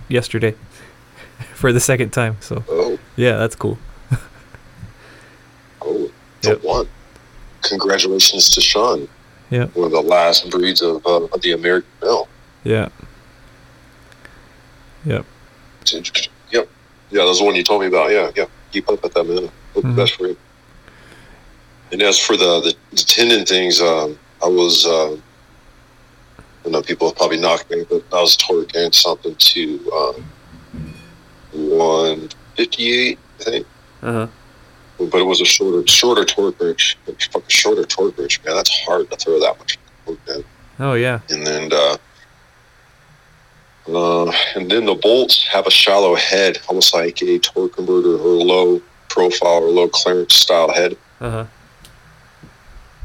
yesterday 0.10 0.56
for 1.54 1.72
the 1.72 1.80
second 1.80 2.10
time. 2.12 2.38
So 2.40 2.64
Oh, 2.70 2.98
yeah, 3.16 3.38
that's 3.38 3.56
cool. 3.56 3.78
oh, 5.82 6.10
the 6.42 6.50
Yep. 6.50 6.64
one. 6.64 6.88
Congratulations 7.64 8.50
to 8.52 8.62
Sean. 8.62 9.08
Yep. 9.52 9.76
One 9.76 9.86
of 9.86 9.92
the 9.92 10.02
last 10.02 10.50
breeds 10.50 10.82
of, 10.82 11.06
uh, 11.06 11.26
of 11.26 11.42
the 11.42 11.52
American 11.52 11.90
Mill. 12.02 12.28
Yeah. 12.64 12.90
Yep. 15.06 15.26
Yep. 16.52 16.70
Yeah, 17.12 17.24
that's 17.24 17.38
the 17.38 17.46
one 17.46 17.54
you 17.56 17.64
told 17.64 17.82
me 17.82 17.88
about. 17.88 18.12
Yeah, 18.12 18.32
yeah. 18.36 18.46
Keep 18.72 18.90
up 18.90 19.04
with 19.04 19.14
that, 19.14 19.24
man. 19.24 19.50
Hope 19.76 19.84
Mhm. 19.86 19.96
best 19.96 20.14
for 20.16 20.28
you. 20.28 20.38
And 21.92 22.02
as 22.02 22.20
for 22.20 22.36
the, 22.36 22.62
the, 22.62 22.76
the 22.92 22.98
tendon 22.98 23.46
things, 23.46 23.80
um, 23.82 24.18
I 24.44 24.48
was, 24.48 24.86
uh, 24.86 25.18
I 26.66 26.70
know 26.70 26.82
people 26.82 27.08
have 27.08 27.18
probably 27.18 27.40
knocked 27.40 27.70
me, 27.70 27.86
but 27.90 28.04
I 28.12 28.22
was 28.22 28.36
torquing 28.38 28.94
something 28.94 29.36
to 29.36 29.92
um, 29.92 30.26
158, 31.52 33.20
I 33.40 33.44
think. 33.44 33.68
Uh 34.02 34.12
huh. 34.12 34.28
but 34.98 35.20
it 35.20 35.26
was 35.26 35.42
a 35.42 35.46
shorter, 35.46 35.88
shorter 35.88 36.26
torque 36.26 36.60
wrench. 36.60 36.98
Fucking 37.06 37.42
shorter 37.48 37.84
torque 37.86 38.18
wrench, 38.18 38.44
man. 38.44 38.56
That's 38.56 38.84
hard 38.84 39.10
to 39.10 39.18
throw 39.18 39.40
that 39.40 39.58
much. 39.58 39.78
Oh 40.80 40.94
yeah. 40.94 41.22
And 41.30 41.46
then, 41.46 41.72
uh, 41.72 41.98
uh, 43.88 44.32
and 44.56 44.70
then 44.70 44.86
the 44.86 44.96
bolts 44.96 45.48
have 45.48 45.66
a 45.66 45.72
shallow 45.72 46.16
head, 46.16 46.60
almost 46.68 46.94
like 46.94 47.22
a 47.22 47.40
torque 47.40 47.76
converter 47.76 48.18
or 48.18 48.34
a 48.36 48.44
low 48.44 48.82
profile 49.10 49.64
or 49.64 49.70
low 49.70 49.88
clearance 49.88 50.36
style 50.36 50.72
head. 50.72 50.98
Uh 51.20 51.30
huh. 51.32 51.46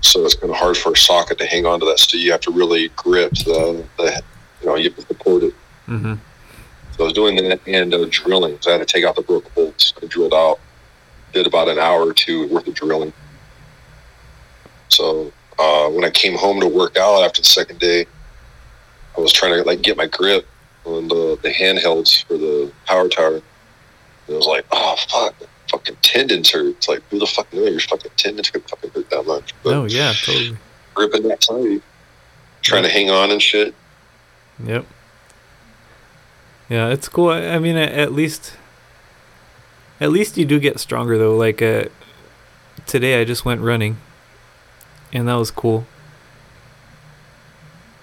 So 0.01 0.25
it's 0.25 0.35
kind 0.35 0.51
of 0.51 0.57
hard 0.57 0.77
for 0.77 0.93
a 0.93 0.97
socket 0.97 1.39
to 1.39 1.47
hang 1.47 1.67
on 1.67 1.81
to 1.81 1.87
that. 1.87 1.99
So 1.99 2.17
you 2.17 2.33
have 2.33 2.41
to 2.43 2.51
really 2.51 2.89
grip 2.97 3.33
the, 3.33 3.85
the 3.99 4.23
you 4.61 4.67
know, 4.67 4.77
you 4.77 4.91
have 4.91 4.99
to 4.99 5.07
support 5.07 5.43
it. 5.43 5.55
Mm-hmm. 5.87 6.15
So 6.97 7.03
I 7.03 7.05
was 7.05 7.13
doing 7.13 7.37
that 7.37 7.61
and 7.67 7.95
uh, 7.95 8.07
drilling. 8.11 8.59
So 8.61 8.71
I 8.71 8.79
had 8.79 8.87
to 8.87 8.93
take 8.93 9.05
out 9.05 9.17
the 9.17 9.23
broken 9.23 9.51
bolts. 9.55 9.93
I 10.03 10.07
drilled 10.07 10.35
out, 10.35 10.59
did 11.33 11.47
about 11.47 11.69
an 11.69 11.79
hour 11.79 12.07
or 12.07 12.13
two 12.13 12.49
worth 12.49 12.67
of 12.67 12.75
drilling. 12.75 13.13
So 14.89 15.33
uh, 15.59 15.89
when 15.89 16.05
I 16.05 16.11
came 16.11 16.37
home 16.37 16.61
to 16.61 16.69
work 16.69 16.97
out 16.97 17.23
after 17.23 17.43
the 17.43 17.47
second 17.47 17.79
day, 17.79 18.07
I 19.17 19.21
was 19.21 19.33
trying 19.33 19.53
to 19.55 19.63
like 19.63 19.83
get 19.83 19.97
my 19.97 20.07
grip 20.07 20.47
on 20.85 21.09
the, 21.09 21.39
the 21.43 21.51
handhelds 21.51 22.25
for 22.25 22.39
the 22.39 22.73
power 22.87 23.09
tower. 23.09 23.35
And 23.37 23.43
I 24.29 24.33
was 24.33 24.47
like, 24.47 24.65
oh 24.73 24.97
fuck, 25.09 25.35
fucking 25.71 25.97
tendons 26.03 26.51
hurt. 26.51 26.67
It's 26.77 26.89
like, 26.89 27.03
who 27.11 27.19
the 27.19 27.27
fuck 27.27 27.53
knew 27.53 27.65
your 27.69 27.81
fucking 27.81 28.11
tendons 28.17 28.51
could 28.51 28.69
fucking 28.69 28.91
hurt 28.91 29.09
that 29.11 29.27
much? 29.27 29.55
But 29.63 29.75
Oh 29.75 29.85
yeah, 29.85 30.13
totally. 30.13 30.57
gripping 30.95 31.23
that 31.29 31.41
tight, 31.41 31.83
trying 32.63 32.83
to 32.83 32.89
hang 32.91 33.11
on 33.11 33.31
and 33.31 33.41
shit. 33.41 33.75
Yep. 34.65 34.85
Yeah, 36.69 36.89
it's 36.89 37.09
cool. 37.09 37.31
I 37.31 37.47
I 37.49 37.59
mean, 37.59 37.77
a- 37.77 37.81
at 37.81 38.13
least, 38.13 38.53
at 40.01 40.11
least 40.11 40.37
you 40.37 40.45
do 40.45 40.59
get 40.61 40.79
stronger 40.79 41.17
though. 41.19 41.37
Like 41.37 41.61
uh, 41.63 41.85
today, 42.87 43.21
I 43.21 43.25
just 43.25 43.45
went 43.45 43.61
running, 43.61 43.97
and 45.13 45.27
that 45.29 45.35
was 45.35 45.51
cool. 45.51 45.87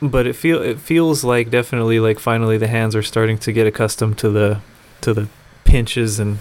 But 0.01 0.27
it 0.27 0.33
feel 0.35 0.61
it 0.61 0.79
feels 0.79 1.23
like 1.23 1.49
definitely 1.49 1.99
like 1.99 2.19
finally 2.19 2.57
the 2.57 2.67
hands 2.67 2.95
are 2.95 3.01
starting 3.01 3.37
to 3.39 3.51
get 3.51 3.65
accustomed 3.65 4.17
to 4.19 4.29
the 4.29 4.59
to 5.01 5.13
the 5.13 5.27
pinches 5.63 6.19
and 6.19 6.37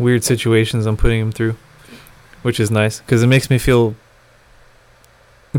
weird 0.00 0.24
situations 0.24 0.86
I'm 0.86 0.96
putting 0.96 1.20
him 1.20 1.30
through, 1.30 1.56
which 2.42 2.58
is 2.58 2.70
nice 2.70 3.00
because 3.00 3.22
it 3.22 3.28
makes 3.28 3.50
me 3.50 3.58
feel 3.58 3.94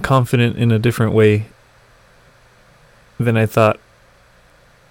confident 0.01 0.57
in 0.57 0.71
a 0.71 0.79
different 0.79 1.13
way 1.13 1.47
than 3.19 3.37
I 3.37 3.45
thought 3.45 3.79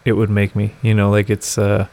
it 0.05 0.13
would 0.13 0.31
make 0.31 0.55
me. 0.57 0.75
You 0.83 0.95
know, 0.95 1.11
like 1.11 1.29
it's 1.29 1.59
uh 1.59 1.89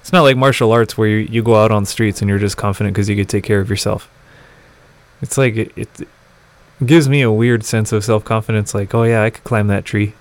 it's 0.00 0.12
not 0.12 0.22
like 0.22 0.36
martial 0.36 0.72
arts 0.72 0.96
where 0.96 1.08
you, 1.08 1.16
you 1.18 1.42
go 1.42 1.56
out 1.56 1.70
on 1.70 1.82
the 1.82 1.88
streets 1.88 2.20
and 2.20 2.28
you're 2.28 2.38
just 2.38 2.56
confident 2.56 2.94
because 2.94 3.08
you 3.08 3.16
can 3.16 3.26
take 3.26 3.44
care 3.44 3.60
of 3.60 3.68
yourself. 3.68 4.10
It's 5.20 5.36
like 5.36 5.56
it, 5.56 5.72
it 5.76 6.08
gives 6.84 7.08
me 7.08 7.22
a 7.22 7.32
weird 7.32 7.64
sense 7.64 7.92
of 7.92 8.04
self 8.04 8.24
confidence. 8.24 8.74
Like, 8.74 8.94
oh 8.94 9.02
yeah, 9.02 9.22
I 9.22 9.30
could 9.30 9.44
climb 9.44 9.66
that 9.68 9.84
tree. 9.84 10.14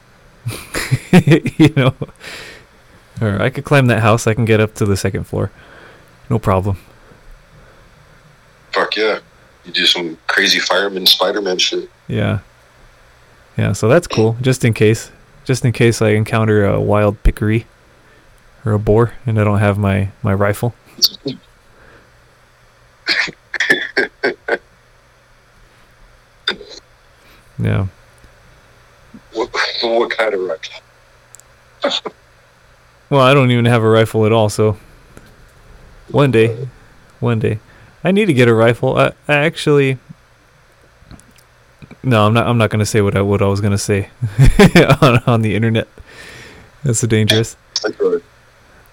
you 1.11 1.73
know, 1.75 1.93
or 3.21 3.41
I 3.41 3.49
could 3.49 3.65
climb 3.65 3.87
that 3.87 4.01
house. 4.01 4.27
I 4.27 4.33
can 4.33 4.45
get 4.45 4.59
up 4.59 4.73
to 4.75 4.85
the 4.85 4.97
second 4.97 5.25
floor, 5.25 5.51
no 6.29 6.39
problem. 6.39 6.77
Fuck 8.71 8.95
yeah. 8.95 9.19
You 9.65 9.73
do 9.73 9.85
some 9.85 10.17
crazy 10.27 10.59
fireman, 10.59 11.05
Spider 11.05 11.41
Man 11.41 11.57
shit. 11.57 11.89
Yeah, 12.07 12.39
yeah. 13.57 13.73
So 13.73 13.87
that's 13.87 14.07
cool. 14.07 14.37
Just 14.41 14.63
in 14.63 14.73
case, 14.73 15.11
just 15.45 15.65
in 15.65 15.71
case 15.71 16.01
I 16.01 16.09
encounter 16.09 16.65
a 16.65 16.79
wild 16.79 17.21
peccary 17.23 17.65
or 18.65 18.73
a 18.73 18.79
boar 18.79 19.13
and 19.25 19.39
I 19.39 19.43
don't 19.43 19.59
have 19.59 19.77
my 19.77 20.09
my 20.23 20.33
rifle. 20.33 20.73
Yeah. 27.59 27.87
What, 29.33 29.49
what 29.81 30.11
kind 30.11 30.33
of 30.33 30.41
rifle? 30.41 32.11
Well, 33.09 33.21
I 33.21 33.33
don't 33.33 33.51
even 33.51 33.63
have 33.63 33.83
a 33.83 33.89
rifle 33.89 34.25
at 34.25 34.33
all, 34.33 34.49
so 34.49 34.75
one 36.11 36.31
day, 36.31 36.67
one 37.19 37.39
day, 37.39 37.59
I 38.03 38.11
need 38.11 38.25
to 38.25 38.33
get 38.33 38.47
a 38.47 38.53
rifle. 38.53 38.97
I, 38.97 39.13
I 39.27 39.35
actually, 39.35 39.97
no, 42.03 42.25
I'm 42.25 42.33
not. 42.33 42.47
I'm 42.47 42.57
not 42.57 42.69
gonna 42.69 42.85
say 42.85 43.01
what 43.01 43.15
I 43.15 43.21
what 43.21 43.41
I 43.41 43.47
was 43.47 43.61
gonna 43.61 43.77
say 43.77 44.09
on 45.01 45.21
on 45.27 45.41
the 45.41 45.55
internet. 45.55 45.87
That's 46.83 46.99
so 46.99 47.07
dangerous. 47.07 47.57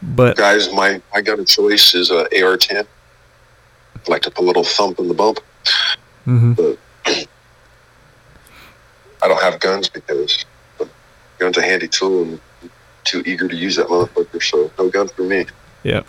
But 0.02 0.36
guys, 0.36 0.70
my, 0.72 1.00
my 1.14 1.22
gun 1.22 1.40
of 1.40 1.46
choice 1.46 1.94
is 1.94 2.10
a 2.10 2.24
AR-10. 2.42 2.84
I 2.84 4.10
like 4.10 4.20
to 4.22 4.30
put 4.30 4.42
a 4.42 4.46
little 4.46 4.64
thump 4.64 4.98
in 4.98 5.08
the 5.08 5.14
bump. 5.14 5.40
hmm 6.24 6.52
I 9.22 9.28
don't 9.28 9.40
have 9.40 9.60
guns 9.60 9.88
because 9.88 10.44
guns 11.38 11.56
a 11.56 11.62
handy 11.62 11.88
tool 11.88 12.22
and 12.24 12.40
too 13.04 13.22
eager 13.24 13.48
to 13.48 13.56
use 13.56 13.76
that 13.76 13.86
motherfucker. 13.86 14.42
So 14.42 14.70
no 14.78 14.90
gun 14.90 15.08
for 15.08 15.22
me. 15.22 15.46
yeah, 15.82 16.02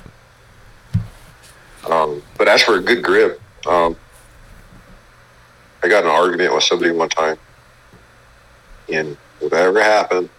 Um, 1.90 2.22
but 2.38 2.48
as 2.48 2.64
for 2.64 2.76
a 2.76 2.82
good 2.82 3.04
grip, 3.04 3.42
um, 3.68 3.96
I 5.84 5.88
got 5.88 6.04
an 6.04 6.10
argument 6.10 6.54
with 6.54 6.64
somebody 6.64 6.92
one 6.92 7.10
time, 7.10 7.38
and 8.92 9.16
whatever 9.40 9.82
happened, 9.82 10.30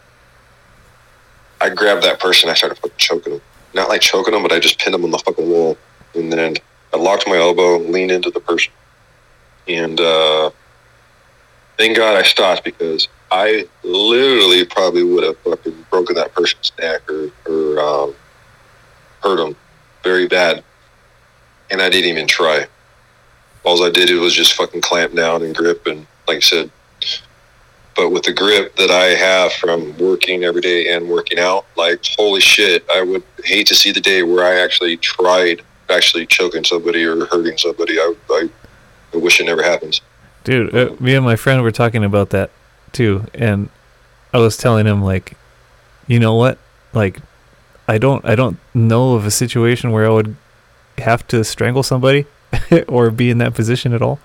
I 1.60 1.70
grabbed 1.70 2.02
that 2.02 2.18
person. 2.20 2.50
I 2.50 2.54
started 2.54 2.76
fucking 2.78 2.96
choking 2.98 3.34
him. 3.34 3.40
Not 3.74 3.88
like 3.88 4.00
choking 4.00 4.34
him, 4.34 4.42
but 4.42 4.52
I 4.52 4.58
just 4.58 4.78
pinned 4.80 4.94
him 4.94 5.04
on 5.04 5.10
the 5.10 5.18
fucking 5.18 5.48
wall, 5.48 5.76
and 6.14 6.32
then 6.32 6.56
I 6.92 6.96
locked 6.96 7.26
my 7.28 7.36
elbow, 7.36 7.78
leaned 7.78 8.10
into 8.10 8.30
the 8.30 8.40
person, 8.40 8.72
and 9.68 10.00
uh, 10.00 10.50
thank 11.76 11.96
God 11.96 12.16
I 12.16 12.22
stopped 12.22 12.64
because 12.64 13.08
I 13.30 13.68
literally 13.84 14.64
probably 14.64 15.04
would 15.04 15.24
have 15.24 15.38
fucking 15.38 15.86
broken 15.90 16.16
that 16.16 16.34
person's 16.34 16.72
neck 16.78 17.08
or 17.10 17.30
or 17.46 17.80
um, 17.80 18.14
hurt 19.22 19.38
him 19.38 19.56
very 20.02 20.26
bad 20.26 20.62
and 21.70 21.82
I 21.82 21.88
didn't 21.88 22.10
even 22.10 22.26
try. 22.26 22.66
All 23.64 23.82
I 23.82 23.90
did 23.90 24.10
was 24.20 24.34
just 24.34 24.54
fucking 24.54 24.80
clamp 24.80 25.14
down 25.14 25.42
and 25.42 25.54
grip, 25.54 25.86
and 25.86 26.06
like 26.28 26.36
I 26.36 26.40
said, 26.40 26.70
but 27.96 28.10
with 28.10 28.24
the 28.24 28.32
grip 28.32 28.76
that 28.76 28.90
I 28.90 29.06
have 29.06 29.52
from 29.54 29.96
working 29.98 30.44
every 30.44 30.60
day 30.60 30.92
and 30.94 31.08
working 31.08 31.38
out, 31.38 31.66
like 31.76 32.04
holy 32.16 32.40
shit, 32.40 32.84
I 32.90 33.02
would 33.02 33.22
hate 33.44 33.66
to 33.68 33.74
see 33.74 33.90
the 33.90 34.00
day 34.00 34.22
where 34.22 34.44
I 34.46 34.62
actually 34.62 34.96
tried 34.98 35.62
actually 35.88 36.26
choking 36.26 36.64
somebody 36.64 37.04
or 37.04 37.24
hurting 37.26 37.56
somebody. 37.58 37.98
I, 37.98 38.14
I, 38.30 38.48
I 39.14 39.16
wish 39.16 39.40
it 39.40 39.44
never 39.44 39.62
happens. 39.62 40.00
dude, 40.44 40.74
uh, 40.74 40.94
me 41.00 41.14
and 41.14 41.24
my 41.24 41.36
friend 41.36 41.62
were 41.62 41.72
talking 41.72 42.04
about 42.04 42.30
that 42.30 42.50
too, 42.92 43.26
and 43.34 43.68
I 44.32 44.38
was 44.38 44.56
telling 44.56 44.86
him 44.86 45.02
like, 45.02 45.36
you 46.06 46.20
know 46.20 46.34
what, 46.34 46.58
like, 46.92 47.20
I 47.88 47.98
don't 47.98 48.24
I 48.24 48.34
don't 48.34 48.58
know 48.74 49.14
of 49.14 49.24
a 49.26 49.30
situation 49.30 49.90
where 49.90 50.06
I 50.06 50.10
would 50.10 50.36
have 50.98 51.26
to 51.28 51.44
strangle 51.44 51.82
somebody 51.82 52.26
or 52.88 53.10
be 53.10 53.30
in 53.30 53.38
that 53.38 53.54
position 53.54 53.92
at 53.92 54.02
all. 54.02 54.18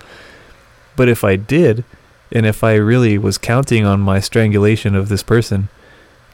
But 0.96 1.08
if 1.08 1.24
I 1.24 1.36
did, 1.36 1.84
and 2.30 2.46
if 2.46 2.62
I 2.64 2.74
really 2.74 3.18
was 3.18 3.38
counting 3.38 3.84
on 3.84 4.00
my 4.00 4.20
strangulation 4.20 4.94
of 4.94 5.08
this 5.08 5.22
person, 5.22 5.68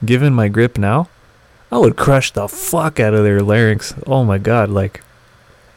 given 0.04 0.32
my 0.32 0.48
grip 0.48 0.78
now, 0.78 1.08
I 1.70 1.78
would 1.78 1.96
crush 1.96 2.30
the 2.30 2.48
fuck 2.48 2.98
out 2.98 3.14
of 3.14 3.24
their 3.24 3.42
larynx. 3.42 3.94
Oh 4.06 4.24
my 4.24 4.38
god, 4.38 4.70
like 4.70 5.02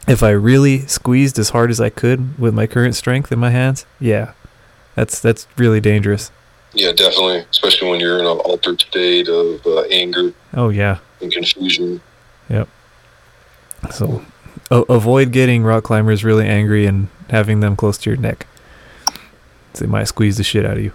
if 0.08 0.22
I 0.22 0.30
really 0.30 0.86
squeezed 0.86 1.38
as 1.38 1.50
hard 1.50 1.70
as 1.70 1.80
I 1.80 1.90
could 1.90 2.38
with 2.38 2.54
my 2.54 2.66
current 2.66 2.96
strength 2.96 3.30
in 3.30 3.38
my 3.38 3.50
hands, 3.50 3.84
yeah. 4.00 4.32
That's 4.94 5.20
that's 5.20 5.46
really 5.56 5.80
dangerous. 5.80 6.30
Yeah, 6.74 6.92
definitely, 6.92 7.44
especially 7.50 7.90
when 7.90 8.00
you're 8.00 8.18
in 8.18 8.26
an 8.26 8.38
altered 8.38 8.80
state 8.80 9.28
of 9.28 9.64
uh, 9.66 9.82
anger 9.90 10.32
Oh 10.54 10.70
yeah. 10.70 10.98
and 11.20 11.30
confusion. 11.32 12.00
Yep. 12.48 12.68
So 13.90 14.24
a- 14.72 14.92
avoid 14.92 15.30
getting 15.32 15.62
rock 15.62 15.84
climbers 15.84 16.24
really 16.24 16.48
angry 16.48 16.86
and 16.86 17.08
having 17.30 17.60
them 17.60 17.76
close 17.76 17.98
to 17.98 18.10
your 18.10 18.16
neck. 18.16 18.46
They 19.74 19.86
might 19.86 20.04
squeeze 20.04 20.36
the 20.36 20.44
shit 20.44 20.64
out 20.66 20.76
of 20.78 20.82
you. 20.82 20.92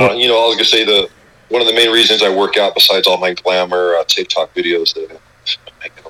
Uh, 0.00 0.12
you 0.12 0.28
know, 0.28 0.42
I 0.42 0.46
was 0.46 0.54
gonna 0.56 0.64
say 0.64 0.84
the 0.84 1.08
one 1.48 1.60
of 1.60 1.66
the 1.68 1.74
main 1.74 1.90
reasons 1.90 2.22
I 2.22 2.34
work 2.34 2.56
out, 2.56 2.74
besides 2.74 3.06
all 3.06 3.16
my 3.18 3.34
glamour 3.34 3.94
uh, 3.96 4.04
TikTok 4.04 4.54
videos 4.54 4.94
that 4.94 5.10
I'm 5.10 5.74
making 5.80 6.04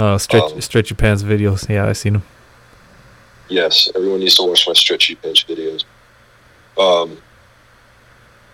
Oh, 0.00 0.16
stretch 0.16 0.52
Um, 0.52 0.60
stretch 0.60 0.90
your 0.90 0.96
pants 0.96 1.24
videos. 1.24 1.68
Yeah, 1.68 1.86
I 1.86 1.92
seen 1.92 2.12
them. 2.14 2.22
Yes, 3.48 3.90
everyone 3.96 4.20
needs 4.20 4.36
to 4.36 4.44
watch 4.44 4.66
my 4.68 4.72
stretchy 4.74 5.16
pants 5.16 5.42
videos. 5.42 5.84
Um, 6.78 7.18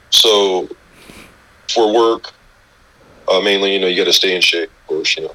so 0.08 0.68
for 1.68 1.92
work, 1.92 2.32
uh, 3.28 3.40
mainly, 3.40 3.74
you 3.74 3.78
know, 3.80 3.88
you 3.88 3.96
got 3.96 4.04
to 4.04 4.12
stay 4.12 4.34
in 4.34 4.40
shape. 4.40 4.70
Of 4.70 4.86
course, 4.86 5.16
you 5.18 5.24
know, 5.24 5.34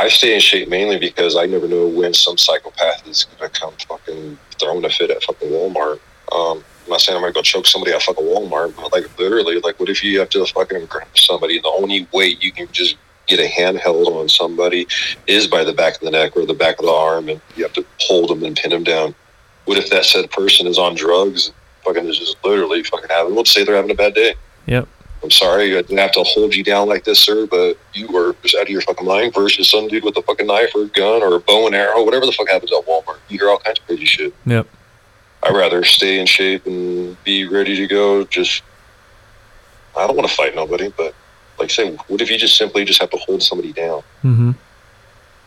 I 0.00 0.08
stay 0.08 0.32
in 0.32 0.40
shape 0.40 0.66
mainly 0.70 0.98
because 0.98 1.36
I 1.36 1.44
never 1.44 1.68
know 1.68 1.86
when 1.86 2.14
some 2.14 2.38
psychopath 2.38 3.06
is 3.06 3.24
gonna 3.24 3.50
come 3.50 3.74
fucking 3.86 4.38
throwing 4.58 4.82
a 4.82 4.88
fit 4.88 5.10
at 5.10 5.22
fucking 5.22 5.50
Walmart. 5.50 6.00
Um, 6.32 6.64
I'm 6.84 6.90
not 6.90 7.02
saying 7.02 7.16
I'm 7.16 7.22
gonna 7.22 7.34
go 7.34 7.42
choke 7.42 7.66
somebody 7.66 7.92
at 7.92 8.00
fucking 8.00 8.24
Walmart, 8.24 8.74
but 8.76 8.94
like 8.94 9.18
literally, 9.18 9.60
like, 9.60 9.78
what 9.78 9.90
if 9.90 10.02
you 10.02 10.18
have 10.20 10.30
to 10.30 10.46
fucking 10.46 10.86
grab 10.86 11.06
somebody? 11.18 11.60
The 11.60 11.68
only 11.68 12.08
way 12.14 12.38
you 12.40 12.50
can 12.50 12.66
just 12.72 12.96
get 13.26 13.40
a 13.40 13.48
handheld 13.50 14.06
on 14.06 14.30
somebody 14.30 14.88
is 15.26 15.46
by 15.46 15.64
the 15.64 15.74
back 15.74 15.96
of 15.96 16.00
the 16.00 16.10
neck 16.10 16.34
or 16.34 16.46
the 16.46 16.54
back 16.54 16.78
of 16.78 16.86
the 16.86 16.92
arm, 16.92 17.28
and 17.28 17.38
you 17.54 17.64
have 17.64 17.74
to 17.74 17.84
hold 17.98 18.30
them 18.30 18.42
and 18.42 18.56
pin 18.56 18.70
them 18.70 18.84
down. 18.84 19.14
What 19.66 19.76
if 19.76 19.90
that 19.90 20.06
said 20.06 20.30
person 20.30 20.66
is 20.66 20.78
on 20.78 20.94
drugs? 20.94 21.52
Fucking 21.84 22.06
is 22.06 22.18
just 22.18 22.42
literally 22.42 22.82
fucking 22.84 23.10
having. 23.10 23.34
Let's 23.34 23.52
say 23.52 23.64
they're 23.64 23.76
having 23.76 23.90
a 23.90 23.94
bad 23.94 24.14
day. 24.14 24.34
Yep. 24.64 24.88
I'm 25.22 25.30
sorry, 25.30 25.76
I 25.76 25.82
didn't 25.82 25.98
have 25.98 26.12
to 26.12 26.22
hold 26.22 26.54
you 26.54 26.64
down 26.64 26.88
like 26.88 27.04
this, 27.04 27.18
sir, 27.18 27.46
but 27.46 27.76
you 27.92 28.08
were 28.08 28.34
just 28.42 28.54
out 28.54 28.62
of 28.62 28.68
your 28.68 28.80
fucking 28.80 29.06
mind 29.06 29.34
versus 29.34 29.70
some 29.70 29.86
dude 29.86 30.02
with 30.02 30.16
a 30.16 30.22
fucking 30.22 30.46
knife 30.46 30.74
or 30.74 30.84
a 30.84 30.86
gun 30.86 31.22
or 31.22 31.34
a 31.34 31.40
bow 31.40 31.66
and 31.66 31.74
arrow, 31.74 32.02
whatever 32.04 32.24
the 32.24 32.32
fuck 32.32 32.48
happens 32.48 32.72
at 32.72 32.86
Walmart. 32.86 33.18
You 33.28 33.38
hear 33.38 33.50
all 33.50 33.58
kinds 33.58 33.78
of 33.78 33.86
crazy 33.86 34.06
shit. 34.06 34.34
Yep. 34.46 34.66
I'd 35.42 35.54
rather 35.54 35.84
stay 35.84 36.20
in 36.20 36.26
shape 36.26 36.64
and 36.66 37.22
be 37.22 37.46
ready 37.46 37.76
to 37.76 37.86
go. 37.86 38.24
Just, 38.24 38.62
I 39.96 40.06
don't 40.06 40.16
want 40.16 40.28
to 40.28 40.34
fight 40.34 40.54
nobody, 40.54 40.92
but 40.96 41.14
like 41.58 41.70
I 41.70 41.72
say, 41.72 41.94
what 42.08 42.22
if 42.22 42.30
you 42.30 42.38
just 42.38 42.56
simply 42.56 42.86
just 42.86 43.00
have 43.00 43.10
to 43.10 43.18
hold 43.18 43.42
somebody 43.42 43.72
down? 43.72 44.02
Mm-hmm. 44.24 44.52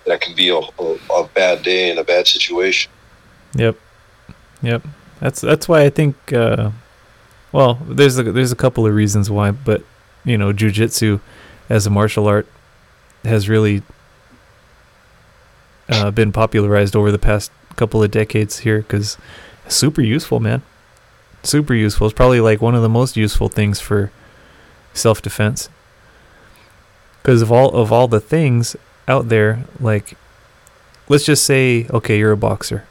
That 0.06 0.22
can 0.22 0.36
be 0.36 0.50
a, 0.50 0.58
a, 0.58 0.98
a 1.16 1.28
bad 1.34 1.64
day 1.64 1.90
and 1.90 1.98
a 1.98 2.04
bad 2.04 2.28
situation. 2.28 2.92
Yep. 3.56 3.78
Yep. 4.62 4.84
That's 5.20 5.42
that's 5.42 5.68
why 5.68 5.84
I 5.84 5.90
think. 5.90 6.34
Uh, 6.34 6.72
well, 7.54 7.76
there's 7.88 8.18
a 8.18 8.24
there's 8.24 8.52
a 8.52 8.58
couple 8.58 8.86
of 8.86 8.94
reasons 8.94 9.30
why, 9.30 9.52
but 9.52 9.84
you 10.26 10.38
know, 10.38 10.52
jujitsu 10.52 11.22
as 11.70 11.86
a 11.86 11.90
martial 11.90 12.28
art 12.28 12.48
has 13.24 13.48
really 13.48 13.84
uh, 15.88 16.12
been 16.12 16.32
popularized 16.32 16.96
over 16.96 17.12
the 17.12 17.20
past 17.20 17.52
couple 17.76 18.04
of 18.04 18.12
decades 18.12 18.60
here 18.60 18.80
because 18.80 19.18
super 19.68 20.02
useful, 20.02 20.40
man. 20.40 20.64
Super 21.44 21.76
useful. 21.76 22.08
It's 22.08 22.16
probably 22.16 22.42
like 22.42 22.62
one 22.62 22.74
of 22.76 22.82
the 22.82 22.90
most 22.90 23.16
useful 23.16 23.50
things 23.50 23.80
for 23.80 24.12
self 24.94 25.22
defense. 25.22 25.70
Because 27.22 27.42
of 27.42 27.52
all 27.52 27.70
of 27.70 27.92
all 27.92 28.08
the 28.08 28.20
things 28.20 28.76
out 29.08 29.30
there, 29.30 29.66
like 29.80 30.18
let's 31.08 31.26
just 31.26 31.46
say, 31.46 31.86
okay, 31.92 32.18
you're 32.18 32.32
a 32.32 32.38
boxer 32.38 32.88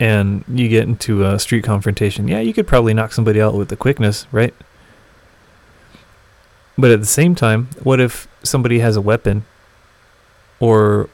and 0.00 0.44
you 0.48 0.68
get 0.68 0.84
into 0.84 1.24
a 1.24 1.38
street 1.38 1.64
confrontation, 1.64 2.28
yeah, 2.28 2.40
you 2.40 2.52
could 2.52 2.66
probably 2.66 2.94
knock 2.94 3.12
somebody 3.12 3.40
out 3.40 3.54
with 3.54 3.68
the 3.68 3.76
quickness, 3.76 4.26
right? 4.32 4.54
But 6.76 6.90
at 6.90 7.00
the 7.00 7.06
same 7.06 7.34
time, 7.34 7.68
what 7.82 8.00
if 8.00 8.26
somebody 8.42 8.78
has 8.80 8.96
a 8.96 9.00
weapon? 9.00 9.44
Or 10.58 11.08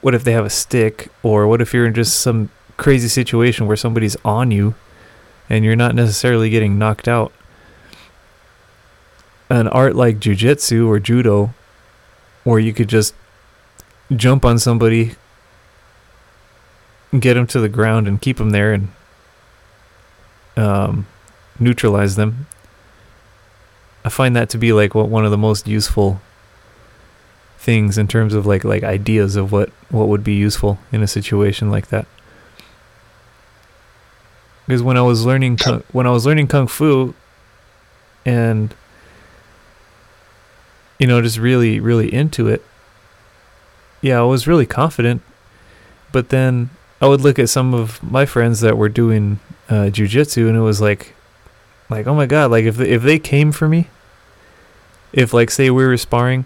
what 0.00 0.14
if 0.14 0.24
they 0.24 0.32
have 0.32 0.44
a 0.44 0.50
stick? 0.50 1.10
Or 1.22 1.46
what 1.46 1.60
if 1.60 1.72
you're 1.72 1.86
in 1.86 1.94
just 1.94 2.20
some 2.20 2.50
crazy 2.76 3.08
situation 3.08 3.66
where 3.66 3.76
somebody's 3.76 4.16
on 4.24 4.50
you 4.50 4.74
and 5.48 5.64
you're 5.64 5.76
not 5.76 5.94
necessarily 5.94 6.50
getting 6.50 6.78
knocked 6.78 7.08
out? 7.08 7.32
An 9.48 9.68
art 9.68 9.96
like 9.96 10.20
jujitsu 10.20 10.86
or 10.86 11.00
judo, 11.00 11.54
where 12.44 12.60
you 12.60 12.72
could 12.72 12.88
just 12.88 13.14
jump 14.14 14.44
on 14.44 14.58
somebody, 14.58 15.16
get 17.18 17.34
them 17.34 17.46
to 17.48 17.60
the 17.60 17.68
ground 17.68 18.06
and 18.06 18.20
keep 18.20 18.36
them 18.36 18.50
there 18.50 18.72
and 18.72 18.88
um, 20.56 21.06
neutralize 21.58 22.16
them. 22.16 22.46
I 24.04 24.08
find 24.08 24.36
that 24.36 24.48
to 24.50 24.58
be 24.58 24.72
like 24.72 24.94
what 24.94 25.08
one 25.08 25.24
of 25.24 25.30
the 25.30 25.38
most 25.38 25.66
useful 25.66 26.20
things 27.58 27.98
in 27.98 28.08
terms 28.08 28.32
of 28.32 28.46
like 28.46 28.64
like 28.64 28.82
ideas 28.82 29.36
of 29.36 29.52
what 29.52 29.68
what 29.90 30.08
would 30.08 30.24
be 30.24 30.32
useful 30.32 30.78
in 30.92 31.02
a 31.02 31.06
situation 31.06 31.70
like 31.70 31.88
that. 31.88 32.06
Because 34.66 34.82
when 34.82 34.96
I 34.96 35.02
was 35.02 35.26
learning 35.26 35.56
kung, 35.56 35.82
when 35.92 36.06
I 36.06 36.10
was 36.10 36.24
learning 36.24 36.46
kung 36.46 36.68
fu, 36.68 37.14
and 38.24 38.74
you 40.98 41.06
know 41.06 41.20
just 41.20 41.38
really 41.38 41.80
really 41.80 42.12
into 42.12 42.46
it, 42.48 42.64
yeah, 44.00 44.18
I 44.18 44.22
was 44.22 44.46
really 44.46 44.66
confident, 44.66 45.22
but 46.12 46.30
then 46.30 46.70
I 47.00 47.06
would 47.06 47.22
look 47.22 47.38
at 47.38 47.48
some 47.48 47.72
of 47.72 48.02
my 48.02 48.26
friends 48.26 48.60
that 48.60 48.76
were 48.76 48.88
doing 48.88 49.40
uh, 49.68 49.90
jujitsu, 49.90 50.48
and 50.48 50.56
it 50.56 50.60
was 50.60 50.80
like, 50.80 51.14
like, 51.88 52.06
oh 52.06 52.14
my 52.14 52.26
god, 52.26 52.50
like 52.50 52.64
if 52.64 52.76
they, 52.76 52.90
if 52.90 53.02
they 53.02 53.18
came 53.18 53.52
for 53.52 53.68
me, 53.68 53.88
if 55.12 55.32
like 55.32 55.50
say 55.50 55.70
we 55.70 55.84
were 55.84 55.96
sparring, 55.96 56.44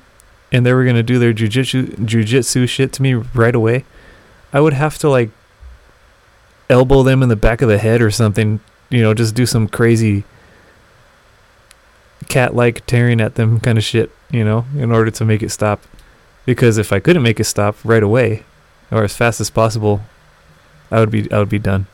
and 0.52 0.64
they 0.64 0.72
were 0.72 0.84
gonna 0.84 1.02
do 1.02 1.18
their 1.18 1.34
jujitsu 1.34 1.96
jujitsu 1.96 2.68
shit 2.68 2.92
to 2.92 3.02
me 3.02 3.14
right 3.14 3.54
away, 3.54 3.84
I 4.52 4.60
would 4.60 4.72
have 4.72 4.98
to 4.98 5.08
like 5.08 5.30
elbow 6.70 7.02
them 7.02 7.22
in 7.22 7.28
the 7.28 7.36
back 7.36 7.60
of 7.60 7.68
the 7.68 7.78
head 7.78 8.00
or 8.00 8.10
something, 8.10 8.60
you 8.88 9.02
know, 9.02 9.14
just 9.14 9.34
do 9.34 9.46
some 9.46 9.68
crazy 9.68 10.24
cat 12.28 12.54
like 12.54 12.86
tearing 12.86 13.20
at 13.20 13.34
them 13.34 13.60
kind 13.60 13.76
of 13.76 13.84
shit, 13.84 14.10
you 14.30 14.44
know, 14.44 14.64
in 14.76 14.92
order 14.92 15.10
to 15.10 15.24
make 15.24 15.42
it 15.42 15.50
stop. 15.50 15.82
Because 16.46 16.78
if 16.78 16.92
I 16.92 17.00
couldn't 17.00 17.22
make 17.22 17.40
it 17.40 17.44
stop 17.44 17.76
right 17.84 18.02
away 18.02 18.44
or 18.90 19.02
as 19.04 19.16
fast 19.16 19.40
as 19.40 19.50
possible, 19.50 20.02
I 20.90 21.00
would 21.00 21.10
be 21.10 21.30
I 21.32 21.38
would 21.38 21.48
be 21.48 21.58
done. 21.58 21.86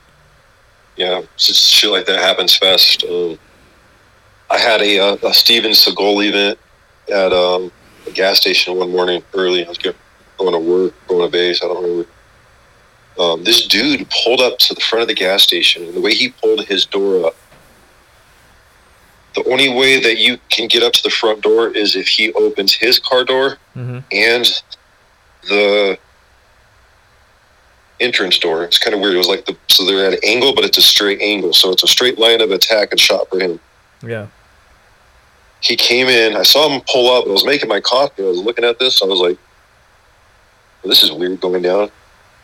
Yeah, 0.96 1.22
just 1.36 1.70
shit 1.70 1.90
like 1.90 2.06
that 2.06 2.18
happens 2.20 2.56
fast. 2.56 3.04
Um, 3.04 3.38
I 4.50 4.58
had 4.58 4.82
a, 4.82 4.98
uh, 4.98 5.16
a 5.28 5.32
Steven 5.32 5.70
Seagal 5.70 6.26
event 6.28 6.58
at 7.10 7.32
um, 7.32 7.72
a 8.06 8.10
gas 8.10 8.38
station 8.38 8.76
one 8.76 8.90
morning 8.90 9.22
early. 9.32 9.64
I 9.64 9.68
was 9.68 9.78
going 9.78 9.94
to 10.52 10.58
work, 10.58 10.92
going 11.06 11.24
to 11.26 11.30
base. 11.32 11.62
I 11.62 11.68
don't 11.68 11.82
remember. 11.82 12.08
Um, 13.18 13.44
this 13.44 13.66
dude 13.66 14.08
pulled 14.10 14.40
up 14.40 14.58
to 14.58 14.74
the 14.74 14.80
front 14.80 15.02
of 15.02 15.08
the 15.08 15.14
gas 15.14 15.42
station, 15.42 15.84
and 15.84 15.94
the 15.94 16.00
way 16.00 16.12
he 16.14 16.30
pulled 16.30 16.64
his 16.66 16.84
door 16.84 17.26
up, 17.26 17.36
the 19.34 19.44
only 19.50 19.68
way 19.72 20.00
that 20.00 20.18
you 20.18 20.38
can 20.50 20.68
get 20.68 20.82
up 20.82 20.92
to 20.94 21.02
the 21.02 21.10
front 21.10 21.42
door 21.42 21.68
is 21.68 21.94
if 21.96 22.08
he 22.08 22.32
opens 22.34 22.72
his 22.74 22.98
car 22.98 23.24
door 23.24 23.56
Mm-hmm. 23.76 23.98
and 24.10 24.62
the 25.48 25.98
entrance 28.00 28.38
door. 28.38 28.64
It's 28.64 28.78
kind 28.78 28.94
of 28.94 29.00
weird. 29.00 29.14
It 29.14 29.18
was 29.18 29.28
like 29.28 29.46
the 29.46 29.56
so 29.68 29.84
they're 29.84 30.04
at 30.06 30.14
an 30.14 30.20
angle, 30.24 30.54
but 30.54 30.64
it's 30.64 30.78
a 30.78 30.82
straight 30.82 31.20
angle, 31.20 31.52
so 31.52 31.70
it's 31.70 31.82
a 31.82 31.88
straight 31.88 32.18
line 32.18 32.40
of 32.40 32.50
attack 32.50 32.88
and 32.90 33.00
shot 33.00 33.28
for 33.28 33.40
him. 33.40 33.60
Yeah. 34.02 34.26
He 35.60 35.76
came 35.76 36.08
in. 36.08 36.36
I 36.36 36.42
saw 36.42 36.68
him 36.68 36.82
pull 36.90 37.10
up. 37.10 37.26
I 37.26 37.30
was 37.30 37.44
making 37.44 37.68
my 37.68 37.80
coffee. 37.80 38.24
I 38.24 38.26
was 38.26 38.38
looking 38.38 38.64
at 38.64 38.78
this. 38.78 39.02
I 39.02 39.06
was 39.06 39.20
like, 39.20 39.38
"This 40.84 41.02
is 41.02 41.12
weird 41.12 41.40
going 41.40 41.62
down." 41.62 41.90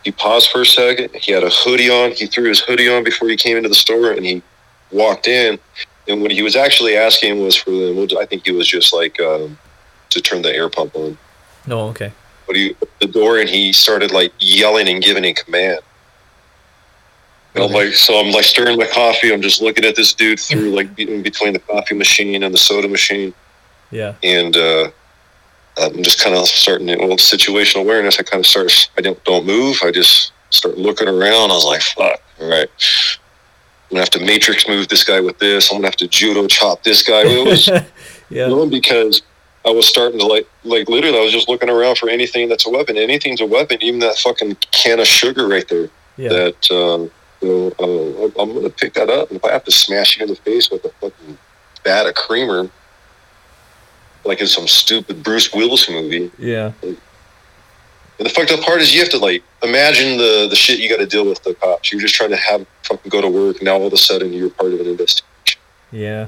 He 0.03 0.11
paused 0.11 0.51
for 0.51 0.61
a 0.61 0.65
second. 0.65 1.15
He 1.15 1.31
had 1.31 1.43
a 1.43 1.49
hoodie 1.49 1.89
on. 1.89 2.11
He 2.11 2.27
threw 2.27 2.47
his 2.47 2.59
hoodie 2.59 2.87
on 2.87 3.03
before 3.03 3.27
he 3.27 3.35
came 3.35 3.57
into 3.57 3.69
the 3.69 3.75
store, 3.75 4.11
and 4.11 4.25
he 4.25 4.41
walked 4.91 5.27
in. 5.27 5.59
And 6.07 6.21
what 6.21 6.31
he 6.31 6.41
was 6.41 6.55
actually 6.55 6.95
asking 6.95 7.41
was 7.41 7.55
for 7.55 7.71
them. 7.71 8.07
I 8.17 8.25
think 8.25 8.45
he 8.45 8.51
was 8.51 8.67
just 8.67 8.93
like 8.93 9.19
um, 9.19 9.57
to 10.11 10.21
turn 10.21 10.43
the 10.43 10.55
air 10.55 10.69
pump 10.69 10.95
on. 10.95 11.17
No, 11.65 11.81
okay. 11.89 12.13
But 12.47 12.55
he 12.55 12.71
opened 12.71 12.89
the 13.01 13.07
door 13.07 13.39
and 13.39 13.49
he 13.49 13.73
started 13.73 14.11
like 14.11 14.31
yelling 14.39 14.87
and 14.87 15.03
giving 15.03 15.25
a 15.25 15.33
command. 15.33 15.81
And 17.55 17.63
I'm 17.65 17.71
like, 17.71 17.93
so 17.93 18.19
I'm 18.19 18.31
like 18.31 18.43
stirring 18.45 18.77
my 18.77 18.87
coffee. 18.87 19.33
I'm 19.33 19.41
just 19.41 19.61
looking 19.61 19.83
at 19.85 19.95
this 19.95 20.13
dude 20.13 20.39
through 20.39 20.71
like 20.75 20.97
in 20.99 21.21
between 21.23 21.53
the 21.53 21.59
coffee 21.59 21.95
machine 21.95 22.43
and 22.43 22.53
the 22.53 22.57
soda 22.57 22.87
machine, 22.87 23.33
Yeah. 23.91 24.13
and 24.23 24.55
uh, 24.55 24.89
I'm 25.77 26.03
just 26.03 26.23
kind 26.23 26.35
of 26.35 26.45
starting 26.47 26.87
to, 26.87 26.97
well, 26.97 27.17
situational 27.17 27.81
awareness. 27.81 28.19
I 28.19 28.23
kind 28.23 28.41
of 28.41 28.47
start. 28.47 28.89
I 28.97 29.01
don't 29.01 29.21
don't 29.23 29.45
move. 29.45 29.77
I 29.83 29.91
just 29.91 30.31
start 30.51 30.77
looking 30.77 31.07
around. 31.07 31.51
I 31.51 31.55
was 31.55 31.65
like, 31.65 31.81
fuck. 31.81 32.21
All 32.39 32.49
right. 32.49 32.69
I'm 33.89 33.95
gonna 33.95 34.01
have 34.01 34.09
to 34.11 34.19
matrix 34.19 34.67
move 34.67 34.87
this 34.89 35.03
guy 35.03 35.19
with 35.19 35.39
this. 35.39 35.71
I'm 35.71 35.77
gonna 35.77 35.87
have 35.87 35.95
to 35.97 36.07
judo 36.07 36.45
chop 36.47 36.83
this 36.83 37.01
guy. 37.01 37.23
It 37.25 37.45
was 37.47 37.67
yeah. 38.29 38.65
because 38.69 39.21
I 39.67 39.71
was 39.71 39.85
starting 39.85 40.17
to 40.19 40.25
like, 40.25 40.47
like 40.63 40.87
literally, 40.87 41.17
I 41.17 41.21
was 41.21 41.33
just 41.33 41.49
looking 41.49 41.69
around 41.69 41.97
for 41.97 42.09
anything 42.09 42.47
that's 42.47 42.65
a 42.65 42.69
weapon. 42.69 42.95
Anything's 42.97 43.41
a 43.41 43.45
weapon, 43.45 43.77
even 43.81 43.99
that 43.99 44.17
fucking 44.17 44.55
can 44.71 45.01
of 45.01 45.07
sugar 45.07 45.45
right 45.45 45.67
there. 45.67 45.89
Yeah. 46.15 46.29
That 46.29 46.71
um, 46.71 47.11
uh, 47.43 48.41
I'm 48.41 48.53
gonna 48.53 48.69
pick 48.69 48.93
that 48.93 49.09
up, 49.09 49.29
and 49.29 49.37
if 49.37 49.43
I 49.43 49.51
have 49.51 49.65
to 49.65 49.71
smash 49.71 50.17
you 50.17 50.23
in 50.23 50.29
the 50.29 50.37
face 50.37 50.71
with 50.71 50.85
a 50.85 50.89
fucking 51.01 51.37
vat 51.83 52.07
of 52.07 52.15
creamer, 52.15 52.69
like 54.23 54.39
in 54.39 54.47
some 54.47 54.67
stupid 54.67 55.21
Bruce 55.21 55.53
Willis 55.53 55.89
movie. 55.89 56.31
Yeah. 56.39 56.71
And 56.81 58.25
the 58.25 58.29
fucked 58.29 58.51
up 58.51 58.61
part 58.61 58.81
is 58.81 58.95
you 58.95 59.01
have 59.01 59.11
to 59.11 59.19
like 59.19 59.43
imagine 59.63 60.17
the 60.17 60.47
the 60.49 60.55
shit 60.55 60.79
you 60.79 60.89
got 60.89 60.97
to 60.97 61.05
deal 61.05 61.27
with 61.27 61.43
the 61.43 61.53
cops. 61.55 61.91
You're 61.91 62.01
just 62.01 62.15
trying 62.15 62.31
to 62.31 62.37
have 62.37 62.65
fucking 62.83 63.09
go 63.09 63.21
to 63.21 63.29
work. 63.29 63.61
Now 63.61 63.75
all 63.75 63.87
of 63.87 63.93
a 63.93 63.97
sudden 63.97 64.31
you're 64.31 64.49
part 64.49 64.73
of 64.73 64.79
an 64.79 64.87
investigation. 64.87 65.59
Yeah. 65.91 66.27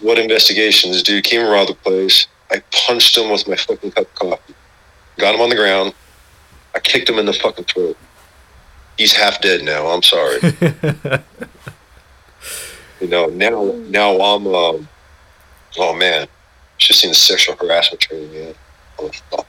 What, 0.00 0.18
investigations, 0.18 1.02
dude 1.02 1.24
came 1.24 1.40
around 1.40 1.68
the 1.68 1.74
place. 1.74 2.26
I 2.50 2.62
punched 2.86 3.16
him 3.16 3.30
with 3.30 3.48
my 3.48 3.56
fucking 3.56 3.92
cup 3.92 4.04
of 4.04 4.14
coffee. 4.14 4.54
Got 5.18 5.34
him 5.34 5.40
on 5.40 5.48
the 5.48 5.56
ground. 5.56 5.94
I 6.74 6.80
kicked 6.80 7.08
him 7.08 7.18
in 7.18 7.26
the 7.26 7.32
fucking 7.32 7.64
throat. 7.64 7.96
He's 8.98 9.12
half 9.12 9.40
dead 9.40 9.62
now. 9.62 9.86
I'm 9.88 10.02
sorry. 10.02 10.40
you 13.00 13.08
know, 13.08 13.26
now 13.26 13.74
now 13.88 14.20
I'm 14.20 14.46
um, 14.46 14.88
oh 15.78 15.94
man. 15.94 16.28
Just 16.78 17.00
seen 17.00 17.10
the 17.10 17.14
sexual 17.14 17.56
harassment 17.56 18.00
training, 18.00 18.32
man. 18.32 18.54
Oh, 18.98 19.10
fuck. 19.30 19.46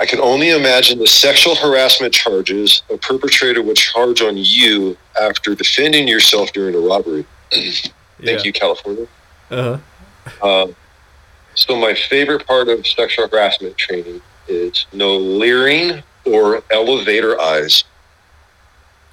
I 0.00 0.06
can 0.06 0.20
only 0.20 0.50
imagine 0.50 0.98
the 0.98 1.06
sexual 1.06 1.54
harassment 1.54 2.12
charges 2.12 2.82
a 2.90 2.96
perpetrator 2.96 3.62
would 3.62 3.76
charge 3.76 4.20
on 4.22 4.36
you 4.36 4.96
after 5.20 5.54
defending 5.54 6.08
yourself 6.08 6.52
during 6.52 6.74
a 6.74 6.78
robbery. 6.78 7.24
Thank 8.24 8.38
yeah. 8.38 8.44
you, 8.44 8.52
California. 8.52 9.06
Uh-huh. 9.50 10.46
Um, 10.46 10.76
So 11.54 11.76
my 11.76 11.92
favorite 11.94 12.46
part 12.46 12.68
of 12.68 12.86
sexual 12.86 13.28
harassment 13.28 13.76
training 13.76 14.22
is 14.48 14.86
no 14.92 15.16
leering 15.16 16.02
or 16.24 16.62
elevator 16.70 17.38
eyes. 17.40 17.84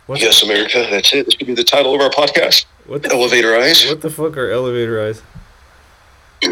What, 0.05 0.21
Yes, 0.21 0.41
America, 0.43 0.87
that's 0.89 1.13
it. 1.13 1.25
This 1.25 1.35
could 1.35 1.47
be 1.47 1.53
the 1.53 1.63
title 1.63 1.93
of 1.93 2.01
our 2.01 2.09
podcast. 2.09 2.65
what, 2.87 3.03
the, 3.03 3.11
Elevator 3.11 3.55
eyes. 3.57 3.85
what 3.87 4.01
the 4.01 4.09
fuck 4.09 4.37
are 4.37 4.49
elevator 4.49 5.05
eyes? 5.05 5.21
I 6.43 6.47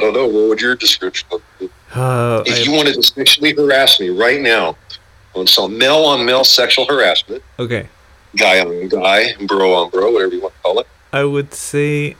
don't 0.00 0.12
know. 0.12 0.26
What 0.26 0.48
would 0.50 0.60
your 0.60 0.76
description 0.76 1.26
it? 1.60 1.70
Uh, 1.94 2.42
If 2.46 2.58
I- 2.58 2.62
you 2.62 2.72
wanted 2.72 2.94
to 2.94 3.02
sexually 3.02 3.54
harass 3.54 3.98
me 3.98 4.10
right 4.10 4.40
now 4.40 4.76
on 5.34 5.46
some 5.46 5.78
male 5.78 6.04
on 6.04 6.24
male 6.26 6.44
sexual 6.44 6.84
harassment, 6.86 7.42
okay. 7.58 7.88
guy 8.36 8.60
on 8.60 8.88
guy, 8.88 9.34
bro 9.46 9.74
on 9.74 9.90
bro, 9.90 10.10
whatever 10.12 10.34
you 10.34 10.42
want 10.42 10.54
to 10.54 10.60
call 10.60 10.78
it, 10.80 10.86
I 11.12 11.24
would 11.24 11.54
say 11.54 12.16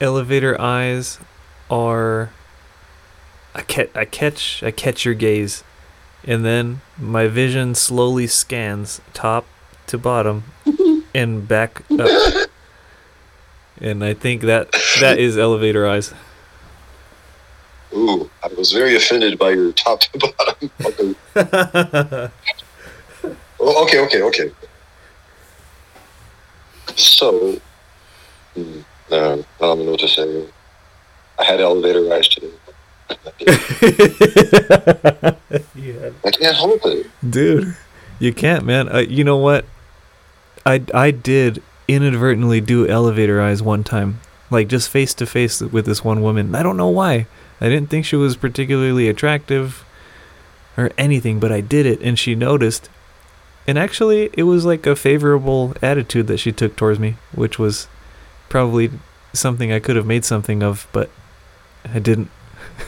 elevator 0.00 0.60
eyes 0.60 1.18
are 1.70 2.30
I 3.54 3.62
catch 3.62 3.90
I 3.94 4.04
catch 4.04 4.62
I 4.62 4.70
catch 4.70 5.04
your 5.04 5.14
gaze 5.14 5.64
and 6.24 6.44
then 6.44 6.80
my 6.98 7.26
vision 7.26 7.74
slowly 7.74 8.26
scans 8.26 9.00
top 9.14 9.46
to 9.86 9.98
bottom 9.98 10.44
and 11.14 11.46
back 11.46 11.82
up. 11.98 12.48
And 13.80 14.02
I 14.02 14.14
think 14.14 14.42
that 14.42 14.72
that 15.00 15.18
is 15.18 15.36
elevator 15.36 15.86
eyes. 15.86 16.14
ooh, 17.92 18.30
I 18.42 18.48
was 18.56 18.72
very 18.72 18.96
offended 18.96 19.38
by 19.38 19.50
your 19.50 19.72
top 19.72 20.00
to 20.00 20.18
bottom. 20.18 20.70
Okay. 20.84 22.30
Oh, 23.58 23.84
okay, 23.84 24.00
okay, 24.00 24.22
okay. 24.22 24.52
So, 26.94 27.60
no, 28.56 28.84
I 29.10 29.44
don't 29.60 29.84
know 29.84 29.92
what 29.92 30.00
to 30.00 30.08
say. 30.08 30.46
I 31.38 31.44
had 31.44 31.60
elevator 31.60 32.12
eyes 32.12 32.28
today. 32.28 32.50
yeah. 35.74 36.10
I 36.24 36.30
can't 36.30 36.56
help 36.56 36.80
it. 36.84 37.06
Dude, 37.28 37.76
you 38.18 38.32
can't, 38.32 38.64
man. 38.64 38.88
Uh, 38.88 38.98
you 38.98 39.22
know 39.22 39.36
what? 39.36 39.64
I 40.64 40.82
I 40.92 41.10
did 41.10 41.62
inadvertently 41.86 42.60
do 42.60 42.88
elevator 42.88 43.40
eyes 43.40 43.62
one 43.62 43.84
time, 43.84 44.20
like 44.50 44.68
just 44.68 44.88
face 44.88 45.14
to 45.14 45.26
face 45.26 45.60
with 45.60 45.86
this 45.86 46.02
one 46.02 46.22
woman. 46.22 46.54
I 46.54 46.62
don't 46.62 46.76
know 46.76 46.88
why. 46.88 47.26
I 47.60 47.68
didn't 47.68 47.90
think 47.90 48.04
she 48.04 48.16
was 48.16 48.36
particularly 48.36 49.08
attractive 49.08 49.84
or 50.76 50.90
anything, 50.98 51.40
but 51.40 51.52
I 51.52 51.60
did 51.60 51.86
it, 51.86 52.00
and 52.00 52.18
she 52.18 52.34
noticed. 52.34 52.88
And 53.68 53.78
actually, 53.78 54.30
it 54.34 54.44
was 54.44 54.64
like 54.64 54.86
a 54.86 54.94
favorable 54.94 55.74
attitude 55.82 56.28
that 56.28 56.38
she 56.38 56.52
took 56.52 56.76
towards 56.76 56.98
me, 56.98 57.16
which 57.32 57.58
was 57.58 57.88
probably 58.48 58.90
something 59.32 59.72
I 59.72 59.80
could 59.80 59.96
have 59.96 60.06
made 60.06 60.24
something 60.24 60.62
of, 60.62 60.86
but 60.92 61.10
I 61.84 61.98
didn't. 61.98 62.30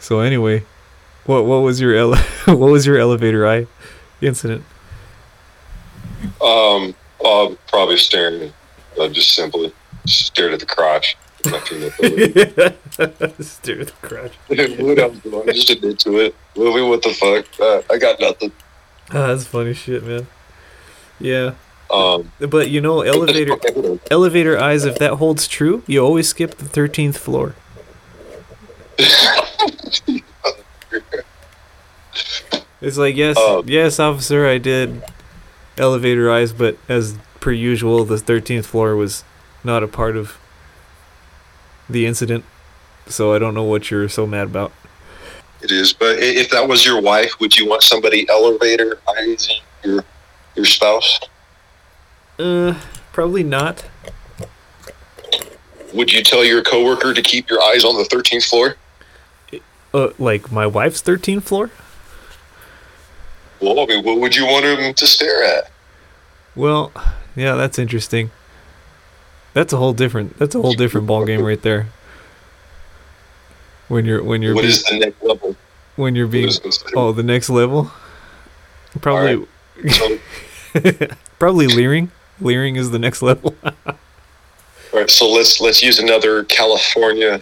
so 0.00 0.20
anyway, 0.20 0.64
what 1.26 1.44
what 1.44 1.58
was 1.58 1.80
your 1.80 1.94
ele- 1.94 2.16
what 2.46 2.58
was 2.70 2.86
your 2.86 2.98
elevator 2.98 3.46
eye 3.46 3.66
incident? 4.20 4.64
Um, 6.40 6.94
probably 7.68 7.96
staring. 7.96 8.52
Uh, 9.00 9.08
just 9.08 9.34
simply 9.34 9.72
stared 10.06 10.52
at 10.52 10.60
the 10.60 10.66
crotch. 10.66 11.16
Nothing 11.46 11.80
that- 11.80 13.34
Stare 13.40 13.80
at 13.80 13.86
the 13.88 13.92
crotch. 14.06 14.32
what 14.78 14.98
else 14.98 15.18
do 15.18 15.42
I 15.42 15.46
just 15.52 15.70
admit 15.70 15.98
to 16.00 16.18
it? 16.18 16.34
Movie, 16.56 16.82
what 16.82 17.02
the 17.02 17.10
fuck? 17.14 17.46
Uh, 17.58 17.82
I 17.90 17.98
got 17.98 18.20
nothing. 18.20 18.52
Ah, 19.10 19.28
that's 19.28 19.44
funny 19.44 19.72
shit, 19.74 20.04
man. 20.04 20.26
Yeah, 21.18 21.54
Um, 21.92 22.32
but 22.40 22.70
you 22.70 22.80
know, 22.80 23.02
elevator 23.02 23.56
elevator 24.10 24.58
eyes. 24.58 24.84
If 24.84 24.98
that 24.98 25.14
holds 25.14 25.46
true, 25.46 25.82
you 25.86 26.02
always 26.02 26.28
skip 26.28 26.56
the 26.56 26.64
thirteenth 26.64 27.18
floor. 27.18 27.54
It's 32.80 32.98
like 32.98 33.14
yes, 33.16 33.36
Um, 33.38 33.68
yes, 33.68 34.00
officer, 34.00 34.46
I 34.46 34.58
did 34.58 35.02
elevator 35.78 36.30
eyes, 36.32 36.52
but 36.52 36.76
as 36.88 37.16
per 37.38 37.52
usual, 37.52 38.04
the 38.04 38.18
thirteenth 38.18 38.66
floor 38.66 38.96
was 38.96 39.22
not 39.62 39.84
a 39.84 39.88
part 39.88 40.16
of 40.16 40.36
the 41.88 42.04
incident, 42.06 42.44
so 43.06 43.32
I 43.32 43.38
don't 43.38 43.54
know 43.54 43.62
what 43.62 43.90
you're 43.90 44.08
so 44.08 44.26
mad 44.26 44.48
about. 44.48 44.72
It 45.62 45.70
is, 45.70 45.92
but 45.92 46.18
if 46.18 46.50
that 46.50 46.66
was 46.66 46.84
your 46.84 47.00
wife, 47.00 47.38
would 47.38 47.56
you 47.56 47.68
want 47.68 47.84
somebody 47.84 48.28
elevator 48.28 48.98
eyesing 49.06 49.60
your 49.84 50.04
your 50.56 50.64
spouse? 50.64 51.20
Uh, 52.42 52.80
probably 53.12 53.44
not. 53.44 53.84
Would 55.94 56.10
you 56.12 56.22
tell 56.22 56.44
your 56.44 56.62
coworker 56.62 57.14
to 57.14 57.22
keep 57.22 57.48
your 57.50 57.60
eyes 57.62 57.84
on 57.84 57.96
the 57.96 58.04
thirteenth 58.04 58.44
floor? 58.44 58.76
Uh, 59.94 60.08
like 60.18 60.50
my 60.50 60.66
wife's 60.66 61.00
thirteenth 61.00 61.44
floor. 61.44 61.70
Well, 63.60 63.78
I 63.78 63.86
mean, 63.86 64.04
what 64.04 64.18
would 64.18 64.34
you 64.34 64.44
want 64.46 64.64
him 64.64 64.92
to 64.94 65.06
stare 65.06 65.44
at? 65.44 65.70
Well, 66.56 66.92
yeah, 67.36 67.54
that's 67.54 67.78
interesting. 67.78 68.30
That's 69.54 69.72
a 69.72 69.76
whole 69.76 69.92
different. 69.92 70.38
That's 70.38 70.54
a 70.54 70.60
whole 70.62 70.72
different 70.72 71.06
ball 71.06 71.24
game 71.26 71.42
right 71.44 71.60
there. 71.62 71.88
When 73.88 74.04
you're 74.06 74.22
when 74.24 74.40
you're 74.42 74.54
What 74.54 74.62
being, 74.62 74.70
is 74.72 74.82
the 74.84 74.98
next 74.98 75.22
level? 75.22 75.54
when 75.96 76.14
you're 76.16 76.26
being 76.26 76.50
oh 76.96 77.12
the 77.12 77.22
next 77.22 77.50
level. 77.50 77.90
Probably 79.00 79.46
So, 79.90 80.18
probably 81.38 81.66
leering. 81.66 82.10
Leering 82.42 82.76
is 82.76 82.90
the 82.90 82.98
next 82.98 83.22
level. 83.22 83.54
all 83.64 83.74
right, 84.92 85.10
so 85.10 85.30
let's 85.30 85.60
let's 85.60 85.82
use 85.82 85.98
another 85.98 86.44
California 86.44 87.40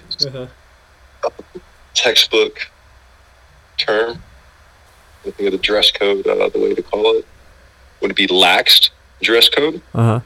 textbook 1.95 2.71
term. 3.79 4.23
I 5.27 5.31
think 5.31 5.47
of 5.49 5.53
the 5.53 5.59
dress 5.59 5.91
code, 5.91 6.27
uh, 6.27 6.49
the 6.49 6.59
way 6.59 6.75
to 6.75 6.83
call 6.83 7.17
it. 7.17 7.27
Would 8.01 8.13
it 8.13 8.17
be 8.17 8.27
laxed 8.27 8.91
dress 9.23 9.49
code? 9.49 9.83
Uh 9.95 10.03
huh. 10.03 10.21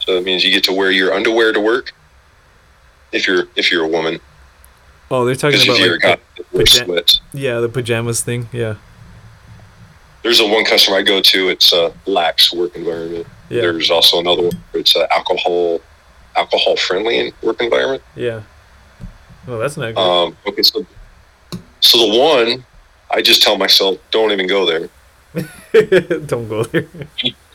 So 0.00 0.14
that 0.14 0.24
means 0.24 0.44
you 0.44 0.52
get 0.52 0.64
to 0.64 0.72
wear 0.72 0.90
your 0.90 1.12
underwear 1.12 1.52
to 1.52 1.60
work. 1.60 1.92
If 3.12 3.26
you're 3.26 3.44
if 3.56 3.70
you're 3.72 3.84
a 3.84 3.88
woman, 3.88 4.20
Oh, 5.10 5.24
they're 5.24 5.34
talking 5.36 5.60
about 5.62 5.78
you're 5.78 5.92
like 5.94 6.02
guy, 6.02 6.16
the, 6.36 6.42
that 6.58 6.66
paja- 6.66 6.84
sweats. 6.84 7.20
yeah 7.32 7.60
the 7.60 7.68
pajamas 7.68 8.22
thing. 8.22 8.48
Yeah. 8.52 8.76
There's 10.22 10.40
a 10.40 10.46
one 10.46 10.64
customer 10.64 10.96
I 10.96 11.02
go 11.02 11.20
to. 11.20 11.48
It's 11.50 11.72
a 11.72 11.92
lax 12.06 12.52
work 12.52 12.74
environment. 12.76 13.26
Yeah. 13.48 13.62
There's 13.62 13.90
also 13.90 14.20
another 14.20 14.42
one. 14.42 14.58
It's 14.74 14.96
a 14.96 15.12
alcohol 15.12 15.80
alcohol 16.36 16.76
friendly 16.76 17.32
work 17.42 17.60
environment. 17.60 18.02
Yeah. 18.14 18.42
Oh, 19.48 19.58
that's 19.58 19.76
not 19.76 19.94
good. 19.94 20.00
Um, 20.00 20.36
okay, 20.46 20.62
so 20.62 20.84
so 21.80 21.98
the 21.98 22.18
one, 22.18 22.64
I 23.10 23.22
just 23.22 23.42
tell 23.42 23.56
myself, 23.56 23.98
don't 24.10 24.32
even 24.32 24.46
go 24.46 24.66
there. 24.66 24.88
Don't 26.26 26.48
go 26.48 26.64
there. 26.64 26.86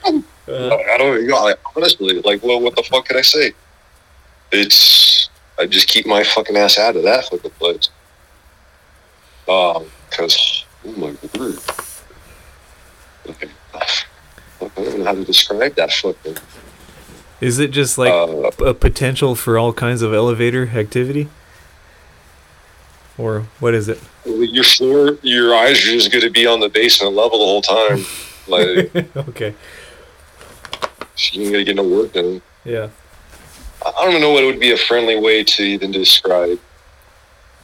Uh, 0.06 0.12
I 0.48 0.98
don't 0.98 1.16
even 1.16 1.28
go. 1.28 1.44
Like, 1.44 1.60
honestly, 1.76 2.22
like, 2.22 2.44
well, 2.44 2.62
what 2.62 2.76
the 2.76 2.84
fuck 2.84 3.06
could 3.06 3.18
I 3.18 3.22
say? 3.22 3.54
It's 4.52 5.30
I 5.58 5.66
just 5.66 5.88
keep 5.88 6.06
my 6.06 6.24
fucking 6.24 6.56
ass 6.58 6.78
out 6.78 6.96
of 6.96 7.04
that 7.04 7.26
fucking 7.26 7.52
place. 7.52 7.90
Um, 9.48 9.86
because 10.10 10.66
oh 10.86 10.92
my 10.92 11.16
word. 11.38 11.60
Okay. 13.28 13.50
I 14.62 14.68
don't 14.84 15.00
know 15.00 15.06
how 15.06 15.14
to 15.14 15.24
describe 15.26 15.76
that 15.76 15.92
fucking. 15.92 16.38
is 17.40 17.60
it 17.60 17.72
just 17.72 17.98
like 17.98 18.12
uh, 18.12 18.52
a 18.64 18.74
potential 18.74 19.36
for 19.36 19.58
all 19.58 19.74
kinds 19.74 20.02
of 20.02 20.14
elevator 20.14 20.70
activity? 20.70 21.30
Or 23.18 23.48
what 23.60 23.74
is 23.74 23.90
it? 23.90 24.00
your 24.26 24.64
floor, 24.64 25.18
your 25.22 25.56
eyes 25.56 25.78
are 25.84 25.92
just 25.92 26.12
going 26.12 26.24
to 26.24 26.30
be 26.30 26.46
on 26.46 26.60
the 26.60 26.70
basement 26.70 27.16
level 27.16 27.40
the 27.40 27.46
whole 27.46 27.62
time. 27.62 28.06
Like 28.48 28.92
okay. 29.16 29.54
you 31.32 31.44
ain't 31.44 31.52
gonna 31.52 31.64
get 31.64 31.76
no 31.76 31.88
work 31.88 32.12
done. 32.14 32.42
Yeah. 32.66 32.90
I 33.86 33.92
I 33.92 34.12
don't 34.12 34.20
know 34.20 34.32
what 34.32 34.44
would 34.44 34.60
be 34.60 34.72
a 34.72 34.78
friendly 34.78 35.18
way 35.20 35.44
to 35.44 35.64
even 35.64 35.92
describe 35.92 36.60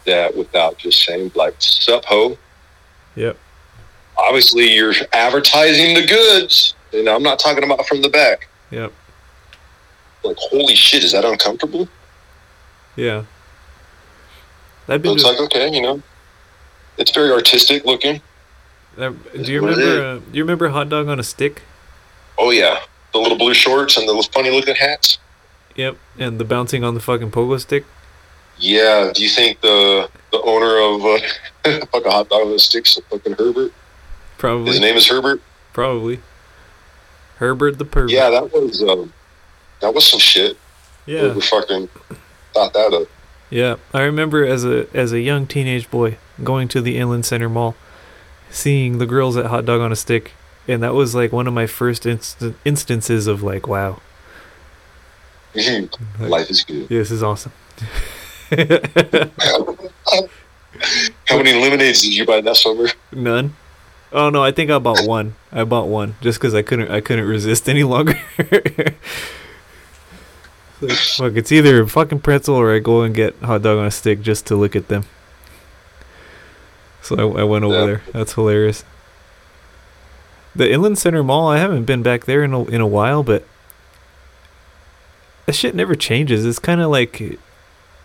that 0.05 0.37
without 0.37 0.77
just 0.77 1.03
saying 1.03 1.31
like 1.33 1.55
"sup 1.57 2.05
ho." 2.05 2.37
Yep. 3.15 3.37
Obviously, 4.17 4.71
you're 4.75 4.93
advertising 5.13 5.95
the 5.95 6.05
goods, 6.05 6.75
and 6.97 7.07
I'm 7.09 7.23
not 7.23 7.39
talking 7.39 7.63
about 7.63 7.85
from 7.87 8.01
the 8.01 8.09
back. 8.09 8.47
Yep. 8.71 8.91
Like, 10.23 10.37
holy 10.37 10.75
shit, 10.75 11.03
is 11.03 11.11
that 11.13 11.23
uncomfortable? 11.25 11.87
Yeah. 12.95 13.23
I've 14.89 14.99
So 14.99 14.99
been 14.99 15.13
it's 15.15 15.23
like, 15.23 15.39
okay, 15.41 15.69
you 15.73 15.81
know, 15.81 16.01
it's 16.97 17.11
very 17.11 17.31
artistic 17.31 17.85
looking. 17.85 18.21
uh, 18.97 19.11
do 19.41 19.51
you 19.51 19.61
remember? 19.61 20.03
Uh, 20.03 20.15
do 20.19 20.37
you 20.37 20.43
remember 20.43 20.69
hot 20.69 20.89
dog 20.89 21.07
on 21.07 21.19
a 21.19 21.23
stick? 21.23 21.61
Oh 22.37 22.51
yeah, 22.51 22.79
the 23.13 23.19
little 23.19 23.37
blue 23.37 23.53
shorts 23.53 23.97
and 23.97 24.07
the 24.07 24.29
funny 24.33 24.49
looking 24.49 24.75
hats. 24.75 25.17
Yep. 25.75 25.97
And 26.17 26.39
the 26.39 26.45
bouncing 26.45 26.83
on 26.83 26.93
the 26.95 26.99
fucking 26.99 27.31
pogo 27.31 27.59
stick. 27.59 27.85
Yeah. 28.57 29.11
Do 29.13 29.21
you 29.21 29.29
think 29.29 29.61
the 29.61 30.09
the 30.31 30.41
owner 30.41 30.79
of 30.79 31.05
uh, 31.05 31.85
fucking 31.91 32.11
hot 32.11 32.29
dog 32.29 32.41
on 32.47 32.51
the 32.51 32.59
sticks, 32.59 32.97
fucking 33.09 33.33
Herbert? 33.33 33.71
Probably. 34.37 34.67
His 34.71 34.79
name 34.79 34.95
is 34.95 35.07
Herbert. 35.07 35.41
Probably. 35.73 36.19
Herbert 37.38 37.77
the 37.77 37.85
pervert. 37.85 38.11
Yeah, 38.11 38.30
that 38.30 38.51
was 38.53 38.81
um, 38.84 39.14
that 39.81 39.93
was 39.93 40.05
some 40.07 40.19
shit. 40.19 40.57
Yeah. 41.05 41.19
Over 41.22 41.41
fucking 41.41 41.89
thought 42.53 42.73
that 42.73 42.93
up. 42.93 43.07
Yeah, 43.49 43.76
I 43.93 44.01
remember 44.01 44.45
as 44.45 44.65
a 44.65 44.88
as 44.93 45.14
a 45.14 45.19
young 45.22 45.47
teenage 45.47 45.89
boy 45.89 46.18
going 46.43 46.68
to 46.69 46.81
the 46.81 46.97
Inland 46.97 47.26
Center 47.26 47.47
Mall, 47.49 47.76
seeing 48.49 48.97
the 48.97 49.05
girls 49.05 49.38
at 49.38 49.45
Hot 49.45 49.65
Dog 49.65 49.80
on 49.81 49.91
a 49.91 49.95
Stick, 49.95 50.34
and 50.68 50.84
that 50.84 50.93
was 50.93 51.15
like 51.15 51.31
one 51.31 51.47
of 51.47 51.53
my 51.53 51.65
first 51.68 52.05
inst- 52.05 52.43
instances 52.65 53.26
of 53.27 53.41
like, 53.43 53.68
wow, 53.68 54.01
Life 56.19 56.49
is 56.49 56.64
good. 56.64 56.89
this 56.89 57.09
is 57.11 57.23
awesome. 57.23 57.53
How 61.27 61.38
many 61.38 61.53
lemonades 61.53 62.01
did 62.01 62.15
you 62.15 62.26
buy 62.26 62.41
that 62.41 62.55
summer? 62.55 62.88
None. 63.11 63.55
Oh 64.13 64.29
no, 64.29 64.41
I 64.43 64.51
think 64.51 64.71
I 64.71 64.79
bought 64.79 65.05
one. 65.07 65.35
I 65.51 65.63
bought 65.65 65.88
one 65.88 66.15
just 66.21 66.39
because 66.39 66.53
I 66.55 66.61
couldn't. 66.61 66.89
I 66.89 67.01
couldn't 67.01 67.25
resist 67.27 67.67
any 67.69 67.84
longer. 67.84 68.19
Like, 70.79 70.91
Fuck, 70.91 71.34
it's 71.35 71.51
either 71.51 71.81
a 71.81 71.88
fucking 71.88 72.19
pretzel 72.19 72.53
or 72.55 72.71
I 72.71 72.77
go 72.77 73.01
and 73.01 73.15
get 73.15 73.35
hot 73.39 73.63
dog 73.63 73.79
on 73.79 73.88
a 73.88 73.91
stick 73.91 74.21
just 74.21 74.45
to 74.45 74.55
look 74.55 74.75
at 74.75 74.89
them. 74.89 75.05
So 77.01 77.15
I, 77.35 77.41
I 77.41 77.43
went 77.45 77.65
over 77.65 77.73
Yeah. 77.79 77.85
there. 77.88 78.01
That's 78.13 78.34
hilarious. 78.34 78.84
The 80.55 80.71
Inland 80.71 80.99
Center 80.99 81.23
Mall. 81.23 81.47
I 81.49 81.57
haven't 81.57 81.85
been 81.85 82.03
back 82.03 82.25
there 82.25 82.43
in 82.43 82.53
a, 82.53 82.63
in 82.65 82.79
a 82.79 82.85
while, 82.85 83.23
but 83.23 83.43
that 85.47 85.53
shit 85.55 85.73
never 85.73 85.95
changes. 85.95 86.45
It's 86.45 86.59
kind 86.59 86.79
of 86.79 86.91
like 86.91 87.39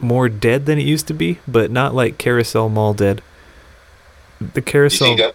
more 0.01 0.31
dead 0.31 0.65
than 0.65 0.79
it 0.79 0.87
used 0.87 1.07
to 1.09 1.15
be, 1.15 1.41
but 1.47 1.71
not 1.71 1.95
like 1.95 2.17
Carousel 2.17 2.71
Mall 2.71 2.95
dead. 2.95 3.21
The 4.55 4.63
Carousel. 4.63 5.17
I 5.21 5.33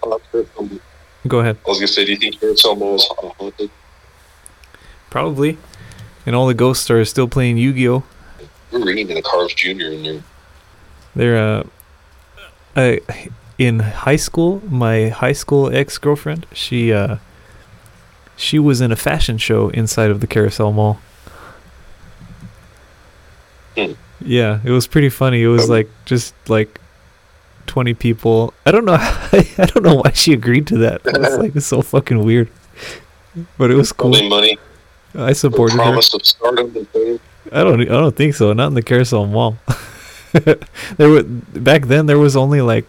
Go 1.28 1.40
ahead. 1.40 1.58
was 1.66 1.78
gonna 1.80 1.88
say, 1.88 2.06
do 2.06 2.12
you 2.12 2.18
think 2.18 2.40
Carousel 2.40 2.76
Mall 2.76 2.96
is 2.96 3.06
haunted? 3.18 3.70
Probably. 5.10 5.58
And 6.26 6.36
all 6.36 6.48
the 6.48 6.54
ghosts 6.54 6.90
are 6.92 7.04
still 7.06 7.28
playing 7.28 7.58
Yu-Gi-Oh. 7.58 8.04
We're 8.72 8.86
reading 8.86 9.10
in 9.10 9.16
the 9.16 9.22
Carl's 9.22 9.54
Jr. 9.54 9.70
in 9.70 10.04
there. 10.04 10.24
They're 11.16 11.38
uh, 11.38 11.64
I, 12.76 13.02
in 13.58 13.80
high 13.80 14.18
school. 14.18 14.62
My 14.70 15.08
high 15.10 15.32
school 15.34 15.74
ex 15.74 15.98
girlfriend. 15.98 16.46
She 16.54 16.92
uh, 16.94 17.18
she 18.36 18.60
was 18.60 18.82
in 18.82 18.92
a 18.92 18.96
fashion 18.98 19.38
show 19.38 19.70
inside 19.70 20.12
of 20.12 20.20
the 20.20 20.28
Carousel 20.28 20.72
Mall. 20.74 21.00
Hmm. 23.78 23.94
Yeah, 24.22 24.60
it 24.64 24.72
was 24.72 24.88
pretty 24.88 25.10
funny. 25.10 25.42
It 25.44 25.48
was 25.48 25.70
Oh. 25.70 25.74
like 25.74 25.90
just 26.06 26.34
like 26.50 26.80
twenty 27.68 27.94
people. 27.94 28.54
I 28.66 28.72
don't 28.72 28.86
know. 28.86 28.94
I 29.00 29.70
don't 29.74 29.84
know 29.84 29.96
why 29.96 30.12
she 30.12 30.34
agreed 30.34 30.68
to 30.68 30.78
that. 30.80 31.02
It's 31.06 31.38
like 31.38 31.56
it's 31.56 31.66
so 31.66 31.82
fucking 31.82 32.24
weird. 32.24 32.50
But 33.58 33.70
it 33.70 33.76
was 33.76 33.92
cool. 33.92 34.16
Only 34.16 34.28
money, 34.30 34.58
I 35.14 35.34
supported 35.34 35.76
her. 35.78 35.84
promise 35.84 36.14
of 36.14 36.26
stardom. 36.26 36.74
I 37.52 37.64
don't. 37.64 37.82
I 37.82 37.86
don't 37.86 38.16
think 38.16 38.34
so. 38.36 38.54
Not 38.54 38.68
in 38.68 38.74
the 38.74 38.82
Carousel 38.82 39.28
Mall. 39.28 39.58
there 40.34 41.10
were 41.10 41.24
back 41.24 41.86
then. 41.86 42.06
There 42.08 42.20
was 42.20 42.36
only 42.36 42.62
like 42.62 42.86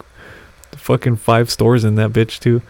fucking 0.73 1.17
five 1.17 1.51
stores 1.51 1.85
in 1.85 1.97
that 1.97 2.13
bitch 2.13 2.39
too. 2.39 2.63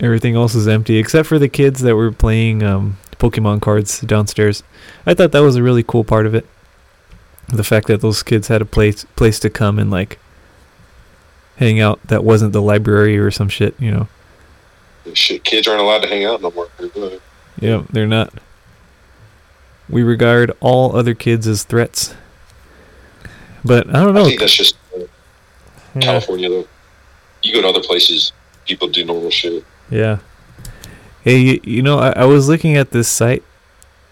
Everything 0.00 0.34
else 0.34 0.54
is 0.54 0.66
empty 0.66 0.96
except 0.96 1.28
for 1.28 1.38
the 1.38 1.48
kids 1.48 1.80
that 1.82 1.94
were 1.94 2.10
playing 2.10 2.62
um, 2.62 2.96
Pokemon 3.18 3.60
cards 3.60 4.00
downstairs. 4.00 4.62
I 5.06 5.14
thought 5.14 5.32
that 5.32 5.40
was 5.40 5.56
a 5.56 5.62
really 5.62 5.82
cool 5.82 6.02
part 6.02 6.26
of 6.26 6.34
it. 6.34 6.46
The 7.48 7.64
fact 7.64 7.86
that 7.88 8.00
those 8.00 8.22
kids 8.22 8.48
had 8.48 8.62
a 8.62 8.64
place 8.64 9.04
place 9.16 9.38
to 9.40 9.50
come 9.50 9.78
and 9.78 9.90
like 9.90 10.18
hang 11.56 11.80
out 11.80 12.00
that 12.06 12.24
wasn't 12.24 12.52
the 12.52 12.62
library 12.62 13.18
or 13.18 13.30
some 13.30 13.48
shit. 13.48 13.74
You 13.78 13.90
know. 13.90 14.08
Shit, 15.14 15.44
kids 15.44 15.66
aren't 15.66 15.80
allowed 15.80 16.00
to 16.02 16.08
hang 16.08 16.24
out 16.24 16.40
no 16.40 16.50
more. 16.52 16.68
Yeah, 17.60 17.82
they're 17.90 18.06
not. 18.06 18.32
We 19.88 20.02
regard 20.02 20.52
all 20.60 20.96
other 20.96 21.12
kids 21.14 21.46
as 21.46 21.64
threats. 21.64 22.14
But 23.64 23.88
I 23.88 24.02
don't 24.02 24.14
know. 24.14 24.22
I 24.22 24.28
think 24.28 24.40
that's 24.40 24.54
just 24.56 24.76
uh, 24.96 25.00
Yeah. 25.94 26.00
California, 26.00 26.48
though. 26.48 26.66
You 27.42 27.52
go 27.54 27.62
to 27.62 27.68
other 27.68 27.82
places, 27.82 28.32
people 28.64 28.88
do 28.88 29.04
normal 29.04 29.30
shit. 29.30 29.64
yeah. 29.90 30.18
Hey, 31.22 31.38
you, 31.38 31.60
you 31.62 31.82
know, 31.82 31.98
I, 31.98 32.10
I 32.10 32.24
was 32.24 32.48
looking 32.48 32.76
at 32.76 32.90
this 32.90 33.08
site. 33.08 33.44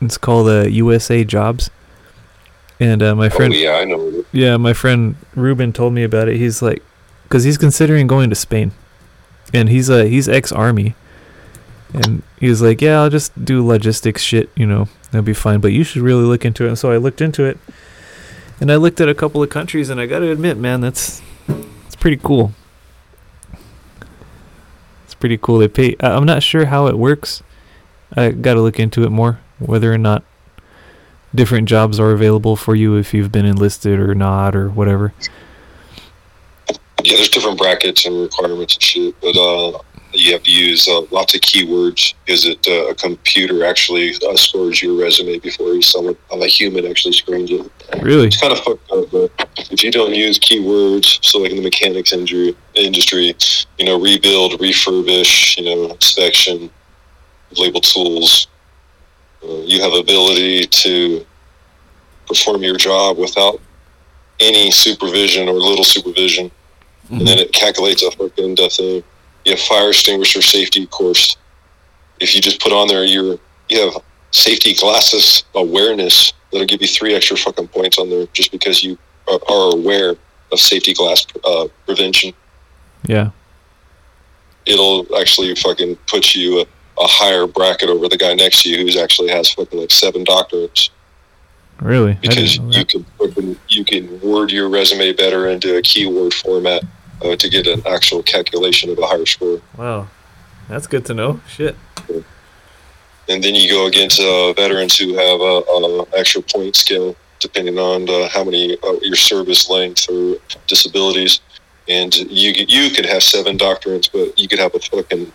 It's 0.01 0.19
called 0.19 0.48
uh, 0.48 0.69
USA 0.69 1.24
Jobs. 1.24 1.70
And 2.81 3.02
uh, 3.02 3.15
my 3.15 3.28
friend, 3.28 3.52
oh 3.52 3.57
yeah, 3.57 3.73
I 3.73 3.85
know. 3.85 4.24
yeah, 4.32 4.57
my 4.57 4.73
friend 4.73 5.15
Ruben 5.35 5.73
told 5.73 5.93
me 5.93 6.02
about 6.02 6.28
it. 6.28 6.36
He's 6.36 6.62
like, 6.62 6.82
because 7.24 7.44
he's 7.44 7.59
considering 7.59 8.07
going 8.07 8.31
to 8.31 8.35
Spain, 8.35 8.73
and 9.52 9.69
he's 9.69 9.90
uh 9.90 10.05
he's 10.05 10.31
ex 10.31 10.51
army, 10.51 10.94
and 11.93 12.23
he 12.39 12.48
was 12.48 12.62
like, 12.62 12.81
yeah, 12.81 13.02
I'll 13.02 13.11
just 13.11 13.44
do 13.44 13.65
logistics 13.65 14.23
shit, 14.23 14.48
you 14.57 14.65
know, 14.66 14.89
that'll 15.11 15.23
be 15.23 15.35
fine. 15.35 15.61
But 15.61 15.73
you 15.73 15.85
should 15.85 16.01
really 16.01 16.24
look 16.24 16.47
into 16.47 16.65
it. 16.65 16.69
And 16.69 16.78
so 16.78 16.90
I 16.90 16.97
looked 16.97 17.20
into 17.20 17.44
it, 17.44 17.59
and 18.61 18.73
I 18.73 18.77
looked 18.77 18.98
at 19.01 19.11
a 19.11 19.15
couple 19.15 19.43
of 19.43 19.51
countries, 19.51 19.90
and 19.90 20.01
I 20.01 20.07
got 20.07 20.20
to 20.20 20.31
admit, 20.31 20.57
man, 20.57 20.81
that's 20.81 21.20
it's 21.86 21.97
pretty 21.97 22.16
cool. 22.23 22.55
It's 25.05 25.15
pretty 25.15 25.36
cool. 25.36 25.59
They 25.59 25.69
pay. 25.69 25.97
I'm 26.01 26.24
not 26.24 26.43
sure 26.43 26.65
how 26.65 26.86
it 26.86 26.97
works. 26.97 27.43
I 28.16 28.31
got 28.31 28.55
to 28.55 28.62
look 28.62 28.81
into 28.81 29.05
it 29.05 29.11
more, 29.11 29.39
whether 29.59 29.93
or 29.93 29.98
not 29.98 30.24
different 31.35 31.69
jobs 31.69 32.01
are 32.01 32.12
available 32.12 32.57
for 32.57 32.74
you 32.74 32.97
if 32.97 33.15
you've 33.15 33.32
been 33.32 33.47
enlisted 33.47 33.98
or 33.98 34.15
not 34.15 34.57
or 34.57 34.69
whatever. 34.69 35.12
Yeah, 37.02 37.16
there's 37.16 37.31
different 37.31 37.59
brackets 37.59 38.05
and 38.05 38.20
requirements 38.20 38.74
and 38.74 38.82
shit, 38.82 39.15
but 39.20 39.36
uh, 39.36 39.78
you 40.12 40.32
have 40.32 40.43
to 40.43 40.51
use 40.51 40.89
uh, 40.89 41.02
lots 41.11 41.35
of 41.35 41.40
keywords 41.40 42.15
Is 42.27 42.44
it 42.44 42.66
uh, 42.69 42.89
a 42.89 42.94
computer 42.94 43.65
actually 43.65 44.15
uh, 44.28 44.36
scores 44.36 44.82
your 44.82 45.01
resume 45.01 45.39
before 45.39 45.69
you 45.69 45.82
someone 45.82 46.16
a 46.31 46.47
human 46.47 46.86
actually 46.86 47.12
screens 47.12 47.51
it. 47.51 47.70
Really? 48.02 48.27
It's 48.27 48.40
kind 48.40 48.52
of 48.52 48.61
fucked 48.61 48.90
up, 48.90 49.11
but 49.11 49.48
if 49.70 49.82
you 49.82 49.90
don't 49.90 50.15
use 50.15 50.39
keywords, 50.39 51.24
so 51.24 51.39
like 51.39 51.51
in 51.51 51.57
the 51.57 51.62
mechanics 51.62 52.12
injury, 52.12 52.57
industry, 52.74 53.35
you 53.78 53.85
know, 53.85 54.01
rebuild, 54.01 54.52
refurbish, 54.52 55.57
you 55.57 55.65
know, 55.65 55.93
inspection, 55.93 56.70
label 57.57 57.81
tools, 57.81 58.48
you 59.42 59.80
have 59.82 59.92
ability 59.92 60.66
to 60.66 61.24
perform 62.26 62.62
your 62.62 62.76
job 62.76 63.18
without 63.18 63.60
any 64.38 64.70
supervision 64.70 65.48
or 65.48 65.54
little 65.54 65.84
supervision, 65.84 66.50
and 67.10 67.26
then 67.26 67.38
it 67.38 67.52
calculates 67.52 68.02
a 68.02 68.10
fucking 68.12 68.54
death 68.54 68.76
thing. 68.76 69.02
You 69.44 69.52
have 69.52 69.60
fire 69.60 69.88
extinguisher 69.88 70.42
safety 70.42 70.86
course. 70.86 71.36
If 72.20 72.34
you 72.34 72.40
just 72.40 72.60
put 72.60 72.72
on 72.72 72.88
there 72.88 73.04
your 73.04 73.38
you 73.68 73.80
have 73.80 74.02
safety 74.32 74.74
glasses 74.74 75.44
awareness 75.54 76.32
that'll 76.50 76.66
give 76.66 76.82
you 76.82 76.88
three 76.88 77.14
extra 77.14 77.36
fucking 77.36 77.68
points 77.68 77.98
on 77.98 78.10
there 78.10 78.26
just 78.32 78.52
because 78.52 78.82
you 78.82 78.98
are, 79.28 79.40
are 79.48 79.74
aware 79.74 80.16
of 80.52 80.58
safety 80.58 80.92
glass 80.94 81.26
uh, 81.44 81.66
prevention. 81.86 82.32
Yeah. 83.06 83.30
It'll 84.66 85.06
actually 85.16 85.54
fucking 85.54 85.96
put 86.06 86.34
you 86.34 86.66
a, 87.01 87.06
higher 87.06 87.47
bracket 87.47 87.89
over 87.89 88.09
the 88.09 88.16
guy 88.16 88.35
next 88.35 88.62
to 88.62 88.70
you 88.70 88.78
who's 88.78 88.97
actually 88.97 89.31
has 89.31 89.51
fucking 89.51 89.78
like 89.78 89.90
seven 89.90 90.24
doctorates 90.24 90.90
Really? 91.81 92.18
Because 92.20 92.56
you 92.56 92.85
can 92.85 93.06
you 93.68 93.85
can 93.85 94.20
word 94.20 94.51
your 94.52 94.68
resume 94.68 95.12
better 95.12 95.48
into 95.48 95.77
a 95.77 95.82
keyword 95.82 96.35
format 96.35 96.82
uh, 97.22 97.36
to 97.36 97.48
get 97.48 97.66
an 97.66 97.82
actual 97.86 98.22
calculation 98.22 98.90
of 98.90 98.98
a 98.98 99.06
higher 99.06 99.27
score. 99.27 99.60
Wow. 99.77 100.09
That's 100.68 100.86
good 100.86 101.06
to 101.06 101.14
know. 101.14 101.40
Shit. 101.48 101.77
and 103.28 103.43
then 103.43 103.55
you 103.55 103.70
go 103.70 103.86
against 103.86 104.20
uh, 104.20 104.52
veterans 104.52 104.98
who 104.98 105.14
have 105.14 105.40
a, 105.40 105.62
a 105.70 106.18
extra 106.18 106.43
point 106.43 106.77
scale 106.77 107.16
depending 107.39 107.78
on 107.78 108.09
uh, 108.10 108.28
how 108.28 108.44
many 108.44 108.77
uh, 108.82 108.97
your 109.01 109.16
service 109.16 109.70
length 109.70 110.06
or 110.10 110.36
disabilities 110.66 111.40
and 111.89 112.14
you 112.16 112.52
you 112.68 112.90
could 112.90 113.06
have 113.06 113.22
seven 113.22 113.56
doctorates 113.56 114.10
but 114.12 114.39
you 114.39 114.47
could 114.47 114.59
have 114.59 114.74
a 114.74 114.78
fucking 114.78 115.32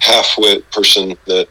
half-wit 0.00 0.70
person 0.70 1.16
that 1.26 1.48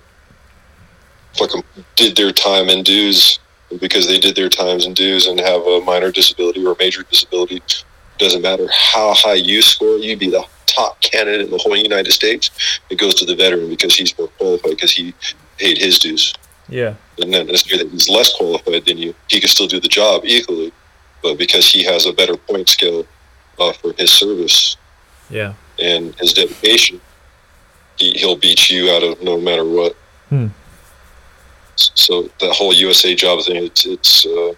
fucking 1.38 1.64
did 1.96 2.16
their 2.16 2.32
time 2.32 2.70
and 2.70 2.84
dues 2.86 3.40
because 3.80 4.08
they 4.08 4.20
did 4.20 4.36
their 4.36 4.50
times 4.50 4.86
and 4.86 4.96
dues 4.96 5.28
and 5.28 5.40
have 5.40 5.62
a 5.62 5.82
minor 5.82 6.12
disability 6.12 6.66
or 6.66 6.76
major 6.80 7.04
disability 7.04 7.62
doesn't 8.18 8.42
matter 8.42 8.68
how 8.72 9.14
high 9.14 9.34
you 9.36 9.62
score 9.62 9.98
you'd 9.98 10.18
be 10.20 10.30
the 10.30 10.44
top 10.66 11.00
candidate 11.02 11.42
in 11.42 11.52
the 11.52 11.58
whole 11.58 11.76
united 11.76 12.12
states 12.12 12.80
it 12.90 12.98
goes 12.98 13.14
to 13.14 13.26
the 13.26 13.36
veteran 13.36 13.70
because 13.70 13.94
he's 13.96 14.18
more 14.18 14.28
qualified 14.30 14.72
because 14.72 14.92
he 14.92 15.14
paid 15.58 15.78
his 15.78 15.98
dues. 16.00 16.34
Yeah. 16.70 16.94
And 17.20 17.32
not 17.32 17.48
necessarily 17.48 17.86
that 17.86 17.92
he's 17.92 18.10
less 18.10 18.36
qualified 18.36 18.86
than 18.86 18.98
you. 18.98 19.16
He 19.28 19.40
can 19.40 19.50
still 19.50 19.68
do 19.68 19.80
the 19.80 19.88
job 19.88 20.22
equally, 20.26 20.72
but 21.24 21.38
because 21.38 21.72
he 21.72 21.84
has 21.84 22.06
a 22.06 22.14
better 22.14 22.38
point 22.38 22.70
scale 22.70 23.08
uh, 23.60 23.74
for 23.74 23.94
his 23.94 24.12
service 24.12 24.78
Yeah. 25.30 25.54
and 25.80 26.14
his 26.16 26.34
dedication, 26.34 27.02
he, 27.98 28.14
he'll 28.14 28.36
beat 28.36 28.70
you 28.70 28.92
out 28.92 29.04
of 29.04 29.22
no 29.22 29.40
matter 29.40 29.66
what. 29.66 29.96
Hmm. 30.30 30.48
So 31.76 32.24
that 32.40 32.54
whole 32.54 32.74
USA 32.74 33.14
job 33.14 33.44
thing, 33.44 33.64
it's, 33.66 33.86
it's 33.86 34.26
uh, 34.26 34.54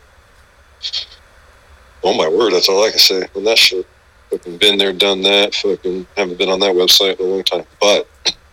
oh 2.03 2.13
my 2.17 2.27
word, 2.27 2.53
that's 2.53 2.69
all 2.69 2.83
I 2.83 2.89
can 2.91 2.99
say 2.99 3.27
on 3.35 3.43
that 3.43 3.57
shit. 3.57 3.85
Fucking 4.29 4.57
been 4.57 4.77
there, 4.77 4.93
done 4.93 5.21
that. 5.23 5.55
Fucking 5.55 6.05
haven't 6.15 6.37
been 6.37 6.49
on 6.49 6.59
that 6.59 6.75
website 6.75 7.19
in 7.19 7.25
a 7.25 7.29
long 7.29 7.43
time. 7.43 7.65
But 7.81 8.07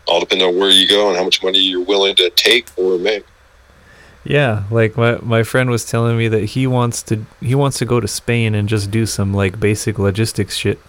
all 0.07 0.21
depends 0.21 0.43
on 0.43 0.57
where 0.57 0.71
you 0.71 0.89
go 0.89 1.09
and 1.09 1.17
how 1.17 1.25
much 1.25 1.43
money 1.43 1.59
you're 1.59 1.85
willing 1.85 2.17
to 2.17 2.31
take 2.31 2.69
or 2.77 2.99
make. 2.99 3.25
Yeah, 4.25 4.65
like 4.71 4.97
my 4.97 5.19
my 5.19 5.43
friend 5.45 5.71
was 5.71 5.85
telling 5.85 6.19
me 6.19 6.27
that 6.29 6.45
he 6.47 6.67
wants 6.67 7.03
to 7.05 7.25
he 7.41 7.55
wants 7.55 7.79
to 7.79 7.85
go 7.85 8.01
to 8.01 8.09
Spain 8.09 8.55
and 8.55 8.69
just 8.69 8.91
do 8.91 9.07
some 9.07 9.33
like 9.33 9.61
basic 9.61 9.99
logistics 9.99 10.57
shit. 10.57 10.81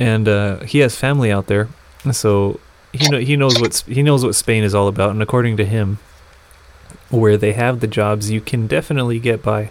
And 0.00 0.28
uh, 0.28 0.60
he 0.60 0.78
has 0.78 0.96
family 0.96 1.30
out 1.30 1.46
there, 1.46 1.68
so 2.12 2.58
he 2.92 3.08
know 3.08 3.18
he 3.18 3.36
knows 3.36 3.60
what 3.60 3.76
he 3.86 4.02
knows 4.02 4.24
what 4.24 4.34
Spain 4.34 4.64
is 4.64 4.74
all 4.74 4.88
about. 4.88 5.10
And 5.10 5.22
according 5.22 5.56
to 5.58 5.64
him, 5.64 5.98
where 7.10 7.36
they 7.36 7.52
have 7.52 7.80
the 7.80 7.86
jobs, 7.86 8.30
you 8.30 8.40
can 8.40 8.66
definitely 8.66 9.18
get 9.18 9.42
by 9.42 9.70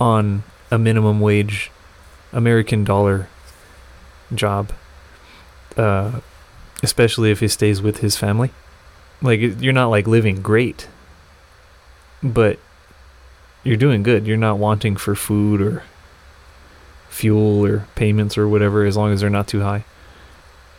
on 0.00 0.42
a 0.70 0.78
minimum 0.78 1.20
wage 1.20 1.70
American 2.32 2.84
dollar 2.84 3.28
job. 4.34 4.72
Uh, 5.76 6.20
especially 6.82 7.30
if 7.30 7.40
he 7.40 7.48
stays 7.48 7.82
with 7.82 7.98
his 7.98 8.16
family. 8.16 8.50
Like 9.20 9.40
you're 9.40 9.72
not 9.72 9.88
like 9.88 10.06
living 10.06 10.42
great, 10.42 10.88
but 12.22 12.58
you're 13.64 13.76
doing 13.76 14.02
good. 14.02 14.26
You're 14.26 14.36
not 14.36 14.58
wanting 14.58 14.96
for 14.96 15.14
food 15.14 15.60
or 15.60 15.82
fuel 17.08 17.64
or 17.64 17.88
payments 17.96 18.38
or 18.38 18.48
whatever, 18.48 18.84
as 18.84 18.96
long 18.96 19.12
as 19.12 19.20
they're 19.20 19.30
not 19.30 19.48
too 19.48 19.60
high. 19.60 19.84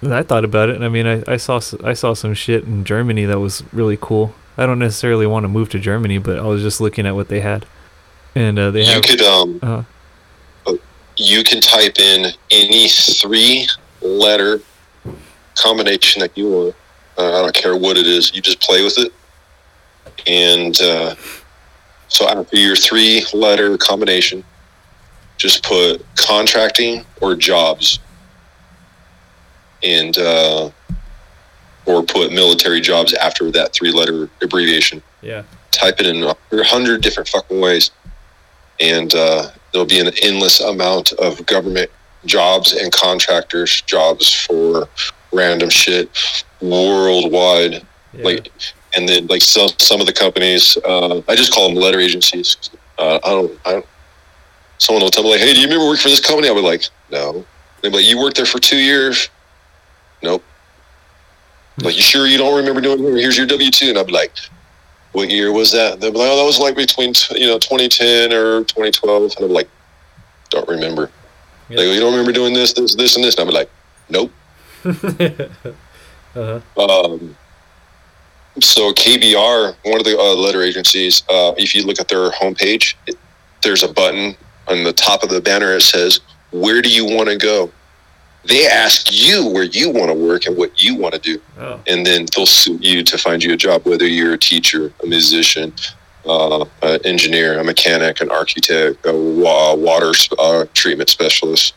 I 0.02 0.24
thought 0.24 0.46
about 0.46 0.70
it, 0.70 0.82
I 0.82 0.88
mean, 0.90 1.06
I, 1.06 1.24
I 1.28 1.38
saw 1.38 1.60
I 1.84 1.94
saw 1.94 2.14
some 2.14 2.34
shit 2.34 2.64
in 2.64 2.86
Germany 2.86 3.26
that 3.26 3.40
was 3.40 3.64
really 3.74 3.98
cool. 4.00 4.34
I 4.58 4.66
don't 4.66 4.80
necessarily 4.80 5.28
want 5.28 5.44
to 5.44 5.48
move 5.50 5.70
to 5.70 5.80
Germany, 5.80 6.18
but 6.20 6.40
I 6.40 6.44
was 6.44 6.62
just 6.62 6.80
looking 6.82 7.06
at 7.06 7.16
what 7.16 7.28
they 7.28 7.42
had, 7.42 7.66
and 8.36 8.58
uh, 8.58 8.72
they 8.72 8.84
You 8.84 8.94
have. 8.94 9.04
could 9.04 9.22
um, 9.22 9.60
uh, 9.62 9.84
you 11.18 11.44
can 11.44 11.60
type 11.60 12.00
in 12.00 12.32
any 12.50 12.88
three 12.88 13.68
letter 14.02 14.62
combination 15.56 16.22
that 16.22 16.38
you 16.38 16.50
want. 16.50 16.76
Uh, 17.18 17.40
I 17.40 17.42
don't 17.42 17.54
care 17.54 17.76
what 17.76 17.98
it 17.98 18.08
is. 18.08 18.34
You 18.34 18.42
just 18.42 18.62
play 18.62 18.84
with 18.84 18.98
it. 18.98 19.12
And 20.28 20.80
uh, 20.82 21.16
so 22.08 22.28
after 22.28 22.56
your 22.56 22.78
three 22.78 23.26
letter 23.34 23.78
combination, 23.78 24.44
just 25.38 25.64
put 25.64 26.06
contracting 26.16 27.06
or 27.22 27.36
jobs. 27.36 28.00
And, 29.84 30.18
uh, 30.18 30.72
or 31.86 32.04
put 32.04 32.32
military 32.32 32.82
jobs 32.82 33.14
after 33.16 33.52
that 33.52 33.74
three 33.74 33.92
letter 33.92 34.30
abbreviation 34.44 35.02
yeah, 35.22 35.44
type 35.72 36.00
it 36.00 36.06
in 36.06 36.24
a 36.24 36.36
hundred 36.64 37.02
different 37.02 37.28
fucking 37.28 37.60
ways, 37.60 37.92
and 38.80 39.14
uh, 39.16 39.50
there'll 39.72 39.88
be 39.88 40.00
an 40.00 40.12
endless 40.22 40.60
amount 40.60 41.12
of 41.14 41.46
government 41.46 41.90
jobs 42.26 42.74
and 42.74 42.92
contractors 42.92 43.82
jobs 43.82 44.32
for 44.32 44.88
random 45.32 45.70
shit 45.70 46.10
worldwide. 46.62 47.86
yeah. 48.14 48.24
Like, 48.24 48.52
and 48.96 49.08
then 49.08 49.28
like 49.28 49.42
some 49.42 49.70
some 49.78 50.00
of 50.00 50.08
the 50.08 50.14
companies, 50.14 50.78
uh, 50.86 51.22
I 51.28 51.36
just 51.36 51.54
call 51.54 51.70
them 51.70 51.78
letter 51.78 52.00
agencies. 52.00 52.58
Uh, 52.98 53.20
I 53.24 53.30
don't. 53.30 53.60
I 53.66 53.72
don't. 53.74 53.86
Someone 54.78 55.04
will 55.04 55.12
tell 55.12 55.24
me 55.24 55.32
like, 55.32 55.42
"Hey, 55.42 55.54
do 55.54 55.60
you 55.60 55.68
remember 55.68 55.86
working 55.86 56.04
for 56.04 56.10
this 56.10 56.20
company?" 56.20 56.48
I'll 56.48 56.56
be 56.56 56.62
like, 56.62 56.84
"No." 57.12 57.46
They'll 57.82 57.92
be 57.92 57.98
like, 57.98 58.08
"You 58.08 58.20
worked 58.20 58.38
there 58.38 58.46
for 58.46 58.60
two 58.60 58.78
years." 58.78 59.30
Nope. 60.22 60.44
Like, 61.82 61.96
you 61.96 62.02
sure 62.02 62.28
you 62.28 62.38
don't 62.38 62.58
remember 62.58 62.82
doing? 62.82 63.04
it? 63.04 63.22
Here's 63.22 63.38
your 63.38 63.48
W 63.48 63.72
two, 63.72 63.90
and 63.90 63.98
I'll 63.98 64.04
be 64.04 64.12
like, 64.12 64.34
what 65.12 65.30
year 65.30 65.52
was 65.52 65.72
that? 65.72 66.00
They'll 66.00 66.12
be 66.12 66.18
like, 66.18 66.30
oh, 66.30 66.38
that 66.38 66.46
was 66.46 66.60
like 66.60 66.76
between 66.76 67.14
you 67.32 67.48
know 67.48 67.58
2010 67.58 68.34
or 68.34 68.64
2012, 68.66 69.36
and 69.38 69.46
I'm 69.46 69.52
like, 69.52 69.70
don't 70.50 70.68
remember. 70.68 71.10
Yeah. 71.70 71.78
They 71.78 71.86
go, 71.86 71.92
you 71.92 72.00
don't 72.00 72.12
remember 72.12 72.32
doing 72.32 72.54
this, 72.54 72.74
this, 72.74 72.96
this, 72.96 73.16
and 73.16 73.24
this, 73.24 73.36
and 73.38 73.48
I'm 73.48 73.54
like, 73.54 73.70
nope. 74.10 74.32
uh-huh. 74.86 76.60
Um, 76.78 77.36
so 78.60 78.92
KBR, 78.94 79.76
one 79.84 80.00
of 80.00 80.06
the 80.06 80.18
uh, 80.18 80.36
letter 80.36 80.64
agencies, 80.64 81.24
uh, 81.30 81.54
if 81.58 81.76
you 81.76 81.84
look 81.84 82.00
at 82.00 82.08
their 82.08 82.30
homepage, 82.32 82.96
it, 83.08 83.18
there's 83.62 83.84
a 83.84 83.92
button 83.92 84.36
on 84.68 84.84
the 84.84 84.94
top 84.94 85.24
of 85.24 85.30
the 85.30 85.42
banner. 85.42 85.74
It 85.74 85.82
says, 85.82 86.20
"Where 86.52 86.82
do 86.82 86.90
you 86.90 87.06
want 87.06 87.30
to 87.30 87.38
go?" 87.38 87.72
They 88.46 88.68
ask 88.68 89.12
you 89.12 89.48
where 89.48 89.64
you 89.64 89.90
want 89.90 90.08
to 90.10 90.14
work 90.14 90.46
and 90.46 90.56
what 90.58 90.82
you 90.82 90.96
want 90.96 91.14
to 91.14 91.20
do. 91.20 91.42
Oh, 91.60 91.80
and 91.88 92.06
then 92.06 92.26
they'll 92.36 92.46
suit 92.46 92.82
you 92.82 93.04
to 93.04 93.18
find 93.18 93.44
you 93.44 93.54
a 93.54 93.58
job, 93.58 93.86
whether 93.86 94.08
you're 94.08 94.34
a 94.34 94.38
teacher, 94.38 94.94
a 95.04 95.08
musician, 95.08 95.74
uh, 96.26 96.66
an 96.82 97.00
engineer, 97.06 97.60
a 97.60 97.64
mechanic, 97.64 98.22
an 98.22 98.32
architect, 98.32 99.06
a 99.06 99.14
wa- 99.14 99.74
water 99.76 100.14
uh, 100.40 100.66
treatment 100.74 101.10
specialist. 101.10 101.74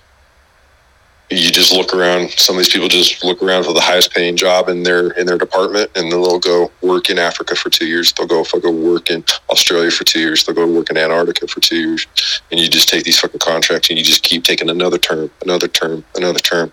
You 1.33 1.51
just 1.51 1.73
look 1.73 1.95
around. 1.95 2.31
Some 2.33 2.57
of 2.57 2.61
these 2.61 2.73
people 2.73 2.89
just 2.89 3.25
look 3.25 3.43
around 3.43 3.65
for 3.65 3.75
the 3.75 3.81
highest 3.81 4.13
paying 4.15 4.37
job 4.37 4.69
in 4.69 4.85
their 4.85 5.13
in 5.13 5.27
their 5.27 5.39
department, 5.39 5.91
and 5.97 6.13
then 6.13 6.23
they'll 6.23 6.39
go 6.39 6.71
work 6.83 7.11
in 7.11 7.19
Africa 7.19 7.57
for 7.57 7.71
two 7.71 7.87
years. 7.87 8.13
They'll 8.13 8.29
go 8.29 8.45
go 8.61 8.71
work 8.71 9.11
in 9.11 9.25
Australia 9.51 9.91
for 9.91 10.05
two 10.05 10.21
years. 10.21 10.45
They'll 10.45 10.57
go 10.57 10.71
work 10.71 10.91
in 10.91 10.99
Antarctica 10.99 11.49
for 11.49 11.61
two 11.61 11.77
years, 11.79 12.07
and 12.51 12.61
you 12.61 12.69
just 12.69 12.89
take 12.89 13.05
these 13.05 13.21
fucking 13.21 13.41
contracts 13.41 13.91
and 13.91 13.99
you 13.99 14.05
just 14.05 14.23
keep 14.23 14.45
taking 14.45 14.71
another 14.71 14.99
term, 14.99 15.31
another 15.43 15.69
term, 15.69 16.05
another 16.17 16.41
term, 16.41 16.73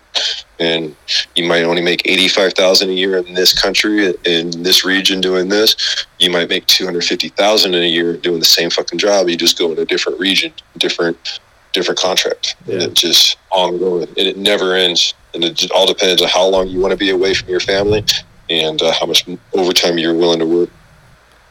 and 0.59 0.95
you 1.35 1.45
might 1.47 1.63
only 1.63 1.81
make 1.81 2.01
85,000 2.05 2.89
a 2.89 2.93
year 2.93 3.17
in 3.17 3.33
this 3.33 3.59
country 3.59 4.13
in 4.25 4.51
this 4.63 4.85
region 4.85 5.21
doing 5.21 5.49
this 5.49 6.05
you 6.19 6.29
might 6.29 6.49
make 6.49 6.65
250,000 6.67 7.73
in 7.73 7.83
a 7.83 7.87
year 7.87 8.17
doing 8.17 8.39
the 8.39 8.45
same 8.45 8.69
fucking 8.69 8.99
job 8.99 9.29
you 9.29 9.37
just 9.37 9.57
go 9.57 9.71
in 9.71 9.79
a 9.79 9.85
different 9.85 10.19
region 10.19 10.53
different 10.77 11.39
different 11.73 11.99
contract 11.99 12.55
and 12.65 12.81
Yeah. 12.81 12.87
it 12.87 12.93
just 12.95 13.37
ongoing 13.51 14.07
and 14.09 14.17
it 14.17 14.37
never 14.37 14.75
ends 14.75 15.13
and 15.33 15.43
it 15.43 15.69
all 15.71 15.85
depends 15.85 16.21
on 16.21 16.27
how 16.29 16.45
long 16.47 16.67
you 16.67 16.79
want 16.79 16.91
to 16.91 16.97
be 16.97 17.09
away 17.11 17.33
from 17.33 17.47
your 17.49 17.59
family 17.59 18.03
and 18.49 18.81
uh, 18.81 18.91
how 18.99 19.05
much 19.05 19.25
overtime 19.53 19.97
you're 19.99 20.15
willing 20.15 20.39
to 20.39 20.45
work 20.45 20.69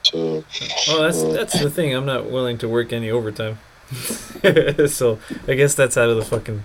so 0.03 0.45
well, 0.89 1.03
that's 1.03 1.23
that's 1.23 1.61
the 1.61 1.69
thing. 1.71 1.95
I'm 1.95 2.07
not 2.07 2.31
willing 2.31 2.57
to 2.59 2.69
work 2.69 2.93
any 2.93 3.11
overtime, 3.11 3.59
so 4.89 5.19
I 5.47 5.55
guess 5.55 5.75
that's 5.75 5.97
out 5.99 6.09
of 6.09 6.17
the 6.17 6.25
fucking 6.25 6.65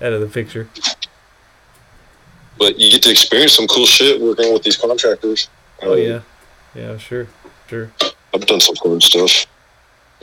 out 0.00 0.12
of 0.12 0.20
the 0.20 0.28
picture. 0.28 0.68
but 2.58 2.78
you 2.78 2.90
get 2.90 3.02
to 3.02 3.10
experience 3.10 3.54
some 3.54 3.66
cool 3.66 3.86
shit 3.86 4.20
working 4.20 4.52
with 4.52 4.62
these 4.62 4.76
contractors 4.76 5.48
Oh 5.82 5.94
Um, 5.94 5.98
yeah, 5.98 6.20
yeah, 6.74 6.96
sure, 6.98 7.26
sure. 7.68 7.90
I've 8.32 8.46
done 8.46 8.60
some 8.60 8.76
cool 8.76 9.00
stuff. 9.00 9.46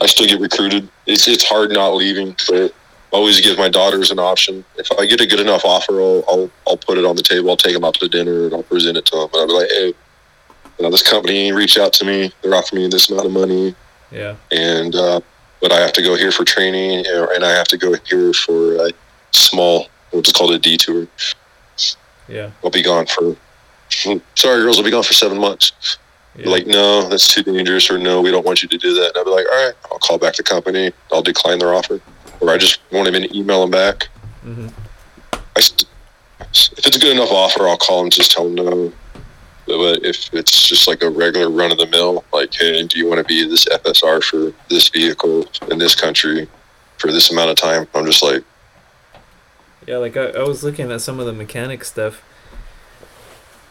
I 0.02 0.06
still 0.06 0.26
get 0.26 0.40
recruited. 0.40 0.88
It's 1.06 1.28
it's 1.28 1.44
hard 1.44 1.70
not 1.70 1.94
leaving, 1.94 2.34
but 2.48 2.74
I 3.12 3.16
always 3.16 3.40
give 3.40 3.56
my 3.56 3.68
daughters 3.68 4.10
an 4.10 4.18
option. 4.18 4.64
If 4.76 4.90
I 4.98 5.06
get 5.06 5.20
a 5.20 5.26
good 5.26 5.38
enough 5.38 5.64
offer, 5.64 6.00
I'll 6.00 6.24
I'll, 6.28 6.50
I'll 6.66 6.76
put 6.76 6.98
it 6.98 7.04
on 7.04 7.14
the 7.14 7.22
table. 7.22 7.50
I'll 7.50 7.56
take 7.56 7.72
them 7.74 7.84
out 7.84 7.94
to 7.94 8.08
dinner 8.08 8.46
and 8.46 8.54
I'll 8.54 8.64
present 8.64 8.96
it 8.96 9.06
to 9.06 9.16
them. 9.16 9.28
And 9.32 9.36
I'll 9.36 9.46
be 9.46 9.52
like, 9.52 9.68
hey, 9.70 9.86
you 9.86 10.82
know, 10.82 10.90
this 10.90 11.08
company 11.08 11.36
ain't 11.46 11.56
reached 11.56 11.78
out 11.78 11.92
to 11.94 12.04
me. 12.04 12.32
They're 12.42 12.54
offering 12.54 12.82
me 12.82 12.88
this 12.88 13.10
amount 13.10 13.26
of 13.26 13.32
money, 13.32 13.76
Yeah, 14.10 14.34
and 14.50 14.92
uh, 14.94 15.20
but 15.60 15.70
I 15.70 15.78
have 15.78 15.92
to 15.92 16.02
go 16.02 16.16
here 16.16 16.32
for 16.32 16.44
training, 16.44 17.06
and 17.06 17.44
I 17.44 17.50
have 17.52 17.68
to 17.68 17.78
go 17.78 17.94
here 17.94 18.32
for 18.32 18.74
a 18.84 18.90
small, 19.30 19.86
what's 20.10 20.32
called 20.32 20.50
a 20.50 20.58
detour. 20.58 21.06
yeah, 22.28 22.50
I'll 22.64 22.70
be 22.70 22.82
gone 22.82 23.06
for. 23.06 23.36
Sorry, 24.34 24.62
girls. 24.62 24.78
I'll 24.78 24.84
be 24.84 24.90
gone 24.90 25.04
for 25.04 25.12
seven 25.12 25.38
months 25.38 25.98
yeah. 26.36 26.48
like, 26.48 26.66
no, 26.66 27.08
that's 27.08 27.28
too 27.28 27.42
dangerous, 27.42 27.90
or 27.90 27.98
no, 27.98 28.20
we 28.20 28.30
don't 28.30 28.44
want 28.46 28.62
you 28.62 28.68
to 28.68 28.78
do 28.78 28.94
that. 28.94 29.08
And 29.08 29.16
I'll 29.18 29.24
be 29.24 29.30
like, 29.30 29.46
all 29.50 29.66
right, 29.66 29.74
I'll 29.90 29.98
call 29.98 30.18
back 30.18 30.34
the 30.36 30.42
company. 30.42 30.92
I'll 31.12 31.22
decline 31.22 31.58
their 31.58 31.74
offer, 31.74 32.00
or 32.40 32.50
I 32.50 32.58
just 32.58 32.80
won't 32.90 33.08
even 33.08 33.34
email 33.34 33.60
them 33.62 33.70
back. 33.70 34.08
hmm 34.42 34.68
I, 35.54 35.60
st- 35.60 35.88
if 36.40 36.86
it's 36.86 36.96
a 36.96 37.00
good 37.00 37.16
enough 37.16 37.30
offer, 37.30 37.68
I'll 37.68 37.76
call 37.76 38.02
and 38.02 38.12
just 38.12 38.32
tell 38.32 38.44
them 38.44 38.54
no. 38.54 38.92
But 39.66 40.04
if 40.04 40.32
it's 40.34 40.66
just 40.68 40.88
like 40.88 41.02
a 41.02 41.08
regular 41.10 41.48
run 41.48 41.70
of 41.70 41.78
the 41.78 41.86
mill, 41.86 42.24
like, 42.32 42.52
hey, 42.52 42.82
do 42.86 42.98
you 42.98 43.06
want 43.06 43.18
to 43.18 43.24
be 43.24 43.46
this 43.48 43.64
FSR 43.66 44.22
for 44.22 44.52
this 44.68 44.88
vehicle 44.88 45.46
in 45.70 45.78
this 45.78 45.94
country 45.94 46.48
for 46.98 47.12
this 47.12 47.30
amount 47.30 47.50
of 47.50 47.56
time? 47.56 47.86
I'm 47.94 48.04
just 48.04 48.22
like, 48.22 48.42
Yeah, 49.86 49.98
like 49.98 50.16
I, 50.16 50.30
I 50.30 50.42
was 50.42 50.64
looking 50.64 50.90
at 50.90 51.00
some 51.00 51.20
of 51.20 51.26
the 51.26 51.32
mechanic 51.32 51.84
stuff, 51.84 52.22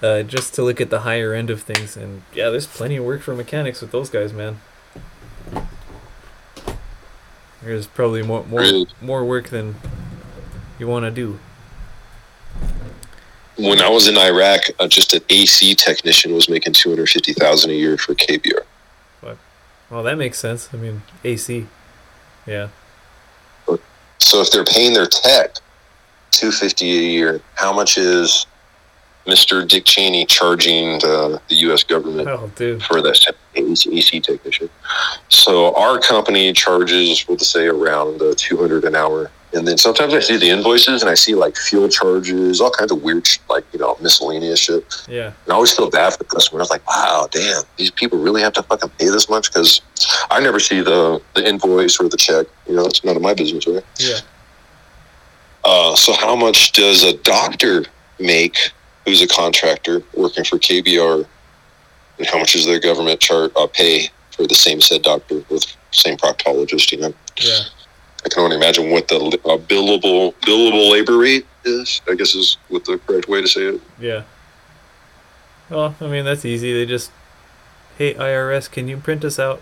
uh, 0.02 0.24
just 0.24 0.54
to 0.56 0.64
look 0.64 0.82
at 0.82 0.90
the 0.90 1.02
higher 1.02 1.34
end 1.34 1.50
of 1.50 1.62
things, 1.62 1.96
and 1.96 2.24
yeah, 2.34 2.50
there's 2.50 2.68
plenty 2.68 2.98
of 2.98 3.06
work 3.06 3.22
for 3.22 3.36
mechanics 3.36 3.82
with 3.82 3.92
those 3.92 4.10
guys, 4.10 4.34
man. 4.34 4.60
There's 7.64 7.86
probably 7.88 8.24
more 8.24 8.44
more 8.46 8.86
more 9.02 9.24
work 9.24 9.50
than 9.50 9.76
you 10.80 10.88
want 10.88 11.06
to 11.06 11.12
do. 11.12 11.40
when 13.58 13.80
I 13.82 13.90
was 13.90 14.08
in 14.08 14.18
Iraq, 14.18 14.62
uh, 14.80 14.88
just 14.88 15.14
an 15.14 15.22
AC 15.30 15.76
technician 15.76 16.34
was 16.34 16.50
making 16.50 16.74
two 16.74 16.90
hundred 16.90 17.10
fifty 17.10 17.34
thousand 17.34 17.70
a 17.72 17.76
year 17.76 17.98
for 17.98 18.16
KBR. 18.16 18.64
What? 19.22 19.38
Well, 19.92 20.02
that 20.04 20.18
makes 20.18 20.40
sense. 20.40 20.70
I 20.74 20.78
mean, 20.78 21.04
AC. 21.24 21.68
Yeah. 22.48 22.70
So 24.18 24.40
if 24.42 24.52
they're 24.52 24.64
paying 24.64 24.94
their 24.94 25.06
tech 25.06 25.58
two 26.32 26.52
fifty 26.52 26.90
a 26.98 27.02
year, 27.12 27.42
how 27.56 27.72
much 27.74 27.98
is 27.98 28.48
Mister 29.28 29.64
Dick 29.66 29.86
Cheney 29.86 30.26
charging 30.26 31.00
the, 31.00 31.40
the 31.48 31.56
U.S. 31.68 31.84
government 31.84 32.28
Oh, 32.28 32.48
for 32.80 33.02
that 33.02 33.36
AC 33.56 34.20
technician? 34.20 34.70
So 35.30 35.76
our 35.76 36.00
company 36.00 36.52
charges, 36.54 37.26
we'll 37.28 37.38
say 37.40 37.68
around 37.68 38.22
uh, 38.22 38.34
two 38.36 38.58
hundred 38.58 38.84
an 38.86 38.96
hour 38.96 39.30
And 39.54 39.68
then 39.68 39.78
sometimes 39.78 40.14
I 40.14 40.22
see 40.22 40.38
the 40.38 40.50
invoices 40.50 41.02
and 41.04 41.10
I 41.12 41.14
see 41.16 41.36
like 41.36 41.56
fuel 41.58 41.90
charges, 41.90 42.62
all 42.62 42.72
kinds 42.72 42.92
of 42.92 43.04
weird, 43.04 43.28
like, 43.50 43.66
you 43.74 43.80
know, 43.80 43.98
miscellaneous 44.02 44.60
shit. 44.60 44.84
Yeah. 45.10 45.28
And 45.44 45.50
I 45.52 45.54
always 45.54 45.74
feel 45.74 45.90
bad 45.90 46.14
for 46.14 46.20
the 46.20 46.24
customer. 46.26 46.60
I 46.60 46.64
was 46.64 46.70
like, 46.70 46.88
wow, 46.88 47.28
damn, 47.32 47.64
these 47.78 47.92
people 47.92 48.18
really 48.18 48.42
have 48.42 48.54
to 48.54 48.64
fucking 48.64 48.90
pay 48.98 49.08
this 49.10 49.30
much? 49.30 49.52
Because 49.54 49.82
I 50.30 50.40
never 50.40 50.60
see 50.60 50.80
the, 50.82 51.22
the 51.36 51.48
invoice 51.48 52.00
or 52.00 52.08
the 52.10 52.18
check. 52.18 52.48
You 52.68 52.76
know, 52.76 52.86
it's 52.86 53.04
none 53.04 53.16
of 53.18 53.22
my 53.22 53.34
business, 53.34 53.68
right? 53.68 53.84
Yeah. 54.00 54.20
Uh, 55.64 55.96
so 55.96 56.14
how 56.14 56.36
much 56.36 56.72
does 56.72 57.04
a 57.04 57.14
doctor 57.18 57.86
make 58.20 58.58
who's 59.06 59.22
a 59.22 59.28
contractor 59.28 60.04
working 60.14 60.44
for 60.44 60.58
KBR? 60.58 61.26
And 62.18 62.28
how 62.28 62.38
much 62.38 62.56
is 62.56 62.66
their 62.66 62.80
government 62.80 63.20
chart 63.20 63.52
uh, 63.56 63.68
pay 63.68 64.10
for 64.32 64.46
the 64.46 64.56
same 64.56 64.82
said 64.82 65.02
doctor 65.02 65.44
with 65.50 65.66
same 65.92 66.18
proctologist? 66.18 66.92
You 66.92 67.00
know, 67.00 67.14
Yeah. 67.38 67.62
I 68.24 68.30
can 68.30 68.44
only 68.44 68.56
imagine 68.56 68.92
what 68.92 69.08
the 69.08 69.16
uh, 69.18 69.58
billable 69.58 70.34
billable 70.42 70.92
labor 70.92 71.18
rate 71.18 71.48
is. 71.66 72.02
I 72.08 72.14
guess 72.14 72.36
is 72.36 72.58
what 72.70 72.86
the 72.86 73.00
correct 73.00 73.28
way 73.28 73.42
to 73.42 73.48
say 73.48 73.62
it. 73.62 73.82
Yeah. 74.00 74.24
Well, 75.70 75.96
I 76.00 76.08
mean 76.08 76.26
that's 76.26 76.46
easy. 76.46 76.72
They 76.74 76.86
just, 76.86 77.12
hey 77.98 78.14
IRS, 78.14 78.70
can 78.70 78.88
you 78.88 78.98
print 78.98 79.26
us 79.26 79.40
out 79.40 79.62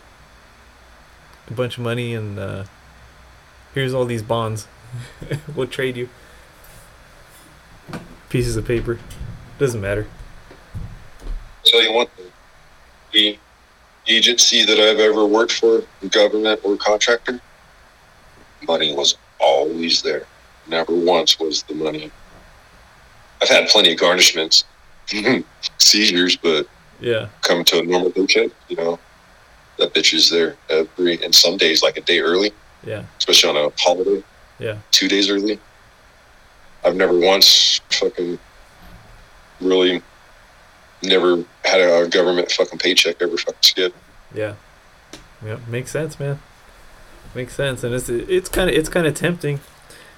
a 1.50 1.54
bunch 1.54 1.78
of 1.78 1.84
money 1.84 2.14
and 2.14 2.38
uh, 2.38 2.64
here's 3.74 3.94
all 3.94 4.06
these 4.06 4.24
bonds. 4.24 4.68
we'll 5.56 5.68
trade 5.68 5.98
you 5.98 6.10
pieces 8.30 8.56
of 8.56 8.66
paper. 8.66 9.00
Doesn't 9.60 9.82
matter. 9.82 10.08
tell 11.66 11.84
you 11.84 11.92
one 11.94 12.08
thing. 12.08 12.26
The 13.12 13.38
agency 14.08 14.64
that 14.66 14.80
I've 14.80 15.00
ever 15.00 15.26
worked 15.26 15.52
for, 15.52 15.84
government 16.10 16.62
or 16.64 16.78
contractor, 16.78 17.40
money 18.66 18.96
was 18.96 19.18
always 19.40 20.02
there. 20.02 20.26
Never 20.68 20.96
once 20.96 21.40
was 21.40 21.64
the 21.64 21.76
money. 21.76 22.10
I've 23.42 23.50
had 23.50 23.68
plenty 23.68 23.92
of 23.94 24.00
garnishments, 24.00 24.64
seizures, 25.78 26.38
but 26.38 26.68
Yeah. 27.02 27.28
come 27.42 27.64
to 27.66 27.80
a 27.80 27.84
normal 27.84 28.12
paycheck, 28.12 28.50
you 28.70 28.76
know, 28.78 28.98
that 29.78 29.94
bitch 29.94 30.14
is 30.14 30.30
there 30.30 30.56
every, 30.70 31.22
and 31.24 31.34
some 31.36 31.58
days 31.58 31.82
like 31.84 31.98
a 31.98 32.02
day 32.02 32.20
early, 32.20 32.52
Yeah. 32.86 33.04
especially 33.18 33.50
on 33.50 33.58
a 33.58 33.72
holiday, 33.82 34.24
Yeah. 34.60 34.78
two 34.92 35.08
days 35.08 35.30
early. 35.30 35.60
I've 36.84 36.96
never 36.96 37.18
once 37.18 37.80
fucking 37.92 38.40
really 39.62 40.02
never 41.04 41.44
had 41.64 41.80
a 41.82 42.08
government 42.08 42.52
fucking 42.52 42.80
paycheck 42.80 43.22
ever 43.22 43.38
fucking 43.38 43.62
skip. 43.62 43.94
Yeah. 44.34 44.56
Yeah. 45.46 45.58
Makes 45.68 45.92
sense, 45.92 46.20
man. 46.20 46.40
Makes 47.36 47.54
sense, 47.54 47.84
and 47.84 47.94
it's 47.94 48.10
it's 48.10 48.50
kind 48.50 48.70
of 48.72 48.76
it's 48.76 48.90
kind 48.90 49.06
of 49.06 49.14
tempting, 49.14 49.60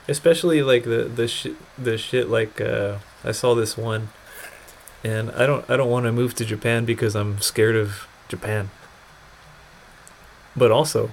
especially 0.07 0.63
like 0.63 0.85
the 0.85 1.03
the 1.13 1.27
shit 1.27 1.55
the 1.77 1.97
shit 1.97 2.30
like 2.30 2.61
uh, 2.61 2.99
I 3.26 3.34
saw 3.34 3.53
this 3.53 3.77
one, 3.77 4.09
and 5.03 5.30
I 5.31 5.45
don't 5.45 5.69
I 5.69 5.76
don't 5.76 5.89
want 5.89 6.05
to 6.05 6.13
move 6.13 6.35
to 6.35 6.45
Japan 6.45 6.85
because 6.85 7.13
I'm 7.13 7.41
scared 7.41 7.76
of 7.76 8.07
Japan. 8.30 8.69
But 10.55 10.72
also, 10.72 11.11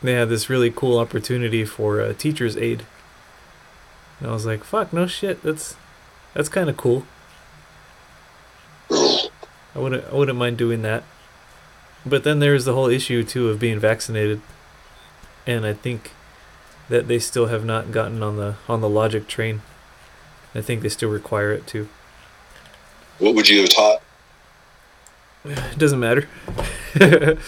they 0.00 0.12
had 0.12 0.28
this 0.28 0.48
really 0.48 0.70
cool 0.70 0.96
opportunity 0.96 1.64
for 1.64 2.00
a 2.00 2.14
teacher's 2.14 2.56
aide. 2.56 2.84
And 4.20 4.30
I 4.30 4.32
was 4.32 4.46
like, 4.46 4.62
"Fuck, 4.62 4.92
no 4.92 5.08
shit. 5.08 5.42
That's 5.42 5.74
that's 6.34 6.48
kind 6.48 6.70
of 6.70 6.76
cool. 6.76 7.04
I 9.76 9.78
wouldn't 9.78 10.04
I 10.10 10.14
wouldn't 10.14 10.38
mind 10.38 10.56
doing 10.58 10.82
that." 10.82 11.04
But 12.04 12.24
then 12.24 12.38
there's 12.38 12.64
the 12.64 12.72
whole 12.72 12.88
issue 12.88 13.22
too 13.22 13.48
of 13.50 13.58
being 13.60 13.78
vaccinated, 13.78 14.40
and 15.46 15.66
I 15.66 15.74
think 15.74 16.12
that 16.88 17.08
they 17.08 17.18
still 17.18 17.46
have 17.46 17.64
not 17.64 17.92
gotten 17.92 18.22
on 18.22 18.36
the 18.36 18.56
on 18.68 18.80
the 18.80 18.88
logic 18.88 19.28
train. 19.28 19.62
I 20.54 20.60
think 20.62 20.80
they 20.82 20.88
still 20.88 21.10
require 21.10 21.52
it 21.52 21.66
too. 21.66 21.88
What 23.18 23.34
would 23.34 23.48
you 23.48 23.60
have 23.60 23.68
taught? 23.68 24.02
It 25.44 25.58
doesn't 25.78 26.00
matter. 26.00 26.28
as 26.98 27.38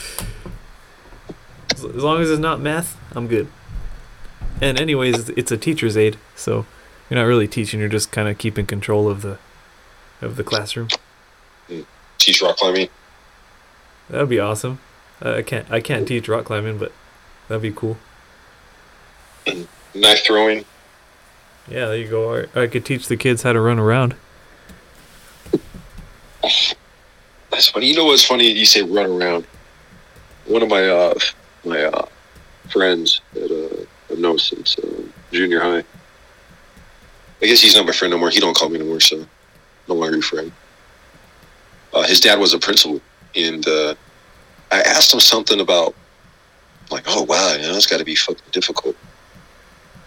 long 1.85 2.21
as 2.21 2.31
it's 2.31 2.41
not 2.41 2.61
math, 2.61 2.97
I'm 3.17 3.27
good. 3.27 3.49
And 4.61 4.79
anyways, 4.79 5.29
it's- 5.31 5.53
a 5.53 5.57
teacher's 5.57 5.97
aide, 5.97 6.19
so 6.35 6.67
you're 7.09 7.19
not 7.19 7.27
really 7.27 7.49
teaching. 7.49 7.81
You're 7.81 7.89
just 7.89 8.11
kind 8.13 8.29
of 8.29 8.37
keeping 8.39 8.67
control 8.67 9.09
of 9.09 9.23
the 9.23 9.39
of 10.21 10.37
the 10.37 10.45
classroom. 10.45 10.89
Hmm. 11.69 11.83
Teach 12.29 12.43
rock 12.43 12.59
climbing? 12.59 12.91
That 14.11 14.21
would 14.21 14.29
be 14.29 14.39
awesome. 14.39 14.81
Uh, 15.25 15.37
I 15.37 15.43
can't 15.43 15.71
I 15.71 15.81
can't 15.81 16.07
teach 16.07 16.29
rock 16.29 16.45
climbing, 16.45 16.77
but 16.77 16.93
that'd 17.49 17.63
be 17.63 17.73
cool. 17.73 17.97
Knife 19.95 20.27
throwing? 20.27 20.67
Yeah, 21.67 21.87
there 21.87 21.97
you 21.97 22.07
go. 22.07 22.29
Or 22.29 22.49
I 22.55 22.67
could 22.67 22.85
teach 22.85 23.09
the 23.09 23.17
kids 23.17 23.45
how 23.45 23.55
to 23.55 23.61
run 23.63 23.79
around. 23.79 24.15
That's 26.43 27.69
funny. 27.71 27.87
You 27.87 27.97
know 27.97 28.05
what's 28.05 28.27
funny? 28.27 28.51
You 28.51 28.67
say 28.67 28.83
run 28.83 29.11
around. 29.11 29.47
One 30.45 30.61
of 30.61 30.69
my 30.69 30.87
uh, 30.87 31.15
my 31.65 31.85
uh, 31.85 32.07
friends 32.69 33.23
that 33.33 33.51
uh, 33.51 34.13
I've 34.13 34.19
known 34.19 34.39
since 34.39 34.79
uh, 34.79 35.03
junior 35.33 35.61
high. 35.61 35.83
I 37.41 37.47
guess 37.47 37.63
he's 37.63 37.75
not 37.75 37.87
my 37.87 37.93
friend 37.93 38.13
no 38.13 38.19
more. 38.19 38.29
He 38.29 38.39
don't 38.39 38.55
call 38.55 38.69
me 38.69 38.79
no 38.79 38.85
more, 38.85 39.01
so 39.01 39.25
no 39.89 39.95
longer 39.95 40.17
your 40.17 40.23
friend. 40.23 40.53
Uh, 41.93 42.07
his 42.07 42.21
dad 42.21 42.39
was 42.39 42.55
a 42.55 42.59
principal, 42.59 43.01
and 43.35 43.67
uh, 43.67 43.95
I 44.71 44.81
asked 44.81 45.13
him 45.13 45.21
something 45.21 45.61
about, 45.61 45.95
like, 46.91 47.05
oh 47.07 47.23
wow, 47.23 47.55
you 47.55 47.63
know, 47.63 47.75
it's 47.75 47.87
got 47.87 47.99
to 47.99 48.05
be 48.05 48.15
fucking 48.15 48.43
difficult. 48.53 48.97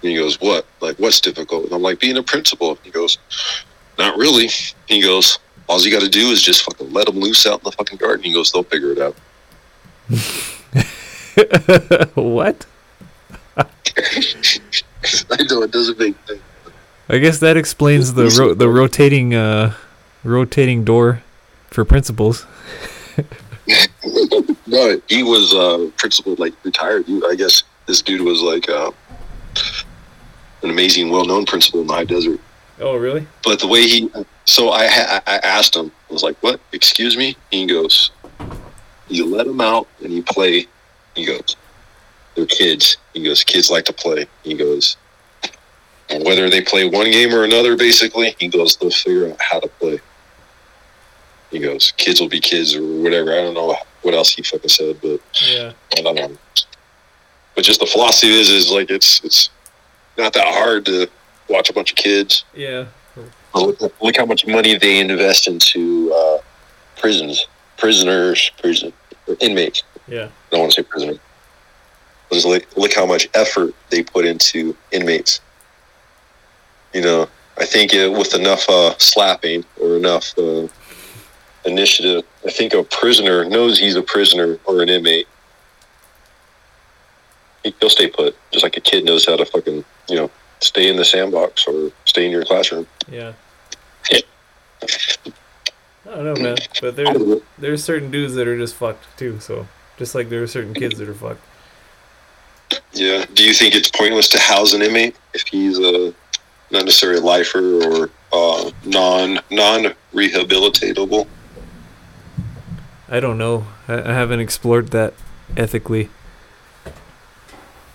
And 0.01 0.09
he 0.09 0.15
goes, 0.15 0.41
what? 0.41 0.65
Like, 0.79 0.97
what's 0.97 1.21
difficult? 1.21 1.65
And 1.65 1.73
I'm 1.73 1.81
like, 1.81 1.99
being 1.99 2.17
a 2.17 2.23
principal. 2.23 2.75
He 2.83 2.89
goes, 2.89 3.19
not 3.99 4.17
really. 4.17 4.49
He 4.87 5.01
goes, 5.01 5.37
all 5.69 5.79
you 5.79 5.91
got 5.91 6.01
to 6.01 6.09
do 6.09 6.31
is 6.31 6.41
just 6.41 6.63
fucking 6.63 6.91
let 6.91 7.05
them 7.05 7.17
loose 7.17 7.45
out 7.45 7.59
in 7.59 7.65
the 7.65 7.71
fucking 7.71 7.97
garden. 7.97 8.23
He 8.23 8.33
goes, 8.33 8.51
they'll 8.51 8.63
figure 8.63 8.91
it 8.91 8.99
out. 8.99 9.15
what? 12.15 12.65
I 13.57 13.65
know 15.49 15.61
it 15.61 15.71
doesn't 15.71 15.99
make 15.99 16.15
sense. 16.27 16.41
I 17.09 17.17
guess 17.17 17.39
that 17.39 17.57
explains 17.57 18.13
the 18.13 18.33
ro- 18.37 18.53
the 18.53 18.69
rotating 18.69 19.35
uh 19.35 19.73
rotating 20.23 20.85
door 20.85 21.21
for 21.71 21.85
principals. 21.85 22.45
No, 24.67 25.01
he 25.09 25.21
was 25.21 25.53
uh, 25.53 25.91
principal, 25.97 26.35
like 26.35 26.53
retired. 26.63 27.05
I 27.27 27.35
guess 27.35 27.63
this 27.87 28.01
dude 28.01 28.21
was 28.21 28.41
like 28.41 28.69
uh, 28.69 28.91
an 30.63 30.69
amazing, 30.69 31.09
well-known 31.09 31.45
principal 31.45 31.81
in 31.81 31.87
the 31.87 31.93
high 31.93 32.05
desert. 32.05 32.39
Oh, 32.79 32.95
really? 32.95 33.27
But 33.43 33.59
the 33.59 33.67
way 33.67 33.81
he, 33.81 34.09
so 34.45 34.69
I, 34.69 34.87
ha- 34.87 35.21
I 35.27 35.37
asked 35.37 35.75
him, 35.75 35.91
I 36.09 36.13
was 36.13 36.23
like, 36.23 36.37
"What? 36.41 36.61
Excuse 36.71 37.17
me?" 37.17 37.35
He 37.51 37.65
goes, 37.65 38.11
"You 39.09 39.25
let 39.25 39.45
them 39.45 39.59
out 39.59 39.87
and 40.01 40.13
you 40.13 40.23
play." 40.23 40.67
He 41.15 41.25
goes, 41.25 41.57
"They're 42.35 42.45
kids." 42.45 42.95
He 43.13 43.23
goes, 43.23 43.43
"Kids 43.43 43.69
like 43.69 43.85
to 43.85 43.93
play." 43.93 44.25
He 44.43 44.55
goes, 44.55 44.95
whether 46.19 46.49
they 46.49 46.61
play 46.61 46.87
one 46.87 47.09
game 47.09 47.33
or 47.33 47.43
another, 47.43 47.77
basically, 47.77 48.35
he 48.39 48.47
goes, 48.47 48.75
they'll 48.75 48.91
figure 48.91 49.31
out 49.31 49.41
how 49.41 49.59
to 49.59 49.67
play. 49.67 49.99
He 51.51 51.59
goes, 51.59 51.91
"Kids 51.97 52.19
will 52.21 52.29
be 52.29 52.39
kids" 52.39 52.75
or 52.75 52.81
whatever. 53.01 53.31
I 53.33 53.41
don't 53.41 53.53
know 53.53 53.75
what 54.01 54.13
else 54.13 54.31
he 54.33 54.41
fucking 54.41 54.69
said, 54.69 54.99
but 55.01 55.19
Yeah. 55.47 55.73
I 55.97 56.01
don't 56.01 56.15
know. 56.15 56.37
But 57.55 57.65
just 57.65 57.79
the 57.81 57.85
philosophy 57.85 58.31
is, 58.39 58.49
is 58.49 58.71
like 58.71 58.89
it's 58.89 59.21
it's 59.23 59.49
not 60.17 60.33
that 60.33 60.47
hard 60.47 60.85
to 60.85 61.07
watch 61.49 61.69
a 61.69 61.73
bunch 61.73 61.91
of 61.91 61.97
kids. 61.97 62.45
Yeah. 62.55 62.85
Look, 63.53 63.81
look 64.01 64.15
how 64.15 64.25
much 64.25 64.47
money 64.47 64.77
they 64.77 64.99
invest 65.01 65.45
into 65.47 66.13
uh, 66.13 66.37
prisons, 66.97 67.47
prisoners, 67.77 68.49
prison 68.61 68.93
or 69.27 69.35
inmates. 69.41 69.83
Yeah. 70.07 70.25
I 70.27 70.29
don't 70.51 70.61
want 70.61 70.71
to 70.71 70.81
say 70.81 70.87
prisoner. 70.87 71.15
Just 72.31 72.45
look, 72.45 72.65
look 72.77 72.93
how 72.93 73.05
much 73.05 73.27
effort 73.33 73.75
they 73.89 74.03
put 74.03 74.23
into 74.25 74.75
inmates. 74.91 75.41
You 76.93 77.01
know, 77.01 77.27
I 77.57 77.65
think 77.65 77.93
uh, 77.93 78.09
with 78.17 78.33
enough 78.33 78.69
uh, 78.69 78.97
slapping 78.99 79.65
or 79.81 79.97
enough 79.97 80.33
uh, 80.37 80.67
initiative, 81.65 82.23
I 82.45 82.51
think 82.51 82.73
a 82.73 82.83
prisoner 82.83 83.45
knows 83.45 83.79
he's 83.79 83.95
a 83.95 84.01
prisoner 84.01 84.57
or 84.65 84.81
an 84.81 84.89
inmate. 84.89 85.27
He- 87.63 87.75
He'll 87.79 87.89
stay 87.89 88.07
put, 88.07 88.35
just 88.51 88.63
like 88.63 88.77
a 88.77 88.81
kid 88.81 89.05
knows 89.05 89.25
how 89.25 89.35
to 89.35 89.45
fucking, 89.45 89.83
you 90.09 90.15
know, 90.15 90.31
stay 90.59 90.89
in 90.89 90.95
the 90.97 91.05
sandbox 91.05 91.67
or 91.67 91.91
stay 92.05 92.25
in 92.25 92.31
your 92.31 92.43
classroom. 92.45 92.87
Yeah. 93.09 93.33
I 94.13 94.21
don't 96.05 96.25
know, 96.25 96.35
man. 96.35 96.57
But 96.81 96.95
there's 96.95 97.41
there's 97.59 97.83
certain 97.83 98.09
dudes 98.11 98.33
that 98.33 98.47
are 98.47 98.57
just 98.57 98.75
fucked 98.75 99.05
too. 99.17 99.39
So 99.39 99.67
just 99.97 100.15
like 100.15 100.29
there 100.29 100.41
are 100.43 100.47
certain 100.47 100.73
kids 100.73 100.97
that 100.97 101.07
are 101.07 101.13
fucked. 101.13 101.41
Yeah. 102.93 103.25
Do 103.33 103.43
you 103.43 103.53
think 103.53 103.75
it's 103.75 103.89
pointless 103.91 104.27
to 104.29 104.39
house 104.39 104.73
an 104.73 104.81
inmate 104.81 105.15
if 105.33 105.43
he's 105.47 105.77
a 105.77 106.13
not 106.71 106.85
necessarily 106.85 107.19
a 107.19 107.23
lifer 107.23 107.83
or 107.83 108.09
uh, 108.33 108.71
non 108.85 109.39
non 109.51 109.93
rehabilitatable? 110.13 111.27
I 113.11 113.19
don't 113.19 113.37
know. 113.37 113.67
I, 113.87 113.99
I 114.01 114.13
haven't 114.13 114.39
explored 114.39 114.87
that 114.89 115.13
ethically. 115.55 116.09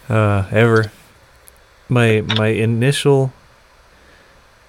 Uh, 0.08 0.46
ever. 0.52 0.92
my 1.88 2.20
my 2.20 2.48
initial 2.48 3.32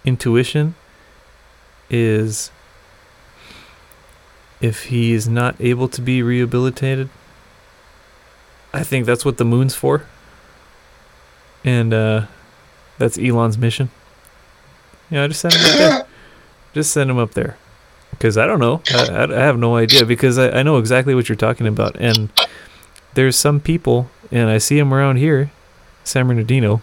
intuition 0.05 0.73
is 1.89 2.49
if 4.61 4.85
he 4.85 5.13
is 5.13 5.27
not 5.27 5.55
able 5.59 5.87
to 5.87 6.01
be 6.01 6.23
rehabilitated 6.23 7.09
I 8.73 8.83
think 8.83 9.05
that's 9.05 9.25
what 9.25 9.37
the 9.37 9.45
moon's 9.45 9.75
for. 9.75 10.05
And 11.63 11.93
uh 11.93 12.27
that's 12.97 13.17
Elon's 13.17 13.57
mission. 13.57 13.89
Yeah, 15.09 15.27
just 15.27 15.41
send 15.41 15.53
him 15.53 15.65
up 15.65 15.77
there. 15.77 16.07
Just 16.73 16.91
send 16.91 17.09
him 17.09 17.17
up 17.17 17.31
there. 17.31 17.57
Because 18.17 18.37
I 18.37 18.47
don't 18.47 18.59
know. 18.59 18.81
I, 18.91 19.23
I, 19.23 19.39
have 19.43 19.59
no 19.59 19.75
idea. 19.75 20.05
Because 20.05 20.37
I, 20.37 20.49
I 20.49 20.63
know 20.63 20.77
exactly 20.77 21.13
what 21.13 21.29
you're 21.29 21.35
talking 21.35 21.67
about. 21.67 21.95
And 21.99 22.31
there's 23.13 23.35
some 23.35 23.59
people, 23.59 24.09
and 24.31 24.49
I 24.49 24.57
see 24.57 24.77
them 24.77 24.93
around 24.93 25.17
here, 25.17 25.51
San 26.03 26.27
Bernardino, 26.27 26.81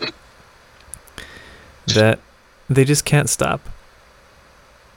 that 1.86 2.20
they 2.68 2.84
just 2.84 3.04
can't 3.04 3.28
stop. 3.28 3.60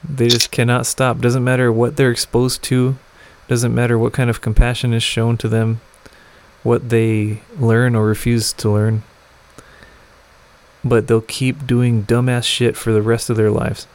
They 0.04 0.28
just 0.28 0.52
cannot 0.52 0.86
stop. 0.86 1.20
Doesn't 1.20 1.44
matter 1.44 1.72
what 1.72 1.98
they're 1.98 2.12
exposed 2.12 2.62
to, 2.64 2.98
doesn't 3.48 3.74
matter 3.74 3.98
what 3.98 4.14
kind 4.14 4.30
of 4.30 4.42
compassion 4.42 4.94
is 4.94 5.04
shown 5.04 5.38
to 5.38 5.48
them, 5.48 5.82
what 6.64 6.90
they 6.90 7.42
learn 7.60 7.96
or 7.96 8.06
refuse 8.06 8.54
to 8.54 8.70
learn. 8.70 9.04
But 10.84 11.08
they'll 11.08 11.22
keep 11.22 11.66
doing 11.66 12.04
dumbass 12.04 12.44
shit 12.44 12.78
for 12.78 12.92
the 12.94 13.02
rest 13.02 13.30
of 13.30 13.38
their 13.38 13.52
lives 13.52 13.88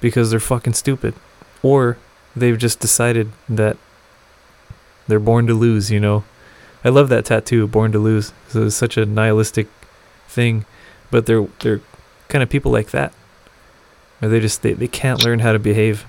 because 0.00 0.30
they're 0.30 0.40
fucking 0.40 0.74
stupid. 0.74 1.14
Or 1.62 1.96
they've 2.34 2.58
just 2.58 2.80
decided 2.80 3.32
that 3.48 3.76
they're 5.06 5.20
born 5.20 5.46
to 5.46 5.54
lose, 5.54 5.90
you 5.90 6.00
know. 6.00 6.24
I 6.84 6.88
love 6.88 7.08
that 7.10 7.24
tattoo, 7.24 7.66
born 7.66 7.92
to 7.92 7.98
lose. 7.98 8.32
It's 8.52 8.74
such 8.74 8.96
a 8.96 9.06
nihilistic 9.06 9.68
thing, 10.28 10.64
but 11.10 11.26
they're 11.26 11.46
they're 11.60 11.80
kind 12.28 12.42
of 12.42 12.50
people 12.50 12.72
like 12.72 12.90
that. 12.90 13.12
Or 14.20 14.28
they 14.28 14.40
just 14.40 14.62
they, 14.62 14.72
they 14.72 14.88
can't 14.88 15.24
learn 15.24 15.40
how 15.40 15.52
to 15.52 15.58
behave. 15.58 16.04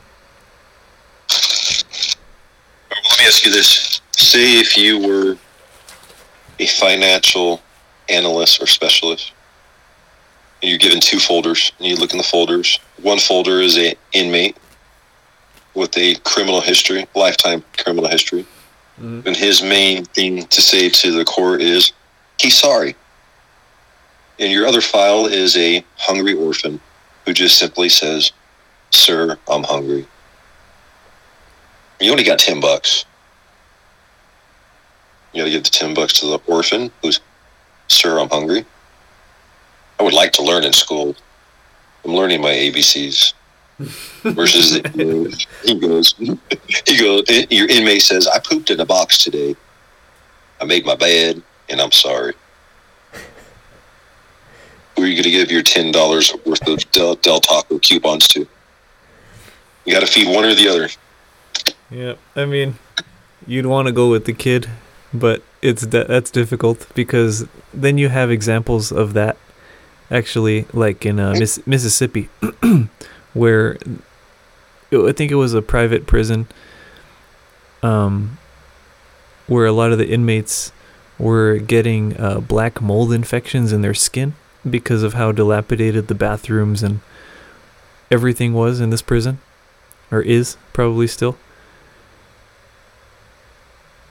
Let 2.90 3.20
me 3.20 3.26
ask 3.26 3.46
you 3.46 3.52
this. 3.52 4.02
Say 4.12 4.60
if 4.60 4.78
you 4.78 5.00
were 5.00 5.38
a 6.60 6.66
financial 6.68 7.62
analyst 8.10 8.62
or 8.62 8.68
specialist, 8.68 9.34
you're 10.62 10.78
given 10.78 11.00
two 11.00 11.20
folders, 11.20 11.72
and 11.78 11.88
you 11.88 11.96
look 11.96 12.12
in 12.12 12.18
the 12.18 12.24
folders. 12.24 12.80
One 13.02 13.20
folder 13.20 13.60
is 13.60 13.78
a 13.78 13.96
inmate 14.14 14.58
with 15.76 15.98
a 15.98 16.16
criminal 16.24 16.62
history, 16.62 17.08
lifetime 17.16 17.64
criminal 17.78 18.10
history. 18.10 18.46
Mm-hmm. 19.00 19.28
And 19.28 19.36
his 19.36 19.62
main 19.62 20.06
thing 20.06 20.46
to 20.46 20.62
say 20.62 20.90
to 20.90 21.12
the 21.12 21.26
court 21.26 21.62
is, 21.62 21.94
he's 22.40 22.58
sorry. 22.58 22.96
And 24.40 24.52
your 24.52 24.68
other 24.68 24.82
file 24.82 25.26
is 25.26 25.56
a 25.58 25.84
hungry 25.98 26.34
orphan 26.34 26.80
who 27.26 27.34
just 27.34 27.58
simply 27.58 27.90
says, 27.90 28.32
Sir, 28.92 29.38
I'm 29.50 29.64
hungry. 29.64 30.06
You 32.00 32.12
only 32.12 32.24
got 32.24 32.40
10 32.40 32.60
bucks. 32.60 33.06
You 35.34 35.42
gotta 35.42 35.52
give 35.52 35.64
the 35.64 35.70
10 35.70 35.94
bucks 35.94 36.20
to 36.20 36.28
the 36.28 36.40
orphan 36.48 36.92
who's, 37.02 37.20
Sir, 37.88 38.20
I'm 38.20 38.30
hungry. 38.30 38.66
I 40.00 40.04
would 40.04 40.14
like 40.14 40.34
to 40.34 40.44
learn 40.44 40.64
in 40.64 40.74
school. 40.74 41.16
I'm 42.04 42.14
learning 42.14 42.42
my 42.42 42.52
ABCs. 42.52 43.34
Versus 43.80 44.76
he 45.64 45.80
goes, 45.80 46.14
he 46.16 46.98
goes, 46.98 47.24
your 47.50 47.70
inmate 47.70 48.02
says, 48.02 48.28
I 48.28 48.40
pooped 48.40 48.70
in 48.70 48.80
a 48.80 48.86
box 48.86 49.18
today. 49.18 49.56
I 50.62 50.66
made 50.66 50.86
my 50.86 50.96
bed 50.96 51.42
and 51.70 51.82
I'm 51.82 51.92
sorry. 51.92 52.34
Who 54.96 55.04
are 55.04 55.08
you 55.08 55.16
going 55.16 55.24
to 55.24 55.32
give 55.32 55.52
your 55.52 55.64
$10 55.64 56.46
worth 56.46 56.68
of 56.68 56.92
Del, 56.92 57.16
Del 57.16 57.40
Taco 57.40 57.80
coupons 57.80 58.28
to? 58.30 58.48
You 59.86 59.94
got 59.94 60.02
to 60.02 60.08
feed 60.08 60.34
one 60.34 60.46
or 60.46 60.54
the 60.54 60.68
other. 60.68 60.90
Yeah, 61.90 62.14
I 62.36 62.46
mean, 62.46 62.76
you'd 63.48 63.66
want 63.66 63.88
to 63.88 63.92
go 63.92 64.10
with 64.10 64.26
the 64.26 64.34
kid, 64.34 64.70
but 65.14 65.42
it's 65.62 65.86
de- 65.86 66.06
that's 66.06 66.32
difficult 66.32 66.88
because 66.94 67.48
then 67.74 67.98
you 67.98 68.10
have 68.10 68.30
examples 68.30 68.92
of 68.92 69.14
that 69.14 69.38
actually 70.12 70.66
like 70.74 71.06
in 71.06 71.20
uh, 71.20 71.34
Miss- 71.38 71.66
Mississippi 71.66 72.30
where 73.34 73.78
I 74.92 75.12
think 75.12 75.32
it 75.32 75.36
was 75.36 75.54
a 75.54 75.62
private 75.62 76.06
prison 76.06 76.48
um 77.82 78.38
where 79.48 79.66
a 79.66 79.72
lot 79.72 79.92
of 79.92 79.98
the 79.98 80.10
inmates 80.10 80.72
were 81.20 81.58
getting 81.58 82.18
uh, 82.20 82.40
black 82.40 82.82
mold 82.82 83.12
infections 83.12 83.72
in 83.74 83.82
their 83.82 83.94
skin 83.94 84.34
because 84.68 85.04
of 85.04 85.14
how 85.14 85.32
dilapidated 85.32 86.08
the 86.08 86.16
bathrooms 86.16 86.82
and 86.82 87.02
everything 88.10 88.54
was 88.54 88.80
in 88.80 88.90
this 88.90 89.02
prison 89.02 89.40
or 90.10 90.22
is 90.22 90.56
probably 90.72 91.08
still. 91.08 91.38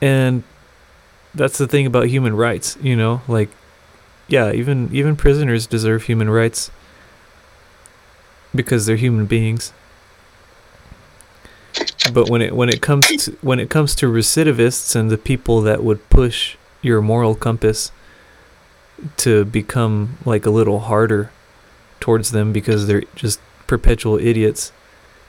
And 0.03 0.43
that's 1.35 1.59
the 1.59 1.67
thing 1.67 1.87
about 1.87 2.07
human 2.09 2.35
rights 2.37 2.77
you 2.83 2.97
know 2.97 3.23
like 3.29 3.49
yeah 4.29 4.53
even 4.53 4.89
even 4.93 5.17
prisoners 5.17 5.67
deserve 5.67 6.05
human 6.05 6.29
rights 6.29 6.71
because 8.55 8.87
they're 8.87 8.97
human 8.97 9.27
beings 9.27 9.73
but 12.13 12.29
when 12.29 12.43
it 12.43 12.55
when 12.55 12.69
it 12.69 12.83
comes 12.83 13.07
to 13.07 13.33
when 13.41 13.59
it 13.59 13.71
comes 13.71 13.95
to 13.95 14.07
recidivists 14.07 14.95
and 14.95 15.11
the 15.11 15.19
people 15.19 15.61
that 15.63 15.83
would 15.83 16.09
push 16.11 16.57
your 16.83 17.01
moral 17.01 17.35
compass 17.35 17.91
to 19.17 19.45
become 19.45 20.19
like 20.25 20.45
a 20.45 20.51
little 20.51 20.81
harder 20.81 21.31
towards 22.01 22.33
them 22.33 22.53
because 22.53 22.87
they're 22.87 23.05
just 23.15 23.41
perpetual 23.67 24.19
idiots 24.19 24.73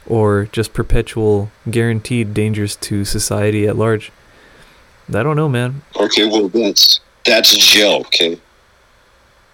or 0.06 0.50
just 0.52 0.74
perpetual 0.74 1.50
guaranteed 1.70 2.34
dangers 2.34 2.76
to 2.76 3.06
society 3.06 3.68
at 3.68 3.78
large 3.78 4.12
I 5.10 5.22
don't 5.24 5.36
know, 5.36 5.50
man. 5.50 5.82
Okay, 5.96 6.26
well 6.26 6.48
that's 6.48 7.00
that's 7.26 7.56
jail, 7.56 8.04
okay? 8.08 8.40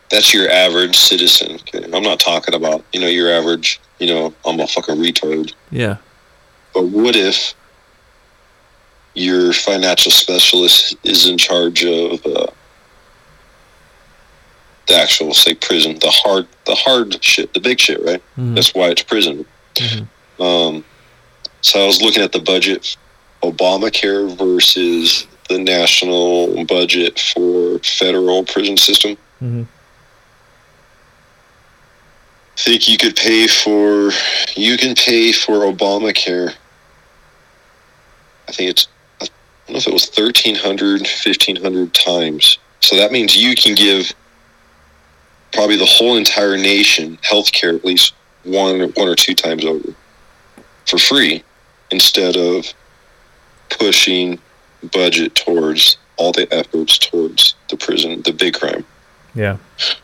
That's 0.10 0.34
your 0.34 0.49
average 0.49 0.98
citizen. 0.98 1.56
Okay? 1.56 1.84
I'm 1.94 2.03
not 2.03 2.19
talking 2.19 2.56
about, 2.56 2.84
you 2.94 2.99
know, 2.99 3.07
your 3.07 3.31
average, 3.31 3.80
you 3.99 4.07
know, 4.07 4.34
I'm 4.45 4.60
a 4.60 4.68
fucking 4.68 4.95
retard. 4.95 5.53
Yeah. 5.72 5.98
But 6.73 6.86
what 6.88 7.15
if 7.15 7.53
your 9.14 9.53
financial 9.53 10.11
specialist 10.11 10.95
is 11.03 11.27
in 11.27 11.38
charge 11.38 11.84
of 11.84 12.26
uh, 12.26 12.48
the 14.88 14.95
actual, 14.95 15.34
say, 15.34 15.53
prison, 15.53 15.99
the 15.99 16.10
hard, 16.10 16.48
the 16.65 16.76
hard 16.76 17.23
shit, 17.23 17.53
the 17.53 17.60
big 17.60 17.80
shit, 17.80 18.02
right? 18.03 18.22
Mhm. 18.38 18.56
That's 18.56 18.73
why 18.73 18.90
it's 18.90 19.03
prison. 19.03 19.45
Mhm. 19.76 20.07
Um, 20.40 20.86
so 21.61 21.84
I 21.84 21.86
was 21.86 22.02
looking 22.02 22.23
at 22.23 22.31
the 22.31 22.40
budget, 22.40 22.98
Obamacare 23.44 24.36
versus 24.38 25.27
the 25.49 25.60
national 25.60 26.65
budget 26.65 27.19
for 27.19 27.80
federal 27.80 28.44
prison 28.44 28.77
system. 28.77 29.18
Mhm. 29.44 29.68
Think 32.60 32.90
you 32.90 32.98
could 32.98 33.15
pay 33.15 33.48
for 33.48 34.11
you 34.56 34.77
can 34.77 34.94
pay 34.94 35.31
for 35.31 35.72
Obamacare. 35.72 36.53
I 38.48 38.52
think 38.52 38.72
it's 38.72 38.88
I 39.22 39.27
don't 39.68 39.73
know 39.73 39.77
if 39.77 39.88
it 39.88 39.94
was 39.94 40.10
1300 40.10 41.02
1500 41.02 41.94
times. 41.94 42.60
So 42.81 42.98
that 42.98 43.11
means 43.11 43.36
you 43.36 43.56
can 43.56 43.76
give 43.76 44.11
probably 45.53 45.77
the 45.77 45.86
whole 45.86 46.18
entire 46.18 46.57
nation 46.57 47.18
health 47.22 47.52
care 47.52 47.73
at 47.73 47.86
least 47.86 48.14
one 48.44 48.81
one 48.81 49.07
or 49.07 49.15
two 49.15 49.36
times 49.36 49.64
over 49.64 49.94
for 50.86 50.98
free 50.98 51.44
instead 51.91 52.36
of 52.36 52.65
pushing 53.69 54.38
budget 54.91 55.34
towards 55.36 55.98
all 56.18 56.31
the 56.34 56.52
efforts 56.53 56.98
towards 56.98 57.56
the 57.69 57.77
prison, 57.77 58.22
the 58.23 58.34
big 58.34 58.53
crime 58.53 58.86
Yeah. 59.35 59.57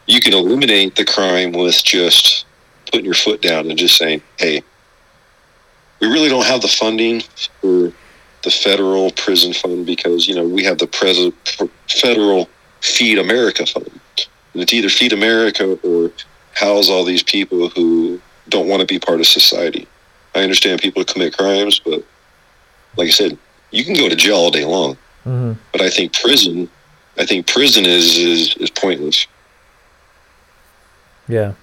you 0.05 0.19
can 0.19 0.33
eliminate 0.33 0.95
the 0.95 1.05
crime 1.05 1.51
with 1.51 1.83
just 1.83 2.45
putting 2.91 3.05
your 3.05 3.15
foot 3.15 3.41
down 3.41 3.69
and 3.69 3.77
just 3.77 3.97
saying, 3.97 4.21
hey, 4.37 4.61
we 5.99 6.07
really 6.07 6.29
don't 6.29 6.45
have 6.45 6.61
the 6.61 6.67
funding 6.67 7.21
for 7.61 7.91
the 8.43 8.51
federal 8.51 9.11
prison 9.11 9.53
fund 9.53 9.85
because, 9.85 10.27
you 10.27 10.35
know, 10.35 10.47
we 10.47 10.63
have 10.63 10.77
the 10.77 10.87
pres- 10.87 11.31
federal 11.89 12.47
Feed 12.81 13.17
America 13.17 13.65
fund. 13.65 13.99
And 14.53 14.61
it's 14.61 14.73
either 14.73 14.89
Feed 14.89 15.13
America 15.13 15.77
or 15.83 16.11
house 16.53 16.89
all 16.89 17.03
these 17.03 17.23
people 17.23 17.69
who 17.69 18.21
don't 18.49 18.67
want 18.67 18.81
to 18.81 18.85
be 18.85 18.99
part 18.99 19.19
of 19.19 19.27
society. 19.27 19.87
I 20.35 20.41
understand 20.41 20.81
people 20.81 21.03
commit 21.03 21.35
crimes, 21.35 21.79
but 21.79 22.03
like 22.97 23.07
I 23.07 23.11
said, 23.11 23.37
you 23.71 23.83
can 23.83 23.95
go 23.95 24.07
to 24.07 24.15
jail 24.15 24.35
all 24.35 24.51
day 24.51 24.65
long. 24.65 24.95
Mm-hmm. 25.25 25.53
But 25.71 25.81
I 25.81 25.89
think 25.89 26.13
prison, 26.13 26.69
I 27.17 27.25
think 27.25 27.47
prison 27.47 27.85
is, 27.85 28.17
is, 28.17 28.55
is 28.57 28.69
pointless. 28.69 29.27
Yeah. 31.27 31.53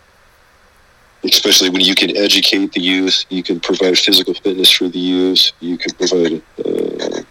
especially 1.24 1.70
when 1.70 1.82
you 1.82 1.94
can 1.94 2.16
educate 2.16 2.72
the 2.72 2.80
youth, 2.80 3.24
you 3.28 3.44
can 3.44 3.60
provide 3.60 3.96
physical 3.96 4.34
fitness 4.34 4.70
for 4.70 4.88
the 4.88 4.98
youth, 4.98 5.52
you 5.60 5.78
can 5.78 5.94
provide 5.94 6.42
uh, 6.64 7.22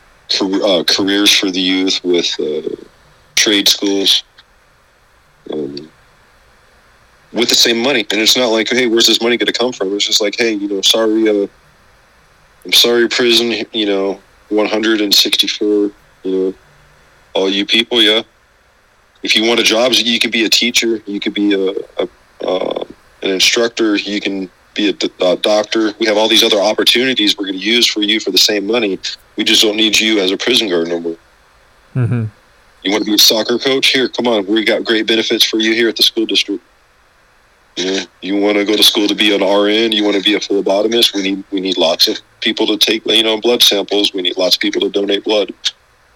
uh, 0.66 0.84
careers 0.86 1.30
for 1.30 1.52
the 1.52 1.60
youth 1.60 2.00
with 2.04 2.40
uh, 2.40 2.74
trade 3.36 3.68
schools. 3.68 4.24
Um, 5.52 5.92
with 7.34 7.50
the 7.50 7.56
same 7.56 7.82
money. 7.82 8.06
And 8.12 8.20
it's 8.20 8.38
not 8.38 8.48
like, 8.48 8.70
hey, 8.70 8.88
where's 8.88 9.08
this 9.08 9.22
money 9.22 9.38
going 9.38 9.48
to 9.48 9.58
come 9.58 9.72
from? 9.72 9.94
It's 9.96 10.06
just 10.06 10.22
like, 10.22 10.36
hey, 10.38 10.52
you 10.52 10.68
know, 10.68 10.82
sorry, 10.82 11.28
uh, 11.30 11.48
I'm 12.66 12.74
sorry, 12.74 13.08
prison, 13.08 13.66
you 13.74 13.86
know, 13.86 14.22
164, 14.50 15.68
you 15.68 15.92
know, 16.26 16.54
all 17.34 17.50
you 17.50 17.66
people, 17.66 18.02
yeah. 18.02 18.24
If 19.24 19.36
you 19.36 19.48
want 19.48 19.60
a 19.60 19.64
job, 19.64 19.92
you 19.94 20.20
could 20.20 20.32
be 20.32 20.46
a 20.46 20.50
teacher, 20.50 21.02
you 21.06 21.20
could 21.20 21.34
be 21.34 21.54
a, 21.54 22.04
a 22.04 22.10
uh, 22.44 22.84
an 23.22 23.30
instructor, 23.30 23.96
you 23.96 24.20
can 24.20 24.50
be 24.74 24.90
a, 24.90 24.94
d- 24.94 25.12
a 25.22 25.36
doctor. 25.36 25.94
We 26.00 26.08
have 26.08 26.18
all 26.18 26.28
these 26.28 26.44
other 26.44 26.60
opportunities 26.60 27.38
we're 27.38 27.46
going 27.46 27.60
to 27.60 27.64
use 27.64 27.86
for 27.86 28.02
you 28.02 28.20
for 28.20 28.32
the 28.32 28.38
same 28.38 28.66
money. 28.66 29.00
We 29.36 29.44
just 29.44 29.62
don't 29.62 29.76
need 29.76 30.00
you 30.00 30.20
as 30.20 30.32
a 30.32 30.38
prison 30.38 30.70
guard 30.70 30.88
no 30.88 31.00
more. 31.00 31.18
Mm-hmm. 31.96 32.26
You 32.84 32.92
want 32.92 33.04
to 33.04 33.10
be 33.10 33.14
a 33.14 33.20
soccer 33.20 33.60
coach? 33.60 33.88
Here, 33.88 34.10
come 34.10 34.28
on. 34.28 34.46
We 34.48 34.64
got 34.64 34.84
great 34.84 35.06
benefits 35.06 35.46
for 35.46 35.58
you 35.58 35.74
here 35.74 35.90
at 35.90 35.98
the 35.98 36.04
school 36.04 36.26
district. 36.26 36.64
Yeah. 37.76 38.06
You 38.22 38.38
want 38.38 38.58
to 38.58 38.66
go 38.66 38.76
to 38.76 38.84
school 38.84 39.08
to 39.08 39.16
be 39.16 39.34
an 39.36 39.42
RN? 39.42 39.92
You 39.92 40.04
want 40.04 40.18
to 40.18 40.24
be 40.24 40.34
a 40.34 40.40
phlebotomist? 40.40 41.14
We 41.14 41.22
need 41.22 41.44
we 41.52 41.62
need 41.62 41.78
lots 41.78 42.08
of 42.08 42.18
people 42.42 42.68
to 42.68 42.78
take 42.78 43.06
you 43.06 43.24
know 43.24 43.40
blood 43.40 43.62
samples. 43.64 44.14
We 44.14 44.22
need 44.22 44.38
lots 44.38 44.56
of 44.56 44.62
people 44.62 44.82
to 44.82 44.90
donate 44.90 45.24
blood. 45.24 45.54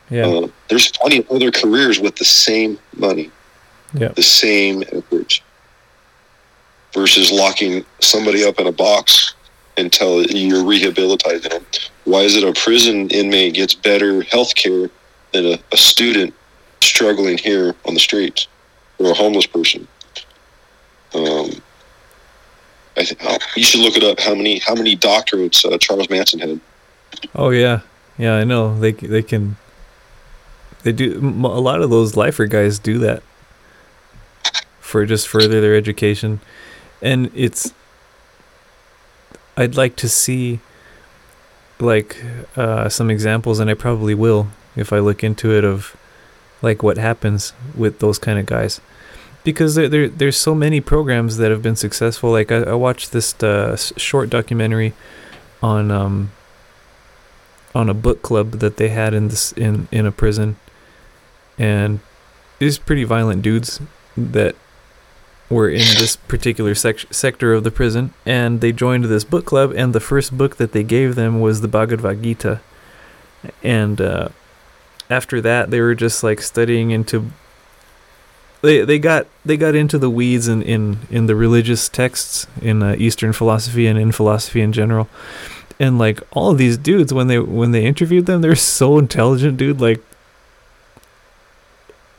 Yeah. 0.09 0.27
Uh, 0.27 0.47
there's 0.69 0.91
plenty 0.91 1.19
of 1.19 1.31
other 1.31 1.51
careers 1.51 1.99
with 1.99 2.15
the 2.15 2.25
same 2.25 2.77
money, 2.95 3.31
yeah. 3.93 4.09
the 4.09 4.23
same 4.23 4.83
efforts, 4.91 5.41
versus 6.93 7.31
locking 7.31 7.85
somebody 7.99 8.43
up 8.43 8.59
in 8.59 8.67
a 8.67 8.71
box 8.71 9.33
until 9.77 10.23
you're 10.23 10.63
rehabilitating 10.63 11.49
them. 11.49 11.65
Why 12.05 12.19
is 12.21 12.35
it 12.35 12.43
a 12.43 12.53
prison 12.53 13.09
inmate 13.09 13.55
gets 13.55 13.73
better 13.73 14.21
health 14.23 14.55
care 14.55 14.89
than 15.33 15.45
a, 15.45 15.59
a 15.71 15.77
student 15.77 16.33
struggling 16.81 17.37
here 17.37 17.75
on 17.85 17.93
the 17.93 17.99
streets 17.99 18.47
or 18.99 19.11
a 19.11 19.13
homeless 19.13 19.47
person? 19.47 19.87
Um, 21.13 21.49
I 22.97 23.03
think 23.05 23.19
oh, 23.23 23.37
you 23.55 23.63
should 23.63 23.81
look 23.81 23.97
it 23.97 24.03
up. 24.03 24.19
How 24.19 24.35
many 24.35 24.59
how 24.59 24.75
many 24.75 24.95
doctorates 24.95 25.65
uh, 25.65 25.77
Charles 25.77 26.09
Manson 26.09 26.39
had? 26.39 26.59
Oh 27.33 27.49
yeah, 27.49 27.81
yeah. 28.17 28.35
I 28.35 28.43
know 28.43 28.77
they 28.79 28.91
they 28.91 29.21
can. 29.21 29.57
They 30.85 30.91
do 30.91 31.17
a 31.19 31.59
lot 31.59 31.81
of 31.81 31.89
those 31.89 32.15
lifer 32.15 32.45
guys 32.45 32.77
do 32.77 32.99
that 32.99 33.23
for 34.79 35.03
just 35.05 35.27
further 35.27 35.59
their 35.59 35.75
education, 35.75 36.41
and 37.01 37.31
it's. 37.33 37.73
I'd 39.57 39.75
like 39.75 39.95
to 39.97 40.07
see. 40.07 40.59
Like 41.77 42.23
uh, 42.55 42.87
some 42.87 43.11
examples, 43.11 43.59
and 43.59 43.69
I 43.69 43.73
probably 43.73 44.15
will 44.15 44.47
if 44.77 44.93
I 44.93 44.99
look 44.99 45.25
into 45.25 45.51
it 45.53 45.65
of, 45.65 45.97
like 46.61 46.81
what 46.81 46.97
happens 46.97 47.51
with 47.75 47.99
those 47.99 48.17
kind 48.17 48.39
of 48.39 48.45
guys 48.45 48.79
because 49.45 49.75
there, 49.75 49.87
there 49.87 50.07
there's 50.09 50.37
so 50.37 50.55
many 50.55 50.81
programs 50.81 51.37
that 51.37 51.51
have 51.51 51.61
been 51.61 51.75
successful. 51.75 52.31
Like 52.31 52.51
I, 52.51 52.63
I 52.63 52.73
watched 52.73 53.11
this 53.11 53.41
uh, 53.41 53.77
short 53.77 54.29
documentary 54.29 54.93
on 55.61 55.91
um 55.91 56.31
on 57.73 57.89
a 57.89 57.93
book 57.93 58.21
club 58.21 58.51
that 58.59 58.77
they 58.77 58.89
had 58.89 59.13
in 59.13 59.29
this 59.29 59.51
in 59.53 59.87
in 59.91 60.05
a 60.05 60.11
prison, 60.11 60.57
and 61.57 61.99
these 62.59 62.77
pretty 62.77 63.03
violent 63.03 63.41
dudes 63.41 63.79
that 64.15 64.55
were 65.49 65.69
in 65.69 65.79
this 65.79 66.15
particular 66.15 66.73
sec- 66.73 67.13
sector 67.13 67.53
of 67.53 67.63
the 67.63 67.71
prison, 67.71 68.13
and 68.25 68.61
they 68.61 68.71
joined 68.71 69.05
this 69.05 69.23
book 69.23 69.45
club, 69.45 69.73
and 69.75 69.93
the 69.93 69.99
first 69.99 70.37
book 70.37 70.55
that 70.57 70.71
they 70.71 70.83
gave 70.83 71.15
them 71.15 71.39
was 71.39 71.61
the 71.61 71.67
Bhagavad 71.67 72.23
Gita, 72.23 72.61
and 73.63 74.01
uh, 74.01 74.29
after 75.09 75.41
that 75.41 75.69
they 75.69 75.81
were 75.81 75.95
just 75.95 76.23
like 76.23 76.41
studying 76.41 76.91
into 76.91 77.31
they 78.61 78.83
they 78.83 78.97
got 78.97 79.27
they 79.45 79.57
got 79.57 79.75
into 79.75 79.99
the 79.99 80.09
weeds 80.09 80.47
in 80.47 80.61
in, 80.63 80.99
in 81.11 81.27
the 81.27 81.35
religious 81.35 81.87
texts 81.87 82.47
in 82.61 82.81
uh, 82.81 82.95
Eastern 82.97 83.31
philosophy 83.31 83.85
and 83.85 83.99
in 83.99 84.11
philosophy 84.11 84.61
in 84.61 84.73
general, 84.73 85.07
and 85.79 85.99
like 85.99 86.21
all 86.31 86.51
of 86.51 86.57
these 86.57 86.77
dudes 86.77 87.13
when 87.13 87.27
they 87.27 87.39
when 87.39 87.71
they 87.71 87.85
interviewed 87.85 88.25
them, 88.25 88.41
they're 88.41 88.55
so 88.55 88.97
intelligent, 88.97 89.57
dude. 89.57 89.79
Like, 89.79 90.03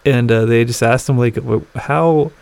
and 0.07 0.31
uh, 0.31 0.47
they 0.47 0.65
just 0.65 0.83
asked 0.83 1.07
them 1.07 1.19
like, 1.19 1.37
how 1.74 2.33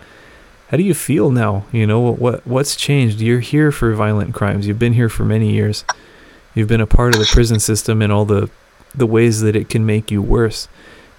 how 0.71 0.77
do 0.77 0.83
you 0.83 0.95
feel 0.95 1.31
now? 1.31 1.65
You 1.73 1.87
know 1.87 2.01
what 2.01 2.47
what's 2.47 2.77
changed? 2.77 3.21
You're 3.21 3.41
here 3.41 3.73
for 3.73 3.93
violent 3.95 4.35
crimes. 4.35 4.67
You've 4.67 4.79
been 4.79 4.95
here 4.95 5.09
for 5.09 5.25
many 5.25 5.53
years. 5.53 5.85
You've 6.55 6.69
been 6.69 6.81
a 6.81 6.87
part 6.87 7.15
of 7.15 7.21
the 7.21 7.27
prison 7.27 7.59
system 7.59 8.01
and 8.03 8.13
all 8.13 8.25
the 8.25 8.51
the 8.95 9.07
ways 9.07 9.41
that 9.41 9.57
it 9.57 9.69
can 9.69 9.85
make 9.85 10.11
you 10.13 10.23
worse, 10.23 10.69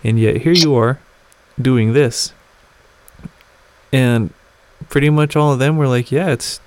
and 0.03 0.17
yet 0.17 0.37
here 0.37 0.53
you 0.53 0.75
are 0.75 0.99
doing 1.59 1.93
this 1.93 2.31
and 3.95 4.33
pretty 4.89 5.09
much 5.09 5.35
all 5.35 5.53
of 5.53 5.59
them 5.59 5.77
were 5.77 5.87
like, 5.87 6.11
"Yeah, 6.11 6.29
it's 6.29 6.59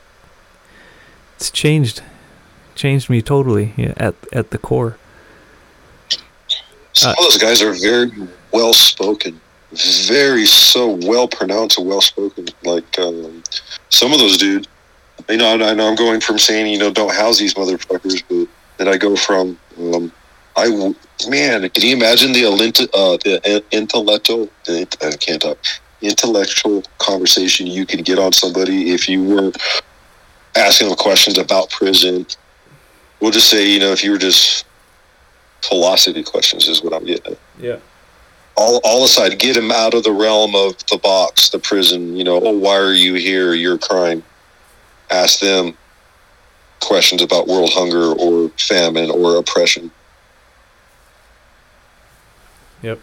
it's 1.37 1.51
changed, 1.51 2.03
changed 2.75 3.11
me 3.11 3.21
totally 3.21 3.75
yeah, 3.77 3.93
at 3.97 4.15
at 4.33 4.51
the 4.51 4.59
core." 4.59 4.97
Some 6.95 7.11
uh, 7.11 7.13
of 7.13 7.19
those 7.19 7.37
guys 7.37 7.63
are 7.63 7.75
very 7.75 8.11
well 8.53 8.73
spoken, 8.73 9.41
very 9.73 10.47
so 10.47 10.99
well 11.03 11.29
pronounced 11.29 11.79
and 11.79 11.89
well 11.89 12.01
spoken. 12.01 12.47
Like 12.65 12.99
um, 12.99 13.43
some 13.91 14.13
of 14.13 14.19
those 14.19 14.39
dudes, 14.39 14.69
you 15.29 15.37
know, 15.37 15.55
I 15.55 15.75
know 15.75 15.89
I'm 15.89 15.97
going 15.97 16.21
from 16.21 16.39
saying 16.39 16.67
you 16.67 16.79
know 16.79 16.91
don't 16.91 17.15
house 17.15 17.39
these 17.39 17.55
motherfuckers, 17.55 18.23
but 18.29 18.49
then 18.79 18.89
I 18.89 18.97
go 18.97 19.17
from 19.17 19.59
um, 19.79 20.13
I 20.57 20.69
man, 21.29 21.69
can 21.71 21.85
you 21.85 21.97
imagine 21.97 22.33
the 22.33 22.45
uh, 22.47 23.17
the 23.25 23.65
intellectual? 23.71 24.49
I 24.69 24.87
can't 25.19 25.43
talk 25.43 25.59
intellectual 26.01 26.83
conversation 26.99 27.67
you 27.67 27.85
could 27.85 28.05
get 28.05 28.19
on 28.19 28.33
somebody 28.33 28.93
if 28.93 29.09
you 29.09 29.25
were 29.25 29.53
asking 30.57 30.89
them 30.89 30.97
questions 30.97 31.39
about 31.39 31.71
prison. 31.71 32.27
We'll 33.21 33.33
just 33.33 33.51
say, 33.51 33.69
you 33.69 33.81
know, 33.81 33.93
if 33.93 34.05
you 34.05 34.13
were 34.13 34.19
just 34.19 34.65
philosophy 35.63 36.23
questions 36.23 36.69
is 36.69 36.83
what 36.83 36.93
I'm 36.93 37.05
getting 37.05 37.33
at. 37.33 37.39
Yeah. 37.59 37.79
All, 38.61 38.81
all 38.83 39.05
aside, 39.05 39.39
get 39.39 39.55
them 39.55 39.71
out 39.71 39.95
of 39.95 40.03
the 40.03 40.11
realm 40.11 40.57
of 40.57 40.77
the 40.89 40.99
box, 40.99 41.49
the 41.51 41.61
prison, 41.61 42.17
you 42.17 42.25
know, 42.25 42.41
oh, 42.43 42.59
why 42.59 42.77
are 42.77 42.93
you 42.93 43.15
here? 43.15 43.55
You're 43.55 43.77
a 43.77 43.79
crime. 43.79 44.25
Ask 45.11 45.39
them 45.39 45.77
questions 46.81 47.23
about 47.23 47.47
world 47.47 47.71
hunger 47.73 48.13
or 48.13 48.49
famine 48.59 49.11
or 49.11 49.37
oppression. 49.37 49.93
Yep. 52.83 53.01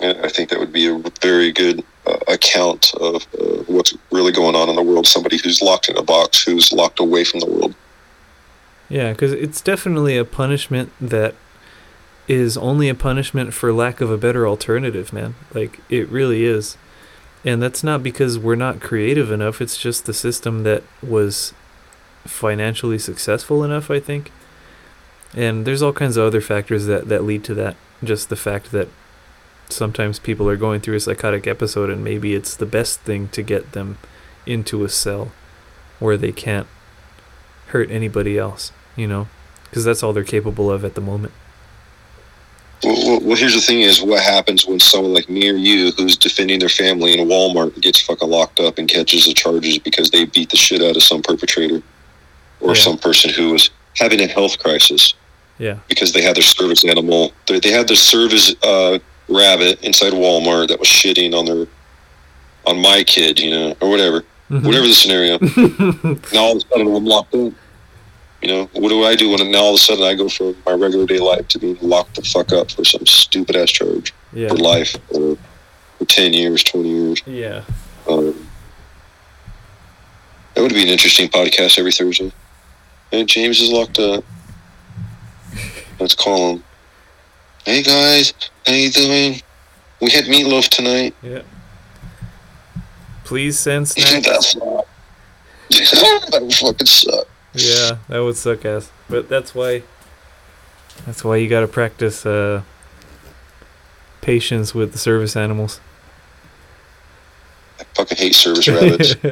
I 0.00 0.28
think 0.28 0.50
that 0.50 0.58
would 0.58 0.72
be 0.72 0.86
a 0.86 1.02
very 1.22 1.52
good 1.52 1.82
uh, 2.06 2.18
account 2.28 2.92
of 3.00 3.26
uh, 3.40 3.62
what's 3.66 3.96
really 4.12 4.32
going 4.32 4.54
on 4.54 4.68
in 4.68 4.76
the 4.76 4.82
world. 4.82 5.06
Somebody 5.06 5.38
who's 5.38 5.62
locked 5.62 5.88
in 5.88 5.96
a 5.96 6.02
box, 6.02 6.44
who's 6.44 6.72
locked 6.72 7.00
away 7.00 7.24
from 7.24 7.40
the 7.40 7.46
world. 7.46 7.74
Yeah, 8.90 9.12
because 9.12 9.32
it's 9.32 9.62
definitely 9.62 10.18
a 10.18 10.24
punishment 10.24 10.92
that 11.00 11.34
is 12.28 12.56
only 12.56 12.88
a 12.88 12.94
punishment 12.94 13.54
for 13.54 13.72
lack 13.72 14.00
of 14.00 14.10
a 14.10 14.18
better 14.18 14.46
alternative, 14.46 15.12
man. 15.12 15.34
Like, 15.54 15.80
it 15.88 16.08
really 16.08 16.44
is. 16.44 16.76
And 17.44 17.62
that's 17.62 17.84
not 17.84 18.02
because 18.02 18.38
we're 18.38 18.56
not 18.56 18.80
creative 18.80 19.30
enough, 19.30 19.60
it's 19.60 19.78
just 19.78 20.06
the 20.06 20.14
system 20.14 20.64
that 20.64 20.82
was 21.02 21.54
financially 22.24 22.98
successful 22.98 23.62
enough, 23.62 23.90
I 23.90 24.00
think. 24.00 24.32
And 25.34 25.64
there's 25.64 25.82
all 25.82 25.92
kinds 25.92 26.16
of 26.16 26.24
other 26.24 26.40
factors 26.40 26.86
that, 26.86 27.08
that 27.08 27.24
lead 27.24 27.44
to 27.44 27.54
that. 27.54 27.76
Just 28.02 28.28
the 28.28 28.36
fact 28.36 28.72
that 28.72 28.88
sometimes 29.68 30.18
people 30.18 30.48
are 30.48 30.56
going 30.56 30.80
through 30.80 30.96
a 30.96 31.00
psychotic 31.00 31.46
episode 31.46 31.90
and 31.90 32.02
maybe 32.02 32.34
it's 32.34 32.56
the 32.56 32.66
best 32.66 33.00
thing 33.00 33.28
to 33.28 33.42
get 33.42 33.72
them 33.72 33.98
into 34.44 34.84
a 34.84 34.88
cell 34.88 35.32
where 35.98 36.16
they 36.16 36.32
can't 36.32 36.66
hurt 37.68 37.90
anybody 37.90 38.38
else, 38.38 38.72
you 38.94 39.06
know, 39.06 39.28
because 39.64 39.84
that's 39.84 40.02
all 40.02 40.12
they're 40.12 40.24
capable 40.24 40.70
of 40.70 40.84
at 40.84 40.94
the 40.94 41.00
moment. 41.00 41.32
Well, 42.82 43.20
well, 43.20 43.36
here's 43.36 43.54
the 43.54 43.60
thing: 43.60 43.80
is 43.80 44.02
what 44.02 44.22
happens 44.22 44.66
when 44.66 44.80
someone 44.80 45.14
like 45.14 45.28
me 45.28 45.48
or 45.48 45.54
you, 45.54 45.92
who's 45.92 46.16
defending 46.16 46.58
their 46.58 46.68
family 46.68 47.12
in 47.14 47.20
a 47.20 47.24
Walmart, 47.24 47.80
gets 47.80 48.00
fucking 48.00 48.28
locked 48.28 48.60
up 48.60 48.78
and 48.78 48.88
catches 48.88 49.26
the 49.26 49.34
charges 49.34 49.78
because 49.78 50.10
they 50.10 50.26
beat 50.26 50.50
the 50.50 50.56
shit 50.56 50.82
out 50.82 50.96
of 50.96 51.02
some 51.02 51.22
perpetrator 51.22 51.82
or 52.60 52.68
yeah. 52.68 52.82
some 52.82 52.98
person 52.98 53.30
who 53.30 53.52
was 53.52 53.70
having 53.96 54.20
a 54.20 54.26
health 54.26 54.58
crisis. 54.58 55.14
Yeah. 55.58 55.78
Because 55.88 56.12
they 56.12 56.20
had 56.20 56.36
their 56.36 56.42
service 56.42 56.84
animal, 56.84 57.32
they, 57.46 57.60
they 57.60 57.70
had 57.70 57.88
their 57.88 57.96
service 57.96 58.54
uh, 58.62 58.98
rabbit 59.28 59.82
inside 59.82 60.12
Walmart 60.12 60.68
that 60.68 60.78
was 60.78 60.88
shitting 60.88 61.34
on 61.34 61.46
their 61.46 61.66
on 62.66 62.80
my 62.80 63.04
kid, 63.04 63.38
you 63.38 63.50
know, 63.50 63.76
or 63.80 63.88
whatever, 63.88 64.20
mm-hmm. 64.50 64.66
whatever 64.66 64.86
the 64.86 64.92
scenario. 64.92 65.38
now 66.32 66.40
all 66.40 66.56
of 66.56 66.58
a 66.58 66.68
sudden 66.68 66.94
I'm 66.94 67.04
locked 67.04 67.34
in. 67.34 67.54
You 68.46 68.52
know, 68.52 68.70
what 68.74 68.90
do 68.90 69.02
I 69.02 69.16
do 69.16 69.30
when 69.30 69.50
now 69.50 69.58
all 69.58 69.70
of 69.70 69.74
a 69.74 69.78
sudden 69.78 70.04
I 70.04 70.14
go 70.14 70.28
from 70.28 70.54
my 70.64 70.70
regular 70.70 71.04
day 71.04 71.18
life 71.18 71.48
to 71.48 71.58
being 71.58 71.76
locked 71.80 72.14
the 72.14 72.22
fuck 72.22 72.52
up 72.52 72.70
for 72.70 72.84
some 72.84 73.04
stupid 73.04 73.56
ass 73.56 73.72
charge 73.72 74.14
yeah. 74.32 74.50
for 74.50 74.54
life 74.54 74.94
or 75.08 75.36
for 75.98 76.04
ten 76.04 76.32
years, 76.32 76.62
twenty 76.62 76.90
years? 76.90 77.20
Yeah. 77.26 77.64
Um, 78.08 78.48
that 80.54 80.62
would 80.62 80.72
be 80.72 80.82
an 80.82 80.90
interesting 80.90 81.28
podcast 81.28 81.76
every 81.76 81.90
Thursday. 81.90 82.30
And 83.10 83.28
James 83.28 83.60
is 83.60 83.72
locked 83.72 83.98
up. 83.98 84.22
Let's 85.98 86.14
call 86.14 86.52
him. 86.52 86.64
Hey 87.64 87.82
guys, 87.82 88.32
how 88.64 88.74
you 88.74 88.90
doing? 88.92 89.42
We 90.00 90.12
had 90.12 90.26
meatloaf 90.26 90.68
tonight. 90.68 91.16
Yeah. 91.20 91.42
Please 93.24 93.58
send 93.58 93.88
snacks. 93.88 94.54
that 95.70 96.56
fucking 96.60 96.86
suck. 96.86 97.26
Yeah, 97.56 97.98
that 98.08 98.20
would 98.20 98.36
suck 98.36 98.64
ass. 98.64 98.90
But 99.08 99.28
that's 99.28 99.54
why. 99.54 99.82
That's 101.04 101.22
why 101.24 101.36
you 101.36 101.48
gotta 101.48 101.68
practice 101.68 102.24
uh, 102.24 102.62
patience 104.20 104.74
with 104.74 104.92
the 104.92 104.98
service 104.98 105.36
animals. 105.36 105.80
I 107.78 107.84
fucking 107.94 108.16
hate 108.16 108.34
service 108.34 108.66
rabbits. 108.68 109.16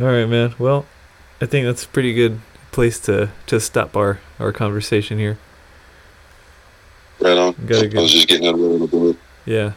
All 0.00 0.06
right, 0.06 0.26
man. 0.26 0.54
Well, 0.58 0.86
I 1.40 1.46
think 1.46 1.66
that's 1.66 1.84
a 1.84 1.88
pretty 1.88 2.14
good 2.14 2.40
place 2.72 3.00
to 3.00 3.30
to 3.46 3.58
stop 3.60 3.96
our 3.96 4.20
our 4.38 4.52
conversation 4.52 5.18
here. 5.18 5.38
right 7.20 7.36
on. 7.36 7.54
Gotta 7.66 7.96
I 7.96 8.02
was 8.02 8.12
just 8.12 8.28
getting 8.28 8.46
out 8.46 8.54
of 8.54 8.80
the 8.80 8.86
board. 8.86 9.16
Yeah. 9.44 9.72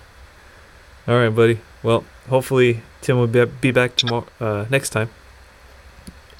All 1.08 1.16
right, 1.16 1.30
buddy. 1.30 1.60
Well, 1.82 2.04
hopefully 2.30 2.82
Tim 3.02 3.18
will 3.18 3.28
be, 3.28 3.46
be 3.46 3.72
back 3.72 3.96
tomorrow 3.96 4.28
uh, 4.40 4.66
next 4.70 4.90
time. 4.92 5.10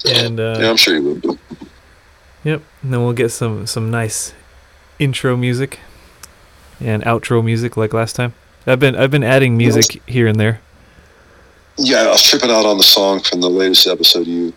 And 0.04 0.40
uh, 0.40 0.56
yeah, 0.58 0.70
I'm 0.70 0.76
sure 0.76 0.94
you 0.96 1.02
would. 1.22 1.38
Yep. 2.44 2.62
And 2.82 2.92
then 2.92 3.02
we'll 3.02 3.12
get 3.12 3.30
some 3.30 3.66
some 3.66 3.90
nice 3.90 4.34
intro 4.98 5.36
music 5.36 5.78
and 6.80 7.02
outro 7.04 7.44
music 7.44 7.76
like 7.76 7.92
last 7.92 8.16
time. 8.16 8.34
I've 8.66 8.80
been 8.80 8.96
I've 8.96 9.10
been 9.10 9.24
adding 9.24 9.56
music 9.56 10.02
here 10.06 10.26
and 10.26 10.38
there. 10.38 10.60
Yeah, 11.78 12.02
I 12.02 12.08
was 12.08 12.22
tripping 12.22 12.50
out 12.50 12.66
on 12.66 12.76
the 12.78 12.84
song 12.84 13.20
from 13.20 13.40
the 13.40 13.48
latest 13.48 13.86
episode. 13.86 14.26
You, 14.26 14.52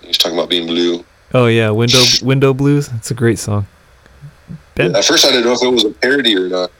he 0.00 0.08
was 0.08 0.18
talking 0.18 0.36
about 0.36 0.50
being 0.50 0.66
blue. 0.66 1.04
Oh 1.34 1.46
yeah, 1.46 1.70
Window 1.70 2.02
Window 2.22 2.52
Blues. 2.54 2.88
It's 2.96 3.10
a 3.10 3.14
great 3.14 3.38
song. 3.38 3.66
Ben, 4.74 4.94
At 4.94 5.04
first, 5.04 5.24
I 5.24 5.28
didn't 5.28 5.44
know 5.44 5.52
if 5.52 5.62
it 5.62 5.68
was 5.68 5.84
a 5.84 5.90
parody 5.90 6.36
or 6.36 6.48
not. 6.48 6.70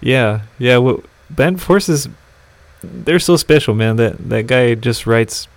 yeah, 0.00 0.42
yeah. 0.58 0.76
Well, 0.78 1.02
Band 1.30 1.62
Forces, 1.62 2.08
they're 2.82 3.18
so 3.18 3.36
special, 3.36 3.74
man. 3.74 3.96
That 3.96 4.28
that 4.30 4.46
guy 4.46 4.74
just 4.74 5.06
writes 5.06 5.48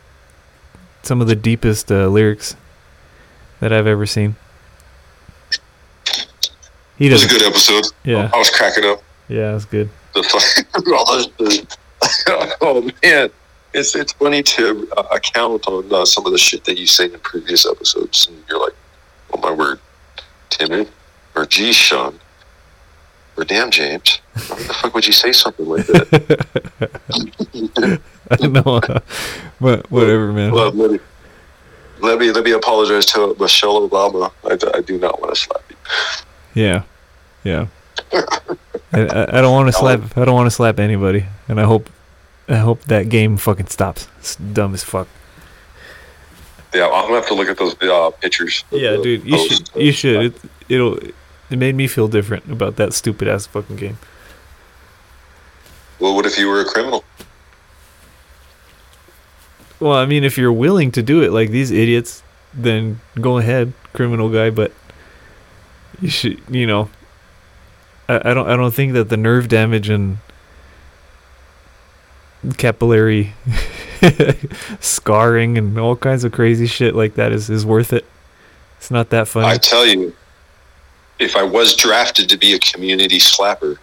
some 1.03 1.21
of 1.21 1.27
the 1.27 1.35
deepest 1.35 1.91
uh, 1.91 2.07
lyrics 2.07 2.55
that 3.59 3.71
I've 3.73 3.87
ever 3.87 4.05
seen. 4.05 4.35
He 6.97 7.07
It 7.07 7.11
was 7.13 7.23
a 7.25 7.27
good 7.27 7.41
episode. 7.43 7.85
Yeah, 8.03 8.29
I 8.33 8.37
was 8.37 8.49
cracking 8.49 8.85
up. 8.85 9.01
yeah, 9.27 9.55
it's 9.55 9.65
good. 9.65 9.89
The 10.13 10.23
fucking 10.23 10.93
all 10.93 11.05
the- 11.37 11.67
oh 12.61 12.81
man, 13.03 13.29
it's 13.73 13.95
it's 13.95 14.13
funny 14.13 14.43
to 14.43 14.87
uh, 14.97 15.03
account 15.11 15.67
on 15.67 15.91
uh, 15.91 16.05
some 16.05 16.25
of 16.25 16.31
the 16.31 16.37
shit 16.37 16.63
that 16.65 16.77
you 16.77 16.85
say 16.85 17.05
in 17.05 17.19
previous 17.21 17.65
episodes, 17.65 18.27
and 18.27 18.37
you're 18.49 18.59
like, 18.59 18.75
"Oh 19.33 19.37
my 19.39 19.51
word, 19.51 19.79
Timmy," 20.49 20.85
or 21.35 21.45
"Geez, 21.45 21.75
Sean," 21.75 22.19
or 23.37 23.43
"Damn, 23.43 23.71
James." 23.71 24.19
Why 24.33 24.57
the 24.57 24.73
fuck 24.73 24.93
would 24.93 25.07
you 25.07 25.13
say 25.13 25.31
something 25.31 25.65
like 25.65 25.85
that? 25.87 26.45
I 28.31 28.35
don't 28.35 28.53
know, 28.53 28.79
but 29.59 29.91
whatever, 29.91 30.31
man. 30.31 30.51
well, 30.51 30.71
let 30.71 30.91
me 30.91 30.99
let 31.99 32.19
me 32.19 32.31
let 32.31 32.43
me 32.43 32.51
apologize 32.51 33.05
to 33.07 33.35
Michelle 33.39 33.87
Obama. 33.87 34.31
I, 34.43 34.77
I 34.77 34.81
do 34.81 34.99
not 34.99 35.21
want 35.21 35.35
to 35.35 35.41
slap 35.41 35.63
you. 35.69 35.75
Yeah, 36.53 36.83
yeah. 37.43 37.67
I, 38.91 38.99
I, 39.01 39.37
I 39.37 39.41
don't 39.41 39.53
want 39.53 39.67
to 39.67 39.73
slap. 39.73 40.17
I 40.17 40.25
don't 40.25 40.35
want 40.35 40.47
to 40.47 40.51
slap 40.51 40.79
anybody, 40.79 41.25
and 41.47 41.59
I 41.59 41.63
hope, 41.63 41.89
I 42.47 42.57
hope 42.57 42.83
that 42.83 43.09
game 43.09 43.37
fucking 43.37 43.67
stops. 43.67 44.07
It's 44.19 44.35
dumb 44.35 44.73
as 44.73 44.83
fuck. 44.83 45.07
Yeah, 46.73 46.85
I'm 46.85 47.05
gonna 47.05 47.15
have 47.15 47.27
to 47.27 47.35
look 47.35 47.49
at 47.49 47.57
those 47.57 47.75
uh, 47.81 48.09
pictures. 48.21 48.63
Yeah, 48.71 48.97
dude, 48.97 49.23
you 49.25 49.35
posts. 49.35 49.71
should. 49.71 49.81
You 49.81 49.91
should. 49.91 50.25
It, 50.25 50.41
it'll. 50.69 50.99
It 51.53 51.59
made 51.59 51.75
me 51.75 51.85
feel 51.85 52.07
different 52.07 52.51
about 52.51 52.77
that 52.77 52.95
stupid 52.95 53.27
ass 53.27 53.45
fucking 53.45 53.75
game. 53.75 53.99
Well, 55.99 56.15
what 56.15 56.25
if 56.25 56.35
you 56.39 56.47
were 56.47 56.61
a 56.61 56.65
criminal? 56.65 57.03
Well, 59.79 59.93
I 59.93 60.07
mean, 60.07 60.23
if 60.23 60.35
you're 60.35 60.51
willing 60.51 60.91
to 60.93 61.03
do 61.03 61.21
it 61.21 61.31
like 61.31 61.51
these 61.51 61.69
idiots, 61.69 62.23
then 62.55 63.01
go 63.21 63.37
ahead, 63.37 63.73
criminal 63.93 64.29
guy. 64.29 64.49
But 64.49 64.71
you 66.01 66.09
should, 66.09 66.41
you 66.49 66.65
know, 66.65 66.89
I, 68.09 68.31
I 68.31 68.33
don't, 68.33 68.49
I 68.49 68.55
don't 68.55 68.73
think 68.73 68.93
that 68.93 69.09
the 69.09 69.17
nerve 69.17 69.47
damage 69.47 69.89
and 69.89 70.17
capillary 72.57 73.35
scarring 74.79 75.59
and 75.59 75.77
all 75.77 75.95
kinds 75.95 76.23
of 76.23 76.31
crazy 76.31 76.65
shit 76.65 76.95
like 76.95 77.13
that 77.13 77.31
is 77.31 77.47
is 77.51 77.63
worth 77.63 77.93
it. 77.93 78.05
It's 78.79 78.89
not 78.89 79.11
that 79.11 79.27
funny. 79.27 79.49
I 79.49 79.57
tell 79.57 79.85
you, 79.85 80.15
if 81.23 81.35
I 81.35 81.43
was 81.43 81.75
drafted 81.75 82.29
to 82.29 82.37
be 82.37 82.53
a 82.53 82.59
community 82.59 83.17
slapper, 83.17 83.77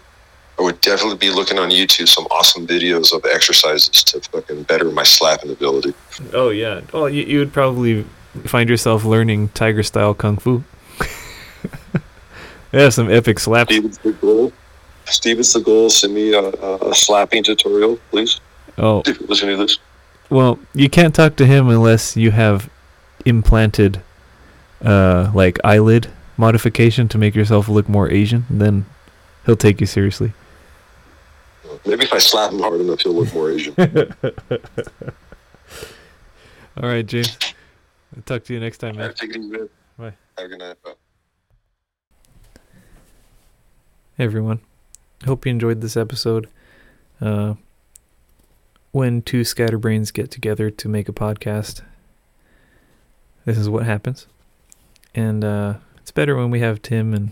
I 0.59 0.61
would 0.61 0.79
definitely 0.81 1.17
be 1.17 1.31
looking 1.31 1.57
on 1.57 1.71
YouTube 1.71 2.07
some 2.07 2.25
awesome 2.25 2.67
videos 2.67 3.13
of 3.13 3.25
exercises 3.25 4.03
to 4.03 4.21
fucking 4.21 4.63
better 4.63 4.91
my 4.91 5.03
slapping 5.03 5.51
ability. 5.51 5.93
oh 6.33 6.49
yeah. 6.49 6.81
Well, 6.93 7.09
you, 7.09 7.23
you 7.23 7.39
would 7.39 7.51
probably 7.51 8.05
find 8.45 8.69
yourself 8.69 9.03
learning 9.03 9.49
tiger 9.49 9.83
style 9.83 10.13
kung 10.13 10.37
fu. 10.37 10.63
yeah, 12.71 12.89
some 12.89 13.09
epic 13.09 13.39
slaps. 13.39 13.73
Steven's 13.73 13.97
the 13.97 14.11
goal. 14.13 14.53
Steven's 15.05 15.53
the 15.53 15.61
goal. 15.61 15.89
Send 15.89 16.13
me 16.13 16.33
a, 16.33 16.43
a 16.43 16.93
slapping 16.93 17.43
tutorial, 17.43 17.97
please. 18.11 18.39
Oh, 18.77 19.01
If 19.05 19.19
you're 19.19 19.27
listening 19.27 19.57
to 19.57 19.63
this. 19.63 19.79
Well, 20.29 20.59
you 20.73 20.89
can't 20.89 21.13
talk 21.13 21.35
to 21.37 21.45
him 21.45 21.67
unless 21.69 22.15
you 22.15 22.31
have 22.31 22.69
implanted, 23.25 24.01
uh, 24.83 25.31
like 25.33 25.59
eyelid 25.63 26.07
modification 26.41 27.07
to 27.07 27.17
make 27.19 27.35
yourself 27.35 27.69
look 27.69 27.87
more 27.87 28.09
Asian. 28.11 28.45
Then 28.49 28.85
he'll 29.45 29.55
take 29.55 29.79
you 29.79 29.85
seriously. 29.87 30.33
Maybe 31.85 32.03
if 32.03 32.11
I 32.11 32.17
slap 32.17 32.51
him 32.51 32.59
hard 32.59 32.81
enough, 32.81 33.01
he'll 33.01 33.13
look 33.13 33.31
more 33.33 33.51
Asian. 33.51 33.73
All 36.77 36.89
right, 36.89 37.05
James. 37.05 37.37
I'll 38.15 38.23
talk 38.23 38.43
to 38.45 38.53
you 38.53 38.59
next 38.59 38.79
time, 38.79 38.97
man. 38.97 39.07
right, 39.07 39.15
take 39.15 39.29
it 39.29 39.37
easy, 39.37 39.49
man. 39.49 39.69
Bye. 39.97 40.13
Have 40.37 40.45
a 40.45 40.47
good 40.49 40.59
night. 40.59 40.75
Bye. 40.83 40.93
Hey, 44.17 44.23
everyone. 44.25 44.59
Hope 45.25 45.45
you 45.45 45.51
enjoyed 45.51 45.81
this 45.81 45.95
episode. 45.95 46.49
Uh, 47.21 47.53
when 48.91 49.21
two 49.21 49.43
scatterbrains 49.43 50.11
get 50.11 50.31
together 50.31 50.71
to 50.71 50.89
make 50.89 51.07
a 51.07 51.13
podcast, 51.13 51.83
this 53.45 53.57
is 53.57 53.69
what 53.69 53.85
happens. 53.85 54.25
And 55.13 55.43
uh, 55.43 55.75
it's 56.01 56.11
better 56.11 56.35
when 56.35 56.49
we 56.49 56.59
have 56.59 56.81
Tim 56.81 57.13
and 57.13 57.31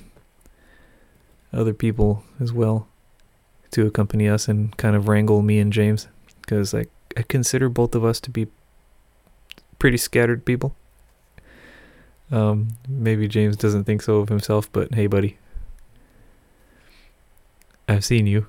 other 1.52 1.74
people 1.74 2.24
as 2.40 2.54
well 2.54 2.88
to 3.72 3.86
accompany 3.86 4.28
us 4.28 4.48
and 4.48 4.76
kind 4.78 4.96
of 4.96 5.08
wrangle 5.08 5.42
me 5.42 5.60
and 5.60 5.74
James 5.74 6.08
because 6.42 6.74
I, 6.74 6.86
I 7.18 7.24
consider 7.24 7.70
both 7.70 7.96
of 7.96 8.06
us 8.06 8.20
to 8.22 8.30
be 8.30 8.48
pretty 9.80 9.98
scattered 9.98 10.46
people. 10.46 10.76
Um, 12.32 12.70
maybe 12.88 13.28
James 13.28 13.58
doesn't 13.58 13.86
think 13.86 14.04
so 14.04 14.18
of 14.18 14.30
himself, 14.30 14.72
but 14.72 14.94
hey, 14.94 15.08
buddy, 15.08 15.38
I've 17.88 18.06
seen 18.06 18.28
you. 18.28 18.46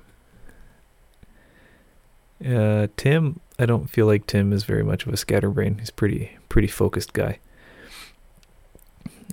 Uh, 2.45 2.87
Tim, 2.95 3.39
I 3.57 3.65
don't 3.65 3.89
feel 3.89 4.05
like 4.05 4.27
Tim 4.27 4.53
is 4.53 4.63
very 4.63 4.83
much 4.83 5.05
of 5.05 5.13
a 5.13 5.17
scatterbrain. 5.17 5.79
He's 5.79 5.89
pretty 5.89 6.37
pretty 6.49 6.67
focused 6.67 7.13
guy. 7.13 7.39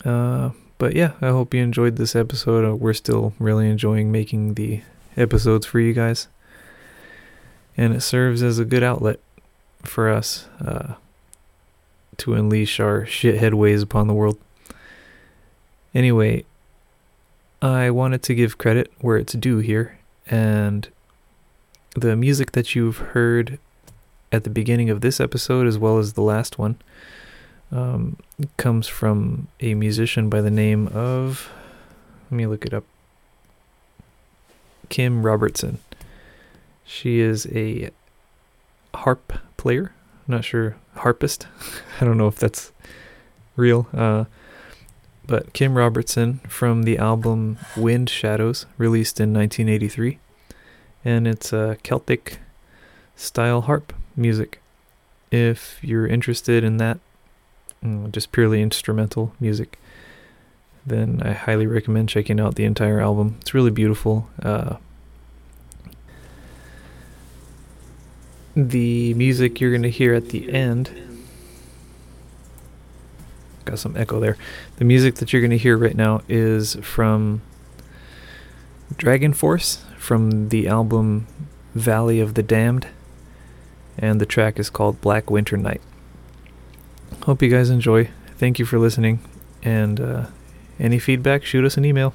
Uh, 0.05 0.51
but 0.79 0.95
yeah, 0.95 1.13
I 1.21 1.29
hope 1.29 1.53
you 1.53 1.63
enjoyed 1.63 1.97
this 1.97 2.17
episode. 2.17 2.65
Uh, 2.65 2.75
we're 2.75 2.93
still 2.93 3.35
really 3.39 3.69
enjoying 3.69 4.11
making 4.11 4.55
the 4.55 4.83
episodes 5.17 5.67
for 5.67 5.81
you 5.81 5.93
guys, 5.93 6.29
and 7.77 7.95
it 7.95 8.01
serves 8.01 8.43
as 8.43 8.59
a 8.59 8.65
good 8.65 8.83
outlet 8.85 9.19
for 9.83 10.09
us 10.09 10.49
uh, 10.65 10.95
to 12.19 12.35
unleash 12.35 12.81
our 12.81 13.03
shithead 13.03 13.55
ways 13.55 13.83
upon 13.83 14.07
the 14.07 14.15
world. 14.15 14.39
Anyway, 15.95 16.45
I 17.61 17.91
wanted 17.91 18.23
to 18.25 18.35
give 18.35 18.59
credit 18.59 18.91
where 19.01 19.17
it's 19.17 19.33
due 19.33 19.59
here, 19.59 19.99
and 20.29 20.89
the 21.97 22.15
music 22.15 22.53
that 22.53 22.75
you've 22.77 22.99
heard 22.99 23.59
at 24.31 24.45
the 24.45 24.51
beginning 24.51 24.91
of 24.91 25.01
this 25.01 25.21
episode, 25.21 25.67
as 25.67 25.79
well 25.79 25.99
as 25.99 26.13
the 26.13 26.23
last 26.23 26.59
one, 26.59 26.77
um, 27.71 28.17
comes 28.57 28.87
from 28.87 29.49
a 29.61 29.75
musician 29.75 30.29
by 30.29 30.41
the 30.41 30.51
name 30.51 30.89
of. 30.89 31.51
Let 32.31 32.37
me 32.37 32.47
look 32.47 32.65
it 32.67 32.75
up. 32.75 32.85
Kim 34.89 35.25
Robertson. 35.25 35.79
She 36.85 37.21
is 37.21 37.47
a 37.53 37.91
harp 38.95 39.35
player. 39.57 39.93
I'm 40.27 40.35
not 40.37 40.45
sure 40.45 40.77
harpist. 40.95 41.47
I 42.01 42.05
don't 42.05 42.19
know 42.19 42.29
if 42.29 42.37
that's 42.37 42.73
real. 43.57 43.89
Uh, 43.93 44.25
but 45.27 45.53
Kim 45.53 45.77
Robertson 45.77 46.39
from 46.49 46.85
the 46.85 46.97
album 46.97 47.59
Wind 47.77 48.09
Shadows, 48.09 48.65
released 48.79 49.21
in 49.21 49.35
1983, 49.35 50.19
and 51.05 51.29
it's 51.29 51.53
a 51.53 51.77
Celtic 51.83 52.39
style 53.15 53.63
harp 53.63 53.93
music. 54.17 54.63
If 55.31 55.79
you're 55.83 56.07
interested 56.07 56.65
in 56.65 56.79
that, 56.79 56.99
just 58.11 58.33
purely 58.33 58.63
instrumental 58.63 59.33
music, 59.41 59.79
then 60.87 61.23
I 61.25 61.33
highly 61.33 61.67
recommend 61.67 62.09
checking 62.09 62.41
out 62.41 62.55
the 62.55 62.65
entire 62.65 63.01
album. 63.01 63.37
It's 63.41 63.55
really 63.55 63.71
beautiful. 63.71 64.29
Uh, 64.43 64.77
the 68.57 69.15
music 69.15 69.61
you're 69.61 69.71
going 69.71 69.83
to 69.83 69.91
hear 69.91 70.15
at 70.15 70.31
the 70.31 70.53
end 70.53 70.91
got 73.65 73.79
some 73.79 73.97
echo 73.97 74.19
there. 74.19 74.37
The 74.77 74.85
music 74.85 75.17
that 75.17 75.33
you're 75.33 75.43
going 75.43 75.51
to 75.51 75.59
hear 75.59 75.77
right 75.77 75.95
now 75.97 76.23
is 76.29 76.75
from 76.77 77.43
Dragon 78.97 79.33
Force 79.33 79.85
from 79.99 80.49
the 80.49 80.67
album 80.67 81.27
Valley 81.75 82.19
of 82.19 82.35
the 82.35 82.43
Damned, 82.43 82.89
and 83.99 84.21
the 84.21 84.27
track 84.27 84.59
is 84.59 84.71
called 84.71 85.01
Black 85.01 85.31
Winter 85.31 85.57
Night. 85.57 85.83
Hope 87.25 87.43
you 87.43 87.51
guys 87.51 87.71
enjoy. 87.71 88.11
Thank 88.39 88.59
you 88.59 88.65
for 88.65 88.79
listening, 88.79 89.21
and 89.63 90.01
uh, 90.01 90.27
any 90.79 90.99
feedback, 90.99 91.45
shoot 91.45 91.65
us 91.65 91.77
an 91.77 91.85
email. 91.85 92.15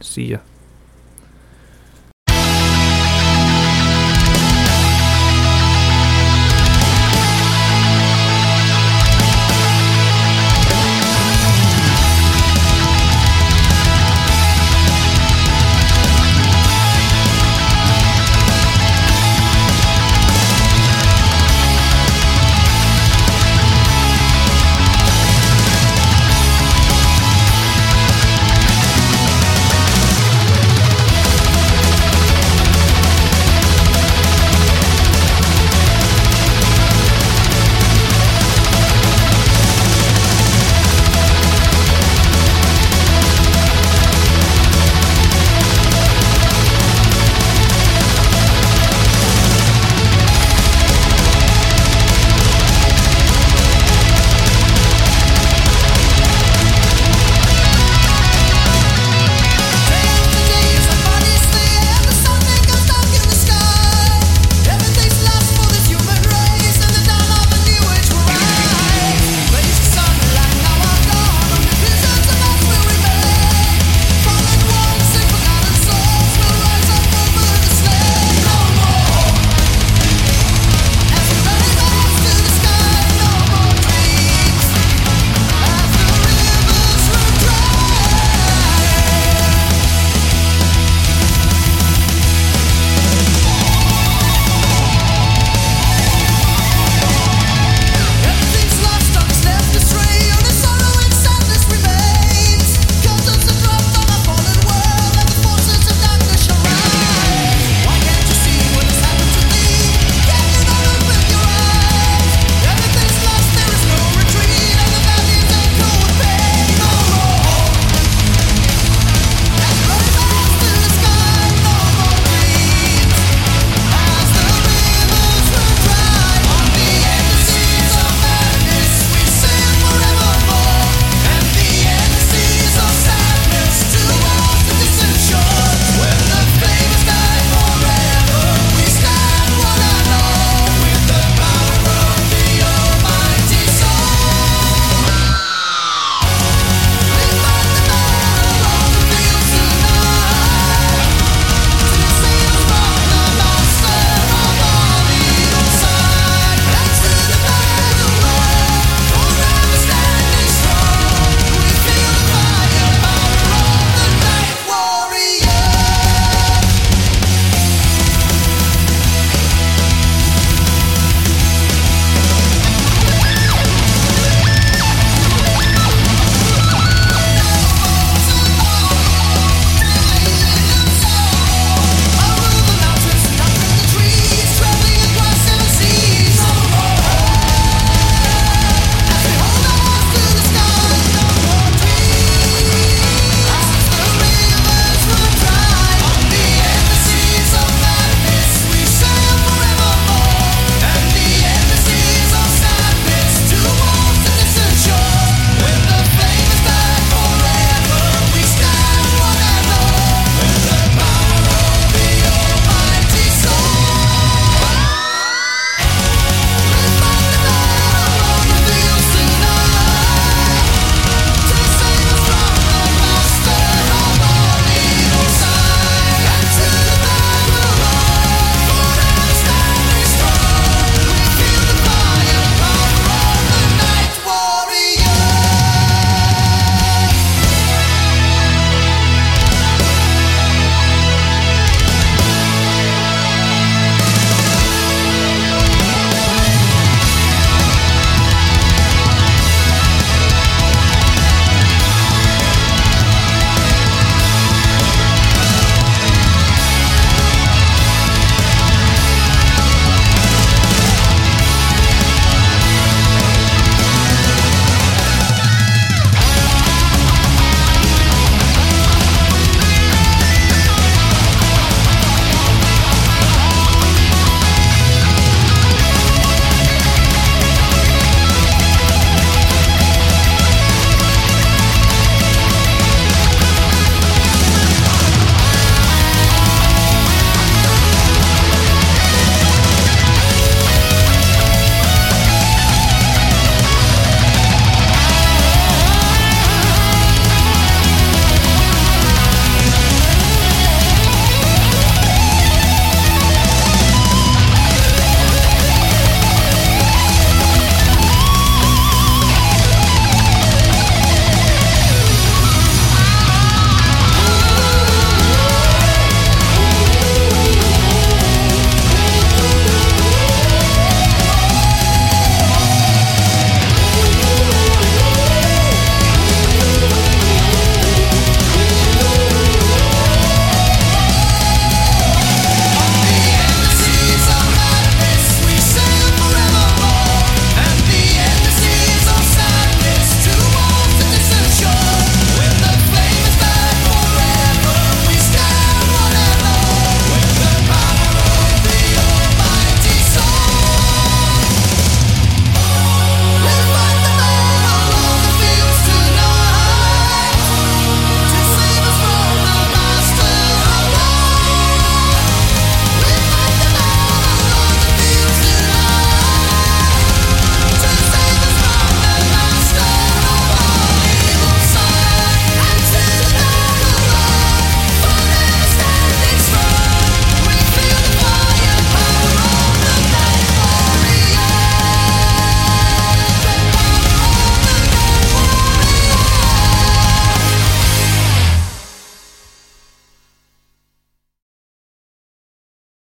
See 0.00 0.26
ya. 0.26 0.38